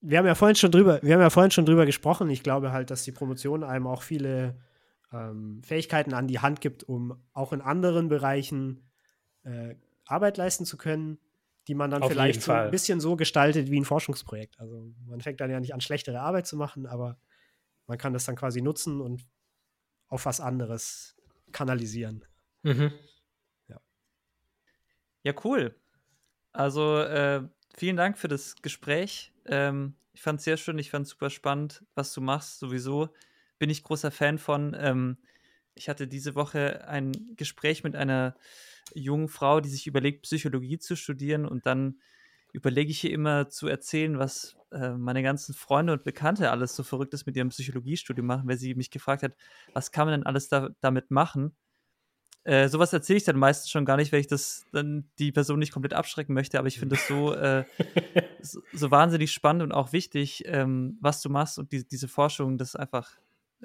wir 0.00 0.18
haben 0.18 0.26
ja 0.26 0.34
vorhin 0.34 0.56
schon 0.56 0.72
drüber, 0.72 1.00
wir 1.02 1.14
haben 1.14 1.20
ja 1.20 1.30
vorhin 1.30 1.50
schon 1.50 1.66
drüber 1.66 1.86
gesprochen. 1.86 2.28
Ich 2.30 2.42
glaube 2.42 2.72
halt, 2.72 2.90
dass 2.90 3.04
die 3.04 3.12
Promotion 3.12 3.62
einem 3.62 3.86
auch 3.86 4.02
viele 4.02 4.60
ähm, 5.12 5.62
Fähigkeiten 5.62 6.14
an 6.14 6.26
die 6.26 6.40
Hand 6.40 6.60
gibt, 6.60 6.84
um 6.84 7.22
auch 7.32 7.52
in 7.52 7.60
anderen 7.60 8.08
Bereichen 8.08 8.90
äh, 9.44 9.76
Arbeit 10.04 10.36
leisten 10.36 10.64
zu 10.64 10.76
können, 10.76 11.18
die 11.68 11.74
man 11.74 11.90
dann 11.90 12.02
Auf 12.02 12.10
vielleicht 12.10 12.42
so 12.42 12.52
ein 12.52 12.70
bisschen 12.70 13.00
so 13.00 13.14
gestaltet 13.14 13.70
wie 13.70 13.78
ein 13.78 13.84
Forschungsprojekt. 13.84 14.58
Also 14.58 14.92
man 15.06 15.20
fängt 15.20 15.40
dann 15.40 15.50
ja 15.50 15.60
nicht 15.60 15.74
an, 15.74 15.80
schlechtere 15.80 16.20
Arbeit 16.20 16.46
zu 16.46 16.56
machen, 16.56 16.86
aber 16.86 17.18
man 17.86 17.98
kann 17.98 18.12
das 18.12 18.24
dann 18.24 18.36
quasi 18.36 18.60
nutzen 18.60 19.00
und 19.00 19.24
auf 20.08 20.26
was 20.26 20.40
anderes 20.40 21.16
kanalisieren. 21.52 22.24
Mhm. 22.62 22.92
Ja. 23.68 23.80
ja, 25.22 25.34
cool. 25.44 25.76
Also 26.52 26.98
äh, 26.98 27.42
vielen 27.76 27.96
Dank 27.96 28.18
für 28.18 28.28
das 28.28 28.56
Gespräch. 28.56 29.32
Ähm, 29.46 29.94
ich 30.12 30.20
fand 30.22 30.38
es 30.38 30.44
sehr 30.44 30.56
schön, 30.56 30.78
ich 30.78 30.90
fand 30.90 31.06
es 31.06 31.10
super 31.10 31.30
spannend, 31.30 31.84
was 31.94 32.12
du 32.12 32.20
machst. 32.20 32.58
Sowieso 32.58 33.08
bin 33.58 33.70
ich 33.70 33.82
großer 33.82 34.10
Fan 34.10 34.38
von. 34.38 34.76
Ähm, 34.78 35.18
ich 35.74 35.88
hatte 35.88 36.06
diese 36.06 36.34
Woche 36.34 36.86
ein 36.86 37.12
Gespräch 37.36 37.82
mit 37.84 37.96
einer 37.96 38.36
jungen 38.94 39.28
Frau, 39.28 39.60
die 39.60 39.70
sich 39.70 39.86
überlegt, 39.86 40.22
Psychologie 40.22 40.78
zu 40.78 40.96
studieren 40.96 41.46
und 41.46 41.64
dann 41.66 42.00
überlege 42.52 42.90
ich 42.90 43.00
hier 43.00 43.12
immer 43.12 43.48
zu 43.48 43.68
erzählen, 43.68 44.18
was 44.18 44.56
äh, 44.72 44.90
meine 44.90 45.22
ganzen 45.22 45.54
Freunde 45.54 45.94
und 45.94 46.04
Bekannte 46.04 46.50
alles 46.50 46.76
so 46.76 46.82
Verrücktes 46.82 47.24
mit 47.24 47.36
ihrem 47.36 47.48
Psychologiestudium 47.48 48.26
machen, 48.26 48.46
weil 48.48 48.58
sie 48.58 48.74
mich 48.74 48.90
gefragt 48.90 49.22
hat, 49.22 49.34
was 49.72 49.90
kann 49.92 50.06
man 50.06 50.20
denn 50.20 50.26
alles 50.26 50.48
da, 50.48 50.68
damit 50.80 51.10
machen? 51.10 51.56
Äh, 52.44 52.68
sowas 52.68 52.92
erzähle 52.92 53.18
ich 53.18 53.24
dann 53.24 53.36
meistens 53.36 53.70
schon 53.70 53.84
gar 53.84 53.96
nicht, 53.96 54.12
weil 54.12 54.20
ich 54.20 54.26
das 54.26 54.64
dann 54.72 55.08
die 55.18 55.30
Person 55.30 55.60
nicht 55.60 55.72
komplett 55.72 55.94
abschrecken 55.94 56.34
möchte, 56.34 56.58
aber 56.58 56.66
ich 56.66 56.78
finde 56.78 56.96
es 56.96 57.06
so, 57.06 57.32
äh, 57.34 57.64
so, 58.42 58.60
so, 58.72 58.90
wahnsinnig 58.90 59.32
spannend 59.32 59.62
und 59.62 59.72
auch 59.72 59.92
wichtig, 59.92 60.42
ähm, 60.46 60.98
was 61.00 61.22
du 61.22 61.30
machst 61.30 61.58
und 61.58 61.70
die, 61.70 61.86
diese 61.86 62.08
Forschung, 62.08 62.58
das 62.58 62.70
ist 62.70 62.76
einfach 62.76 63.12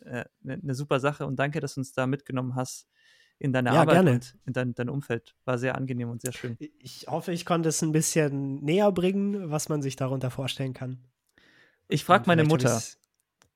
eine 0.06 0.22
äh, 0.22 0.26
ne, 0.41 0.60
ne 0.62 0.76
super 0.76 0.99
Sache 0.99 1.26
und 1.26 1.38
danke, 1.38 1.60
dass 1.60 1.74
du 1.74 1.82
uns 1.82 1.94
da 1.94 2.06
mitgenommen 2.06 2.56
hast 2.56 2.88
in 3.40 3.54
deine 3.54 3.74
ja, 3.74 3.82
Arbeit 3.82 3.95
gerne. 3.95 4.12
und 4.14 4.36
in 4.45 4.54
dein, 4.54 4.76
dein 4.76 4.90
Umfeld. 4.90 5.36
War 5.45 5.58
sehr 5.58 5.76
angenehm 5.76 6.10
und 6.10 6.22
sehr 6.22 6.34
schön. 6.34 6.58
Ich 6.80 7.08
hoffe, 7.08 7.32
ich 7.32 7.45
konnte 7.45 7.70
es 7.70 7.82
ein 7.82 7.91
bisschen 7.91 8.64
näher 8.64 8.91
bringen, 8.91 9.52
was 9.52 9.70
man 9.70 9.82
sich 9.82 9.95
darunter 9.95 10.32
vorstellen 10.32 10.74
kann. 10.74 10.99
Ich 11.88 12.04
frage 12.04 12.26
meine 12.28 12.44
Mutter, 12.44 12.82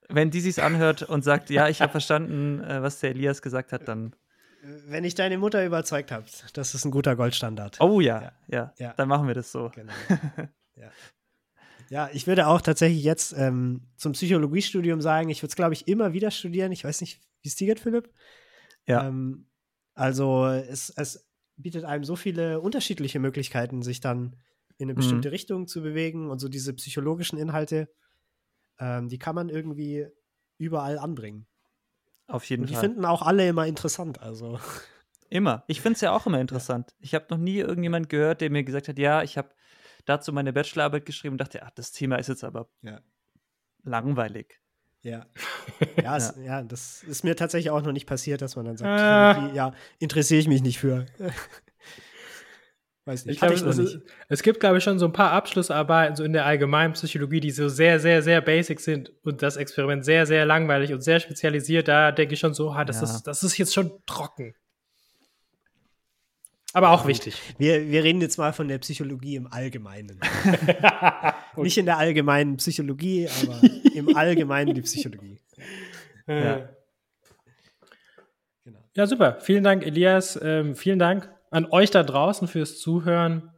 wenn 0.07 0.29
die 0.29 0.39
sich 0.39 0.61
anhört 0.61 1.03
und 1.03 1.23
sagt, 1.23 1.49
ja, 1.49 1.67
ich 1.67 1.81
habe 1.81 1.91
verstanden, 1.91 2.59
äh, 2.61 2.81
was 2.81 2.99
der 2.99 3.11
Elias 3.11 3.41
gesagt 3.41 3.71
hat, 3.71 3.87
dann 3.87 4.15
wenn 4.61 5.03
ich 5.03 5.15
deine 5.15 5.37
Mutter 5.37 5.65
überzeugt 5.65 6.11
habe, 6.11 6.25
das 6.53 6.75
ist 6.75 6.85
ein 6.85 6.91
guter 6.91 7.15
Goldstandard. 7.15 7.79
Oh 7.81 7.99
ja, 7.99 8.21
ja, 8.21 8.33
ja. 8.47 8.73
ja. 8.77 8.93
Dann 8.93 9.07
machen 9.07 9.27
wir 9.27 9.33
das 9.33 9.51
so. 9.51 9.71
Genau. 9.73 9.93
ja. 10.75 10.91
ja. 11.89 12.09
ich 12.13 12.27
würde 12.27 12.47
auch 12.47 12.61
tatsächlich 12.61 13.03
jetzt 13.03 13.33
ähm, 13.37 13.87
zum 13.97 14.13
Psychologiestudium 14.13 15.01
sagen, 15.01 15.29
ich 15.29 15.41
würde 15.41 15.51
es, 15.51 15.55
glaube 15.55 15.73
ich, 15.73 15.87
immer 15.87 16.13
wieder 16.13 16.31
studieren. 16.31 16.71
Ich 16.71 16.83
weiß 16.83 17.01
nicht, 17.01 17.21
wie 17.41 17.49
es 17.49 17.55
dir 17.55 17.67
geht, 17.67 17.79
Philipp. 17.79 18.11
Ja. 18.87 19.07
Ähm, 19.07 19.47
also 19.93 20.45
es, 20.45 20.91
es 20.91 21.27
bietet 21.57 21.83
einem 21.83 22.03
so 22.03 22.15
viele 22.15 22.59
unterschiedliche 22.59 23.19
Möglichkeiten, 23.19 23.81
sich 23.81 23.99
dann 23.99 24.35
in 24.77 24.89
eine 24.89 24.95
bestimmte 24.95 25.29
mhm. 25.29 25.33
Richtung 25.33 25.67
zu 25.67 25.81
bewegen 25.81 26.29
und 26.29 26.39
so 26.39 26.49
diese 26.49 26.73
psychologischen 26.73 27.37
Inhalte, 27.37 27.89
ähm, 28.79 29.09
die 29.09 29.19
kann 29.19 29.35
man 29.35 29.49
irgendwie 29.49 30.07
überall 30.57 30.97
anbringen. 30.97 31.45
Auf 32.31 32.45
jeden 32.45 32.63
und 32.63 32.69
die 32.69 32.73
Fall. 32.73 32.81
Die 32.81 32.87
finden 32.87 33.05
auch 33.05 33.21
alle 33.21 33.47
immer 33.47 33.67
interessant, 33.67 34.21
also. 34.21 34.59
Immer. 35.29 35.63
Ich 35.67 35.79
finde 35.79 35.95
es 35.95 36.01
ja 36.01 36.11
auch 36.11 36.27
immer 36.27 36.41
interessant. 36.41 36.91
Ja. 36.91 36.97
Ich 36.99 37.15
habe 37.15 37.27
noch 37.29 37.37
nie 37.37 37.59
irgendjemand 37.59 38.09
gehört, 38.09 38.41
der 38.41 38.49
mir 38.49 38.65
gesagt 38.65 38.89
hat, 38.89 38.99
ja, 38.99 39.23
ich 39.23 39.37
habe 39.37 39.47
dazu 40.03 40.33
meine 40.33 40.51
Bachelorarbeit 40.51 41.05
geschrieben 41.05 41.35
und 41.35 41.37
dachte, 41.37 41.63
ach, 41.63 41.71
das 41.71 41.93
Thema 41.93 42.17
ist 42.17 42.27
jetzt 42.27 42.43
aber 42.43 42.67
ja. 42.81 42.99
langweilig. 43.83 44.59
Ja. 45.01 45.25
Ja, 46.01 46.17
es, 46.17 46.35
ja. 46.37 46.43
ja, 46.43 46.63
das 46.63 47.03
ist 47.03 47.23
mir 47.23 47.35
tatsächlich 47.35 47.69
auch 47.69 47.81
noch 47.81 47.91
nicht 47.91 48.05
passiert, 48.05 48.41
dass 48.41 48.55
man 48.55 48.65
dann 48.65 48.77
sagt, 48.77 49.51
äh. 49.51 49.55
ja, 49.55 49.73
interessiere 49.99 50.39
ich 50.39 50.47
mich 50.47 50.61
nicht 50.61 50.79
für. 50.79 51.05
Weiß 53.05 53.25
nicht. 53.25 53.35
Ich 53.35 53.39
glaub, 53.41 53.53
ich 53.53 53.63
es, 53.63 53.77
nicht. 53.77 53.99
es, 54.29 54.43
gibt, 54.43 54.59
glaube 54.59 54.77
ich, 54.77 54.83
schon 54.83 54.99
so 54.99 55.05
ein 55.05 55.13
paar 55.13 55.31
Abschlussarbeiten 55.31 56.15
so 56.15 56.23
in 56.23 56.33
der 56.33 56.45
allgemeinen 56.45 56.93
Psychologie, 56.93 57.39
die 57.39 57.49
so 57.49 57.67
sehr, 57.67 57.99
sehr, 57.99 58.21
sehr 58.21 58.41
basic 58.41 58.79
sind 58.79 59.11
und 59.23 59.41
das 59.41 59.57
Experiment 59.57 60.05
sehr, 60.05 60.27
sehr 60.27 60.45
langweilig 60.45 60.93
und 60.93 61.01
sehr 61.01 61.19
spezialisiert. 61.19 61.87
Da 61.87 62.11
denke 62.11 62.35
ich 62.35 62.39
schon 62.39 62.53
so, 62.53 62.71
ah, 62.71 62.85
das, 62.85 62.97
ja. 62.97 63.03
ist, 63.03 63.23
das 63.23 63.41
ist 63.41 63.57
jetzt 63.57 63.73
schon 63.73 63.91
trocken. 64.05 64.53
Aber 66.73 66.91
auch 66.91 67.07
wichtig. 67.07 67.35
Wir, 67.57 67.89
wir 67.89 68.03
reden 68.03 68.21
jetzt 68.21 68.37
mal 68.37 68.53
von 68.53 68.67
der 68.67 68.77
Psychologie 68.77 69.35
im 69.35 69.51
Allgemeinen. 69.51 70.19
Nicht 71.57 71.79
in 71.79 71.87
der 71.87 71.97
allgemeinen 71.97 72.57
Psychologie, 72.57 73.27
aber 73.41 73.61
im 73.95 74.15
Allgemeinen 74.15 74.75
die 74.75 74.81
Psychologie. 74.83 75.41
ja. 76.27 76.69
Genau. 78.63 78.79
ja, 78.95 79.07
super. 79.07 79.39
Vielen 79.41 79.63
Dank, 79.63 79.83
Elias. 79.83 80.39
Ähm, 80.41 80.75
vielen 80.75 80.99
Dank 80.99 81.27
an 81.51 81.67
euch 81.69 81.91
da 81.91 82.01
draußen 82.01 82.47
fürs 82.47 82.79
Zuhören 82.79 83.51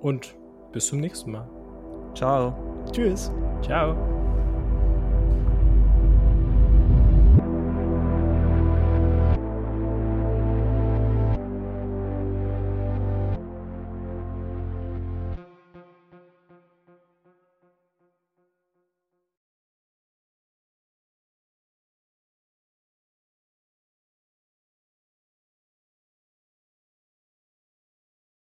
und 0.00 0.34
bis 0.72 0.86
zum 0.86 1.00
nächsten 1.00 1.32
Mal. 1.32 1.48
Ciao. 2.14 2.54
Tschüss. 2.92 3.30
Ciao. 3.62 4.13